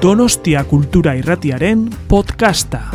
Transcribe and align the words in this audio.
Donostia 0.00 0.64
Kultura 0.64 1.14
Irratiaren 1.14 1.90
podcasta. 2.08 2.90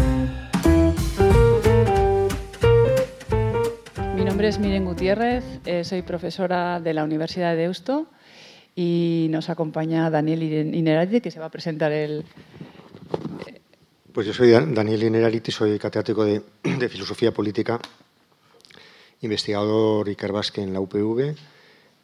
Mi 4.16 4.26
nombre 4.26 4.48
es 4.48 4.58
Miren 4.58 4.86
Gutiérrez, 4.86 5.44
eh, 5.66 5.84
soy 5.84 6.02
profesora 6.02 6.80
de 6.80 6.96
la 6.96 7.04
Universidad 7.04 7.52
de 7.52 7.58
Deusto 7.58 8.08
y 8.76 9.28
nos 9.30 9.52
acompaña 9.52 10.10
Daniel 10.10 10.42
Inerarity, 10.74 11.22
que 11.22 11.30
se 11.30 11.40
va 11.40 11.46
a 11.46 11.52
presentar 11.52 11.92
el... 11.92 12.26
Pues 14.12 14.26
yo 14.26 14.34
soy 14.34 14.50
Daniel 14.50 15.04
Inerarity, 15.04 15.52
soy 15.52 15.78
catedrático 15.78 16.26
de, 16.26 16.42
de 16.64 16.90
Filosofía 16.90 17.32
Política, 17.32 17.80
investigador 19.22 20.10
Icarbasque 20.10 20.64
en 20.64 20.74
la 20.74 20.80
UPV 20.80 21.36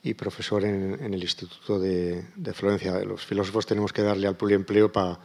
y 0.03 0.13
profesor 0.13 0.63
en, 0.65 1.13
el 1.13 1.21
Instituto 1.21 1.79
de, 1.79 2.25
Florencia. 2.53 2.99
Los 2.99 3.25
filósofos 3.25 3.65
tenemos 3.65 3.93
que 3.93 4.01
darle 4.01 4.27
al 4.27 4.35
pluriempleo 4.35 4.91
para 4.91 5.19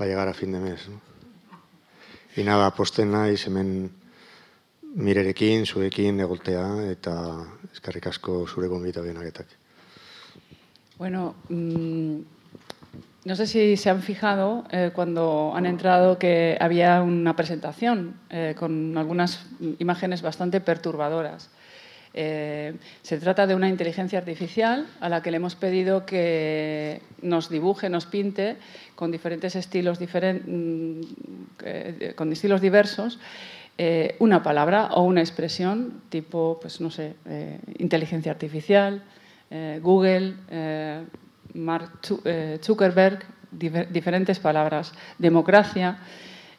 llegar 0.00 0.28
a 0.28 0.34
fin 0.34 0.52
de 0.52 0.60
mes. 0.60 0.88
¿no? 0.88 1.00
Y 2.36 2.42
nada, 2.42 2.74
posten 2.74 3.12
naiz 3.14 3.46
hemen 3.46 3.92
mirerekin, 4.94 5.66
zuekin 5.66 6.18
egoltea 6.24 6.64
eta 6.90 7.14
eskerrik 7.70 8.08
asko 8.10 8.42
zure 8.46 8.66
gonbita 8.66 9.02
benaketak. 9.02 9.46
Bueno, 10.98 11.34
mmm, 11.48 12.18
no 13.24 13.36
sé 13.36 13.46
si 13.46 13.76
se 13.76 13.90
han 13.90 14.02
fijado 14.02 14.64
eh, 14.70 14.90
cuando 14.94 15.52
han 15.54 15.66
entrado 15.66 16.18
que 16.18 16.58
había 16.60 17.02
una 17.02 17.36
presentación 17.36 18.18
eh, 18.30 18.54
con 18.58 18.98
algunas 18.98 19.46
imágenes 19.78 20.22
bastante 20.22 20.60
perturbadoras. 20.60 21.50
Eh, 22.16 22.74
se 23.02 23.18
trata 23.18 23.46
de 23.48 23.56
una 23.56 23.68
inteligencia 23.68 24.20
artificial 24.20 24.86
a 25.00 25.08
la 25.08 25.20
que 25.20 25.32
le 25.32 25.38
hemos 25.38 25.56
pedido 25.56 26.06
que 26.06 27.02
nos 27.22 27.50
dibuje, 27.50 27.88
nos 27.88 28.06
pinte 28.06 28.56
con 28.94 29.10
diferentes 29.10 29.56
estilos, 29.56 29.98
mm, 30.00 31.00
con 32.14 32.32
estilos 32.32 32.60
diversos 32.60 33.18
eh, 33.76 34.14
una 34.20 34.44
palabra 34.44 34.90
o 34.92 35.02
una 35.02 35.20
expresión 35.20 36.02
tipo, 36.08 36.58
pues 36.62 36.80
no 36.80 36.92
sé, 36.92 37.16
eh, 37.26 37.58
inteligencia 37.78 38.30
artificial, 38.30 39.02
Google, 39.82 40.34
Mark 41.54 42.00
Zuckerberg, 42.60 43.24
diferentes 43.52 44.40
palabras, 44.40 44.92
democracia. 45.18 45.98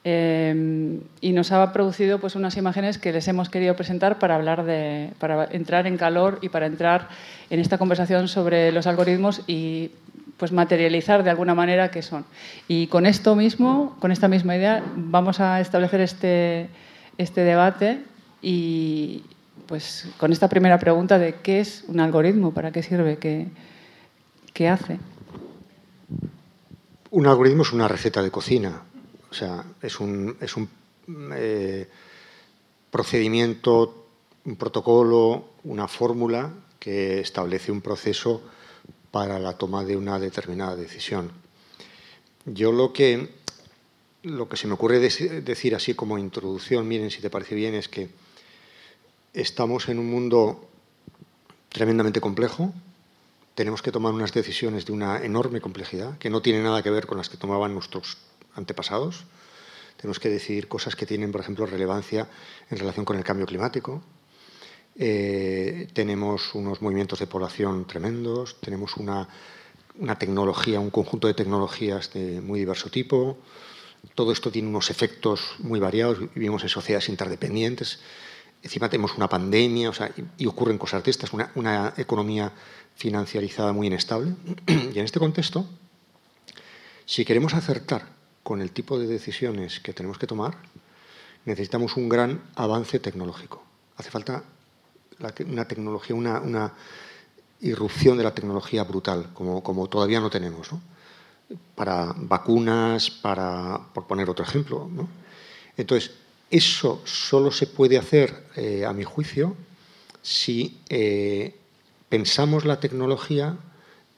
Em, 0.07 1.01
y 1.19 1.31
nos 1.31 1.51
ha 1.51 1.73
producido 1.73 2.19
pues, 2.19 2.35
unas 2.35 2.55
imágenes 2.57 2.99
que 2.99 3.11
les 3.11 3.27
hemos 3.27 3.49
querido 3.49 3.75
presentar 3.75 4.19
para, 4.19 4.35
hablar 4.35 4.63
de, 4.63 5.09
para 5.17 5.45
entrar 5.45 5.87
en 5.87 5.97
calor 5.97 6.37
y 6.43 6.49
para 6.49 6.67
entrar 6.67 7.09
en 7.49 7.59
esta 7.59 7.79
conversación 7.79 8.27
sobre 8.27 8.71
los 8.71 8.85
algoritmos 8.85 9.41
y 9.47 9.89
pues, 10.37 10.51
materializar 10.51 11.23
de 11.23 11.31
alguna 11.31 11.55
manera 11.55 11.89
qué 11.89 12.03
son. 12.03 12.23
Y 12.67 12.85
con 12.85 13.07
esto 13.07 13.35
mismo, 13.35 13.97
con 13.99 14.11
esta 14.11 14.27
misma 14.27 14.55
idea, 14.55 14.83
vamos 14.95 15.39
a 15.39 15.59
establecer 15.59 16.01
este, 16.01 16.69
este 17.17 17.41
debate 17.41 18.03
y 18.43 19.23
pues 19.65 20.07
con 20.19 20.31
esta 20.31 20.49
primera 20.49 20.77
pregunta 20.77 21.17
de 21.17 21.33
qué 21.41 21.61
es 21.61 21.83
un 21.87 21.99
algoritmo, 21.99 22.53
para 22.53 22.71
qué 22.71 22.83
sirve, 22.83 23.17
qué, 23.17 23.47
qué 24.53 24.69
hace. 24.69 24.99
Un 27.09 27.25
algoritmo 27.25 27.63
es 27.63 27.73
una 27.73 27.87
receta 27.87 28.21
de 28.21 28.29
cocina 28.29 28.83
o 29.35 29.37
sea, 29.37 29.65
es 29.81 29.99
un, 29.99 30.37
eh, 31.33 31.87
procedimiento, 32.89 34.07
un 34.45 34.55
protocolo, 34.55 35.49
una 35.65 35.89
fórmula 35.89 36.53
que 36.79 37.19
establece 37.19 37.69
un 37.69 37.81
proceso 37.81 38.41
para 39.11 39.37
la 39.39 39.57
toma 39.57 39.83
de 39.83 39.97
una 39.97 40.19
determinada 40.19 40.77
decisión. 40.77 41.31
Yo 42.45 42.71
lo 42.71 42.93
que, 42.93 43.29
lo 44.23 44.47
que 44.47 44.55
se 44.55 44.67
me 44.67 44.75
ocurre 44.75 44.99
decir 44.99 45.75
así 45.75 45.95
como 45.95 46.17
introducción, 46.17 46.87
miren 46.87 47.11
si 47.11 47.19
te 47.19 47.29
parece 47.29 47.55
bien, 47.55 47.73
es 47.73 47.89
que 47.89 48.07
estamos 49.33 49.89
en 49.89 49.99
un 49.99 50.09
mundo 50.09 50.65
tremendamente 51.67 52.21
complejo, 52.21 52.73
tenemos 53.53 53.81
que 53.81 53.91
tomar 53.91 54.13
unas 54.13 54.31
decisiones 54.31 54.85
de 54.85 54.93
una 54.93 55.25
enorme 55.25 55.59
complejidad 55.59 56.17
que 56.19 56.29
no 56.29 56.41
tiene 56.41 56.63
nada 56.63 56.81
que 56.81 56.89
ver 56.89 57.05
con 57.05 57.17
las 57.17 57.27
que 57.27 57.35
tomaban 57.35 57.73
nuestros 57.73 58.17
antepasados. 58.55 59.25
Tenemos 59.97 60.19
que 60.19 60.29
decidir 60.29 60.67
cosas 60.67 60.95
que 60.95 61.05
tienen, 61.05 61.31
por 61.31 61.41
ejemplo, 61.41 61.65
relevancia 61.65 62.27
en 62.69 62.77
relación 62.77 63.05
con 63.05 63.17
el 63.17 63.23
cambio 63.23 63.45
climático. 63.45 64.03
Eh, 64.97 65.87
tenemos 65.93 66.55
unos 66.55 66.81
movimientos 66.81 67.19
de 67.19 67.27
población 67.27 67.85
tremendos, 67.85 68.59
tenemos 68.61 68.95
una, 68.97 69.27
tecnología, 70.17 70.79
un 70.79 70.89
conjunto 70.89 71.27
de 71.27 71.33
tecnologías 71.33 72.13
de 72.13 72.41
muy 72.41 72.59
diverso 72.59 72.89
tipo. 72.89 73.37
Todo 74.13 74.31
esto 74.31 74.51
tiene 74.51 74.67
unos 74.67 74.89
efectos 74.89 75.55
muy 75.59 75.79
variados, 75.79 76.19
vivimos 76.33 76.63
en 76.63 76.69
sociedades 76.69 77.09
interdependientes. 77.09 77.99
Encima 78.61 78.89
tenemos 78.89 79.15
una 79.17 79.27
pandemia, 79.27 79.91
y, 80.37 80.45
ocurren 80.45 80.77
cosas 80.77 81.03
de 81.03 81.11
estas, 81.11 81.33
una, 81.33 81.51
una 81.55 81.93
economía 81.97 82.51
financiarizada 82.95 83.73
muy 83.73 83.87
inestable. 83.87 84.33
y 84.67 84.97
en 84.97 85.05
este 85.05 85.19
contexto, 85.19 85.65
si 87.05 87.25
queremos 87.25 87.53
acertar 87.53 88.14
con 88.45 88.61
el 88.61 88.69
tipo 88.69 88.99
de 88.99 89.07
decisiones 89.07 89.79
que 89.79 89.91
tenemos 89.91 90.19
que 90.19 90.27
tomar, 90.27 90.55
necesitamos 91.45 91.97
un 91.97 92.07
gran 92.07 92.43
avance 92.53 92.99
tecnológico. 92.99 93.63
Hace 93.97 94.11
falta 94.11 94.43
una 95.47 95.67
tecnología, 95.67 96.15
una, 96.15 96.71
irrupción 97.61 98.19
de 98.19 98.23
la 98.23 98.35
tecnología 98.35 98.83
brutal, 98.83 99.31
como, 99.33 99.87
todavía 99.87 100.19
no 100.19 100.29
tenemos. 100.29 100.69
Para 101.73 102.13
vacunas, 102.15 103.09
para, 103.09 103.79
por 103.91 104.05
poner 104.05 104.29
otro 104.29 104.45
ejemplo. 104.45 104.91
Entonces, 105.75 106.11
eso 106.51 107.01
solo 107.03 107.49
se 107.49 107.65
puede 107.65 107.97
hacer, 107.97 108.45
eh, 108.57 108.85
a 108.85 108.93
mi 108.93 109.05
juicio, 109.05 109.55
si 110.21 110.81
eh, 110.89 111.55
pensamos 112.09 112.63
la 112.63 112.79
tecnología 112.79 113.57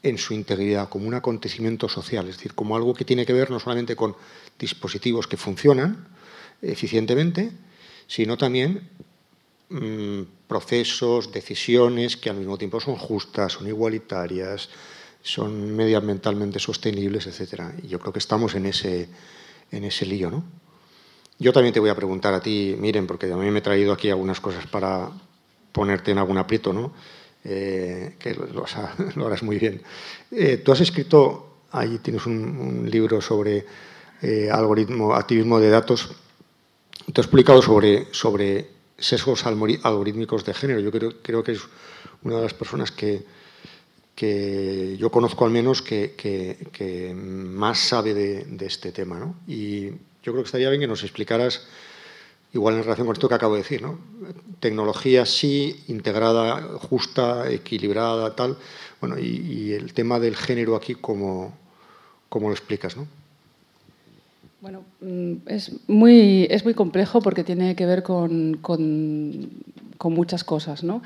en 0.08 0.18
su 0.18 0.34
integridad, 0.34 0.90
como 0.90 1.08
un 1.08 1.14
acontecimiento 1.14 1.90
social, 1.90 2.28
es 2.28 2.38
decir, 2.38 2.54
como 2.54 2.76
algo 2.76 2.94
que 2.94 3.06
tiene 3.06 3.26
que 3.26 3.34
ver 3.34 3.52
no 3.52 3.60
solamente 3.60 3.96
con 3.96 4.16
dispositivos 4.58 5.28
que 5.28 5.38
funcionan 5.38 6.08
eficientemente, 6.62 7.52
sino 8.08 8.38
también 8.38 8.90
mm, 9.70 10.22
procesos, 10.48 11.32
decisiones 11.32 12.18
que 12.18 12.30
al 12.30 12.38
mismo 12.38 12.58
tiempo 12.58 12.80
son 12.80 12.96
justas, 12.96 13.54
son 13.54 13.68
igualitarias, 13.68 14.70
son 15.22 15.76
medioambientalmente 15.76 16.60
sostenibles, 16.60 17.28
etc. 17.28 17.62
Y 17.84 17.88
yo 17.88 18.00
creo 18.00 18.14
que 18.14 18.20
estamos 18.20 18.56
en 18.56 18.66
ese, 18.66 19.10
en 19.72 19.84
ese 19.84 20.06
lío. 20.06 20.32
¿no? 20.32 20.44
Yo 21.40 21.54
también 21.54 21.74
te 21.74 21.80
voy 21.80 21.90
a 21.90 21.96
preguntar 21.96 22.34
a 22.34 22.42
ti, 22.42 22.76
miren, 22.80 23.06
porque 23.06 23.32
a 23.32 23.36
mí 23.36 23.52
me 23.52 23.60
he 23.60 23.62
traído 23.62 23.94
aquí 23.94 24.10
algunas 24.10 24.40
cosas 24.40 24.66
para 24.68 25.12
ponerte 25.72 26.12
en 26.12 26.18
algún 26.18 26.38
aprieto, 26.38 26.74
¿no? 26.74 26.94
Eh, 27.50 28.16
que 28.20 28.34
lo, 29.16 29.26
harás 29.26 29.42
muy 29.42 29.58
bien. 29.58 29.82
Eh, 30.32 30.58
tú 30.58 30.74
has 30.74 30.82
escrito, 30.82 31.62
ahí 31.72 32.00
tienes 32.00 32.26
un, 32.26 32.90
libro 32.92 33.22
sobre 33.22 33.66
eh, 34.22 34.50
algoritmo, 34.52 35.16
activismo 35.16 35.58
de 35.58 35.70
datos, 35.70 36.10
te 37.06 37.22
has 37.22 37.28
explicado 37.28 37.62
sobre, 37.62 38.08
sobre 38.12 38.68
sesgos 38.98 39.46
algorítmicos 39.46 40.44
de 40.44 40.54
género. 40.54 40.82
Yo 40.82 40.92
creo, 40.92 41.22
creo 41.22 41.42
que 41.42 41.54
es 41.54 41.62
una 42.24 42.36
de 42.36 42.42
las 42.44 42.54
personas 42.54 42.92
que, 42.92 43.24
que 44.14 44.98
yo 45.00 45.10
conozco 45.10 45.46
al 45.46 45.52
menos 45.52 45.82
que, 45.82 46.16
que, 46.18 47.14
más 47.16 47.80
sabe 47.80 48.14
de, 48.14 48.44
de 48.44 48.66
este 48.66 48.92
tema. 48.92 49.20
¿no? 49.20 49.36
Y 49.48 49.88
yo 50.22 50.34
creo 50.34 50.44
que 50.44 50.48
estaría 50.48 50.70
bien 50.70 50.82
que 50.82 50.88
nos 50.88 51.04
explicaras 51.04 51.66
igual 52.54 52.76
en 52.76 52.84
relación 52.84 53.08
con 53.08 53.16
esto 53.16 53.30
que 53.30 53.36
acabo 53.36 53.54
de 53.56 53.62
decir, 53.62 53.82
¿no? 53.82 54.00
Tecnología 54.60 55.26
sí, 55.26 55.84
integrada, 55.88 56.62
justa, 56.80 57.50
equilibrada, 57.50 58.36
tal. 58.36 58.58
Bueno, 59.00 59.18
y, 59.20 59.74
el 59.74 59.94
tema 59.94 60.20
del 60.20 60.36
género 60.36 60.76
aquí, 60.76 60.96
¿cómo, 60.96 61.54
cómo 62.30 62.48
lo 62.48 62.54
explicas, 62.54 62.98
no? 62.98 63.08
Bueno, 64.60 64.84
mm, 65.02 65.48
es 65.48 65.72
muy, 65.88 66.48
es 66.50 66.64
muy 66.64 66.74
complejo 66.74 67.22
porque 67.22 67.44
tiene 67.44 67.76
que 67.76 67.86
ver 67.86 68.02
con, 68.02 68.58
con, 68.58 69.52
muchas 70.10 70.44
cosas. 70.44 70.84
¿no? 70.84 71.04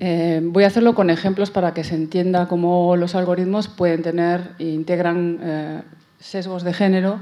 Eh, 0.00 0.40
voy 0.42 0.64
a 0.64 0.66
hacerlo 0.66 0.94
con 0.94 1.08
ejemplos 1.08 1.50
para 1.50 1.72
que 1.72 1.82
se 1.82 1.94
entienda 1.94 2.46
cómo 2.46 2.96
los 2.96 3.14
algoritmos 3.14 3.68
pueden 3.68 4.02
tener 4.02 4.50
e 4.58 4.64
integran 4.64 5.38
eh, 5.42 5.82
sesgos 6.18 6.62
de 6.62 6.74
género 6.74 7.20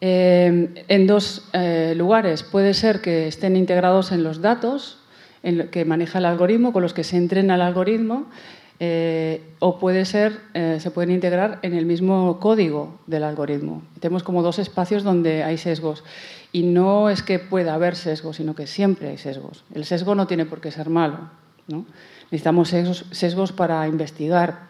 eh, 0.00 0.84
en 0.88 1.06
dos 1.06 1.48
eh, 1.52 1.94
lugares. 1.96 2.42
Puede 2.42 2.74
ser 2.74 3.00
que 3.00 3.28
estén 3.28 3.56
integrados 3.56 4.12
en 4.12 4.22
los 4.22 4.40
datos 4.40 4.98
en 5.42 5.68
que 5.68 5.84
maneja 5.84 6.18
el 6.18 6.24
algoritmo, 6.24 6.72
con 6.72 6.82
los 6.82 6.92
que 6.92 7.04
se 7.04 7.16
entrena 7.16 7.54
el 7.54 7.62
algoritmo, 7.62 8.26
eh, 8.80 9.42
o 9.60 9.78
puede 9.78 10.04
ser, 10.04 10.40
se 10.52 10.90
pueden 10.90 11.12
integrar 11.12 11.60
en 11.62 11.72
el 11.72 11.86
mismo 11.86 12.40
código 12.40 12.98
del 13.06 13.22
algoritmo. 13.22 13.82
Tenemos 14.00 14.22
como 14.24 14.42
dos 14.42 14.58
espacios 14.58 15.04
donde 15.04 15.44
hay 15.44 15.56
sesgos. 15.56 16.02
Y 16.52 16.64
no 16.64 17.10
es 17.10 17.22
que 17.22 17.38
pueda 17.38 17.74
haber 17.74 17.94
sesgos, 17.96 18.36
sino 18.36 18.54
que 18.54 18.66
siempre 18.66 19.08
hay 19.08 19.18
sesgos. 19.18 19.62
El 19.72 19.84
sesgo 19.84 20.14
no 20.14 20.26
tiene 20.26 20.46
por 20.46 20.60
qué 20.60 20.70
ser 20.70 20.90
malo. 20.90 21.30
Necesitamos 22.30 22.68
sesgos, 23.10 23.52
para 23.52 23.86
investigar. 23.86 24.66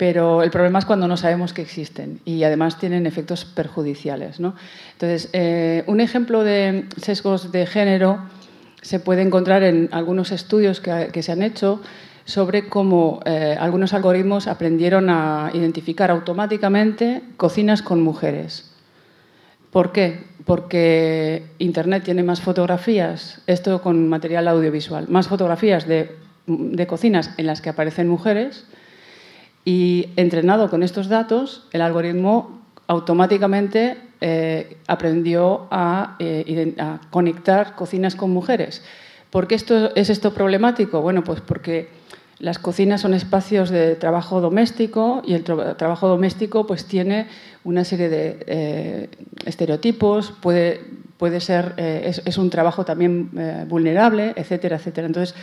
Pero 0.00 0.42
el 0.42 0.50
problema 0.50 0.78
es 0.78 0.86
cuando 0.86 1.06
no 1.06 1.18
sabemos 1.18 1.52
que 1.52 1.60
existen 1.60 2.20
y 2.24 2.42
además 2.42 2.78
tienen 2.78 3.04
efectos 3.04 3.44
perjudiciales. 3.44 4.40
Entonces, 4.40 5.28
eh, 5.34 5.84
un 5.88 6.00
ejemplo 6.00 6.42
de 6.42 6.86
sesgos 6.96 7.52
de 7.52 7.66
género 7.66 8.18
se 8.80 8.98
puede 8.98 9.20
encontrar 9.20 9.62
en 9.62 9.90
algunos 9.92 10.32
estudios 10.32 10.80
que, 10.80 11.22
se 11.22 11.32
han 11.32 11.42
hecho 11.42 11.82
sobre 12.24 12.66
cómo 12.70 13.20
eh, 13.26 13.58
algunos 13.60 13.92
algoritmos 13.92 14.46
aprendieron 14.46 15.10
a 15.10 15.50
identificar 15.52 16.10
automáticamente 16.10 17.20
cocinas 17.36 17.82
con 17.82 18.00
mujeres. 18.00 18.72
¿Por 19.70 19.92
qué? 19.92 20.24
Porque 20.46 21.44
Internet 21.58 22.04
tiene 22.04 22.22
más 22.22 22.40
fotografías, 22.40 23.42
esto 23.46 23.82
con 23.82 24.08
material 24.08 24.48
audiovisual, 24.48 25.08
más 25.10 25.28
fotografías 25.28 25.86
de 25.86 26.86
cocinas 26.88 27.32
en 27.36 27.46
las 27.46 27.60
que 27.60 27.68
aparecen 27.68 28.08
mujeres 28.08 28.64
y 29.64 30.08
entrenado 30.16 30.70
con 30.70 30.82
estos 30.82 31.08
datos, 31.08 31.66
el 31.72 31.82
algoritmo 31.82 32.60
automáticamente 32.86 33.96
eh, 34.22 34.78
aprendió 34.86 35.68
eh, 36.18 36.74
a, 36.78 37.00
conectar 37.10 37.74
cocinas 37.74 38.16
con 38.16 38.30
mujeres. 38.30 38.82
¿Por 39.30 39.46
qué 39.46 39.54
esto, 39.54 39.94
es 39.94 40.10
esto 40.10 40.34
problemático? 40.34 41.00
Bueno, 41.00 41.22
pues 41.22 41.40
porque 41.40 41.88
las 42.38 42.58
cocinas 42.58 43.02
son 43.02 43.14
espacios 43.14 43.70
de 43.70 43.94
trabajo 43.94 44.40
doméstico 44.40 45.22
y 45.24 45.34
el 45.34 45.44
trabajo 45.44 46.08
doméstico 46.08 46.66
pues, 46.66 46.84
tiene 46.86 47.28
una 47.62 47.84
serie 47.84 48.08
de 48.08 48.44
eh, 48.46 49.08
estereotipos, 49.44 50.32
puede, 50.32 50.80
puede 51.16 51.40
ser, 51.40 51.74
es, 51.76 52.38
un 52.38 52.50
trabajo 52.50 52.84
también 52.84 53.30
vulnerable, 53.68 54.32
etcétera, 54.36 54.76
etcétera. 54.76 55.06
Entonces, 55.06 55.34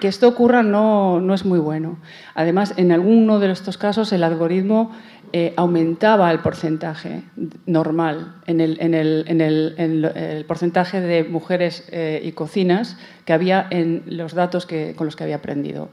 que 0.00 0.08
esto 0.08 0.28
ocurra 0.28 0.62
no, 0.62 1.20
no, 1.20 1.34
es 1.34 1.44
muy 1.44 1.58
bueno. 1.58 1.98
Además, 2.34 2.74
en 2.76 2.92
alguno 2.92 3.38
de 3.38 3.50
estos 3.50 3.78
casos 3.78 4.12
el 4.12 4.22
algoritmo 4.22 4.92
eh, 5.32 5.52
aumentaba 5.56 6.30
el 6.30 6.38
porcentaje 6.38 7.22
normal 7.66 8.36
en 8.46 8.60
el, 8.60 8.78
en 8.80 8.94
el, 8.94 9.24
en 9.26 9.40
el, 9.40 10.44
porcentaje 10.46 11.00
de 11.00 11.24
mujeres 11.24 11.86
eh, 11.92 12.22
y 12.24 12.32
cocinas 12.32 12.96
que 13.24 13.32
había 13.32 13.66
en 13.70 14.04
los 14.06 14.34
datos 14.34 14.64
que, 14.64 14.94
con 14.96 15.06
los 15.06 15.16
que 15.16 15.24
había 15.24 15.36
aprendido. 15.36 15.90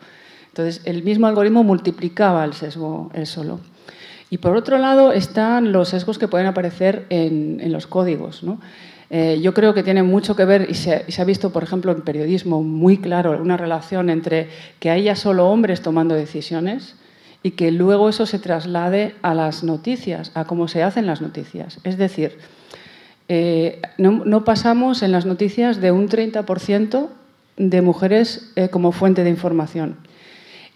Entonces, 0.48 0.81
el 0.86 1.04
mismo 1.04 1.28
algoritmo 1.28 1.63
multiplicaba 1.63 2.46
el 2.46 2.54
sesgo 2.54 3.12
él 3.13 3.28
solo. 3.28 3.60
Y 4.30 4.38
por 4.38 4.56
otro 4.56 4.78
lado 4.78 5.12
están 5.12 5.72
los 5.72 5.90
sesgos 5.90 6.18
que 6.18 6.28
pueden 6.28 6.48
aparecer 6.48 7.06
en, 7.10 7.72
los 7.72 7.88
códigos. 7.88 8.42
¿no? 8.44 8.60
Eh, 9.18 9.40
yo 9.42 9.54
creo 9.54 9.74
que 9.74 9.82
tiene 9.82 10.04
mucho 10.04 10.36
que 10.36 10.44
ver, 10.44 10.68
y 10.70 10.74
se, 10.74 11.06
ha 11.18 11.24
visto, 11.24 11.54
por 11.54 11.64
ejemplo, 11.64 11.94
en 11.94 12.02
periodismo 12.02 12.62
muy 12.62 12.98
claro, 12.98 13.42
una 13.42 13.56
relación 13.56 14.10
entre 14.10 14.50
que 14.80 14.90
haya 14.90 15.16
solo 15.16 15.48
hombres 15.48 15.82
tomando 15.82 16.16
decisiones 16.16 16.96
y 17.42 17.52
que 17.52 17.72
luego 17.72 18.10
eso 18.10 18.26
se 18.26 18.40
traslade 18.40 19.16
a 19.22 19.34
las 19.34 19.64
noticias, 19.64 20.34
a 20.34 20.44
cómo 20.44 20.68
se 20.68 20.84
hacen 20.84 21.08
las 21.08 21.22
noticias. 21.22 21.80
Es 21.86 21.98
decir, 21.98 22.40
eh, 23.30 23.82
no, 23.98 24.44
pasamos 24.44 25.02
en 25.02 25.14
las 25.14 25.26
noticias 25.26 25.80
de 25.80 25.92
un 25.92 26.10
30% 26.10 27.08
de 27.56 27.82
mujeres 27.82 28.52
eh, 28.58 28.68
como 28.68 28.92
fuente 28.92 29.24
de 29.24 29.30
información. 29.30 29.96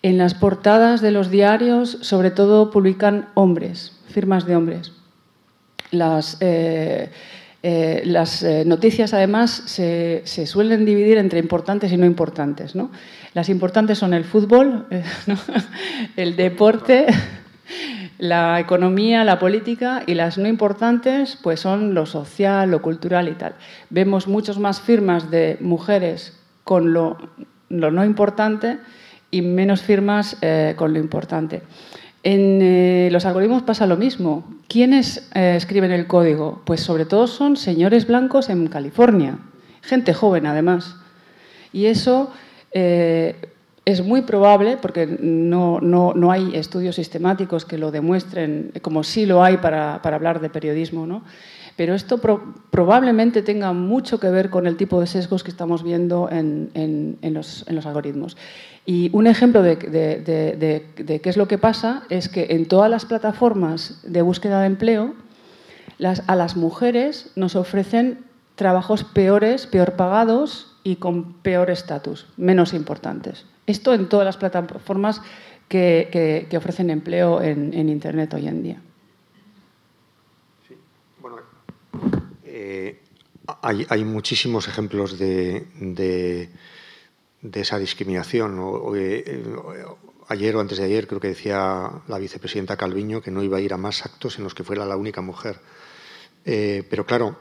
En 0.02 0.18
las 0.18 0.34
portadas 0.34 1.02
de 1.02 1.12
los 1.12 1.30
diarios, 1.30 1.98
sobre 2.04 2.32
todo, 2.32 2.72
publican 2.72 3.28
hombres, 3.34 4.00
firmas 4.08 4.46
de 4.46 4.56
hombres. 4.56 4.94
Las, 5.92 6.38
las 7.62 8.42
eh, 8.44 8.64
noticias, 8.66 9.14
además, 9.14 9.64
se, 9.66 10.24
suelen 10.46 10.86
dividir 10.86 11.18
entre 11.18 11.40
importantes 11.40 11.92
y 11.92 11.98
no 11.98 12.06
importantes. 12.06 12.76
¿no? 12.76 12.90
Las 13.34 13.50
importantes 13.50 13.98
son 13.98 14.14
el 14.14 14.24
fútbol, 14.24 14.88
eh, 14.92 15.04
el 16.16 16.36
deporte, 16.38 17.08
la 18.18 18.60
economía, 18.60 19.26
la 19.26 19.40
política, 19.40 20.04
y 20.08 20.14
las 20.14 20.38
no 20.38 20.48
importantes 20.48 21.38
pues 21.42 21.60
son 21.60 21.94
lo 21.94 22.06
social, 22.06 22.72
lo 22.72 22.82
cultural 22.82 23.28
y 23.28 23.34
tal. 23.34 23.56
Vemos 23.90 24.28
muchas 24.28 24.58
más 24.58 24.80
firmas 24.80 25.30
de 25.30 25.58
mujeres 25.60 26.40
con 26.64 26.94
lo, 26.94 27.18
no 27.70 28.06
importante 28.06 28.78
y 29.32 29.42
menos 29.42 29.82
firmas 29.82 30.38
con 30.76 30.94
lo 30.94 31.00
importante. 31.00 31.62
En 32.24 32.60
eh, 32.62 33.10
los 33.12 33.26
algoritmos 33.26 33.64
pasa 33.64 33.88
lo 33.88 33.96
mismo. 33.96 34.44
¿Quiénes 34.68 35.30
eh, 35.34 35.54
escriben 35.56 35.92
el 35.92 36.08
código? 36.08 36.62
Pues 36.66 36.82
sobre 36.82 37.06
todo 37.06 37.28
son 37.28 37.56
señores 37.56 38.08
blancos 38.08 38.50
en 38.50 38.68
California, 38.68 39.38
gente 39.82 40.14
joven 40.14 40.46
además. 40.46 40.96
Y 41.72 41.86
eso 41.86 42.32
eh, 42.72 43.36
es 43.86 44.04
muy 44.04 44.22
probable, 44.22 44.78
porque 44.78 45.08
no, 45.08 45.80
no, 45.80 46.32
hay 46.32 46.56
estudios 46.56 46.96
sistemáticos 46.96 47.66
que 47.66 47.78
lo 47.78 47.90
demuestren, 47.90 48.72
como 48.82 49.04
sí 49.04 49.26
lo 49.26 49.44
hay 49.44 49.58
para, 49.58 50.02
para 50.02 50.18
hablar 50.18 50.42
de 50.42 50.50
periodismo, 50.50 51.08
¿no? 51.08 51.24
Pero 51.80 51.96
esto 51.96 52.20
probablemente 52.72 53.42
tenga 53.42 53.72
mucho 53.72 54.20
que 54.20 54.30
ver 54.30 54.50
con 54.50 54.68
el 54.68 54.76
tipo 54.76 55.00
de 55.00 55.08
sesgos 55.08 55.46
que 55.46 55.50
estamos 55.50 55.82
viendo 55.82 56.28
en, 56.30 57.18
los, 57.22 57.66
algoritmos. 57.70 58.36
Y 58.86 59.10
un 59.14 59.28
ejemplo 59.28 59.62
de, 59.62 59.78
qué 59.80 61.22
es 61.24 61.38
lo 61.38 61.48
que 61.48 61.58
pasa 61.58 62.04
es 62.10 62.28
que 62.28 62.48
en 62.50 62.66
todas 62.66 62.92
las 62.92 63.06
plataformas 63.06 64.02
de 64.04 64.22
búsqueda 64.22 64.60
de 64.60 64.66
empleo, 64.66 65.14
a 66.28 66.36
las 66.36 66.58
mujeres 66.58 67.32
nos 67.38 67.56
ofrecen 67.56 68.26
trabajos 68.56 69.06
peores, 69.06 69.66
peor 69.66 69.94
pagados 69.94 70.76
y 70.84 70.98
con 70.98 71.32
peor 71.36 71.70
estatus, 71.70 72.28
menos 72.36 72.74
importantes. 72.74 73.46
Esto 73.68 73.94
en 73.94 74.10
todas 74.10 74.26
las 74.26 74.36
plataformas 74.36 75.22
que 75.70 76.46
ofrecen 76.58 76.90
empleo 76.90 77.42
en, 77.42 77.88
Internet 77.88 78.34
hoy 78.34 78.50
en 78.50 78.64
día. 78.64 78.82
Eh, 82.46 83.02
hay, 83.62 84.04
muchísimos 84.04 84.68
ejemplos 84.68 85.18
de, 85.18 86.50
esa 87.54 87.80
discriminación. 87.80 88.60
Eh, 88.96 89.44
ayer 90.28 90.56
o 90.56 90.60
antes 90.60 90.78
de 90.78 90.86
ayer 90.86 91.08
creo 91.08 91.20
que 91.20 91.30
decía 91.30 91.90
la 92.08 92.20
vicepresidenta 92.20 92.78
Calviño 92.78 93.22
que 93.22 93.32
no 93.32 93.44
iba 93.44 93.58
a 93.58 93.62
ir 93.62 93.74
a 93.74 93.78
más 93.78 94.06
actos 94.06 94.38
en 94.38 94.44
los 94.44 94.54
que 94.54 94.64
fuera 94.64 94.86
la 94.86 94.96
única 94.96 95.22
mujer. 95.22 95.60
Eh, 96.46 96.84
pero 96.90 97.06
claro, 97.06 97.38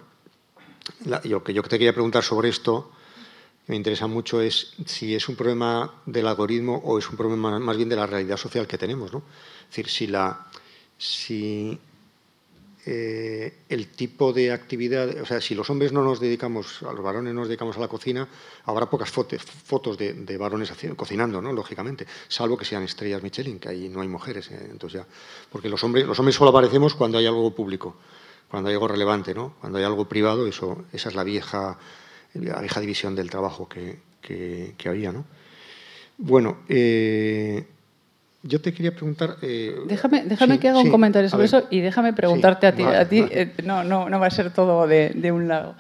lo 1.25 1.45
que 1.45 1.53
yo 1.53 1.63
te 1.63 1.79
quería 1.79 1.93
preguntar 1.93 2.25
sobre 2.25 2.49
esto, 2.49 2.91
me 3.67 3.77
interesa 3.77 4.07
mucho, 4.07 4.41
es 4.41 4.73
si 4.87 5.15
es 5.15 5.29
un 5.29 5.37
problema 5.37 6.03
del 6.07 6.27
algoritmo 6.27 6.81
o 6.85 6.99
es 6.99 7.09
un 7.11 7.17
problema 7.17 7.59
más 7.59 7.77
bien 7.77 7.89
de 7.89 7.97
la 7.97 8.07
realidad 8.07 8.39
social 8.39 8.67
que 8.67 8.79
tenemos. 8.79 9.13
¿no? 9.13 9.23
Es 9.63 9.69
decir, 9.69 9.89
si, 9.89 10.07
la, 10.07 10.47
si 10.97 11.79
eh, 12.91 13.53
el 13.69 13.89
tipo 13.89 14.33
de 14.33 14.51
actividad, 14.51 15.21
o 15.21 15.27
sea, 15.27 15.43
si 15.43 15.55
los 15.55 15.69
hombres 15.69 15.93
no 15.93 16.03
nos 16.03 16.21
dedicamos, 16.21 16.83
a 16.85 16.93
los 16.95 17.03
varones 17.05 17.35
nos 17.35 17.47
dedicamos 17.47 17.77
a 17.77 17.81
la 17.81 17.89
cocina, 17.89 18.27
habrá 18.65 18.89
pocas 18.89 19.11
fotos 19.11 19.99
de, 19.99 20.39
varones 20.39 20.73
cocinando, 20.97 21.43
¿no? 21.43 21.53
Lógicamente, 21.53 22.07
salvo 22.29 22.57
que 22.57 22.65
sean 22.65 22.85
estrellas 22.85 23.23
Michelin, 23.23 23.59
que 23.59 23.69
ahí 23.69 23.91
no 23.91 24.01
hay 24.01 24.09
mujeres, 24.09 24.51
¿eh? 24.53 24.69
entonces 24.71 25.03
ya, 25.03 25.07
porque 25.53 25.69
los 25.69 25.85
hombres, 25.85 26.07
los 26.07 26.19
hombres 26.19 26.35
solo 26.35 26.49
aparecemos 26.49 26.95
cuando 26.95 27.19
hay 27.19 27.27
algo 27.27 27.55
público, 27.55 27.95
cuando 28.51 28.71
hay 28.71 28.75
algo 28.75 28.89
relevante, 28.89 29.35
¿no? 29.35 29.53
Cuando 29.61 29.77
hay 29.77 29.85
algo 29.85 30.09
privado, 30.09 30.47
eso, 30.47 30.87
esa 30.91 31.11
es 31.11 31.15
la 31.15 31.25
vieja, 31.25 31.79
vieja 32.33 32.81
división 32.81 33.15
del 33.15 33.29
trabajo 33.29 33.69
que, 33.69 33.99
que, 34.23 34.89
había, 34.89 35.13
¿no? 35.13 35.27
Bueno, 36.17 36.61
eh, 36.71 37.67
yo 38.49 38.61
te 38.61 38.73
quería 38.73 38.93
preguntar. 38.93 39.37
Eh, 39.43 39.77
déjame 39.87 40.25
déjame 40.25 40.59
que 40.59 40.69
haga 40.69 40.81
un 40.81 40.91
comentario 40.91 41.29
sobre 41.29 41.47
eso 41.47 41.65
y 41.71 41.81
déjame 41.81 42.13
preguntarte 42.13 42.67
a 42.67 42.75
ti. 42.75 42.83
a 42.83 43.07
ti 43.07 43.25
eh, 43.31 43.53
no, 43.63 43.85
no, 43.85 44.09
no 44.09 44.19
va 44.19 44.27
a 44.27 44.31
ser 44.31 44.51
todo 44.51 44.87
de, 44.87 45.11
de 45.15 45.31
un 45.31 45.47
lado. 45.47 45.75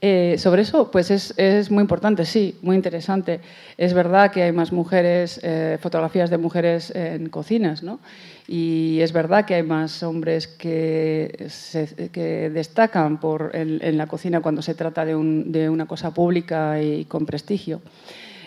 Eh, 0.00 0.36
sobre 0.38 0.62
eso, 0.62 0.90
pues 0.90 1.10
es, 1.10 1.32
es, 1.38 1.70
muy 1.70 1.80
importante, 1.80 2.24
sí, 2.24 2.56
muy 2.62 2.76
interesante. 2.76 3.40
Es 3.78 3.94
verdad 3.94 4.30
que 4.30 4.42
hay 4.42 4.52
más 4.52 4.72
mujeres, 4.72 5.40
fotografías 5.80 6.28
de 6.30 6.38
mujeres 6.38 6.90
en 6.94 7.28
cocinas, 7.28 7.82
¿no? 7.82 8.00
Y 8.46 9.00
es 9.00 9.12
verdad 9.12 9.46
que 9.46 9.54
hay 9.54 9.62
más 9.62 10.02
hombres 10.02 10.46
que, 10.46 11.46
se, 11.48 12.10
que 12.10 12.50
destacan 12.50 13.18
por, 13.18 13.52
en, 13.54 13.78
en, 13.82 13.96
la 13.96 14.06
cocina 14.06 14.42
cuando 14.42 14.60
se 14.60 14.74
trata 14.74 15.06
de, 15.06 15.16
un, 15.16 15.50
de 15.50 15.70
una 15.70 15.86
cosa 15.86 16.12
pública 16.12 16.82
y 16.82 17.06
con 17.06 17.24
prestigio. 17.24 17.80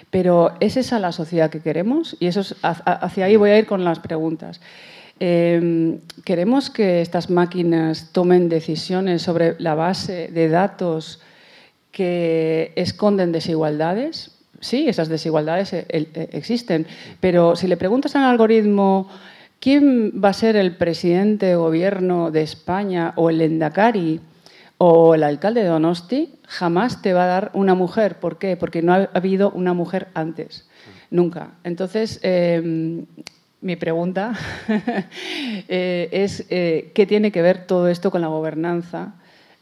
Pero 0.09 0.53
¿es 0.59 0.77
esa 0.77 0.99
la 0.99 1.11
sociedad 1.11 1.49
que 1.49 1.59
queremos? 1.59 2.15
Y 2.19 2.27
eso 2.27 2.41
hacia 2.61 3.25
ahí 3.25 3.35
voy 3.35 3.49
a 3.49 3.59
ir 3.59 3.65
con 3.65 3.83
las 3.83 3.99
preguntas. 3.99 4.61
Em, 5.19 5.99
¿Queremos 6.23 6.69
que 6.69 7.01
estas 7.01 7.29
máquinas 7.29 8.11
tomen 8.11 8.49
decisiones 8.49 9.23
sobre 9.23 9.55
la 9.59 9.73
base 9.73 10.29
de 10.29 10.47
datos 10.47 11.19
que 11.91 12.71
esconden 12.75 13.31
desigualdades? 13.31 14.31
Sí, 14.59 14.87
esas 14.87 15.09
desigualdades 15.09 15.73
eh, 15.73 15.85
eh, 15.89 16.29
existen, 16.31 16.87
pero 17.19 17.55
si 17.55 17.67
le 17.67 17.77
preguntas 17.77 18.15
al 18.15 18.23
algoritmo 18.23 19.09
quién 19.59 20.21
va 20.23 20.29
a 20.29 20.33
ser 20.33 20.55
el 20.55 20.75
presidente 20.75 21.55
o 21.55 21.63
gobierno 21.63 22.31
de 22.31 22.41
España 22.41 23.13
o 23.15 23.29
el 23.29 23.41
Endacari, 23.41 24.19
o 24.77 25.15
el 25.15 25.23
alcalde 25.23 25.63
de 25.63 25.67
Donosti 25.67 26.35
jamás 26.47 27.01
te 27.01 27.13
va 27.13 27.23
a 27.23 27.27
dar 27.27 27.51
una 27.53 27.75
mujer. 27.75 28.19
¿Por 28.19 28.37
qué? 28.37 28.57
Porque 28.57 28.81
no 28.81 28.93
ha 28.93 29.09
habido 29.13 29.51
una 29.51 29.73
mujer 29.73 30.07
antes, 30.13 30.67
nunca. 31.09 31.51
Entonces, 31.63 32.19
em, 32.23 33.05
mi 33.61 33.75
pregunta 33.75 34.33
eh, 35.67 36.09
es 36.11 36.45
eh, 36.49 36.91
qué 36.93 37.05
tiene 37.05 37.31
que 37.31 37.41
ver 37.41 37.65
todo 37.65 37.87
esto 37.87 38.11
con 38.11 38.21
la 38.21 38.27
gobernanza. 38.27 39.15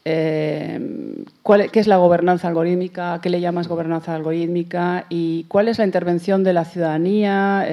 Eh, 0.04 1.24
¿Qué 1.72 1.80
es 1.80 1.88
la 1.88 1.96
gobernanza 1.96 2.46
algorítmica? 2.46 3.18
¿Qué 3.20 3.30
le 3.30 3.40
llamas 3.40 3.66
gobernanza 3.66 4.14
algorítmica? 4.14 5.06
¿Y 5.08 5.44
cuál 5.44 5.66
es 5.66 5.78
la 5.78 5.84
intervención 5.84 6.44
de 6.44 6.52
la 6.52 6.64
ciudadanía, 6.64 7.66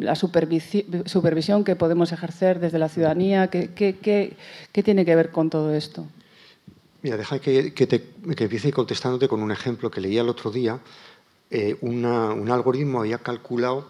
la 0.00 0.14
supervisión 0.14 1.64
que 1.64 1.76
podemos 1.76 2.12
ejercer 2.12 2.60
desde 2.60 2.78
la 2.78 2.88
ciudadanía? 2.88 3.48
¿Qué, 3.48 3.68
qué, 3.74 4.82
tiene 4.82 5.04
que 5.04 5.14
ver 5.16 5.30
con 5.32 5.50
todo 5.50 5.74
esto? 5.74 6.06
Mira, 7.04 7.18
deja 7.18 7.38
que, 7.38 7.74
que, 7.74 8.14
empiece 8.38 8.72
contestándote 8.72 9.28
con 9.28 9.42
un 9.42 9.52
ejemplo 9.52 9.90
que 9.90 10.00
leía 10.00 10.22
el 10.22 10.30
otro 10.30 10.50
día. 10.50 10.80
un 11.82 12.50
algoritmo 12.50 13.00
había 13.00 13.18
calculado 13.18 13.88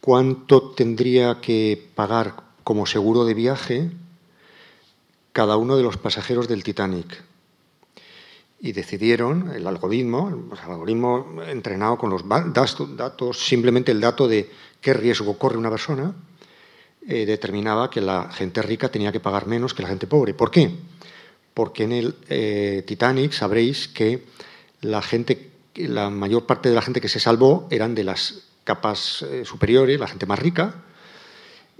cuánto 0.00 0.70
tendría 0.70 1.40
que 1.40 1.90
pagar 1.96 2.36
como 2.62 2.86
seguro 2.86 3.24
de 3.24 3.34
viaje 3.34 3.90
cada 5.32 5.56
uno 5.56 5.76
de 5.76 5.82
los 5.82 5.96
pasajeros 5.96 6.46
del 6.46 6.62
Titanic. 6.62 7.24
Y 8.60 8.70
decidieron, 8.70 9.50
el 9.50 9.66
algoritmo, 9.66 10.28
el 10.28 10.70
algoritmo 10.70 11.42
entrenado 11.44 11.98
con 11.98 12.10
los 12.10 12.22
datos, 12.24 13.36
simplemente 13.36 13.90
el 13.90 14.00
dato 14.00 14.28
de 14.28 14.48
qué 14.80 14.94
riesgo 14.94 15.36
corre 15.38 15.58
una 15.58 15.70
persona, 15.70 16.14
eh, 17.04 17.26
determinaba 17.26 17.90
que 17.90 18.00
la 18.00 18.30
gente 18.30 18.62
rica 18.62 18.90
tenía 18.90 19.10
que 19.10 19.18
pagar 19.18 19.48
menos 19.48 19.74
que 19.74 19.82
la 19.82 19.88
gente 19.88 20.06
pobre. 20.06 20.34
¿Por 20.34 20.52
qué? 20.52 20.70
Porque 21.58 21.82
en 21.82 21.90
el 21.90 22.14
eh, 22.28 22.84
Titanic 22.86 23.32
sabréis 23.32 23.88
que 23.88 24.22
la 24.80 25.02
gente, 25.02 25.50
la 25.74 26.08
mayor 26.08 26.46
parte 26.46 26.68
de 26.68 26.76
la 26.76 26.82
gente 26.82 27.00
que 27.00 27.08
se 27.08 27.18
salvó 27.18 27.66
eran 27.68 27.96
de 27.96 28.04
las 28.04 28.44
capas 28.62 29.22
eh, 29.22 29.44
superiores, 29.44 29.98
la 29.98 30.06
gente 30.06 30.24
más 30.24 30.38
rica. 30.38 30.84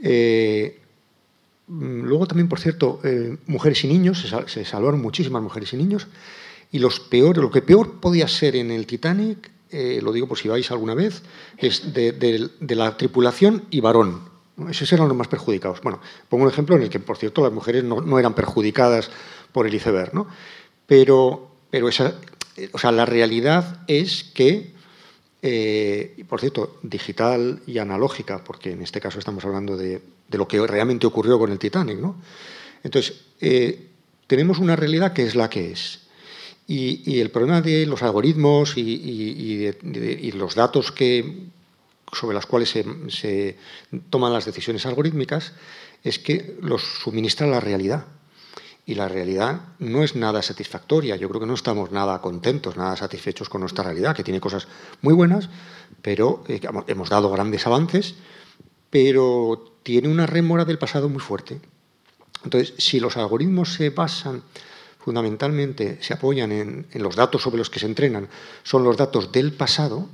Eh, 0.03 0.81
luego 1.69 2.27
también, 2.27 2.49
por 2.49 2.59
cierto, 2.59 3.01
mujeres 3.47 3.85
y 3.85 3.87
niños, 3.87 4.27
se, 4.49 4.65
salvaron 4.65 5.01
muchísimas 5.01 5.45
mujeres 5.45 5.73
y 5.73 5.77
niños. 5.77 6.09
Y 6.73 6.81
los 6.81 6.99
peores, 6.99 7.41
lo 7.41 7.53
que 7.53 7.63
peor 7.63 8.01
podía 8.01 8.27
ser 8.27 8.57
en 8.57 8.73
el 8.73 8.85
Titanic, 8.85 9.49
lo 10.03 10.11
digo 10.11 10.27
por 10.27 10.39
si 10.39 10.49
vais 10.49 10.69
alguna 10.73 10.95
vez, 10.95 11.23
es 11.57 11.95
de, 11.95 12.51
la 12.75 12.97
tripulación 12.97 13.63
y 13.71 13.79
varón. 13.79 14.28
Esos 14.71 14.93
eran 14.93 15.09
los 15.09 15.17
más 15.17 15.29
perjudicados. 15.29 15.81
Bueno, 15.83 16.01
pongo 16.29 16.45
un 16.45 16.51
ejemplo 16.51 16.77
en 16.77 16.83
el 16.83 16.91
que, 16.91 17.01
por 17.01 17.17
cierto, 17.17 17.43
las 17.43 17.53
mujeres 17.53 17.85
no, 17.85 18.19
eran 18.19 18.35
perjudicadas 18.35 19.11
por 19.53 19.67
el 19.67 19.75
iceberg, 19.75 20.15
¿no? 20.15 20.27
Pero, 20.87 21.51
pero 21.71 21.89
esa, 21.89 22.15
o 22.73 22.79
sea, 22.79 22.93
la 22.93 23.07
realidad 23.07 23.83
es 23.87 24.25
que 24.25 24.73
eh, 25.41 26.15
y 26.17 26.25
por 26.25 26.41
cierto, 26.41 26.79
digital 26.83 27.61
y 27.67 27.79
analógica, 27.79 28.43
porque 28.43 28.73
en 28.73 28.83
este 28.83 29.01
caso 29.01 29.19
estamos 29.19 29.45
hablando 29.45 29.77
de, 29.77 30.03
lo 30.33 30.49
que 30.49 30.67
realmente 30.67 31.07
ocurrió 31.07 31.39
con 31.39 31.53
el 31.53 31.59
Titanic. 31.59 31.99
¿no? 31.99 32.17
Entonces, 32.83 33.21
eh, 33.41 33.87
tenemos 34.27 34.59
una 34.59 34.77
realidad 34.77 35.13
que 35.13 35.25
es 35.25 35.35
la 35.35 35.49
que 35.49 35.73
es. 35.73 36.01
Y, 36.67 37.19
el 37.21 37.31
problema 37.31 37.63
de 37.63 37.87
los 37.87 38.03
algoritmos 38.03 38.77
y, 38.77 39.73
los 40.35 40.55
datos 40.55 40.93
que, 40.93 41.47
sobre 42.13 42.35
los 42.35 42.47
cuales 42.47 42.71
se, 42.71 43.59
toman 44.11 44.33
las 44.33 44.45
decisiones 44.45 44.87
algorítmicas 44.87 45.53
es 46.03 46.19
que 46.19 46.57
los 46.61 46.83
suministra 46.83 47.47
la 47.47 47.61
realidad 47.61 48.07
y 48.87 48.95
la 48.95 49.09
realidad 49.09 49.61
no 49.79 50.03
es 50.03 50.17
nada 50.17 50.41
satisfactoria. 50.41 51.17
Yo 51.17 51.29
creo 51.29 51.41
que 51.41 51.47
no 51.47 51.55
estamos 51.55 51.91
nada 51.91 52.21
contentos, 52.23 52.77
nada 52.77 52.97
satisfechos 52.97 53.49
con 53.49 53.61
nuestra 53.61 53.85
realidad, 53.85 54.17
que 54.17 54.25
tiene 54.25 54.41
cosas 54.41 54.67
muy 55.03 55.13
buenas, 55.13 55.51
pero 56.01 56.43
eh, 56.49 56.61
hemos 56.87 57.11
dado 57.11 57.31
grandes 57.31 57.67
avances, 57.67 58.15
pero 58.89 59.79
tiene 59.83 60.09
una 60.09 60.27
rémora 60.27 60.65
del 60.65 60.79
pasado 60.79 61.09
muy 61.09 61.21
fuerte. 61.21 61.61
Entonces, 62.45 62.75
si 62.79 63.01
los 63.01 63.17
algoritmos 63.17 63.75
se 63.75 63.91
basan 63.91 64.43
fundamentalmente, 64.99 65.99
se 66.03 66.15
apoyan 66.15 66.53
en, 66.53 66.87
los 66.95 67.17
datos 67.17 67.43
sobre 67.43 67.59
los 67.59 67.71
que 67.71 67.81
se 67.81 67.87
entrenan, 67.87 68.29
son 68.63 68.85
los 68.85 68.97
datos 68.97 69.33
del 69.33 69.53
pasado, 69.53 70.09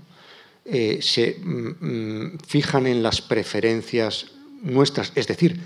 eh, 0.64 1.00
se 1.02 1.38
mm, 1.42 1.74
mm, 1.80 2.38
fijan 2.46 2.86
en 2.86 3.02
las 3.02 3.20
preferencias 3.20 4.26
nuestras, 4.62 5.12
es 5.14 5.26
decir, 5.26 5.60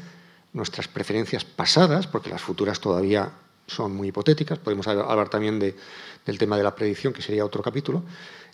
nuestras 0.53 0.89
preferencias 0.89 1.45
pasadas, 1.45 2.07
porque 2.07 2.31
las 2.31 2.43
futuras 2.43 2.81
todavía 2.81 3.33
son 3.69 3.95
muy 3.95 4.09
hipotéticas, 4.09 4.59
podemos 4.59 4.89
hablar 4.89 5.29
también 5.29 5.59
del 5.59 6.39
tema 6.39 6.57
de 6.57 6.65
la 6.65 6.75
predicción, 6.75 7.13
que 7.13 7.23
sería 7.23 7.45
otro 7.45 7.63
capítulo. 7.63 8.03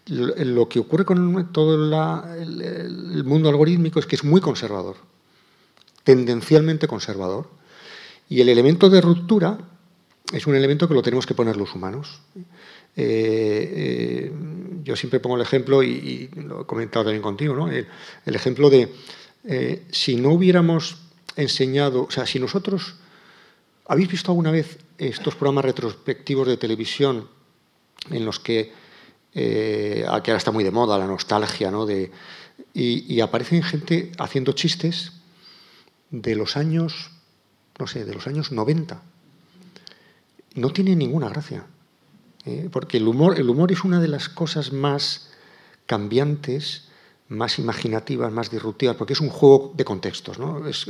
Lo 0.07 0.69
que 0.69 0.81
ocurre 0.81 1.05
con 1.05 1.53
todo 1.53 1.75
el, 1.75 3.25
mundo 3.25 3.49
algorítmico 3.49 4.01
es 4.01 4.07
que 4.07 4.17
es 4.17 4.25
muy 4.25 4.41
conservador, 4.41 4.97
tendencialmente 6.03 6.87
conservador, 6.89 7.49
y 8.29 8.41
el 8.41 8.49
elemento 8.49 8.91
de 8.91 9.01
ruptura 9.01 9.59
es 10.33 10.47
un 10.47 10.57
elemento 10.57 10.89
que 10.89 10.95
lo 10.95 11.03
tenemos 11.03 11.27
que 11.27 11.35
poner 11.35 11.57
los 11.57 11.75
humanos. 11.75 12.21
Eh, 12.97 13.73
eh, 13.77 14.33
yo 14.85 14.97
siempre 14.97 15.21
pongo 15.21 15.37
el 15.37 15.43
ejemplo, 15.43 15.83
y, 15.83 16.29
lo 16.37 16.63
he 16.63 16.67
comentado 16.67 17.07
también 17.07 17.23
contigo, 17.23 17.69
el, 17.69 18.35
ejemplo 18.35 18.71
de 18.71 18.93
eh, 19.45 19.83
si 19.91 20.17
no 20.17 20.31
hubiéramos 20.31 20.99
enseñado, 21.37 22.05
o 22.05 22.11
sea, 22.11 22.27
si 22.27 22.39
nosotros, 22.39 22.95
¿habéis 23.87 24.11
visto 24.11 24.31
alguna 24.31 24.51
vez 24.51 24.79
estos 24.99 25.35
programas 25.35 25.65
retrospectivos 25.65 26.47
de 26.47 26.57
televisión 26.57 27.29
en 28.11 28.25
los 28.25 28.39
que, 28.41 28.73
eh, 29.35 30.05
que 30.23 30.31
ahora 30.31 30.39
está 30.39 30.53
muy 30.53 30.65
de 30.65 30.71
moda, 30.71 30.99
la 30.99 31.07
nostalgia, 31.07 31.71
¿no? 31.71 31.87
De, 31.87 32.11
y, 32.73 33.21
aparecen 33.21 33.63
gente 33.63 34.13
haciendo 34.19 34.53
chistes 34.53 35.13
de 36.11 36.37
los 36.37 36.57
años, 36.57 37.11
no 37.79 37.87
sé, 37.87 38.05
de 38.05 38.15
los 38.15 38.27
años 38.27 38.53
90. 38.53 39.03
No 40.55 40.71
tiene 40.71 40.95
ninguna 40.95 41.29
gracia, 41.29 41.67
¿eh? 42.47 42.69
porque 42.71 42.99
el 42.99 43.09
humor, 43.09 43.39
el 43.39 43.49
humor 43.49 43.73
es 43.73 43.85
una 43.85 44.01
de 44.01 44.09
las 44.09 44.29
cosas 44.29 44.73
más 44.73 45.31
cambiantes, 45.87 46.89
más 47.29 47.59
imaginativas, 47.59 48.33
más 48.33 48.51
disruptivas, 48.51 48.97
porque 48.97 49.15
es 49.15 49.21
un 49.21 49.31
juego 49.31 49.73
de 49.77 49.85
contextos. 49.85 50.39
¿no? 50.39 50.67
Es, 50.67 50.87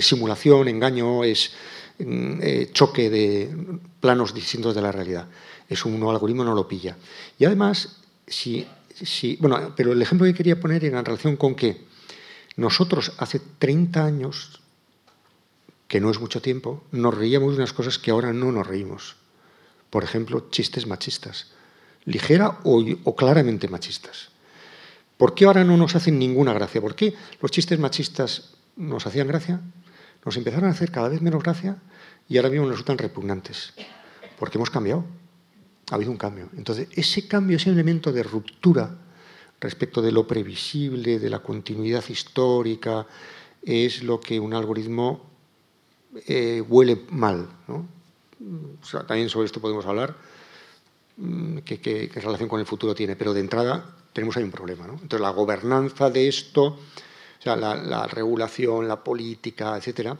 simulación, 0.00 0.68
engaño, 0.68 1.24
es 1.24 1.52
mm, 1.98 2.38
eh, 2.40 2.70
choque 2.72 3.10
de 3.10 3.54
planos 4.00 4.34
distintos 4.34 4.74
de 4.74 4.82
la 4.82 4.92
realidad. 4.92 5.28
Es 5.68 5.84
un 5.84 6.02
algoritmo 6.02 6.44
no 6.44 6.54
lo 6.54 6.68
pilla. 6.68 6.96
Y 7.38 7.44
además, 7.44 8.00
si, 8.26 8.66
si, 8.94 9.36
bueno, 9.36 9.72
pero 9.76 9.92
el 9.92 10.02
ejemplo 10.02 10.26
que 10.26 10.34
quería 10.34 10.60
poner 10.60 10.84
era 10.84 10.98
en 10.98 11.04
relación 11.04 11.36
con 11.36 11.54
que 11.54 11.84
nosotros 12.56 13.12
hace 13.18 13.40
30 13.58 14.04
años, 14.04 14.60
que 15.88 16.00
no 16.00 16.10
es 16.10 16.20
mucho 16.20 16.40
tiempo, 16.40 16.82
nos 16.90 17.14
reíamos 17.14 17.52
de 17.52 17.58
unas 17.58 17.72
cosas 17.72 17.98
que 17.98 18.10
ahora 18.10 18.32
no 18.32 18.52
nos 18.52 18.66
reímos. 18.66 19.16
Por 19.92 20.04
ejemplo, 20.04 20.48
chistes 20.48 20.86
machistas, 20.86 21.52
ligera 22.06 22.60
o 22.64 23.14
claramente 23.14 23.68
machistas. 23.68 24.30
¿Por 25.18 25.34
qué 25.34 25.44
ahora 25.44 25.64
no 25.64 25.76
nos 25.76 25.94
hacen 25.94 26.18
ninguna 26.18 26.54
gracia? 26.54 26.80
¿Por 26.80 26.96
qué 26.96 27.12
los 27.42 27.50
chistes 27.50 27.78
machistas 27.78 28.54
nos 28.74 29.06
hacían 29.06 29.28
gracia? 29.28 29.60
Nos 30.24 30.34
empezaron 30.38 30.70
a 30.70 30.72
hacer 30.72 30.90
cada 30.90 31.10
vez 31.10 31.20
menos 31.20 31.42
gracia 31.42 31.76
y 32.26 32.38
ahora 32.38 32.48
mismo 32.48 32.64
nos 32.64 32.76
resultan 32.76 32.96
repugnantes. 32.96 33.74
Porque 34.38 34.56
hemos 34.56 34.70
cambiado. 34.70 35.04
Ha 35.90 35.96
habido 35.96 36.10
un 36.10 36.16
cambio. 36.16 36.48
Entonces, 36.56 36.88
ese 36.92 37.28
cambio, 37.28 37.58
ese 37.58 37.68
elemento 37.68 38.12
de 38.12 38.22
ruptura 38.22 38.96
respecto 39.60 40.00
de 40.00 40.10
lo 40.10 40.26
previsible, 40.26 41.18
de 41.18 41.28
la 41.28 41.40
continuidad 41.40 42.02
histórica, 42.08 43.06
es 43.62 44.02
lo 44.02 44.20
que 44.20 44.40
un 44.40 44.54
algoritmo 44.54 45.28
eh, 46.26 46.62
huele 46.66 47.04
mal. 47.10 47.46
También 49.06 49.28
sobre 49.28 49.46
esto 49.46 49.60
podemos 49.60 49.86
hablar, 49.86 50.14
mm, 51.16 51.58
qué 51.58 52.10
relación 52.14 52.48
con 52.48 52.60
el 52.60 52.66
futuro 52.66 52.94
tiene, 52.94 53.16
pero 53.16 53.34
de 53.34 53.40
entrada 53.40 53.96
tenemos 54.12 54.36
ahí 54.36 54.44
un 54.44 54.50
problema. 54.50 54.86
¿no? 54.86 54.94
Entonces, 54.94 55.20
la 55.20 55.30
gobernanza 55.30 56.10
de 56.10 56.28
esto, 56.28 56.64
o 56.64 57.42
sea, 57.42 57.56
la, 57.56 58.06
regulación, 58.06 58.86
la 58.86 59.02
política, 59.02 59.76
etcétera, 59.76 60.16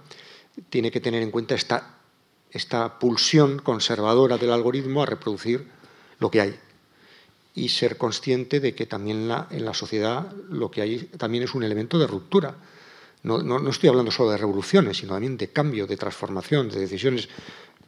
tiene 0.69 0.91
que 0.91 1.01
tener 1.01 1.23
en 1.23 1.31
cuenta 1.31 1.55
esta, 1.55 1.99
esta 2.51 2.99
pulsión 2.99 3.59
conservadora 3.59 4.39
del 4.39 4.53
algoritmo 4.53 5.03
a 5.03 5.07
reproducir 5.07 5.69
lo 6.19 6.31
que 6.31 6.41
hay 6.41 6.59
y 7.55 7.69
ser 7.69 7.99
consciente 7.99 8.61
de 8.61 8.75
que 8.75 8.87
también 8.87 9.29
la, 9.29 9.47
en 9.51 9.65
la 9.65 9.75
sociedad 9.75 10.33
lo 10.49 10.71
que 10.71 10.83
hay 10.83 10.99
también 11.19 11.45
es 11.45 11.55
un 11.55 11.63
elemento 11.63 11.99
de 11.99 12.07
ruptura. 12.07 12.57
No, 13.25 13.41
no, 13.41 13.61
no, 13.61 13.71
estoy 13.71 13.89
hablando 13.89 14.11
solo 14.11 14.31
de 14.31 14.39
revoluciones, 14.39 14.97
sino 14.97 15.13
también 15.13 15.37
de 15.37 15.49
cambio, 15.49 15.87
de 15.87 15.97
transformación, 15.97 16.69
de 16.71 16.81
decisiones. 16.81 17.29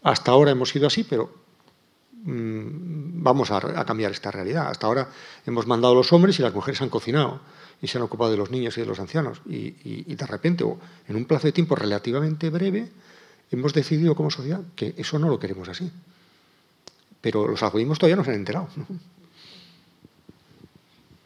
Hasta 0.04 0.30
ahora 0.30 0.52
hemos 0.52 0.68
sido 0.68 0.86
así, 0.86 1.02
pero 1.02 1.44
Mm, 2.24 3.22
vamos 3.22 3.50
a, 3.50 3.84
cambiar 3.84 4.10
esta 4.10 4.30
realidad. 4.30 4.68
Hasta 4.68 4.86
ahora 4.86 5.08
hemos 5.46 5.66
mandado 5.66 5.92
a 5.92 5.96
los 5.96 6.12
hombres 6.12 6.38
y 6.38 6.42
las 6.42 6.54
mujeres 6.54 6.80
han 6.80 6.88
cocinado 6.88 7.40
y 7.82 7.86
se 7.86 7.98
han 7.98 8.04
ocupado 8.04 8.30
de 8.30 8.38
los 8.38 8.50
niños 8.50 8.76
y 8.78 8.80
de 8.80 8.86
los 8.86 8.98
ancianos. 8.98 9.42
Y, 9.46 10.14
de 10.14 10.26
repente, 10.26 10.64
en 11.08 11.16
un 11.16 11.26
plazo 11.26 11.48
de 11.48 11.52
tiempo 11.52 11.76
relativamente 11.76 12.48
breve, 12.48 12.88
hemos 13.50 13.74
decidido 13.74 14.14
como 14.14 14.30
sociedad 14.30 14.62
que 14.74 14.94
eso 14.96 15.18
no 15.18 15.28
lo 15.28 15.38
queremos 15.38 15.68
así. 15.68 15.90
Pero 17.20 17.46
los 17.46 17.62
algoritmos 17.62 17.98
todavía 17.98 18.16
no 18.16 18.24
se 18.24 18.30
han 18.30 18.36
enterado. 18.36 18.68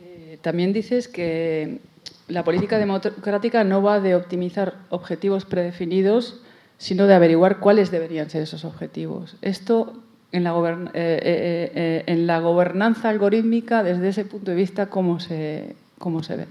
Eh, 0.01 0.39
también 0.41 0.73
dices 0.73 1.09
que 1.09 1.81
la 2.29 2.45
política 2.45 2.79
democrática 2.79 3.65
no 3.65 3.83
va 3.83 3.99
de 3.99 4.15
optimizar 4.15 4.77
objetivos 4.91 5.45
predefinidos, 5.45 6.41
sino 6.79 7.07
de 7.07 7.15
averiguar 7.15 7.59
cuáles 7.59 7.91
deberían 7.91 8.31
ser 8.31 8.43
esos 8.43 8.65
objetivos. 8.65 9.37
Esto 9.43 9.93
en 10.31 10.45
la, 10.45 10.53
eh, 10.53 10.89
eh, 10.95 11.73
eh, 11.75 12.05
en 12.07 12.27
la 12.27 12.41
gobernanza 12.41 13.09
algorítmica, 13.09 13.83
desde 13.83 14.09
ese 14.09 14.25
punto 14.25 14.53
de 14.53 14.57
vista, 14.57 14.89
¿cómo 14.89 15.21
se, 15.21 15.75
cómo 15.99 16.23
se 16.23 16.37
ve? 16.37 16.47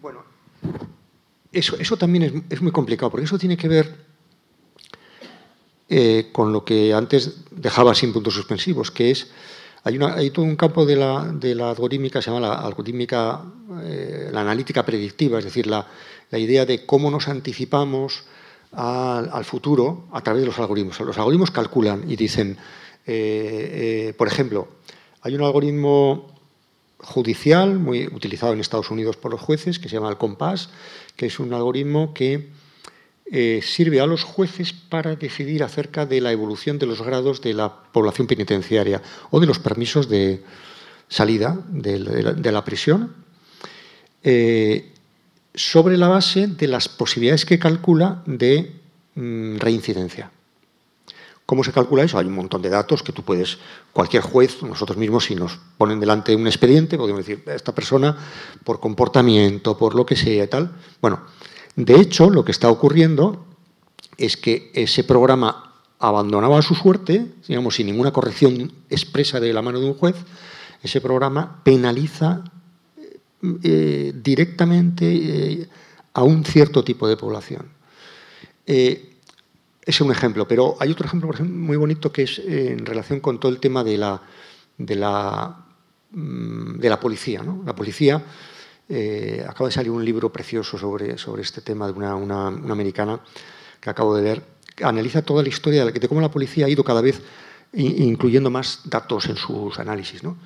Bueno, 0.00 0.22
eso, 1.52 1.76
eso 1.78 1.96
también 1.96 2.22
es, 2.22 2.32
es, 2.50 2.62
muy 2.62 2.72
complicado, 2.72 3.10
porque 3.10 3.24
eso 3.24 3.38
tiene 3.38 3.56
que 3.56 3.68
ver 3.68 4.06
con 6.32 6.52
lo 6.52 6.64
que 6.64 6.92
antes 6.92 7.44
dejaba 7.52 7.94
sin 7.94 8.12
puntos 8.12 8.34
suspensivos, 8.34 8.90
que 8.90 9.12
es, 9.12 9.30
hay, 9.84 9.96
una, 9.96 10.14
hay 10.14 10.30
todo 10.30 10.44
un 10.44 10.56
campo 10.56 10.84
de 10.84 10.96
la, 10.96 11.24
de 11.32 11.54
la 11.54 11.70
algorítmica, 11.70 12.20
se 12.20 12.30
llama 12.30 12.48
la 12.48 12.54
algorítmica, 12.54 13.40
la 14.32 14.40
analítica 14.40 14.84
predictiva, 14.84 15.38
es 15.38 15.44
decir, 15.44 15.68
la, 15.68 15.86
la 16.30 16.38
idea 16.38 16.66
de 16.66 16.84
cómo 16.84 17.08
nos 17.08 17.28
anticipamos 17.28 18.24
al, 18.76 19.44
futuro 19.44 20.04
a 20.12 20.20
través 20.20 20.42
de 20.42 20.46
los 20.46 20.58
algoritmos. 20.58 21.00
Los 21.00 21.16
algoritmos 21.16 21.50
calculan 21.50 22.08
y 22.10 22.16
dicen, 22.16 22.58
eh, 23.06 24.08
eh, 24.08 24.14
por 24.16 24.28
ejemplo, 24.28 24.68
hay 25.22 25.34
un 25.34 25.42
algoritmo 25.42 26.34
judicial 26.98 27.78
muy 27.78 28.06
utilizado 28.06 28.52
en 28.52 28.60
Estados 28.60 28.90
Unidos 28.90 29.16
por 29.16 29.30
los 29.30 29.40
jueces 29.40 29.78
que 29.78 29.88
se 29.88 29.96
llama 29.96 30.10
el 30.10 30.18
compás, 30.18 30.68
que 31.16 31.26
es 31.26 31.38
un 31.38 31.54
algoritmo 31.54 32.12
que 32.12 32.50
eh, 33.32 33.60
sirve 33.62 34.00
a 34.00 34.06
los 34.06 34.24
jueces 34.24 34.72
para 34.72 35.16
decidir 35.16 35.64
acerca 35.64 36.04
de 36.04 36.20
la 36.20 36.32
evolución 36.32 36.78
de 36.78 36.86
los 36.86 37.02
grados 37.02 37.40
de 37.40 37.54
la 37.54 37.82
población 37.92 38.26
penitenciaria 38.26 39.02
o 39.30 39.40
de 39.40 39.46
los 39.46 39.58
permisos 39.58 40.08
de 40.08 40.42
salida 41.08 41.58
de 41.68 42.52
la, 42.52 42.64
prisión 42.64 43.14
sobre 45.56 45.96
la 45.96 46.08
base 46.08 46.46
de 46.46 46.68
las 46.68 46.88
posibilidades 46.88 47.44
que 47.44 47.58
calcula 47.58 48.22
de 48.26 48.80
mm, 49.14 49.56
reincidencia. 49.56 50.30
¿Cómo 51.46 51.62
se 51.62 51.72
calcula 51.72 52.02
eso? 52.02 52.18
Hay 52.18 52.26
un 52.26 52.34
montón 52.34 52.60
de 52.60 52.68
datos 52.68 53.02
que 53.02 53.12
tú 53.12 53.22
puedes, 53.22 53.58
cualquier 53.92 54.22
juez, 54.22 54.62
nosotros 54.62 54.98
mismos, 54.98 55.24
si 55.24 55.36
nos 55.36 55.58
ponen 55.78 56.00
delante 56.00 56.34
un 56.34 56.46
expediente, 56.46 56.98
podemos 56.98 57.24
decir, 57.24 57.42
esta 57.46 57.72
persona, 57.72 58.16
por 58.64 58.80
comportamiento, 58.80 59.78
por 59.78 59.94
lo 59.94 60.04
que 60.04 60.16
sea 60.16 60.44
y 60.44 60.48
tal. 60.48 60.72
Bueno, 61.00 61.20
de 61.76 62.00
hecho, 62.00 62.30
lo 62.30 62.44
que 62.44 62.50
está 62.50 62.68
ocurriendo 62.68 63.46
es 64.18 64.36
que 64.36 64.72
ese 64.74 65.04
programa 65.04 65.74
abandonaba 66.00 66.58
a 66.58 66.62
su 66.62 66.74
suerte, 66.74 67.26
digamos, 67.46 67.76
sin 67.76 67.86
ninguna 67.86 68.12
corrección 68.12 68.72
expresa 68.90 69.38
de 69.38 69.52
la 69.52 69.62
mano 69.62 69.78
de 69.78 69.86
un 69.86 69.94
juez, 69.94 70.16
ese 70.82 71.00
programa 71.00 71.62
penaliza 71.62 72.44
eh, 73.42 74.12
directamente 74.14 75.04
eh, 75.04 75.68
a 76.14 76.22
un 76.22 76.42
cierto 76.44 76.82
tipo 76.82 77.06
de 77.06 77.16
población. 77.16 77.68
Eh, 78.66 79.18
es 79.82 80.00
un 80.00 80.10
ejemplo, 80.10 80.48
pero 80.48 80.76
hay 80.80 80.90
otro 80.90 81.06
ejemplo 81.06 81.30
muy 81.44 81.76
bonito 81.76 82.10
que 82.10 82.22
es 82.22 82.38
en 82.38 82.84
relación 82.86 83.20
con 83.20 83.38
todo 83.38 83.52
el 83.52 83.60
tema 83.60 83.84
de 83.84 83.98
la, 83.98 84.22
de 84.78 84.96
la, 84.96 85.66
mm, 86.10 86.78
de 86.78 86.88
la 86.88 86.98
policía. 86.98 87.42
¿no? 87.42 87.62
La 87.64 87.74
policía, 87.74 88.22
acaba 89.46 89.68
de 89.68 89.74
salir 89.74 89.90
un 89.90 90.04
libro 90.04 90.32
precioso 90.32 90.78
sobre, 90.78 91.18
sobre 91.18 91.42
este 91.42 91.60
tema 91.60 91.86
de 91.86 91.92
una, 91.92 92.14
una, 92.14 92.72
americana 92.72 93.20
que 93.80 93.90
acabo 93.90 94.16
de 94.16 94.22
leer, 94.22 94.42
que 94.74 94.84
analiza 94.84 95.22
toda 95.22 95.42
la 95.42 95.48
historia 95.48 95.84
de, 95.84 95.92
de 95.92 96.08
cómo 96.08 96.20
la 96.20 96.30
policía 96.30 96.66
ha 96.66 96.68
ido 96.68 96.84
cada 96.84 97.02
vez 97.02 97.20
incluyendo 97.72 98.50
más 98.50 98.80
datos 98.84 99.26
en 99.26 99.36
sus 99.36 99.78
análisis. 99.78 100.22
¿no? 100.22 100.36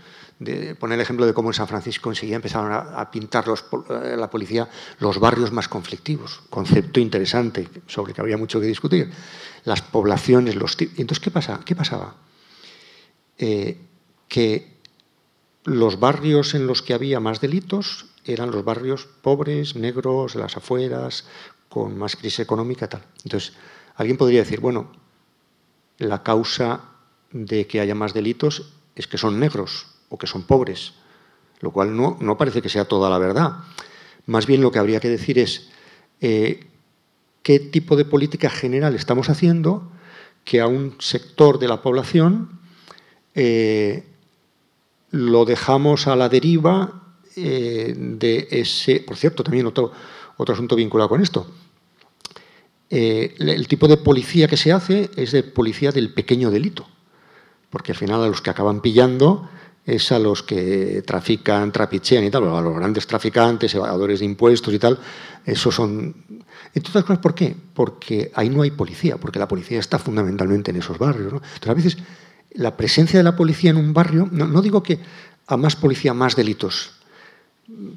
De 0.41 0.75
poner 0.75 0.97
el 0.97 1.03
ejemplo 1.03 1.27
de 1.27 1.35
cómo 1.35 1.51
en 1.51 1.55
San 1.55 1.69
Francisco 1.69 2.09
enseguida 2.09 2.37
empezaron 2.37 2.73
a, 2.73 3.11
pintar 3.11 3.45
eh, 3.47 4.17
la 4.17 4.31
policía 4.31 4.69
los 4.99 5.21
barrios 5.21 5.53
más 5.53 5.69
conflictivos. 5.69 6.41
Concepto 6.49 6.99
interesante 6.99 7.69
sobre 7.87 8.15
que 8.15 8.23
había 8.23 8.39
mucho 8.39 8.59
que 8.59 8.67
discutir. 8.67 9.13
Las 9.65 9.83
poblaciones, 9.83 10.57
los 10.57 10.77
Entonces, 10.81 11.21
¿qué, 11.21 11.31
pasa? 11.31 11.61
¿Qué 11.63 11.77
pasaba? 11.77 12.17
Eh, 13.37 13.79
que 14.29 14.79
los 15.65 16.01
barrios 16.01 16.55
en 16.55 16.67
los 16.67 16.81
que 16.81 16.95
había 16.95 17.21
más 17.21 17.43
delitos 17.43 18.07
eran 18.25 18.51
los 18.51 18.65
barrios 18.65 19.07
pobres, 19.21 19.77
negros, 19.77 20.37
las 20.37 20.57
afueras, 20.57 21.27
con 21.69 21.99
más 21.99 22.17
crisis 22.17 22.41
económica 22.41 22.89
tal. 22.89 23.05
Entonces, 23.25 23.53
alguien 23.95 24.17
podría 24.17 24.41
decir, 24.41 24.61
bueno, 24.61 24.91
la 25.99 26.23
causa 26.23 26.81
de 27.31 27.67
que 27.67 27.81
haya 27.81 27.95
más 27.95 28.15
delitos 28.15 28.73
es 28.95 29.07
que 29.07 29.19
son 29.19 29.39
negros 29.39 30.00
o 30.11 30.19
que 30.19 30.27
son 30.27 30.43
pobres, 30.43 30.93
lo 31.61 31.71
cual 31.71 31.97
no, 31.97 32.19
no 32.21 32.37
parece 32.37 32.61
que 32.61 32.69
sea 32.69 32.85
toda 32.85 33.09
la 33.09 33.19
verdad. 33.19 33.65
Más 34.27 34.47
bien 34.47 34.61
lo 34.61 34.71
que 34.71 34.79
habría 34.79 35.01
que 35.01 35.09
decir 35.09 35.39
es 35.39 35.71
eh, 36.21 36.67
qué 37.43 37.59
tipo 37.59 37.97
de 37.97 38.05
política 38.05 38.51
general 38.51 38.95
estamos 38.95 39.31
haciendo 39.31 39.91
que 40.45 40.61
a 40.61 40.67
un 40.67 40.97
sector 40.99 41.59
de 41.59 41.69
la 41.69 41.81
población 41.81 42.61
eh, 43.35 44.05
lo 45.11 45.45
dejamos 45.45 46.07
a 46.07 46.17
la 46.17 46.29
deriva 46.29 47.03
eh, 47.37 47.95
de 47.97 48.49
ese... 48.51 49.01
Por 49.01 49.17
cierto, 49.17 49.43
también 49.43 49.67
otro, 49.67 49.93
otro 50.37 50.55
asunto 50.55 50.77
vinculado 50.77 51.09
con 51.09 51.23
esto. 51.23 51.47
el 52.91 53.69
tipo 53.69 53.87
de 53.87 53.97
policía 53.97 54.49
que 54.49 54.57
se 54.57 54.73
hace 54.73 55.11
es 55.17 55.31
de 55.31 55.43
policía 55.45 55.93
del 55.93 56.13
pequeño 56.13 56.51
delito, 56.51 56.89
porque 57.71 57.93
al 57.93 57.99
final 57.99 58.23
a 58.23 58.29
los 58.29 58.43
que 58.43 58.51
acaban 58.51 58.81
pillando 58.81 59.49
es 59.85 60.13
a 60.13 60.19
los 60.19 60.43
que 60.43 61.03
trafican, 61.07 61.73
trapichean 61.73 62.25
y 62.25 62.31
tal, 62.31 62.45
a 62.45 62.61
los 62.61 62.77
grandes 62.77 63.07
traficantes, 63.07 63.75
evadores 63.75 64.21
de 64.21 64.27
impuestos 64.27 64.73
y 64.75 64.79
tal, 64.79 64.99
esos 65.45 65.75
son... 65.75 66.15
Entre 66.73 66.91
otras 66.91 67.05
cosas, 67.05 67.19
¿por 67.19 67.35
qué? 67.35 67.57
Porque 67.75 68.31
ahí 68.35 68.49
no 68.49 68.63
hay 68.63 68.71
policía, 68.71 69.17
porque 69.17 69.39
la 69.39 69.49
policía 69.49 69.81
está 69.81 69.99
fundamentalmente 69.99 70.71
en 70.71 70.77
esos 70.77 70.99
barrios. 70.99 71.33
¿no? 71.33 71.43
Entonces, 71.55 71.69
a 71.69 71.75
veces 71.75 71.97
la 72.53 72.77
presencia 72.77 73.19
de 73.19 73.25
la 73.25 73.35
policía 73.35 73.71
en 73.71 73.77
un 73.77 73.93
barrio, 73.93 74.29
no, 74.31 74.47
no 74.47 74.63
digo 74.63 74.83
que 74.83 75.01
a 75.47 75.57
más 75.57 75.75
policía, 75.75 76.15
más 76.15 76.37
delitos, 76.37 76.93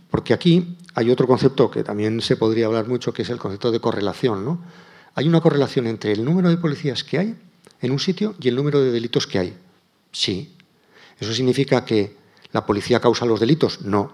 porque 0.09 0.33
aquí 0.33 0.77
hay 0.93 1.09
otro 1.09 1.27
concepto 1.27 1.69
que 1.69 1.83
también 1.83 2.21
se 2.21 2.35
podría 2.35 2.67
hablar 2.67 2.87
mucho, 2.87 3.13
que 3.13 3.23
es 3.23 3.29
el 3.29 3.37
concepto 3.37 3.71
de 3.71 3.79
correlación. 3.79 4.45
¿no? 4.45 4.59
Hay 5.15 5.27
una 5.27 5.41
correlación 5.41 5.87
entre 5.87 6.11
el 6.11 6.23
número 6.23 6.49
de 6.49 6.57
policías 6.57 7.03
que 7.03 7.19
hay 7.19 7.35
en 7.81 7.91
un 7.91 7.99
sitio 7.99 8.35
y 8.39 8.47
el 8.47 8.55
número 8.55 8.81
de 8.81 8.91
delitos 8.91 9.27
que 9.27 9.39
hay. 9.39 9.57
Sí, 10.11 10.55
¿Eso 11.23 11.33
significa 11.33 11.85
que 11.85 12.11
la 12.51 12.65
policía 12.65 12.99
causa 12.99 13.25
los 13.25 13.39
delitos? 13.39 13.81
No. 13.81 14.11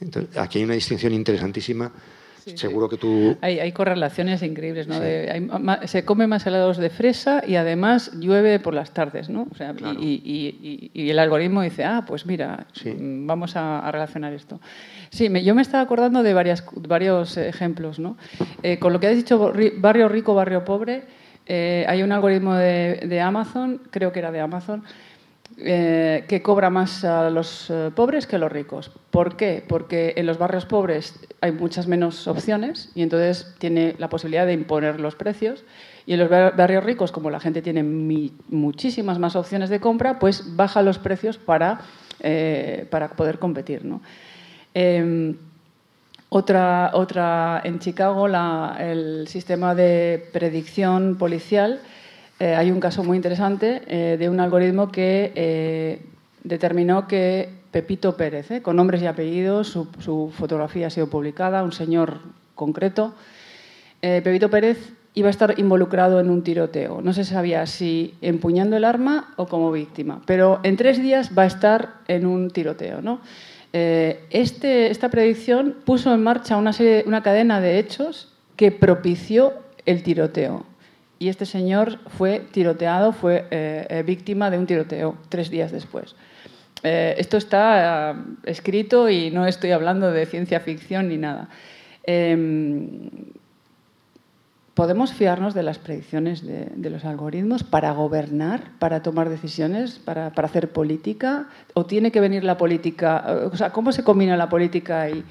Entonces, 0.00 0.36
aquí 0.36 0.58
hay 0.58 0.64
una 0.64 0.74
distinción 0.74 1.12
interesantísima. 1.12 1.90
Sí, 2.44 2.58
Seguro 2.58 2.90
que 2.90 2.98
tú... 2.98 3.38
Hay, 3.40 3.58
hay 3.58 3.72
correlaciones 3.72 4.42
increíbles, 4.42 4.86
¿no? 4.86 4.96
Sí. 4.96 5.00
De, 5.00 5.30
hay, 5.30 5.88
se 5.88 6.04
come 6.04 6.26
más 6.26 6.46
helados 6.46 6.76
de 6.76 6.90
fresa 6.90 7.42
y 7.46 7.56
además 7.56 8.10
llueve 8.20 8.60
por 8.60 8.74
las 8.74 8.92
tardes, 8.92 9.30
¿no? 9.30 9.48
O 9.50 9.54
sea, 9.54 9.72
claro. 9.72 9.98
y, 9.98 10.20
y, 10.22 10.90
y, 10.92 11.10
el 11.10 11.18
algoritmo 11.18 11.62
dice, 11.62 11.84
ah, 11.84 12.04
pues 12.06 12.26
mira, 12.26 12.66
sí. 12.74 12.90
Mm, 12.90 13.26
vamos 13.26 13.56
a, 13.56 13.78
a, 13.78 13.90
relacionar 13.90 14.34
esto. 14.34 14.60
Sí, 15.08 15.30
me, 15.30 15.42
yo 15.42 15.54
me 15.54 15.62
estaba 15.62 15.82
acordando 15.82 16.22
de 16.22 16.34
varias, 16.34 16.62
varios 16.74 17.38
ejemplos, 17.38 17.98
¿no? 17.98 18.18
Eh, 18.62 18.78
con 18.78 18.92
lo 18.92 19.00
que 19.00 19.06
has 19.06 19.16
dicho, 19.16 19.54
barrio 19.78 20.10
rico, 20.10 20.34
barrio 20.34 20.66
pobre, 20.66 21.04
eh, 21.46 21.86
hay 21.88 22.02
un 22.02 22.12
algoritmo 22.12 22.54
de, 22.54 23.06
de 23.08 23.20
Amazon, 23.22 23.80
creo 23.90 24.12
que 24.12 24.18
era 24.18 24.30
de 24.30 24.40
Amazon, 24.40 24.82
eh, 25.56 26.24
que 26.26 26.42
cobra 26.42 26.68
más 26.68 27.04
a 27.04 27.30
los 27.30 27.70
eh, 27.70 27.90
pobres 27.94 28.26
que 28.26 28.36
a 28.36 28.38
los 28.38 28.50
ricos. 28.50 28.90
¿Por 29.10 29.36
qué? 29.36 29.64
Porque 29.66 30.14
en 30.16 30.26
los 30.26 30.36
barrios 30.36 30.66
pobres 30.66 31.14
hay 31.40 31.52
muchas 31.52 31.86
menos 31.86 32.26
opciones 32.26 32.90
y 32.94 33.02
entonces 33.02 33.54
tiene 33.58 33.94
la 33.98 34.08
posibilidad 34.08 34.46
de 34.46 34.52
imponer 34.52 34.98
los 34.98 35.14
precios. 35.14 35.64
Y 36.06 36.14
en 36.14 36.18
los 36.18 36.28
barrios 36.28 36.84
ricos, 36.84 37.12
como 37.12 37.30
la 37.30 37.40
gente 37.40 37.62
tiene 37.62 37.82
muchísimas 37.82 39.18
más 39.18 39.36
opciones 39.36 39.70
de 39.70 39.80
compra, 39.80 40.18
pues 40.18 40.56
baja 40.56 40.82
los 40.82 40.98
precios 40.98 41.38
para, 41.38 41.80
eh, 42.20 42.86
para 42.90 43.10
poder 43.10 43.38
competir. 43.38 43.84
¿no? 43.84 44.02
Eh, 44.74 45.34
otra, 46.28 46.90
otra, 46.94 47.60
en 47.62 47.78
Chicago, 47.78 48.26
el 48.26 49.28
sistema 49.28 49.74
de 49.76 50.28
predicción 50.32 51.16
policial 51.16 51.80
eh, 52.40 52.54
hay 52.54 52.70
un 52.70 52.80
caso 52.80 53.04
muy 53.04 53.16
interesante 53.16 53.82
eh, 53.86 54.16
de 54.18 54.28
un 54.28 54.40
algoritmo 54.40 54.90
que 54.90 55.32
eh, 55.34 56.02
determinó 56.42 57.06
que 57.06 57.48
Pepito 57.70 58.16
Pérez, 58.16 58.48
con 58.62 58.76
nombres 58.76 59.02
y 59.02 59.06
apellidos, 59.06 59.68
su, 59.68 60.32
fotografía 60.36 60.88
ha 60.88 60.90
sido 60.90 61.08
publicada, 61.08 61.62
un 61.62 61.72
señor 61.72 62.20
concreto, 62.54 63.14
Pepito 64.00 64.50
Pérez 64.50 64.92
iba 65.14 65.28
a 65.28 65.30
estar 65.30 65.58
involucrado 65.58 66.20
en 66.20 66.28
un 66.28 66.42
tiroteo. 66.42 67.00
No 67.00 67.14
se 67.14 67.24
sabía 67.24 67.64
si 67.66 68.14
empuñando 68.20 68.76
el 68.76 68.84
arma 68.84 69.32
o 69.36 69.46
como 69.46 69.72
víctima, 69.72 70.20
pero 70.26 70.60
en 70.62 70.76
tres 70.76 71.00
días 71.02 71.30
va 71.36 71.44
a 71.44 71.46
estar 71.46 71.94
en 72.06 72.26
un 72.26 72.50
tiroteo. 72.50 73.00
¿no? 73.00 73.20
Este, 73.72 74.90
esta 74.90 75.08
predicción 75.08 75.74
puso 75.86 76.12
en 76.12 76.22
marcha 76.22 76.58
una 76.58 77.22
cadena 77.22 77.62
de 77.62 77.78
hechos 77.78 78.28
que 78.56 78.70
propició 78.70 79.54
el 79.86 80.02
tiroteo 80.02 80.66
y 81.24 81.30
este 81.30 81.46
señor 81.46 82.00
fue 82.18 82.40
tiroteado, 82.52 83.12
fue 83.12 83.46
eh, 83.50 83.86
eh, 83.88 84.02
víctima 84.02 84.50
de 84.50 84.58
un 84.58 84.66
tiroteo 84.66 85.16
tres 85.30 85.48
días 85.48 85.72
después. 85.72 86.14
Eh, 86.82 87.14
esto 87.16 87.38
está 87.38 88.14
escrito 88.42 89.08
y 89.08 89.30
no 89.30 89.46
estoy 89.46 89.70
hablando 89.70 90.12
de 90.12 90.26
ciencia 90.26 90.60
ficción 90.60 91.08
ni 91.08 91.16
nada. 91.16 91.48
Em, 92.02 93.08
¿Podemos 94.74 95.14
fiarnos 95.14 95.54
de 95.54 95.62
las 95.62 95.78
predicciones 95.78 96.44
de, 96.44 96.90
los 96.90 97.06
algoritmos 97.06 97.62
para 97.62 97.92
gobernar, 97.92 98.72
para 98.78 99.02
tomar 99.02 99.30
decisiones, 99.30 99.98
para, 99.98 100.26
hacer 100.26 100.72
política? 100.72 101.46
¿O 101.72 101.86
tiene 101.86 102.12
que 102.12 102.20
venir 102.20 102.44
la 102.44 102.58
política? 102.58 103.48
O 103.50 103.56
sea, 103.56 103.70
¿cómo 103.70 103.92
se 103.92 104.04
combina 104.04 104.36
la 104.36 104.50
política 104.50 105.08
y, 105.08 105.24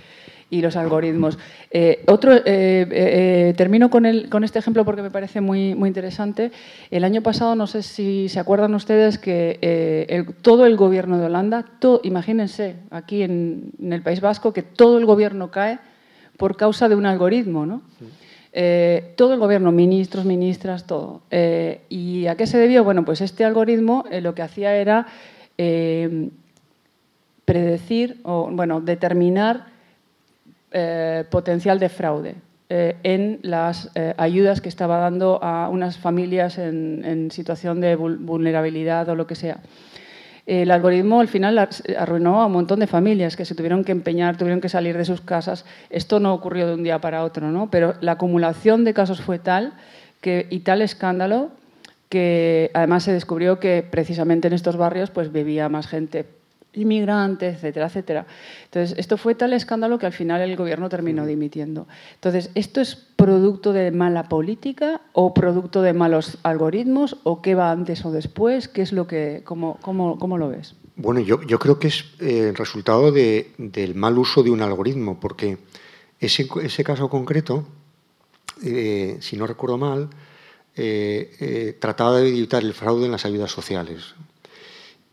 los 0.62 0.76
algoritmos? 0.76 1.38
Eh, 1.72 2.04
otro, 2.08 2.34
eh, 2.34 2.42
eh, 2.46 3.54
termino 3.58 3.90
con, 3.90 4.06
el, 4.06 4.30
con, 4.30 4.44
este 4.44 4.60
ejemplo 4.60 4.86
porque 4.86 5.02
me 5.02 5.12
parece 5.12 5.42
muy, 5.42 5.76
muy 5.76 5.88
interesante. 5.88 6.52
El 6.92 7.04
año 7.04 7.22
pasado, 7.22 7.56
no 7.56 7.68
sé 7.68 7.84
si 7.84 8.30
se 8.30 8.40
acuerdan 8.40 8.76
ustedes 8.76 9.18
que 9.18 10.26
todo 10.42 10.66
el 10.66 10.76
gobierno 10.76 11.18
de 11.18 11.26
Holanda, 11.26 11.66
imagínense, 12.04 12.76
aquí 12.92 13.24
en, 13.24 13.72
en, 13.82 13.94
el 13.94 14.02
País 14.02 14.22
Vasco, 14.22 14.54
que 14.54 14.64
todo 14.64 14.98
el 14.98 15.06
gobierno 15.06 15.52
cae 15.52 15.80
por 16.38 16.58
causa 16.58 16.90
de 16.90 16.96
un 16.96 17.06
algoritmo, 17.06 17.66
¿no? 17.66 17.82
Eh, 18.56 19.14
todo 19.18 19.34
el 19.34 19.40
gobierno, 19.40 19.72
ministros, 19.72 20.26
ministras, 20.26 20.86
todo. 20.86 21.24
Eh, 21.32 21.82
¿Y 21.90 22.28
a 22.28 22.36
qué 22.36 22.46
se 22.46 22.60
debió? 22.60 22.84
Bueno, 22.84 23.04
pues 23.04 23.22
este 23.22 23.44
algoritmo 23.44 24.06
eh, 24.12 24.22
lo 24.22 24.36
que 24.36 24.44
hacía 24.44 24.76
era 24.76 25.08
predecir 27.46 28.20
o, 28.24 28.50
bueno, 28.52 28.82
determinar 28.82 29.68
potencial 31.30 31.80
de 31.80 31.90
fraude 31.90 32.36
en 32.70 33.40
las 33.44 33.92
ayudas 34.18 34.62
que 34.62 34.70
estaba 34.70 34.98
dando 34.98 35.40
a 35.44 35.70
unas 35.70 35.98
familias 35.98 36.58
en 36.58 37.30
situación 37.32 37.82
de 37.82 37.96
vulnerabilidad 37.96 39.08
o 39.10 39.16
lo 39.16 39.28
que 39.28 39.36
sea 39.36 39.60
el 40.46 40.72
algoritmo 40.72 41.22
al 41.22 41.30
final 41.30 41.58
arruinó 41.98 42.42
a 42.42 42.48
un 42.48 42.52
montón 42.52 42.80
de 42.80 42.88
familias 42.88 43.38
que 43.38 43.46
se 43.46 43.56
tuvieron 43.56 43.86
que 43.86 43.94
empeñar, 43.94 44.38
tuvieron 44.38 44.60
que 44.60 44.68
salir 44.68 44.98
de 44.98 45.06
sus 45.06 45.22
casas. 45.22 45.66
Esto 45.90 46.20
no 46.20 46.34
ocurrió 46.34 46.68
de 46.68 46.74
un 46.74 46.84
día 46.84 47.00
para 47.00 47.24
otro, 47.24 47.50
¿no? 47.50 47.70
pero 47.70 47.96
la 48.02 48.14
acumulación 48.14 48.84
de 48.84 48.94
casos 48.94 49.22
fue 49.22 49.40
tal 49.40 49.74
que, 50.20 50.48
y 50.50 50.60
tal 50.60 50.82
escándalo 50.82 51.50
que 52.10 52.72
además 52.74 53.04
se 53.04 53.14
descubrió 53.14 53.60
que 53.60 53.88
precisamente 53.90 54.48
en 54.48 54.54
estos 54.54 54.76
barrios 54.78 55.10
pues, 55.10 55.32
vivía 55.32 55.70
más 55.70 55.88
gente 55.88 56.26
inmigrante, 56.74 57.50
etcétera, 57.50 57.88
etcétera. 57.88 58.26
Entonces, 58.66 58.98
esto 58.98 59.18
fue 59.18 59.36
tal 59.36 59.54
escándalo 59.54 60.00
que 60.00 60.06
al 60.06 60.14
final 60.14 60.42
el 60.42 60.56
gobierno 60.56 60.90
terminó 60.90 61.26
dimitiendo. 61.26 61.88
Entonces, 62.16 62.50
¿esto 62.56 62.82
es 62.82 62.96
producto 62.96 63.74
de 63.74 63.92
mala 63.92 64.30
política 64.30 65.02
o 65.14 65.34
producto 65.34 65.82
de 65.82 65.94
malos 65.94 66.38
algoritmos 66.44 67.18
o 67.24 67.42
qué 67.42 67.56
va 67.56 67.72
antes 67.72 68.04
o 68.06 68.12
después? 68.12 68.68
¿Qué 68.68 68.82
es 68.82 68.92
lo 68.92 69.08
que, 69.08 69.42
cómo, 69.44 69.78
cómo, 69.82 70.18
cómo 70.18 70.38
lo 70.38 70.50
ves? 70.50 70.76
Bueno, 70.96 71.22
yo, 71.22 71.42
yo 71.44 71.60
creo 71.60 71.80
que 71.80 71.88
es 71.88 72.06
el 72.20 72.28
eh, 72.28 72.52
resultado 72.54 73.12
de, 73.12 73.52
del 73.58 73.96
mal 73.96 74.18
uso 74.18 74.44
de 74.44 74.52
un 74.52 74.62
algoritmo, 74.62 75.20
porque 75.20 75.58
ese, 76.20 76.48
ese 76.62 76.84
caso 76.84 77.10
concreto, 77.10 77.66
eh, 78.64 79.18
si 79.20 79.38
no 79.38 79.48
recuerdo 79.48 79.78
mal, 79.78 80.10
eh, 80.76 81.78
trataba 81.80 82.18
de 82.18 82.30
evitar 82.30 82.64
el 82.64 82.74
fraude 82.74 83.06
en 83.06 83.12
las 83.12 83.26
ayudas 83.26 83.52
sociales. 83.52 84.16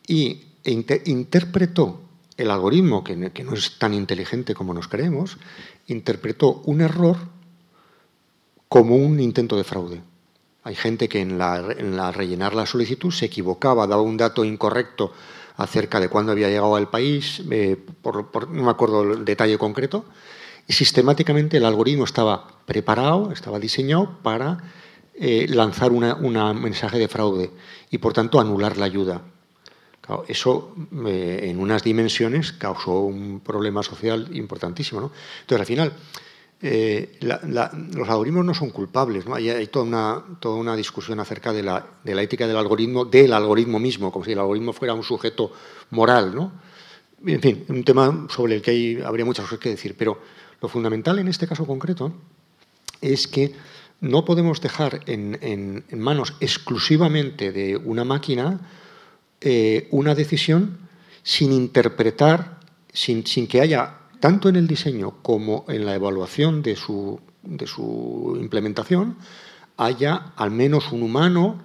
Y 0.07 0.50
interpretó 0.65 2.01
el 2.37 2.51
algoritmo, 2.51 3.05
que, 3.05 3.17
no 3.17 3.55
es 3.55 3.79
tan 3.79 3.95
inteligente 3.95 4.55
como 4.55 4.73
nos 4.73 4.89
creemos, 4.89 5.37
interpretó 5.87 6.63
un 6.65 6.81
error 6.81 7.17
como 8.69 8.97
un 8.97 9.21
intento 9.21 9.57
de 9.57 9.65
fraude. 9.65 10.03
Hay 10.63 10.75
gente 10.75 11.09
que 11.09 11.21
en 11.21 11.39
la, 11.39 12.13
rellenar 12.13 12.55
la 12.55 12.67
solicitud 12.67 13.11
se 13.11 13.27
equivocaba, 13.27 13.87
daba 13.87 14.03
un 14.03 14.17
dato 14.17 14.45
incorrecto 14.45 15.13
acerca 15.57 16.01
de 16.01 16.09
cuándo 16.09 16.33
había 16.33 16.49
llegado 16.49 16.77
al 16.77 16.89
país, 16.89 17.43
eh, 17.51 17.77
por, 18.03 18.51
no 18.51 18.63
me 18.63 18.71
acuerdo 18.71 19.03
el 19.03 19.25
detalle 19.25 19.59
concreto, 19.59 20.05
y 20.67 20.73
sistemáticamente 20.73 21.57
el 21.57 21.65
algoritmo 21.65 22.05
estaba 22.05 22.47
preparado, 22.65 23.33
estaba 23.33 23.59
diseñado 23.59 24.19
para 24.23 24.59
eh, 25.15 25.47
lanzar 25.49 25.93
un 25.93 26.63
mensaje 26.63 26.99
de 26.99 27.09
fraude 27.09 27.51
y 27.91 27.99
por 27.99 28.13
tanto 28.13 28.41
anular 28.41 28.79
la 28.79 28.87
ayuda 28.87 29.23
eso 30.29 30.75
eh, 31.07 31.41
en 31.45 31.59
unas 31.59 31.83
dimensiones 31.83 32.53
causó 32.53 33.01
un 33.01 33.41
problema 33.41 33.83
social 33.83 34.29
importantísimo. 34.33 35.11
Entonces, 35.43 35.61
al 35.61 35.67
final, 35.67 35.93
eh, 36.63 37.19
los 37.21 38.09
algoritmos 38.09 38.45
no 38.45 38.55
son 38.55 38.71
culpables. 38.71 39.25
Hay, 39.33 39.67
toda, 39.69 39.85
una, 39.85 40.25
toda, 40.41 40.57
una, 40.57 40.77
discusión 40.77 41.21
acerca 41.21 41.53
de 41.53 41.63
la, 41.63 41.87
ética 42.05 42.47
del 42.47 42.57
algoritmo, 42.57 43.05
del 43.05 43.33
algoritmo 43.33 43.79
mismo, 43.79 44.13
como 44.13 44.25
si 44.25 44.33
el 44.33 44.39
algoritmo 44.39 44.73
fuera 44.73 44.95
un 44.95 45.03
sujeto 45.03 45.53
moral. 45.91 46.51
En 47.27 47.41
fin, 47.41 47.65
un 47.69 47.85
tema 47.85 48.27
sobre 48.29 48.57
el 48.57 48.63
que 48.63 48.71
hay, 48.71 49.01
habría 49.01 49.25
muchas 49.25 49.45
cosas 49.45 49.59
que 49.59 49.71
decir. 49.71 49.95
Pero 49.97 50.21
lo 50.61 50.69
fundamental 50.69 51.19
en 51.19 51.29
este 51.29 51.47
caso 51.47 51.67
concreto 51.67 52.13
es 53.01 53.27
que 53.27 53.55
no 54.01 54.25
podemos 54.25 54.61
dejar 54.61 55.01
en 55.07 55.85
manos 55.93 56.35
exclusivamente 56.41 57.53
de 57.53 57.77
una 57.77 58.05
máquina 58.05 58.61
eh, 59.41 59.89
una 59.91 60.15
decisión 60.15 60.79
sin 61.23 61.53
interpretar, 61.53 62.61
sin, 62.93 63.23
que 63.23 63.61
haya, 63.61 64.01
tanto 64.21 64.49
en 64.49 64.57
el 64.57 64.67
diseño 64.67 65.23
como 65.23 65.65
en 65.69 65.87
la 65.87 65.95
evaluación 65.95 66.63
de 66.63 66.77
su, 66.77 67.21
de 67.43 67.67
su 67.67 68.37
implementación, 68.39 69.17
haya 69.79 70.33
al 70.37 70.51
menos 70.51 70.93
un 70.93 71.03
humano 71.03 71.63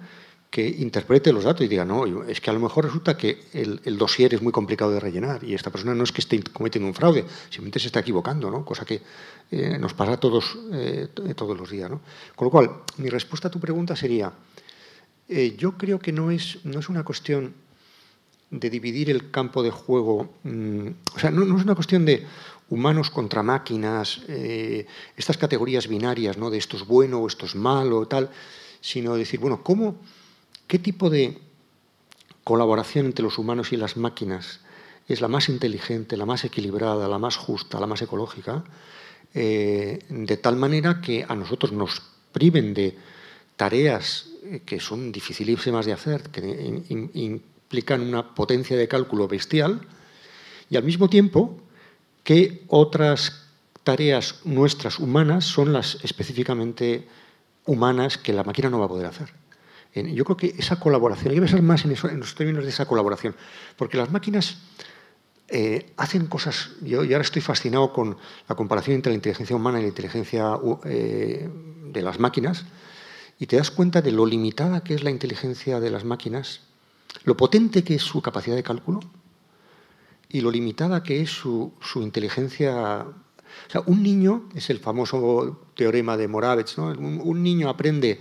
que 0.48 0.66
interprete 0.66 1.34
los 1.34 1.44
datos 1.44 1.66
y 1.66 1.68
diga, 1.68 1.84
no, 1.84 2.24
es 2.24 2.40
que 2.40 2.48
a 2.48 2.52
lo 2.54 2.60
mejor 2.60 2.86
resulta 2.86 3.14
que 3.14 3.44
el, 3.52 3.78
el, 3.84 3.98
dossier 3.98 4.32
es 4.32 4.40
muy 4.40 4.52
complicado 4.52 4.90
de 4.92 5.00
rellenar 5.00 5.44
y 5.44 5.52
esta 5.52 5.70
persona 5.70 5.94
no 5.94 6.04
es 6.04 6.12
que 6.12 6.22
esté 6.22 6.42
cometiendo 6.44 6.88
un 6.88 6.94
fraude, 6.94 7.26
simplemente 7.50 7.78
se 7.78 7.88
está 7.88 8.00
equivocando, 8.00 8.50
¿no? 8.50 8.64
cosa 8.64 8.86
que 8.86 9.02
eh, 9.50 9.76
nos 9.78 9.92
pasa 9.92 10.16
todos, 10.16 10.56
eh, 10.72 11.08
todos 11.36 11.58
los 11.58 11.70
días. 11.70 11.90
¿no? 11.90 12.00
Con 12.34 12.46
lo 12.46 12.50
cual, 12.50 12.70
mi 12.96 13.10
respuesta 13.10 13.48
a 13.48 13.50
tu 13.50 13.60
pregunta 13.60 13.94
sería, 13.94 14.32
yo 15.58 15.76
creo 15.76 15.98
que 15.98 16.12
no 16.12 16.30
es, 16.30 16.64
no 16.64 16.78
es 16.78 16.88
una 16.88 17.02
cuestión 17.02 17.52
de 18.50 18.70
dividir 18.70 19.10
el 19.10 19.30
campo 19.30 19.62
de 19.62 19.70
juego. 19.70 20.34
Mm, 20.44 20.88
o 21.14 21.18
sea, 21.18 21.30
no, 21.30 21.42
es 21.42 21.64
una 21.64 21.74
cuestión 21.74 22.04
de 22.04 22.26
humanos 22.68 23.10
contra 23.10 23.42
máquinas, 23.42 24.22
eh, 24.28 24.86
estas 25.16 25.36
categorías 25.36 25.88
binarias, 25.88 26.36
¿no? 26.36 26.50
de 26.50 26.58
esto 26.58 26.76
es 26.76 26.86
bueno 26.86 27.18
o 27.18 27.26
esto 27.26 27.46
es 27.46 27.54
malo, 27.54 28.06
tal, 28.06 28.30
sino 28.80 29.14
decir, 29.14 29.40
bueno, 29.40 29.62
¿cómo, 29.62 29.96
¿qué 30.66 30.78
tipo 30.78 31.10
de 31.10 31.38
colaboración 32.44 33.06
entre 33.06 33.24
los 33.24 33.38
humanos 33.38 33.72
y 33.72 33.76
las 33.76 33.96
máquinas 33.96 34.60
es 35.08 35.20
la 35.20 35.28
más 35.28 35.48
inteligente, 35.48 36.16
la 36.16 36.26
más 36.26 36.44
equilibrada, 36.44 37.08
la 37.08 37.18
más 37.18 37.36
justa, 37.36 37.78
la 37.78 37.86
más 37.86 38.02
ecológica? 38.02 38.64
Eh, 39.34 39.98
de 40.08 40.36
tal 40.38 40.56
manera 40.56 41.00
que 41.00 41.24
a 41.28 41.34
nosotros 41.34 41.70
nos 41.72 42.02
priven 42.32 42.74
de 42.74 42.96
tareas 43.56 44.28
eh, 44.44 44.62
que 44.64 44.80
son 44.80 45.12
dificilísimas 45.12 45.86
de 45.86 45.92
hacer, 45.92 46.22
que 46.30 46.40
implican 47.66 48.00
una 48.00 48.32
potencia 48.34 48.76
de 48.76 48.86
cálculo 48.86 49.26
bestial 49.26 49.80
y 50.70 50.76
al 50.76 50.84
mismo 50.84 51.08
tiempo 51.08 51.58
que 52.22 52.62
otras 52.68 53.48
tareas 53.82 54.40
nuestras 54.44 55.00
humanas 55.00 55.44
son 55.44 55.72
las 55.72 55.98
específicamente 56.04 57.08
humanas 57.64 58.18
que 58.18 58.32
la 58.32 58.44
máquina 58.44 58.70
no 58.70 58.78
va 58.78 58.86
a 58.86 58.88
poder 58.88 59.06
hacer. 59.06 59.32
Yo 59.94 60.24
creo 60.24 60.36
que 60.36 60.54
esa 60.58 60.78
colaboración, 60.78 61.30
hay 61.30 61.36
que 61.36 61.40
pensar 61.40 61.62
más 61.62 61.84
en, 61.84 61.92
eso, 61.92 62.06
los 62.08 62.34
términos 62.34 62.64
de 62.64 62.70
esa 62.70 62.86
colaboración, 62.86 63.34
porque 63.76 63.96
las 63.96 64.12
máquinas 64.12 64.58
eh, 65.48 65.92
hacen 65.96 66.26
cosas, 66.26 66.70
yo, 66.82 67.00
ahora 67.00 67.22
estoy 67.22 67.42
fascinado 67.42 67.92
con 67.92 68.16
la 68.48 68.54
comparación 68.54 68.96
entre 68.96 69.10
la 69.10 69.16
inteligencia 69.16 69.56
humana 69.56 69.78
y 69.78 69.82
la 69.82 69.88
inteligencia 69.88 70.58
eh, 70.84 71.48
de 71.92 72.02
las 72.02 72.20
máquinas, 72.20 72.64
y 73.38 73.46
te 73.46 73.56
das 73.56 73.70
cuenta 73.70 74.02
de 74.02 74.12
lo 74.12 74.26
limitada 74.26 74.84
que 74.84 74.94
es 74.94 75.02
la 75.02 75.10
inteligencia 75.10 75.80
de 75.80 75.90
las 75.90 76.04
máquinas 76.04 76.60
lo 77.24 77.36
potente 77.36 77.84
que 77.84 77.94
es 77.94 78.02
su 78.02 78.20
capacidad 78.22 78.56
de 78.56 78.62
cálculo 78.62 79.00
y 80.28 80.40
lo 80.40 80.50
limitada 80.50 81.02
que 81.02 81.20
es 81.20 81.30
su, 81.30 81.72
inteligencia. 81.96 83.06
Un 83.86 84.02
niño, 84.02 84.48
es 84.54 84.70
el 84.70 84.78
famoso 84.80 85.70
teorema 85.74 86.16
de 86.16 86.28
Moravec, 86.28 86.76
¿no? 86.76 86.88
un, 86.88 87.42
niño 87.42 87.68
aprende 87.68 88.20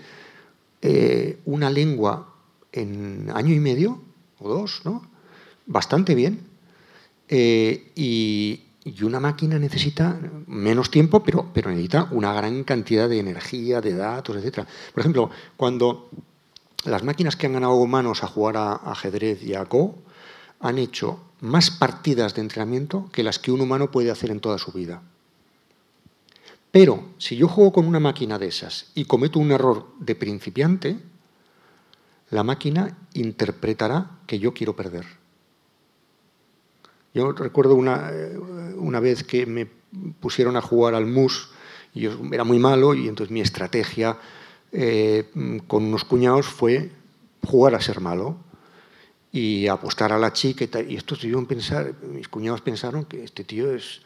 eh, 0.82 1.40
una 1.46 1.70
lengua 1.70 2.34
en 2.72 3.32
año 3.34 3.54
y 3.54 3.60
medio 3.60 4.02
o 4.40 4.50
dos, 4.50 4.82
¿no? 4.86 5.02
bastante 5.66 6.16
bien, 6.16 6.40
eh, 7.28 7.92
y, 7.96 8.62
una 9.02 9.20
máquina 9.20 9.58
necesita 9.58 10.20
menos 10.46 10.92
tiempo, 10.92 11.24
pero, 11.24 11.50
pero 11.52 11.72
necesita 11.72 12.08
una 12.12 12.32
gran 12.34 12.64
cantidad 12.64 13.10
de 13.10 13.18
energía, 13.18 13.82
de 13.82 13.96
datos, 13.96 14.36
etc. 14.36 14.60
Por 14.94 15.00
ejemplo, 15.00 15.32
cuando 15.58 16.12
las 16.86 17.04
máquinas 17.04 17.36
que 17.36 17.48
han 17.48 17.54
ganado 17.54 17.74
humanos 17.74 18.24
a 18.24 18.28
jugar 18.28 18.58
a 18.58 18.74
ajedrez 18.76 19.44
y 19.44 19.54
a 19.54 19.64
Go 19.64 19.96
han 20.60 20.78
hecho 20.78 21.20
más 21.42 21.70
partidas 21.70 22.34
de 22.36 22.42
entrenamiento 22.42 23.10
que 23.12 23.24
las 23.24 23.40
que 23.40 23.52
un 23.52 23.62
humano 23.62 23.92
puede 23.92 24.12
hacer 24.12 24.32
en 24.32 24.40
toda 24.40 24.58
su 24.58 24.72
vida. 24.72 25.02
Pero 26.72 27.04
si 27.18 27.38
yo 27.38 27.48
juego 27.48 27.72
con 27.72 27.88
una 27.88 28.00
máquina 28.00 28.38
de 28.38 28.48
esas 28.48 28.92
y 28.96 29.06
cometo 29.06 29.40
un 29.40 29.52
error 29.52 29.88
de 30.00 30.16
principiante, 30.16 31.00
la 32.32 32.44
máquina 32.44 32.98
interpretará 33.14 34.20
que 34.28 34.40
yo 34.40 34.54
quiero 34.54 34.76
perder. 34.76 35.06
Yo 37.14 37.32
recuerdo 37.32 37.76
una, 37.76 38.12
una 38.76 39.00
vez 39.00 39.24
que 39.24 39.46
me 39.46 39.68
pusieron 40.20 40.58
a 40.58 40.62
jugar 40.62 40.96
al 40.96 41.06
mus 41.06 41.50
Y 41.94 42.08
era 42.34 42.44
muy 42.44 42.60
malo 42.60 42.94
y 42.94 43.08
entonces 43.08 43.32
mi 43.32 43.40
estrategia 43.40 44.18
eh, 44.76 45.26
con 45.68 45.86
unos 45.86 46.04
cuñados 46.04 46.46
fue 46.46 46.92
jugar 47.46 47.76
a 47.76 47.82
ser 47.82 48.02
malo 48.02 48.38
y 49.32 49.68
apostar 49.68 50.12
a 50.12 50.20
la 50.20 50.34
chica 50.34 50.64
y 50.64 50.68
tal. 50.68 50.92
Y 50.92 50.96
estos 50.96 51.20
pensar, 51.48 51.94
mis 52.04 52.28
cuñados 52.28 52.62
pensaron 52.62 53.06
que 53.06 53.24
este 53.24 53.44
tío 53.44 53.74
es, 53.74 54.02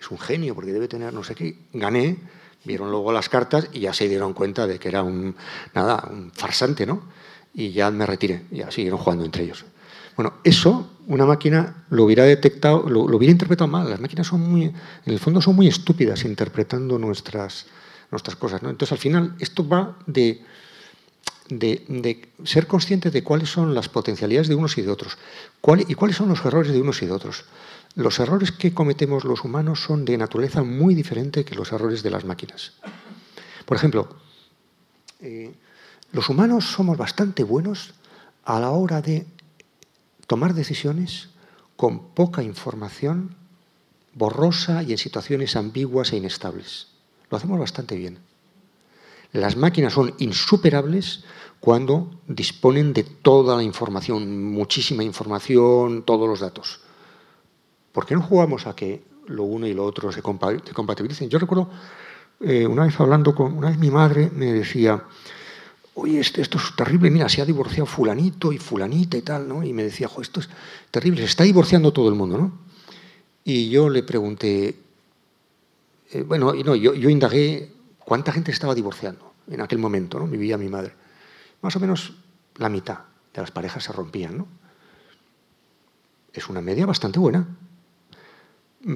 es 0.00 0.10
un 0.10 0.18
genio 0.18 0.54
porque 0.54 0.72
debe 0.72 0.88
tener 0.88 1.12
no 1.12 1.24
sé 1.24 1.34
qué. 1.34 1.56
Gané, 1.72 2.18
vieron 2.64 2.90
luego 2.90 3.12
las 3.12 3.28
cartas 3.28 3.68
y 3.72 3.80
ya 3.80 3.92
se 3.92 4.08
dieron 4.08 4.32
cuenta 4.32 4.66
de 4.66 4.78
que 4.78 4.88
era 4.88 5.02
un, 5.02 5.34
nada, 5.74 6.08
un 6.10 6.30
farsante, 6.32 6.86
¿no? 6.86 7.02
Y 7.54 7.72
ya 7.72 7.90
me 7.90 8.06
retiré, 8.06 8.44
ya 8.50 8.70
siguieron 8.70 8.98
jugando 8.98 9.24
entre 9.24 9.44
ellos. 9.44 9.64
Bueno, 10.16 10.34
eso 10.44 10.88
una 11.06 11.26
máquina 11.26 11.84
lo 11.90 12.04
hubiera 12.04 12.24
detectado, 12.24 12.88
lo, 12.88 13.02
hubiera 13.02 13.32
interpretado 13.32 13.68
mal. 13.68 13.90
Las 13.90 14.00
máquinas 14.00 14.26
son 14.26 14.40
muy, 14.40 14.64
en 14.64 14.74
el 15.04 15.18
fondo 15.18 15.40
son 15.40 15.56
muy 15.56 15.68
estúpidas 15.68 16.24
interpretando 16.24 16.98
nuestras, 16.98 17.66
nuestras 18.12 18.36
cosas. 18.36 18.62
¿no? 18.62 18.70
Entonces, 18.70 18.92
al 18.92 18.98
final, 18.98 19.34
esto 19.40 19.66
va 19.66 19.98
de, 20.06 20.44
de, 21.48 22.28
ser 22.44 22.68
conscientes 22.68 23.12
de 23.12 23.24
cuáles 23.24 23.48
son 23.48 23.74
las 23.74 23.88
potencialidades 23.88 24.48
de 24.48 24.54
unos 24.54 24.78
y 24.78 24.82
de 24.82 24.90
otros 24.90 25.18
y 25.88 25.94
cuáles 25.94 26.16
son 26.16 26.28
los 26.28 26.44
errores 26.44 26.72
de 26.72 26.80
unos 26.80 27.02
y 27.02 27.06
de 27.06 27.12
otros. 27.12 27.44
Los 27.94 28.20
errores 28.20 28.52
que 28.52 28.72
cometemos 28.72 29.24
los 29.24 29.44
humanos 29.44 29.80
son 29.80 30.04
de 30.04 30.16
naturaleza 30.16 30.62
muy 30.62 30.94
diferente 30.94 31.44
que 31.44 31.54
los 31.54 31.72
errores 31.72 32.02
de 32.02 32.10
las 32.10 32.24
máquinas. 32.24 32.72
Por 33.66 33.76
ejemplo, 33.76 34.16
eh, 35.20 35.52
los 36.12 36.28
humanos 36.28 36.66
somos 36.66 36.96
bastante 36.96 37.42
buenos 37.42 37.94
a 38.44 38.60
la 38.60 38.70
hora 38.70 39.02
de 39.02 39.26
tomar 40.26 40.54
decisiones 40.54 41.30
con 41.76 42.14
poca 42.14 42.42
información, 42.42 43.36
borrosa 44.14 44.82
y 44.82 44.92
en 44.92 44.98
situaciones 44.98 45.56
ambiguas 45.56 46.12
e 46.12 46.16
inestables. 46.16 46.91
Lo 47.32 47.38
hacemos 47.38 47.58
bastante 47.58 47.96
bien. 47.96 48.18
Las 49.32 49.56
máquinas 49.56 49.94
son 49.94 50.14
insuperables 50.18 51.24
cuando 51.60 52.10
disponen 52.28 52.92
de 52.92 53.04
toda 53.04 53.56
la 53.56 53.62
información, 53.62 54.52
muchísima 54.52 55.02
información, 55.02 56.02
todos 56.02 56.28
los 56.28 56.40
datos. 56.40 56.80
¿Por 57.90 58.04
qué 58.04 58.14
no 58.14 58.20
jugamos 58.20 58.66
a 58.66 58.76
que 58.76 59.02
lo 59.28 59.44
uno 59.44 59.66
y 59.66 59.72
lo 59.72 59.86
otro 59.86 60.12
se 60.12 60.20
compatibilicen? 60.20 61.30
Yo 61.30 61.38
recuerdo 61.38 61.70
eh, 62.38 62.66
una 62.66 62.84
vez 62.84 63.00
hablando 63.00 63.34
con, 63.34 63.56
una 63.56 63.70
vez 63.70 63.78
mi 63.78 63.90
madre 63.90 64.30
me 64.34 64.52
decía, 64.52 65.02
oye, 65.94 66.20
esto, 66.20 66.42
esto, 66.42 66.58
es 66.58 66.76
terrible, 66.76 67.10
mira, 67.10 67.30
se 67.30 67.40
ha 67.40 67.46
divorciado 67.46 67.86
fulanito 67.86 68.52
y 68.52 68.58
fulanita 68.58 69.16
y 69.16 69.22
tal, 69.22 69.48
¿no? 69.48 69.62
Y 69.62 69.72
me 69.72 69.84
decía, 69.84 70.10
esto 70.20 70.40
es 70.40 70.50
terrible, 70.90 71.22
se 71.22 71.28
está 71.28 71.44
divorciando 71.44 71.94
todo 71.94 72.10
el 72.10 72.14
mundo, 72.14 72.36
¿no? 72.36 72.52
Y 73.42 73.70
yo 73.70 73.88
le 73.88 74.02
pregunté, 74.02 74.76
eh, 76.12 76.22
bueno, 76.22 76.52
no, 76.52 76.74
yo, 76.74 76.92
indagué 77.08 77.72
cuánta 77.98 78.32
gente 78.32 78.50
estaba 78.50 78.74
divorciando 78.74 79.32
en 79.48 79.62
aquel 79.62 79.78
momento, 79.78 80.18
¿no? 80.18 80.26
Vivía 80.26 80.58
mi 80.58 80.68
madre. 80.68 80.92
Más 81.62 81.74
o 81.76 81.80
menos 81.80 82.12
la 82.56 82.68
mitad 82.68 82.98
de 83.32 83.40
las 83.40 83.50
parejas 83.50 83.84
se 83.84 83.92
rompían, 83.92 84.36
¿no? 84.36 84.46
Es 86.34 86.48
una 86.48 86.60
media 86.60 86.84
bastante 86.84 87.18
buena. 87.18 87.46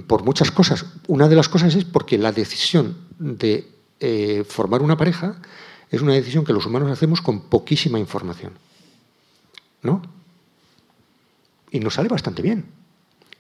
Por 0.06 0.24
muchas 0.24 0.50
cosas. 0.50 0.84
Una 1.06 1.28
de 1.28 1.36
las 1.36 1.48
cosas 1.48 1.74
es 1.74 1.84
porque 1.84 2.18
la 2.18 2.32
decisión 2.32 2.96
de 3.18 3.66
eh, 4.00 4.44
formar 4.46 4.82
una 4.82 4.96
pareja 4.96 5.40
es 5.90 6.02
una 6.02 6.12
decisión 6.12 6.44
que 6.44 6.52
los 6.52 6.66
humanos 6.66 6.90
hacemos 6.90 7.22
con 7.22 7.40
poquísima 7.48 7.98
información. 7.98 8.52
¿No? 9.82 10.02
Y 11.70 11.80
nos 11.80 11.94
sale 11.94 12.08
bastante 12.08 12.42
bien. 12.42 12.66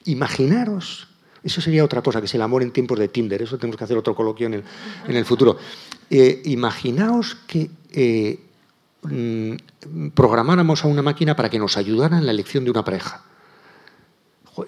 Imaginaros, 0.04 1.08
eso 1.46 1.60
sería 1.60 1.84
otra 1.84 2.02
cosa, 2.02 2.20
que 2.20 2.26
es 2.26 2.34
el 2.34 2.42
amor 2.42 2.62
en 2.62 2.72
tiempos 2.72 2.98
de 2.98 3.06
Tinder, 3.06 3.40
eso 3.40 3.56
tenemos 3.56 3.76
que 3.76 3.84
hacer 3.84 3.96
otro 3.96 4.14
coloquio 4.14 4.48
en 4.48 4.64
el, 5.06 5.24
futuro. 5.24 5.56
Eh, 6.10 6.42
imaginaos 6.46 7.36
que 7.46 7.70
eh, 7.92 8.40
programáramos 10.12 10.84
a 10.84 10.88
una 10.88 11.02
máquina 11.02 11.36
para 11.36 11.48
que 11.48 11.58
nos 11.58 11.76
ayudara 11.76 12.18
en 12.18 12.26
la 12.26 12.32
elección 12.32 12.64
de 12.64 12.70
una 12.70 12.84
pareja. 12.84 13.22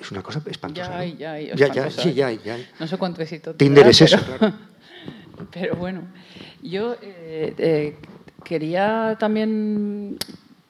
es 0.01 0.11
una 0.13 0.23
cosa 0.23 0.41
espantosa. 0.47 1.05
Ya, 1.05 1.41
ya, 1.41 1.73
ya, 1.75 1.91
sí, 1.91 2.15
ya, 2.15 2.31
ya. 2.31 2.57
No 2.79 2.87
sé 2.87 2.97
cuánto 2.97 3.23
éxito. 3.23 3.55
Tinder 3.55 3.89
es 3.89 4.01
eso, 4.03 4.19
claro. 4.25 4.55
Pero 5.53 5.75
bueno, 5.75 6.03
yo 6.63 6.97
eh, 7.01 7.97
quería 8.45 9.17
también 9.19 10.17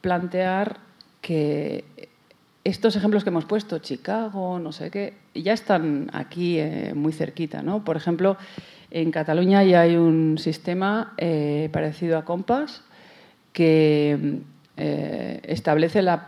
plantear 0.00 0.78
que 1.20 1.84
estos 2.64 2.96
ejemplos 2.96 3.24
que 3.24 3.30
hemos 3.30 3.44
puesto, 3.44 3.78
Chicago, 3.78 4.58
no 4.58 4.72
sé 4.72 4.90
qué, 4.90 5.14
ya 5.42 5.52
están 5.52 6.10
aquí 6.12 6.58
eh, 6.58 6.92
muy 6.94 7.12
cerquita. 7.12 7.62
¿no? 7.62 7.84
Por 7.84 7.96
ejemplo, 7.96 8.36
en 8.90 9.10
Cataluña 9.10 9.62
ya 9.64 9.82
hay 9.82 9.96
un 9.96 10.38
sistema 10.38 11.14
parecido 11.72 12.18
a 12.18 12.24
Compass 12.24 12.82
que 13.52 14.40
establece 14.76 16.02
la, 16.02 16.26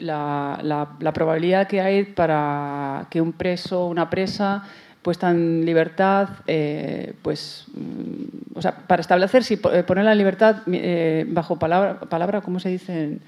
la, 0.00 1.12
probabilidad 1.12 1.68
que 1.68 1.80
hay 1.80 2.04
para 2.04 3.06
que 3.10 3.20
un 3.20 3.32
preso 3.32 3.84
o 3.84 3.88
una 3.88 4.10
presa 4.10 4.64
puesta 5.02 5.30
en 5.30 5.64
libertad, 5.64 6.28
eh, 6.46 7.14
pues, 7.22 7.66
mm, 7.74 8.58
o 8.58 8.62
sea, 8.62 8.76
para 8.76 9.00
establecer 9.00 9.44
si 9.44 9.54
eh, 9.54 9.82
ponerla 9.86 10.12
en 10.12 10.18
libertad 10.18 10.62
eh, 10.66 11.24
bajo 11.28 11.58
palabra, 11.58 12.00
palabra, 12.00 12.40
¿cómo 12.40 12.60
se 12.60 12.68
dice 12.68 13.18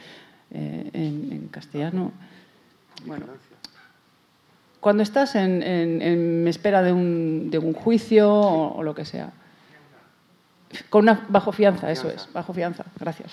en, 0.50 1.48
castellano? 1.50 2.12
Bueno, 3.06 3.26
cuando 4.82 5.02
estás 5.02 5.34
en, 5.36 6.46
espera 6.46 6.82
de 6.82 6.92
un, 6.92 7.50
de 7.50 7.56
un 7.56 7.72
juicio 7.72 8.30
o, 8.30 8.82
lo 8.82 8.94
que 8.94 9.06
sea. 9.06 9.30
Con 10.90 11.04
una 11.04 11.24
bajo 11.30 11.52
fianza, 11.52 11.90
eso 11.90 12.10
es, 12.10 12.28
bajo 12.34 12.52
fianza, 12.52 12.84
gracias 13.00 13.30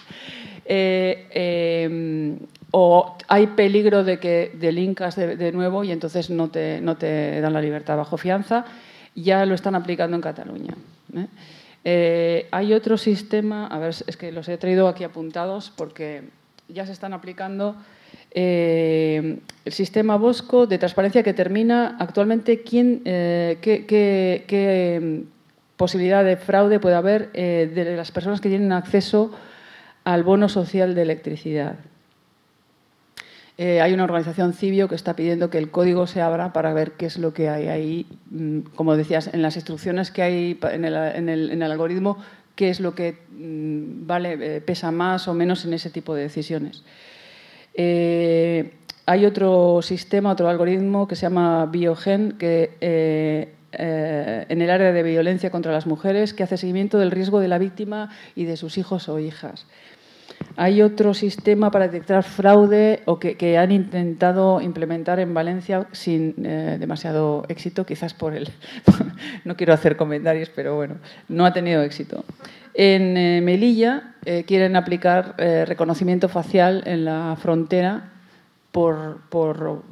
o 2.71 3.17
hay 3.27 3.47
peligro 3.47 4.03
de 4.03 4.19
que 4.19 4.51
delincas 4.55 5.15
de, 5.15 5.51
nuevo 5.51 5.83
y 5.83 5.91
entonces 5.91 6.29
no 6.29 6.49
te, 6.49 6.81
no 6.81 6.97
te, 6.97 7.41
dan 7.41 7.53
la 7.53 7.61
libertad 7.61 7.97
bajo 7.97 8.17
fianza, 8.17 8.65
ya 9.15 9.45
lo 9.45 9.55
están 9.55 9.75
aplicando 9.75 10.15
en 10.15 10.21
Cataluña. 10.21 10.75
¿eh? 11.15 11.27
Eh, 11.83 12.47
hay 12.51 12.73
otro 12.73 12.97
sistema, 12.97 13.67
a 13.67 13.79
ver, 13.79 13.95
es 14.05 14.17
que 14.17 14.31
los 14.31 14.47
he 14.49 14.57
traído 14.57 14.87
aquí 14.87 15.03
apuntados 15.03 15.71
porque 15.75 16.23
ya 16.67 16.85
se 16.85 16.91
están 16.91 17.13
aplicando 17.13 17.75
eh, 18.31 19.39
el 19.65 19.73
sistema 19.73 20.17
Bosco 20.17 20.67
de 20.67 20.77
transparencia 20.77 21.23
que 21.23 21.33
termina 21.33 21.97
actualmente 21.99 22.61
quién, 22.61 23.01
qué, 23.03 23.59
qué, 23.87 25.23
posibilidad 25.77 26.25
de 26.25 26.37
fraude 26.37 26.79
puede 26.79 26.95
haber 26.95 27.31
de 27.31 27.95
las 27.95 28.11
personas 28.11 28.41
que 28.41 28.49
tienen 28.49 28.71
acceso 28.73 29.31
al 30.03 30.23
bono 30.23 30.49
social 30.49 30.95
de 30.95 31.03
electricidad. 31.03 31.77
Eh, 33.61 33.81
hay 33.81 33.91
una 33.91 34.05
organización 34.05 34.53
Cibio 34.53 34.87
que 34.87 34.95
está 34.95 35.17
pidiendo 35.17 35.49
que 35.49 35.57
el 35.57 35.69
código 35.69 36.07
se 36.07 36.21
abra 36.21 36.53
para 36.53 36.73
ver 36.73 36.93
qué 36.93 37.05
es 37.07 37.17
lo 37.17 37.33
que 37.33 37.49
hay 37.49 37.67
ahí, 37.67 38.05
mm, 38.31 38.59
como 38.73 38.95
decías, 38.95 39.29
en 39.33 39.41
las 39.41 39.57
instrucciones 39.57 40.11
que 40.11 40.21
hay 40.21 40.57
en 40.71 40.85
el, 40.85 41.61
algoritmo, 41.63 42.19
qué 42.55 42.69
es 42.69 42.79
lo 42.79 42.95
que 42.95 43.17
mm, 43.31 44.07
vale, 44.07 44.37
eh, 44.39 44.61
pesa 44.61 44.91
más 44.91 45.27
o 45.27 45.33
menos 45.33 45.65
en 45.65 45.73
ese 45.73 45.89
tipo 45.89 46.15
de 46.15 46.21
decisiones. 46.21 46.83
Eh, 47.81 48.73
hay 49.05 49.25
otro 49.25 49.81
sistema, 49.81 50.33
otro 50.33 50.49
algoritmo 50.49 51.07
que 51.07 51.15
se 51.15 51.21
llama 51.21 51.65
Biogen, 51.65 52.33
que 52.33 52.75
en 53.71 54.61
el 54.61 54.69
área 54.69 54.91
de 54.91 55.01
violencia 55.01 55.49
contra 55.49 55.71
las 55.71 55.87
mujeres, 55.87 56.33
que 56.33 56.43
hace 56.43 56.57
seguimiento 56.57 56.99
del 56.99 57.09
riesgo 57.09 57.39
de 57.39 57.47
la 57.47 57.57
víctima 57.57 58.09
y 58.35 58.43
de 58.43 58.57
sus 58.57 58.77
hijos 58.77 59.07
o 59.07 59.17
hijas. 59.17 59.65
Hay 60.61 60.81
otro 60.81 61.13
sistema 61.13 61.71
para 61.71 61.87
detectar 61.87 62.21
fraude 62.21 63.01
o 63.05 63.17
que, 63.17 63.57
han 63.57 63.71
intentado 63.71 64.59
implementar 64.59 65.21
en 65.21 65.33
Valencia 65.33 65.87
sin 65.93 66.35
eh, 66.45 66.75
demasiado 66.77 67.45
éxito, 67.47 67.85
quizás 67.85 68.13
por 68.13 68.35
el... 68.35 68.49
no 69.45 69.55
quiero 69.55 69.73
hacer 69.73 69.95
comentarios, 69.95 70.51
pero 70.53 70.75
bueno, 70.75 70.97
no 71.29 71.45
ha 71.45 71.53
tenido 71.53 71.81
éxito. 71.81 72.25
En 72.73 73.15
eh, 73.15 73.39
Melilla 73.39 74.15
eh, 74.25 74.43
quieren 74.45 74.75
aplicar 74.75 75.35
reconocimiento 75.37 76.27
facial 76.27 76.83
en 76.85 77.05
la 77.05 77.37
frontera 77.39 78.09
por, 78.73 79.21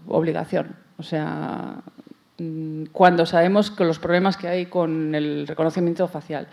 obligación. 0.10 0.76
O 0.98 1.04
sea, 1.04 1.76
mm, 2.40 2.88
cuando 2.92 3.26
sabemos 3.26 3.72
que 3.72 3.86
los 3.86 4.00
problemas 4.00 4.36
que 4.36 4.50
hay 4.50 4.66
con 4.66 5.16
el 5.16 5.48
reconocimiento 5.48 6.10
facial. 6.10 6.48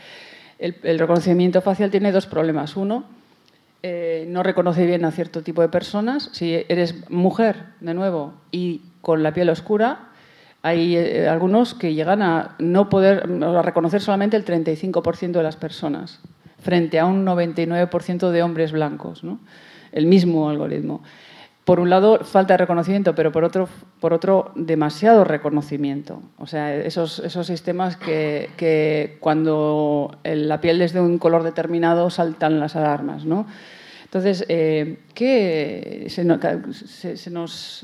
el 0.60 1.00
reconocimiento 1.00 1.60
facial 1.62 1.90
tiene 1.90 2.12
dos 2.12 2.28
problemas. 2.28 2.76
Uno, 2.76 3.23
eh, 3.86 4.24
no 4.28 4.42
reconoce 4.42 4.86
bien 4.86 5.04
a 5.04 5.10
cierto 5.10 5.42
tipo 5.42 5.60
de 5.60 5.68
personas. 5.68 6.30
Si 6.32 6.54
eres 6.54 7.10
mujer, 7.10 7.64
de 7.80 7.92
nuevo, 7.92 8.32
y 8.50 8.80
con 9.02 9.22
la 9.22 9.34
piel 9.34 9.50
oscura, 9.50 10.08
hay 10.62 10.96
eh, 10.96 11.28
algunos 11.28 11.74
que 11.74 11.92
llegan 11.92 12.22
a 12.22 12.56
no 12.58 12.88
poder 12.88 13.28
a 13.44 13.60
reconocer 13.60 14.00
solamente 14.00 14.38
el 14.38 14.46
35% 14.46 15.32
de 15.32 15.42
las 15.42 15.56
personas, 15.56 16.20
frente 16.60 16.98
a 16.98 17.04
un 17.04 17.26
99% 17.26 18.30
de 18.30 18.42
hombres 18.42 18.72
blancos, 18.72 19.22
¿no? 19.22 19.38
el 19.92 20.06
mismo 20.06 20.48
algoritmo. 20.48 21.02
Por 21.64 21.80
un 21.80 21.88
lado, 21.88 22.20
falta 22.24 22.54
de 22.54 22.58
reconocimiento, 22.58 23.14
pero 23.14 23.32
por 23.32 23.44
otro, 23.44 23.68
por 24.00 24.12
otro 24.12 24.52
demasiado 24.54 25.24
reconocimiento. 25.24 26.22
O 26.38 26.46
sea, 26.46 26.74
esos, 26.74 27.20
esos 27.20 27.46
sistemas 27.46 27.96
que, 27.96 28.50
que 28.56 29.16
cuando 29.20 30.18
la 30.24 30.60
piel 30.60 30.82
es 30.82 30.92
de 30.92 31.00
un 31.00 31.18
color 31.18 31.42
determinado 31.42 32.10
saltan 32.10 32.60
las 32.60 32.76
alarmas, 32.76 33.24
¿no? 33.24 33.46
Entonces, 34.14 34.44
eh, 34.48 35.00
¿qué 35.12 36.06
se, 36.08 36.24
nos, 36.24 36.40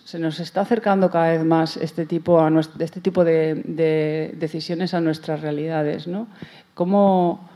se, 0.04 0.18
nos, 0.20 0.38
está 0.38 0.60
acercando 0.60 1.10
cada 1.10 1.32
vez 1.32 1.44
más 1.44 1.76
este 1.76 2.06
tipo, 2.06 2.40
a 2.40 2.52
este 2.78 3.00
tipo 3.00 3.24
de, 3.24 4.32
decisiones 4.36 4.94
a 4.94 5.00
nuestras 5.00 5.40
realidades? 5.40 6.06
¿no? 6.06 6.28
¿Cómo, 6.74 7.50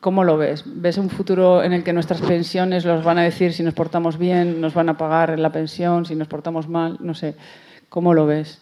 ¿Cómo 0.00 0.24
lo 0.24 0.38
ves? 0.38 0.64
¿Ves 0.66 0.96
un 0.96 1.10
futuro 1.10 1.62
en 1.62 1.72
el 1.72 1.84
que 1.84 1.92
nuestras 1.92 2.22
pensiones 2.22 2.84
los 2.84 3.04
van 3.04 3.18
a 3.18 3.22
decir 3.22 3.52
si 3.52 3.62
nos 3.62 3.74
portamos 3.74 4.16
bien, 4.16 4.60
nos 4.60 4.72
van 4.72 4.88
a 4.88 4.96
pagar 4.96 5.38
la 5.38 5.52
pensión, 5.52 6.06
si 6.06 6.14
nos 6.14 6.26
portamos 6.26 6.68
mal? 6.68 6.96
No 7.00 7.14
sé. 7.14 7.34
¿Cómo 7.90 8.14
lo 8.14 8.26
ves? 8.26 8.60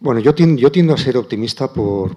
Bueno, 0.00 0.20
yo 0.20 0.34
tiendo, 0.34 0.94
a 0.94 0.98
ser 0.98 1.16
optimista 1.16 1.72
por, 1.72 2.16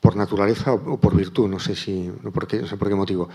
por 0.00 0.16
naturaleza 0.16 0.72
o 0.72 0.98
por 0.98 1.16
virtud, 1.16 1.48
no 1.48 1.58
sé, 1.58 1.74
si, 1.74 2.10
no, 2.22 2.30
por 2.30 2.46
qué, 2.46 2.60
no 2.60 2.68
sé 2.68 2.76
por 2.76 2.88
qué 2.88 2.94
motivo. 2.94 3.28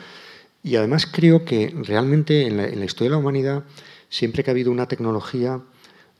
Y 0.63 0.77
además 0.77 1.05
creo 1.05 1.45
que 1.45 1.75
realmente 1.85 2.47
en 2.47 2.57
la, 2.57 2.85
historia 2.85 3.09
de 3.09 3.15
la 3.15 3.17
humanidad, 3.17 3.65
siempre 4.09 4.43
que 4.43 4.49
ha 4.49 4.53
habido 4.53 4.71
una 4.71 4.87
tecnología, 4.87 5.61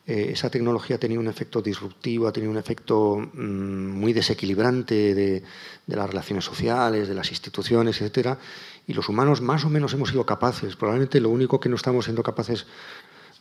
eh, 0.08 0.30
esa 0.34 0.50
tecnología 0.50 0.98
ha 0.98 1.00
tenido 1.00 1.20
un 1.20 1.28
efecto 1.28 1.62
disruptivo, 1.62 2.28
ha 2.28 2.32
tenido 2.32 2.52
un 2.52 2.58
efecto 2.58 3.18
mm, 3.18 3.90
muy 3.90 4.14
desequilibrante 4.14 5.16
de, 5.16 5.44
las 5.88 6.08
relaciones 6.08 6.46
sociales, 6.46 7.08
de 7.08 7.16
las 7.16 7.32
instituciones, 7.32 8.02
etc. 8.02 8.38
Y 8.88 8.94
los 8.94 9.10
humanos 9.10 9.42
más 9.42 9.66
o 9.66 9.70
menos 9.70 9.94
hemos 9.94 10.10
sido 10.10 10.26
capaces. 10.26 10.76
Probablemente 10.76 11.20
lo 11.20 11.30
único 11.30 11.60
que 11.60 11.70
no 11.70 11.76
estamos 11.76 12.06
siendo 12.06 12.22
capaces 12.22 12.68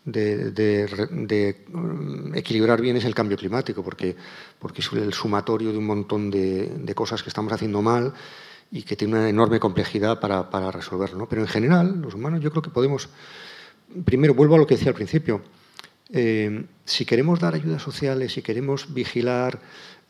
de, 0.06 1.58
mm, 1.68 2.34
equilibrar 2.34 2.80
bien 2.80 2.96
es 2.96 3.04
el 3.04 3.14
cambio 3.14 3.36
climático, 3.36 3.82
porque, 3.82 4.16
porque 4.58 4.80
es 4.80 4.90
el 4.92 5.12
sumatorio 5.12 5.70
de 5.70 5.78
un 5.78 5.86
montón 5.86 6.30
de 6.30 6.94
cosas 6.94 7.22
que 7.22 7.28
estamos 7.28 7.52
haciendo 7.52 7.82
mal 7.82 8.14
y 8.70 8.82
que 8.82 8.96
tiene 8.96 9.14
una 9.14 9.28
enorme 9.28 9.60
complejidad 9.60 10.18
para, 10.18 10.50
para 10.50 10.70
resolverlo. 10.70 11.28
Pero 11.28 11.42
en 11.42 11.48
general, 11.48 12.00
los 12.00 12.14
humanos 12.14 12.40
yo 12.40 12.50
creo 12.50 12.62
que 12.62 12.70
podemos, 12.70 13.08
primero 14.04 14.34
vuelvo 14.34 14.54
a 14.54 14.58
lo 14.58 14.66
que 14.66 14.74
decía 14.74 14.88
al 14.88 14.96
principio, 14.96 15.42
eh, 16.12 16.64
si 16.84 17.04
queremos 17.04 17.40
dar 17.40 17.54
ayudas 17.54 17.82
sociales, 17.82 18.32
si 18.32 18.42
queremos 18.42 18.92
vigilar 18.92 19.60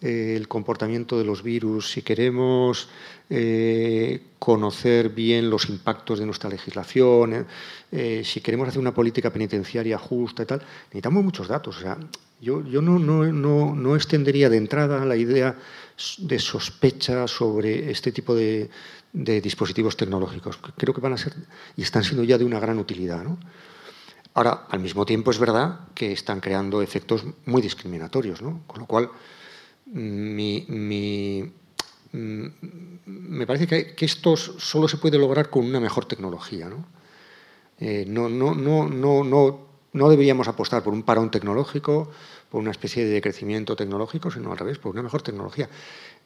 eh, 0.00 0.34
el 0.36 0.48
comportamiento 0.48 1.18
de 1.18 1.24
los 1.24 1.42
virus, 1.42 1.90
si 1.92 2.02
queremos 2.02 2.88
eh, 3.30 4.20
conocer 4.38 5.10
bien 5.10 5.48
los 5.48 5.68
impactos 5.68 6.18
de 6.18 6.26
nuestra 6.26 6.50
legislación, 6.50 7.46
si 8.24 8.40
queremos 8.40 8.66
hacer 8.66 8.80
una 8.80 8.92
política 8.92 9.30
penitenciaria 9.30 9.96
justa 9.96 10.42
y 10.42 10.46
tal, 10.46 10.62
necesitamos 10.86 11.22
muchos 11.22 11.46
datos. 11.46 11.78
O 11.78 11.80
sea, 11.80 11.96
yo, 12.40 12.60
no, 12.60 12.98
no, 12.98 13.24
no, 13.32 13.74
no 13.74 13.96
extendería 13.96 14.50
de 14.50 14.58
entrada 14.58 15.04
la 15.06 15.16
idea 15.16 15.56
de 16.18 16.38
sospecha 16.38 17.26
sobre 17.26 17.90
este 17.90 18.12
tipo 18.12 18.34
de, 18.34 18.68
dispositivos 19.12 19.96
tecnológicos. 19.96 20.58
Creo 20.76 20.92
que 20.92 21.00
van 21.00 21.14
a 21.14 21.16
ser 21.16 21.32
y 21.76 21.82
están 21.82 22.04
siendo 22.04 22.24
ya 22.24 22.36
de 22.36 22.44
una 22.44 22.60
gran 22.60 22.78
utilidad. 22.78 23.24
Ahora, 24.34 24.66
al 24.68 24.80
mismo 24.80 25.06
tiempo 25.06 25.30
es 25.30 25.38
verdad 25.38 25.80
que 25.94 26.12
están 26.12 26.40
creando 26.40 26.82
efectos 26.82 27.24
muy 27.46 27.62
discriminatorios, 27.62 28.40
con 28.40 28.80
lo 28.80 28.86
cual 28.86 29.08
mm, 29.86 30.38
me 33.06 33.46
parece 33.46 33.94
que, 33.94 34.04
esto 34.04 34.36
solo 34.36 34.88
se 34.88 34.96
puede 34.96 35.18
lograr 35.18 35.50
con 35.50 35.64
una 35.64 35.78
mejor 35.78 36.06
tecnología. 36.06 36.68
Eh, 37.78 38.04
no, 38.08 38.28
no, 38.28 38.54
no, 38.54 38.88
no, 38.88 39.22
no, 39.22 39.66
no 39.92 40.08
deberíamos 40.08 40.48
apostar 40.48 40.82
por 40.82 40.92
un 40.92 41.04
parón 41.04 41.30
tecnológico, 41.30 42.10
por 42.50 42.60
una 42.60 42.72
especie 42.72 43.04
de 43.04 43.20
crecimiento 43.20 43.76
tecnológico, 43.76 44.32
sino 44.32 44.50
al 44.50 44.58
revés, 44.58 44.78
por 44.78 44.92
una 44.92 45.02
mejor 45.02 45.22
tecnología. 45.22 45.68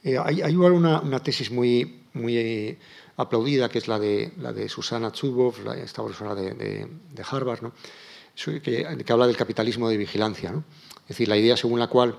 Eh, 0.03 0.17
hay, 0.17 0.41
hay 0.41 0.57
una, 0.57 1.01
una, 1.01 1.21
tesis 1.21 1.51
muy, 1.51 2.05
muy 2.15 2.39
eh, 2.39 2.79
aplaudida, 3.19 3.69
que 3.69 3.79
es 3.79 3.89
la 3.89 3.99
de, 3.99 4.33
la 4.39 4.53
de 4.53 4.69
Susana 4.69 5.11
Zuboff, 5.11 5.59
esta 5.77 6.03
profesora 6.03 6.35
de, 6.35 6.55
de, 6.55 7.23
Harvard, 7.29 7.63
¿no? 7.63 7.73
que, 8.35 8.63
que, 8.63 9.13
habla 9.13 9.27
del 9.27 9.37
capitalismo 9.37 9.89
de 9.91 9.97
vigilancia. 9.97 10.53
¿no? 10.53 10.65
Es 11.03 11.09
decir, 11.09 11.29
la 11.29 11.37
idea 11.37 11.57
según 11.57 11.81
la 11.81 11.89
cual 11.89 12.17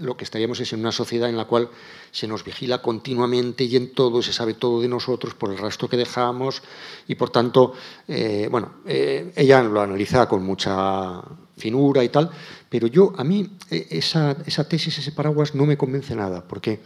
lo 0.00 0.16
que 0.16 0.24
estaríamos 0.24 0.60
es 0.60 0.72
en 0.72 0.80
una 0.80 0.92
sociedad 0.92 1.28
en 1.28 1.36
la 1.36 1.46
cual 1.46 1.68
se 2.10 2.26
nos 2.26 2.44
vigila 2.44 2.80
continuamente 2.80 3.64
y 3.64 3.76
en 3.76 3.92
todo, 3.92 4.22
se 4.22 4.32
sabe 4.32 4.54
todo 4.54 4.80
de 4.80 4.88
nosotros 4.88 5.34
por 5.34 5.50
el 5.50 5.58
rastro 5.58 5.88
que 5.88 5.96
dejamos 5.96 6.62
y 7.08 7.14
por 7.14 7.30
tanto, 7.30 7.74
eh, 8.08 8.48
bueno, 8.50 8.74
eh, 8.86 9.32
ella 9.36 9.62
lo 9.62 9.80
analiza 9.80 10.28
con 10.28 10.42
mucha 10.44 11.22
finura 11.56 12.04
y 12.04 12.08
tal, 12.08 12.30
pero 12.68 12.86
yo, 12.86 13.12
a 13.16 13.24
mí, 13.24 13.56
e, 13.70 13.86
esa, 13.90 14.36
esa 14.46 14.68
tesis, 14.68 14.98
ese 14.98 15.12
paraguas 15.12 15.54
no 15.54 15.66
me 15.66 15.76
convence 15.76 16.14
nada, 16.14 16.46
porque 16.46 16.80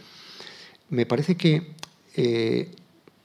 me 0.89 1.05
parece 1.05 1.35
que 1.35 1.75
eh, 2.15 2.75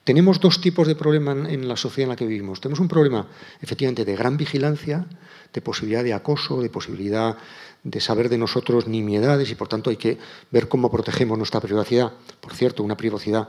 tenemos 0.05 0.41
dos 0.41 0.61
tipos 0.61 0.87
de 0.87 0.97
problema 0.97 1.33
en 1.33 1.69
la 1.69 1.77
sociedad 1.77 2.05
en 2.05 2.09
la 2.11 2.17
que 2.17 2.27
vivimos. 2.27 2.61
Tenemos 2.61 2.81
un 2.81 2.89
problema, 2.89 3.29
efectivamente, 3.61 4.05
de 4.05 4.17
gran 4.17 4.37
vigilancia, 4.37 5.07
de 5.53 5.61
posibilidad 5.61 6.03
de 6.03 6.13
acoso, 6.13 6.61
de 6.61 6.71
posibilidad 6.71 7.37
de 7.85 8.01
saber 8.01 8.29
de 8.29 8.39
nosotros 8.39 8.87
nimiedades 8.87 9.51
y 9.51 9.55
por 9.55 9.69
tanto 9.69 9.91
hay 9.91 9.97
que 9.97 10.19
ver 10.51 10.69
cómo 10.69 10.91
protegemos 10.91 11.37
nuestra 11.37 11.61
privacidad. 11.61 12.13
Por 12.41 12.55
cierto, 12.55 12.83
una 12.83 12.97
privacidad 12.97 13.49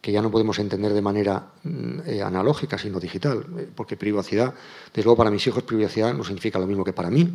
que 0.00 0.12
ya 0.12 0.20
no 0.20 0.30
podemos 0.30 0.58
entender 0.58 0.92
de 0.92 1.00
manera 1.00 1.52
mm, 1.62 2.00
eh, 2.06 2.22
analógica, 2.22 2.76
sino 2.76 3.00
digital, 3.00 3.46
eh, 3.58 3.68
porque 3.74 3.96
privacidad, 3.96 4.52
desde 4.92 5.04
luego 5.04 5.16
para 5.16 5.30
mis 5.30 5.46
hijos 5.46 5.62
privacidad 5.62 6.12
no 6.12 6.22
significa 6.24 6.58
lo 6.58 6.66
mismo 6.66 6.84
que 6.84 6.92
para 6.92 7.10
mí, 7.10 7.32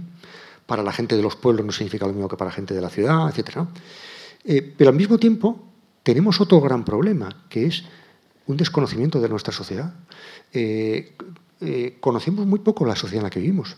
para 0.65 0.83
la 0.83 0.93
gente 0.93 1.15
de 1.15 1.23
los 1.23 1.35
pueblos 1.35 1.65
no 1.65 1.71
significa 1.71 2.05
lo 2.05 2.13
mismo 2.13 2.29
que 2.29 2.37
para 2.37 2.51
la 2.51 2.55
gente 2.55 2.75
de 2.75 2.81
la 2.81 2.89
ciudad, 2.89 3.27
etc. 3.27 3.61
Eh, 4.43 4.73
pero 4.77 4.91
al 4.91 4.95
mismo 4.95 5.17
tiempo 5.17 5.65
tenemos 6.03 6.39
otro 6.39 6.61
gran 6.61 6.85
problema, 6.85 7.45
que 7.49 7.65
es 7.65 7.83
un 8.49 8.57
desconocimiento 8.57 9.21
de 9.21 9.29
nuestra 9.29 9.53
sociedad. 9.53 9.93
conocemos 11.99 12.45
muy 12.45 12.59
poco 12.59 12.85
la 12.85 12.95
sociedad 12.95 13.21
en 13.21 13.23
la 13.23 13.29
que 13.29 13.39
vivimos. 13.39 13.77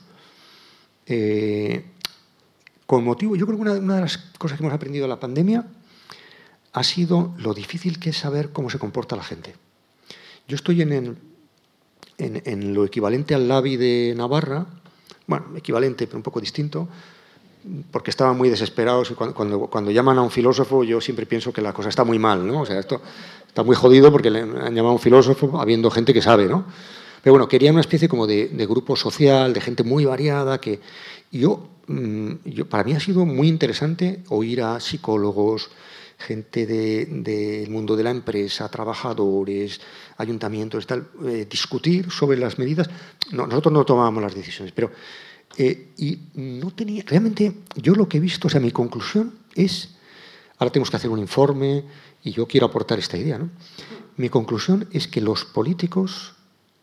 Con 2.91 3.05
motivo, 3.05 3.37
yo 3.37 3.45
creo 3.45 3.57
que 3.57 3.69
una, 3.79 3.95
de 3.95 4.01
las 4.01 4.17
cosas 4.17 4.57
que 4.57 4.65
hemos 4.65 4.73
aprendido 4.73 5.05
de 5.05 5.09
la 5.09 5.19
pandemia 5.19 5.65
ha 6.73 6.83
sido 6.83 7.33
lo 7.37 7.53
difícil 7.53 7.99
que 7.99 8.09
es 8.09 8.17
saber 8.17 8.51
cómo 8.51 8.69
se 8.69 8.79
comporta 8.79 9.15
la 9.15 9.23
gente. 9.23 9.55
Yo 10.45 10.55
estoy 10.55 10.81
en, 10.81 11.17
en, 12.17 12.73
lo 12.73 12.83
equivalente 12.83 13.33
al 13.33 13.47
LABI 13.47 13.77
de 13.77 14.13
Navarra, 14.17 14.65
bueno, 15.25 15.55
equivalente, 15.55 16.05
pero 16.05 16.17
un 16.17 16.23
poco 16.23 16.41
distinto, 16.41 16.89
porque 17.91 18.09
estaban 18.09 18.37
muy 18.37 18.49
desesperados 18.49 19.11
y 19.11 19.13
cuando, 19.13 19.67
cuando, 19.67 19.91
llaman 19.91 20.17
a 20.17 20.21
un 20.21 20.31
filósofo 20.31 20.83
yo 20.83 20.99
siempre 20.99 21.25
pienso 21.25 21.53
que 21.53 21.61
la 21.61 21.71
cosa 21.71 21.87
está 21.87 22.03
muy 22.03 22.19
mal, 22.19 22.45
¿no? 22.45 22.59
O 22.59 22.65
sea, 22.65 22.77
esto 22.77 23.01
está 23.51 23.63
muy 23.63 23.75
jodido 23.75 24.11
porque 24.11 24.31
le 24.31 24.39
han 24.39 24.73
llamado 24.73 24.93
un 24.93 24.99
filósofo 24.99 25.59
habiendo 25.59 25.91
gente 25.91 26.13
que 26.13 26.21
sabe, 26.21 26.47
¿no? 26.47 26.65
Pero 27.21 27.33
bueno, 27.33 27.47
querían 27.47 27.75
una 27.75 27.81
especie 27.81 28.07
como 28.07 28.25
de, 28.25 28.47
grupo 28.67 28.95
social, 28.95 29.53
de 29.53 29.61
gente 29.61 29.83
muy 29.83 30.05
variada, 30.05 30.59
que 30.59 30.79
yo 31.31 31.67
Mm, 31.91 32.61
para 32.69 32.83
mí 32.83 32.93
ha 32.93 32.99
sido 32.99 33.25
muy 33.25 33.47
interesante 33.47 34.23
oír 34.29 34.61
a 34.61 34.79
psicólogos, 34.79 35.69
gente 36.17 36.65
del 36.65 37.69
mundo 37.69 37.95
de 37.95 38.03
la 38.03 38.11
empresa, 38.11 38.69
trabajadores, 38.69 39.81
ayuntamientos, 40.17 40.85
tal, 40.85 41.09
eh, 41.25 41.47
discutir 41.49 42.11
sobre 42.11 42.37
las 42.37 42.59
medidas. 42.59 42.89
nosotros 43.31 43.73
no 43.73 43.83
tomábamos 43.83 44.21
las 44.21 44.35
decisiones, 44.35 44.71
pero 44.73 44.91
eh, 45.57 45.89
y 45.97 46.19
no 46.35 46.71
tenía 46.71 47.03
realmente 47.05 47.51
yo 47.75 47.93
lo 47.95 48.07
que 48.07 48.17
he 48.17 48.21
visto, 48.21 48.47
o 48.47 48.49
sea, 48.49 48.61
mi 48.61 48.71
conclusión 48.71 49.33
es, 49.55 49.89
ahora 50.59 50.71
tenemos 50.71 50.91
que 50.91 50.97
hacer 50.97 51.09
un 51.09 51.19
informe 51.19 51.83
y 52.23 52.31
yo 52.31 52.47
quiero 52.47 52.67
aportar 52.67 52.99
esta 52.99 53.17
idea, 53.17 53.37
¿no? 53.37 53.49
Mi 54.17 54.29
conclusión 54.29 54.87
es 54.91 55.07
que 55.07 55.21
los 55.21 55.45
políticos, 55.45 56.33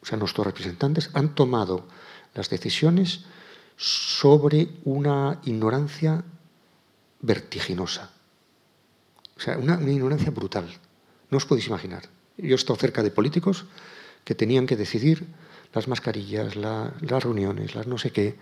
o 0.03 0.07
sea, 0.07 0.19
nuestros 0.19 0.47
representantes, 0.47 1.11
han 1.15 1.35
tomado 1.35 1.87
las 2.35 2.51
decisiones 2.51 3.25
sobre 3.77 4.69
una 4.85 5.41
ignorancia 5.45 6.25
vertiginosa. 7.21 8.11
O 9.37 9.41
sea, 9.41 9.57
una, 9.57 9.81
ignorancia 9.81 10.31
brutal. 10.31 10.69
No 11.31 11.37
os 11.39 11.47
podéis 11.47 11.69
imaginar. 11.69 12.03
Yo 12.37 12.53
he 12.53 12.55
estado 12.55 12.79
cerca 12.79 13.03
de 13.03 13.11
políticos 13.11 13.67
que 14.25 14.35
tenían 14.35 14.67
que 14.67 14.77
decidir 14.77 15.27
las 15.73 15.87
mascarillas, 15.87 16.57
las 16.57 17.23
reuniones, 17.23 17.75
las 17.75 17.87
no 17.87 17.99
sé 17.99 18.11
qué, 18.11 18.39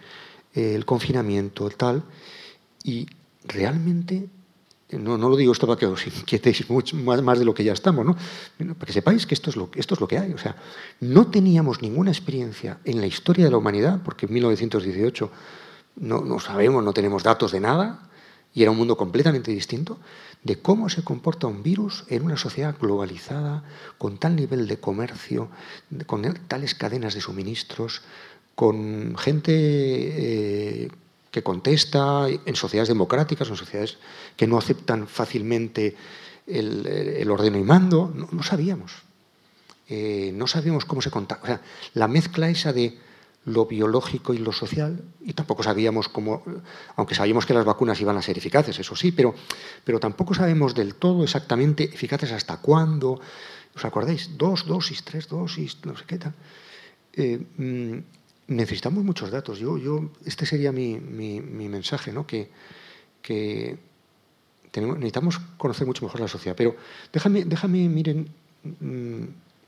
el 0.54 0.86
confinamiento, 0.86 1.66
el 1.66 1.76
tal, 1.76 2.04
y 2.82 3.06
realmente 3.44 4.28
no, 4.92 5.18
no, 5.18 5.28
lo 5.28 5.36
digo 5.36 5.52
esto 5.52 5.66
para 5.66 5.78
que 5.78 5.86
os 5.86 6.06
inquietéis 6.06 6.68
mucho, 6.70 6.96
más, 6.96 7.38
de 7.38 7.44
lo 7.44 7.54
que 7.54 7.64
ya 7.64 7.72
estamos, 7.72 8.06
¿no? 8.06 8.16
para 8.74 8.86
que 8.86 8.92
sepáis 8.92 9.26
que 9.26 9.34
esto, 9.34 9.50
es 9.50 9.56
lo, 9.56 9.70
esto 9.74 9.94
es 9.94 10.00
lo 10.00 10.08
que 10.08 10.18
hay. 10.18 10.32
O 10.32 10.38
sea, 10.38 10.56
no 11.00 11.26
teníamos 11.28 11.82
ninguna 11.82 12.10
experiencia 12.10 12.78
en 12.84 13.00
la 13.00 13.06
historia 13.06 13.46
de 13.46 13.50
la 13.50 13.58
humanidad, 13.58 14.00
porque 14.04 14.26
en 14.26 14.34
1918 14.34 15.30
no, 15.96 16.20
no 16.20 16.38
sabemos, 16.38 16.84
no 16.84 16.92
tenemos 16.92 17.22
datos 17.22 17.52
de 17.52 17.60
nada, 17.60 18.08
y 18.54 18.62
era 18.62 18.70
un 18.70 18.78
mundo 18.78 18.96
completamente 18.96 19.50
distinto, 19.50 19.98
de 20.42 20.60
cómo 20.60 20.88
se 20.88 21.02
comporta 21.02 21.46
un 21.46 21.62
virus 21.62 22.04
en 22.08 22.22
una 22.22 22.36
sociedad 22.36 22.76
globalizada, 22.80 23.64
con 23.98 24.18
tal 24.18 24.36
nivel 24.36 24.68
de 24.68 24.78
comercio, 24.78 25.50
con 26.06 26.22
tales 26.48 26.74
cadenas 26.74 27.14
de 27.14 27.20
suministros, 27.20 28.02
con 28.54 29.16
gente 29.18 29.52
eh, 29.52 30.90
que 31.36 31.42
contesta 31.42 32.28
en 32.30 32.56
sociedades 32.56 32.88
democráticas, 32.88 33.50
en 33.50 33.56
sociedades 33.56 33.98
que 34.38 34.46
no 34.46 34.56
aceptan 34.56 35.06
fácilmente 35.06 35.94
el, 36.46 37.30
ordeno 37.30 37.58
y 37.58 37.62
mando. 37.62 38.10
No, 38.32 38.42
sabíamos. 38.42 39.04
Eh, 39.86 40.32
no 40.32 40.46
sabíamos 40.46 40.86
cómo 40.86 41.02
se 41.02 41.10
sea, 41.10 41.60
la 41.92 42.08
mezcla 42.08 42.48
esa 42.48 42.72
de 42.72 42.96
lo 43.44 43.66
biológico 43.66 44.32
y 44.32 44.38
lo 44.38 44.50
social, 44.50 45.04
y 45.20 45.34
tampoco 45.34 45.62
sabíamos 45.62 46.08
cómo, 46.08 46.42
aunque 46.96 47.14
sabíamos 47.14 47.44
que 47.44 47.52
las 47.52 47.66
vacunas 47.66 48.00
iban 48.00 48.16
a 48.16 48.22
ser 48.22 48.38
eficaces, 48.38 48.78
eso 48.78 48.96
sí, 48.96 49.12
pero, 49.12 49.34
pero 49.84 50.00
tampoco 50.00 50.32
sabemos 50.32 50.74
del 50.74 50.94
todo 50.94 51.22
exactamente 51.22 51.84
eficaces 51.84 52.32
hasta 52.32 52.62
cuándo. 52.62 53.20
¿Os 53.74 53.84
acordáis? 53.84 54.38
Dos 54.38 54.64
dosis, 54.64 55.04
tres 55.04 55.28
dosis, 55.28 55.84
no 55.84 55.98
sé 55.98 56.04
qué 56.06 56.16
tal. 56.16 56.32
Eh, 57.12 57.38
mm, 57.58 58.16
necesitamos 58.48 59.04
muchos 59.04 59.30
datos. 59.30 59.58
Yo, 59.58 59.78
yo, 59.78 60.10
este 60.24 60.46
sería 60.46 60.72
mi, 60.72 60.98
mi, 60.98 61.40
mensaje, 61.68 62.12
¿no? 62.12 62.26
que, 62.26 62.50
que 63.22 63.76
necesitamos 64.74 65.40
conocer 65.56 65.86
mucho 65.86 66.04
mejor 66.04 66.20
la 66.20 66.28
sociedad. 66.28 66.56
Pero 66.56 66.76
déjame, 67.12 67.44
déjame 67.44 67.88
miren, 67.88 68.28
mm, 68.80 69.22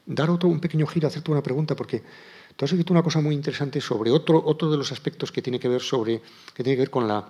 dar 0.06 0.30
otro, 0.30 0.48
un 0.48 0.60
pequeño 0.60 0.86
giro, 0.86 1.08
hacerte 1.08 1.30
una 1.30 1.42
pregunta, 1.42 1.74
porque 1.74 2.02
Tú 2.58 2.64
has 2.64 2.72
escrito 2.72 2.92
una 2.92 3.04
cosa 3.04 3.20
muy 3.20 3.36
interesante 3.36 3.80
sobre 3.80 4.10
otro, 4.10 4.42
otro 4.44 4.68
de 4.68 4.76
los 4.76 4.90
aspectos 4.90 5.30
que 5.30 5.40
tiene 5.40 5.60
que 5.60 5.68
ver 5.68 5.80
sobre 5.80 6.20
que 6.52 6.64
tiene 6.64 6.74
que 6.74 6.80
ver 6.80 6.90
con 6.90 7.06
la 7.06 7.24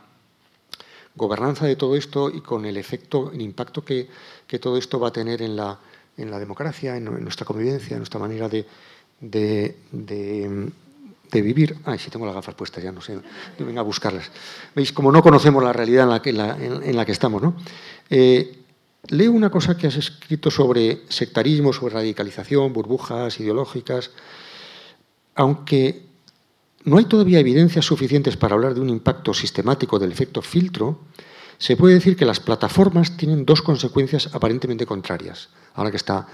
gobernanza 1.14 1.66
de 1.66 1.76
todo 1.76 1.96
esto 1.96 2.30
y 2.30 2.40
con 2.40 2.64
el 2.64 2.78
efecto, 2.78 3.30
el 3.30 3.42
impacto 3.42 3.84
que, 3.84 4.08
todo 4.58 4.78
esto 4.78 4.98
va 4.98 5.08
a 5.08 5.12
tener 5.12 5.42
en 5.42 5.54
la, 5.54 5.78
en 6.16 6.30
la 6.30 6.38
democracia, 6.38 6.96
en, 6.96 7.04
nuestra 7.04 7.44
convivencia, 7.44 7.92
en 7.92 7.98
nuestra 7.98 8.18
manera 8.18 8.48
de, 8.48 8.64
vivir. 11.30 11.76
Ay, 11.84 11.98
si 11.98 12.10
tengo 12.10 12.26
las 12.26 12.34
gafas 12.34 12.54
puestas, 12.54 12.82
ya 12.82 12.92
no 12.92 13.00
sé, 13.00 13.18
venga 13.58 13.80
a 13.80 13.84
buscarlas. 13.84 14.30
Veis, 14.74 14.92
como 14.92 15.12
no 15.12 15.22
conocemos 15.22 15.62
la 15.62 15.72
realidad 15.72 16.04
en 16.04 16.10
la 16.10 16.22
que, 16.22 16.30
en, 16.30 16.96
la 16.96 17.04
que 17.04 17.12
estamos, 17.12 17.42
¿no? 17.42 17.54
Eh, 18.10 18.64
leo 19.08 19.32
una 19.32 19.50
cosa 19.50 19.76
que 19.76 19.86
has 19.86 19.96
escrito 19.96 20.50
sobre 20.50 21.02
sectarismo, 21.08 21.72
sobre 21.72 21.94
radicalización, 21.94 22.72
burbujas 22.72 23.38
ideológicas, 23.40 24.10
aunque 25.34 26.08
no 26.84 26.98
hay 26.98 27.04
todavía 27.04 27.38
evidencias 27.38 27.84
suficientes 27.84 28.36
para 28.36 28.54
hablar 28.54 28.74
de 28.74 28.80
un 28.80 28.88
impacto 28.88 29.34
sistemático 29.34 29.98
del 29.98 30.12
efecto 30.12 30.42
filtro, 30.42 31.00
se 31.58 31.76
puede 31.76 31.94
decir 31.94 32.16
que 32.16 32.24
las 32.24 32.40
plataformas 32.40 33.16
tienen 33.16 33.44
dos 33.44 33.62
consecuencias 33.62 34.30
aparentemente 34.32 34.86
contrarias. 34.86 35.48
Ahora 35.74 35.90
que 35.90 35.96
está 35.96 36.26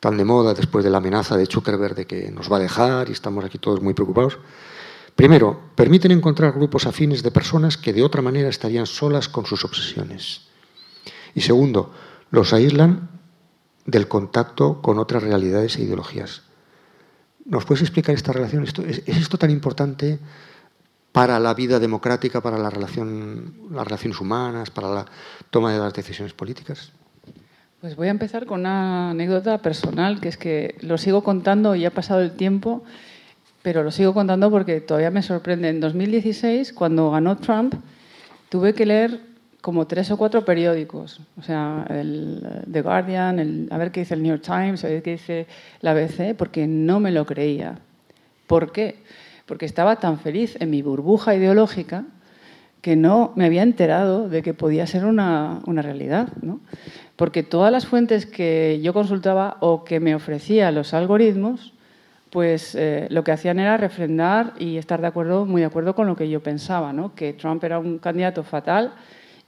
tan 0.00 0.16
de 0.16 0.24
moda 0.24 0.54
después 0.54 0.84
de 0.84 0.90
la 0.90 0.98
amenaza 0.98 1.36
de 1.36 1.46
Zuckerberg 1.46 1.94
de 1.94 2.06
que 2.06 2.30
nos 2.30 2.50
va 2.50 2.56
a 2.56 2.60
dejar 2.60 3.08
y 3.08 3.12
estamos 3.12 3.44
aquí 3.44 3.58
todos 3.58 3.82
muy 3.82 3.94
preocupados. 3.94 4.38
Primero, 5.16 5.60
permiten 5.74 6.12
encontrar 6.12 6.52
grupos 6.52 6.86
afines 6.86 7.22
de 7.22 7.32
personas 7.32 7.76
que 7.76 7.92
de 7.92 8.04
otra 8.04 8.22
manera 8.22 8.48
estarían 8.48 8.86
solas 8.86 9.28
con 9.28 9.46
sus 9.46 9.64
obsesiones. 9.64 10.42
Y 11.34 11.40
segundo, 11.40 11.92
los 12.30 12.52
aíslan 12.52 13.10
del 13.84 14.06
contacto 14.06 14.80
con 14.80 14.98
otras 14.98 15.22
realidades 15.22 15.76
e 15.76 15.82
ideologías. 15.82 16.42
¿Nos 17.44 17.64
puedes 17.64 17.82
explicar 17.82 18.14
esta 18.14 18.32
relación? 18.32 18.62
¿Es, 18.64 19.02
esto 19.06 19.38
tan 19.38 19.50
importante 19.50 20.20
para 21.10 21.40
la 21.40 21.54
vida 21.54 21.80
democrática, 21.80 22.40
para 22.40 22.58
la 22.58 22.70
relación, 22.70 23.68
las 23.72 23.84
relaciones 23.84 24.20
humanas, 24.20 24.70
para 24.70 24.88
la 24.88 25.06
toma 25.50 25.72
de 25.72 25.78
las 25.78 25.94
decisiones 25.94 26.34
políticas? 26.34 26.92
Pues 27.80 27.94
voy 27.94 28.08
a 28.08 28.10
empezar 28.10 28.44
con 28.44 28.60
una 28.60 29.10
anécdota 29.10 29.58
personal, 29.58 30.20
que 30.20 30.28
es 30.28 30.36
que 30.36 30.74
lo 30.80 30.98
sigo 30.98 31.22
contando 31.22 31.76
y 31.76 31.84
ha 31.84 31.92
pasado 31.92 32.22
el 32.22 32.32
tiempo, 32.32 32.82
pero 33.62 33.84
lo 33.84 33.92
sigo 33.92 34.12
contando 34.12 34.50
porque 34.50 34.80
todavía 34.80 35.12
me 35.12 35.22
sorprende. 35.22 35.68
En 35.68 35.78
2016, 35.78 36.72
cuando 36.72 37.12
ganó 37.12 37.36
Trump, 37.36 37.74
tuve 38.48 38.74
que 38.74 38.84
leer 38.84 39.20
como 39.60 39.86
tres 39.86 40.10
o 40.10 40.16
cuatro 40.16 40.44
periódicos, 40.44 41.20
o 41.38 41.42
sea, 41.42 41.86
el 41.90 42.64
The 42.68 42.82
Guardian, 42.82 43.38
el, 43.38 43.68
a 43.70 43.78
ver 43.78 43.92
qué 43.92 44.00
dice 44.00 44.14
el 44.14 44.24
New 44.24 44.30
York 44.30 44.42
Times, 44.44 44.84
a 44.84 44.88
ver 44.88 45.00
qué 45.04 45.12
dice 45.12 45.46
la 45.80 45.92
ABC, 45.92 46.34
porque 46.36 46.66
no 46.66 46.98
me 46.98 47.12
lo 47.12 47.26
creía. 47.26 47.78
¿Por 48.48 48.72
qué? 48.72 48.96
Porque 49.46 49.66
estaba 49.66 49.96
tan 49.96 50.18
feliz 50.18 50.56
en 50.58 50.70
mi 50.70 50.82
burbuja 50.82 51.32
ideológica 51.32 52.06
que 52.82 52.96
no 52.96 53.32
me 53.34 53.44
había 53.44 53.62
enterado 53.62 54.28
de 54.28 54.42
que 54.42 54.54
podía 54.54 54.86
ser 54.86 55.04
una, 55.04 55.60
una 55.66 55.82
realidad. 55.82 56.28
¿no? 56.42 56.60
Porque 57.18 57.42
todas 57.42 57.72
las 57.72 57.84
fuentes 57.84 58.26
que 58.26 58.78
yo 58.80 58.94
consultaba 58.94 59.56
o 59.58 59.82
que 59.82 59.98
me 59.98 60.14
ofrecía 60.14 60.70
los 60.70 60.94
algoritmos, 60.94 61.72
pues 62.30 62.76
eh, 62.76 63.08
lo 63.10 63.24
que 63.24 63.32
hacían 63.32 63.58
era 63.58 63.76
refrendar 63.76 64.52
y 64.56 64.76
estar 64.76 65.00
de 65.00 65.08
acuerdo, 65.08 65.44
muy 65.44 65.62
de 65.62 65.66
acuerdo 65.66 65.96
con 65.96 66.06
lo 66.06 66.14
que 66.14 66.30
yo 66.30 66.40
pensaba, 66.40 66.92
¿no? 66.92 67.16
que 67.16 67.32
Trump 67.32 67.64
era 67.64 67.80
un 67.80 67.98
candidato 67.98 68.44
fatal, 68.44 68.92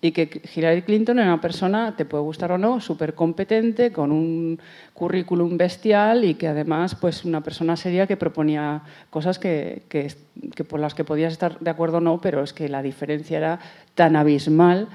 y 0.03 0.13
que 0.13 0.43
Hillary 0.55 0.83
Clinton 0.83 1.19
era 1.19 1.29
una 1.29 1.41
persona, 1.41 1.95
te 1.95 2.07
puede 2.07 2.25
gustar 2.25 2.53
o 2.53 2.59
no, 2.59 2.81
súper 2.81 3.15
competente, 3.15 3.93
con 3.93 4.13
un 4.13 4.59
currículum 4.95 5.59
bestial 5.59 6.25
y 6.25 6.35
que 6.35 6.49
además 6.49 6.95
pues 6.95 7.25
una 7.25 7.43
persona 7.43 7.77
seria 7.77 8.07
que 8.07 8.17
proponía 8.17 8.83
cosas 9.11 9.39
que, 9.39 9.83
que, 9.89 10.65
por 10.65 10.81
las 10.81 10.95
que 10.95 11.05
podías 11.05 11.33
estar 11.33 11.59
de 11.61 11.71
acuerdo 11.71 11.99
o 11.99 12.01
no, 12.01 12.21
pero 12.21 12.43
es 12.43 12.53
que 12.53 12.69
la 12.69 12.83
diferencia 12.83 13.37
era 13.37 13.61
tan 13.95 14.17
abismal 14.17 14.89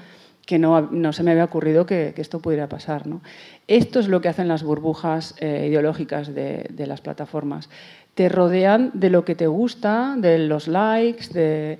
que 0.46 0.58
no, 0.58 0.80
no 0.80 1.12
se 1.12 1.22
me 1.22 1.32
había 1.32 1.44
ocurrido 1.44 1.84
que, 1.84 2.14
esto 2.16 2.40
pudiera 2.40 2.68
pasar. 2.68 3.06
¿no? 3.06 3.20
Esto 3.68 4.00
es 4.00 4.08
lo 4.08 4.20
que 4.20 4.28
hacen 4.28 4.48
las 4.48 4.62
burbujas 4.62 5.34
eh, 5.40 5.66
ideológicas 5.68 6.34
de, 6.34 6.66
de 6.70 6.86
las 6.86 7.00
plataformas. 7.00 7.68
Te 8.14 8.30
rodean 8.30 8.90
de 8.94 9.10
lo 9.10 9.24
que 9.24 9.34
te 9.34 9.46
gusta, 9.46 10.14
de 10.16 10.38
los 10.38 10.68
likes, 10.68 11.28
de 11.34 11.78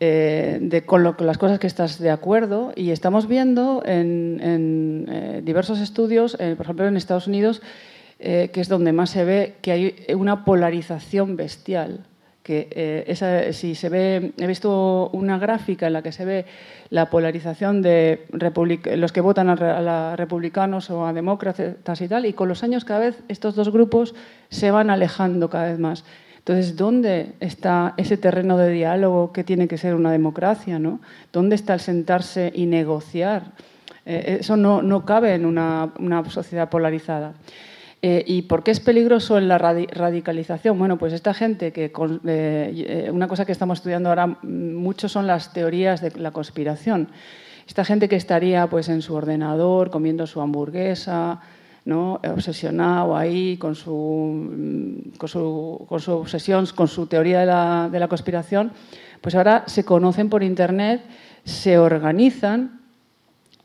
eh, 0.00 0.58
de, 0.60 0.84
con, 0.84 1.04
las 1.04 1.38
cosas 1.38 1.58
que 1.58 1.66
estás 1.66 1.98
de 1.98 2.10
acuerdo 2.10 2.72
y 2.74 2.90
estamos 2.90 3.28
viendo 3.28 3.82
en, 3.84 5.06
eh, 5.08 5.40
diversos 5.44 5.80
estudios, 5.80 6.36
eh, 6.40 6.54
por 6.56 6.66
ejemplo 6.66 6.86
en 6.86 6.96
Estados 6.96 7.26
Unidos, 7.26 7.62
que 8.18 8.52
es 8.54 8.68
donde 8.68 8.92
más 8.92 9.10
se 9.10 9.24
ve 9.24 9.54
que 9.62 9.72
hay 9.72 9.96
una 10.14 10.44
polarización 10.44 11.34
bestial. 11.34 12.06
Que 12.42 13.04
esa, 13.06 13.52
si 13.52 13.76
se 13.76 13.88
ve, 13.88 14.32
he 14.36 14.46
visto 14.48 15.10
una 15.12 15.38
gráfica 15.38 15.86
en 15.86 15.92
la 15.92 16.02
que 16.02 16.10
se 16.10 16.24
ve 16.24 16.44
la 16.90 17.08
polarización 17.08 17.82
de 17.82 18.26
los 18.32 19.12
que 19.12 19.20
votan 19.20 19.48
a, 19.48 20.16
republicanos 20.16 20.90
o 20.90 21.06
a 21.06 21.12
demócratas 21.12 22.00
y 22.00 22.08
tal, 22.08 22.26
y 22.26 22.32
con 22.32 22.48
los 22.48 22.64
años 22.64 22.84
cada 22.84 23.00
vez 23.00 23.22
estos 23.28 23.54
dos 23.54 23.70
grupos 23.70 24.14
se 24.50 24.70
van 24.70 24.90
alejando 24.90 25.48
cada 25.48 25.66
vez 25.66 25.78
más. 25.78 26.04
Entonces, 26.44 26.76
¿dónde 26.76 27.34
está 27.38 27.94
ese 27.96 28.16
terreno 28.16 28.58
de 28.58 28.70
diálogo 28.70 29.32
que 29.32 29.44
tiene 29.44 29.68
que 29.68 29.78
ser 29.78 29.94
una 29.94 30.10
democracia? 30.10 30.80
¿no? 30.80 31.00
¿Dónde 31.32 31.54
está 31.54 31.74
el 31.74 31.80
sentarse 31.80 32.50
y 32.52 32.66
negociar? 32.66 33.52
Eh, 34.04 34.38
eso 34.40 34.56
no, 34.56 35.04
cabe 35.04 35.34
en 35.34 35.46
una, 35.46 35.92
sociedad 36.28 36.68
polarizada. 36.68 37.34
Eh, 38.04 38.24
¿Y 38.26 38.42
por 38.42 38.64
qué 38.64 38.72
es 38.72 38.80
peligroso 38.80 39.38
la 39.38 39.58
radicalización? 39.58 40.76
Bueno, 40.76 40.98
pues 40.98 41.12
esta 41.12 41.34
gente 41.34 41.72
que... 41.72 41.92
Eh, 42.26 43.08
una 43.12 43.28
cosa 43.28 43.46
que 43.46 43.52
estamos 43.52 43.78
estudiando 43.78 44.08
ahora 44.08 44.26
mucho 44.42 45.08
son 45.08 45.28
las 45.28 45.52
teorías 45.52 46.00
de 46.00 46.10
la 46.18 46.32
conspiración. 46.32 47.08
Esta 47.66 47.84
gente 47.84 48.08
que 48.08 48.16
estaría 48.16 48.66
pues, 48.66 48.88
en 48.88 49.02
su 49.02 49.14
ordenador 49.14 49.90
comiendo 49.90 50.26
su 50.26 50.40
hamburguesa, 50.40 51.40
¿no? 51.84 52.20
obsesionado 52.24 53.16
ahí 53.16 53.56
con 53.56 53.74
su, 53.74 55.02
con 55.16 55.28
su, 55.28 55.86
con 55.88 56.00
su 56.00 56.12
obsesión, 56.12 56.66
con 56.74 56.88
su 56.88 57.06
teoría 57.06 57.40
de 57.88 57.98
la, 57.98 58.08
conspiración, 58.08 58.72
pues 59.20 59.34
ahora 59.34 59.64
se 59.66 59.84
conocen 59.84 60.28
por 60.28 60.42
Internet, 60.42 61.02
se 61.44 61.78
organizan 61.78 62.80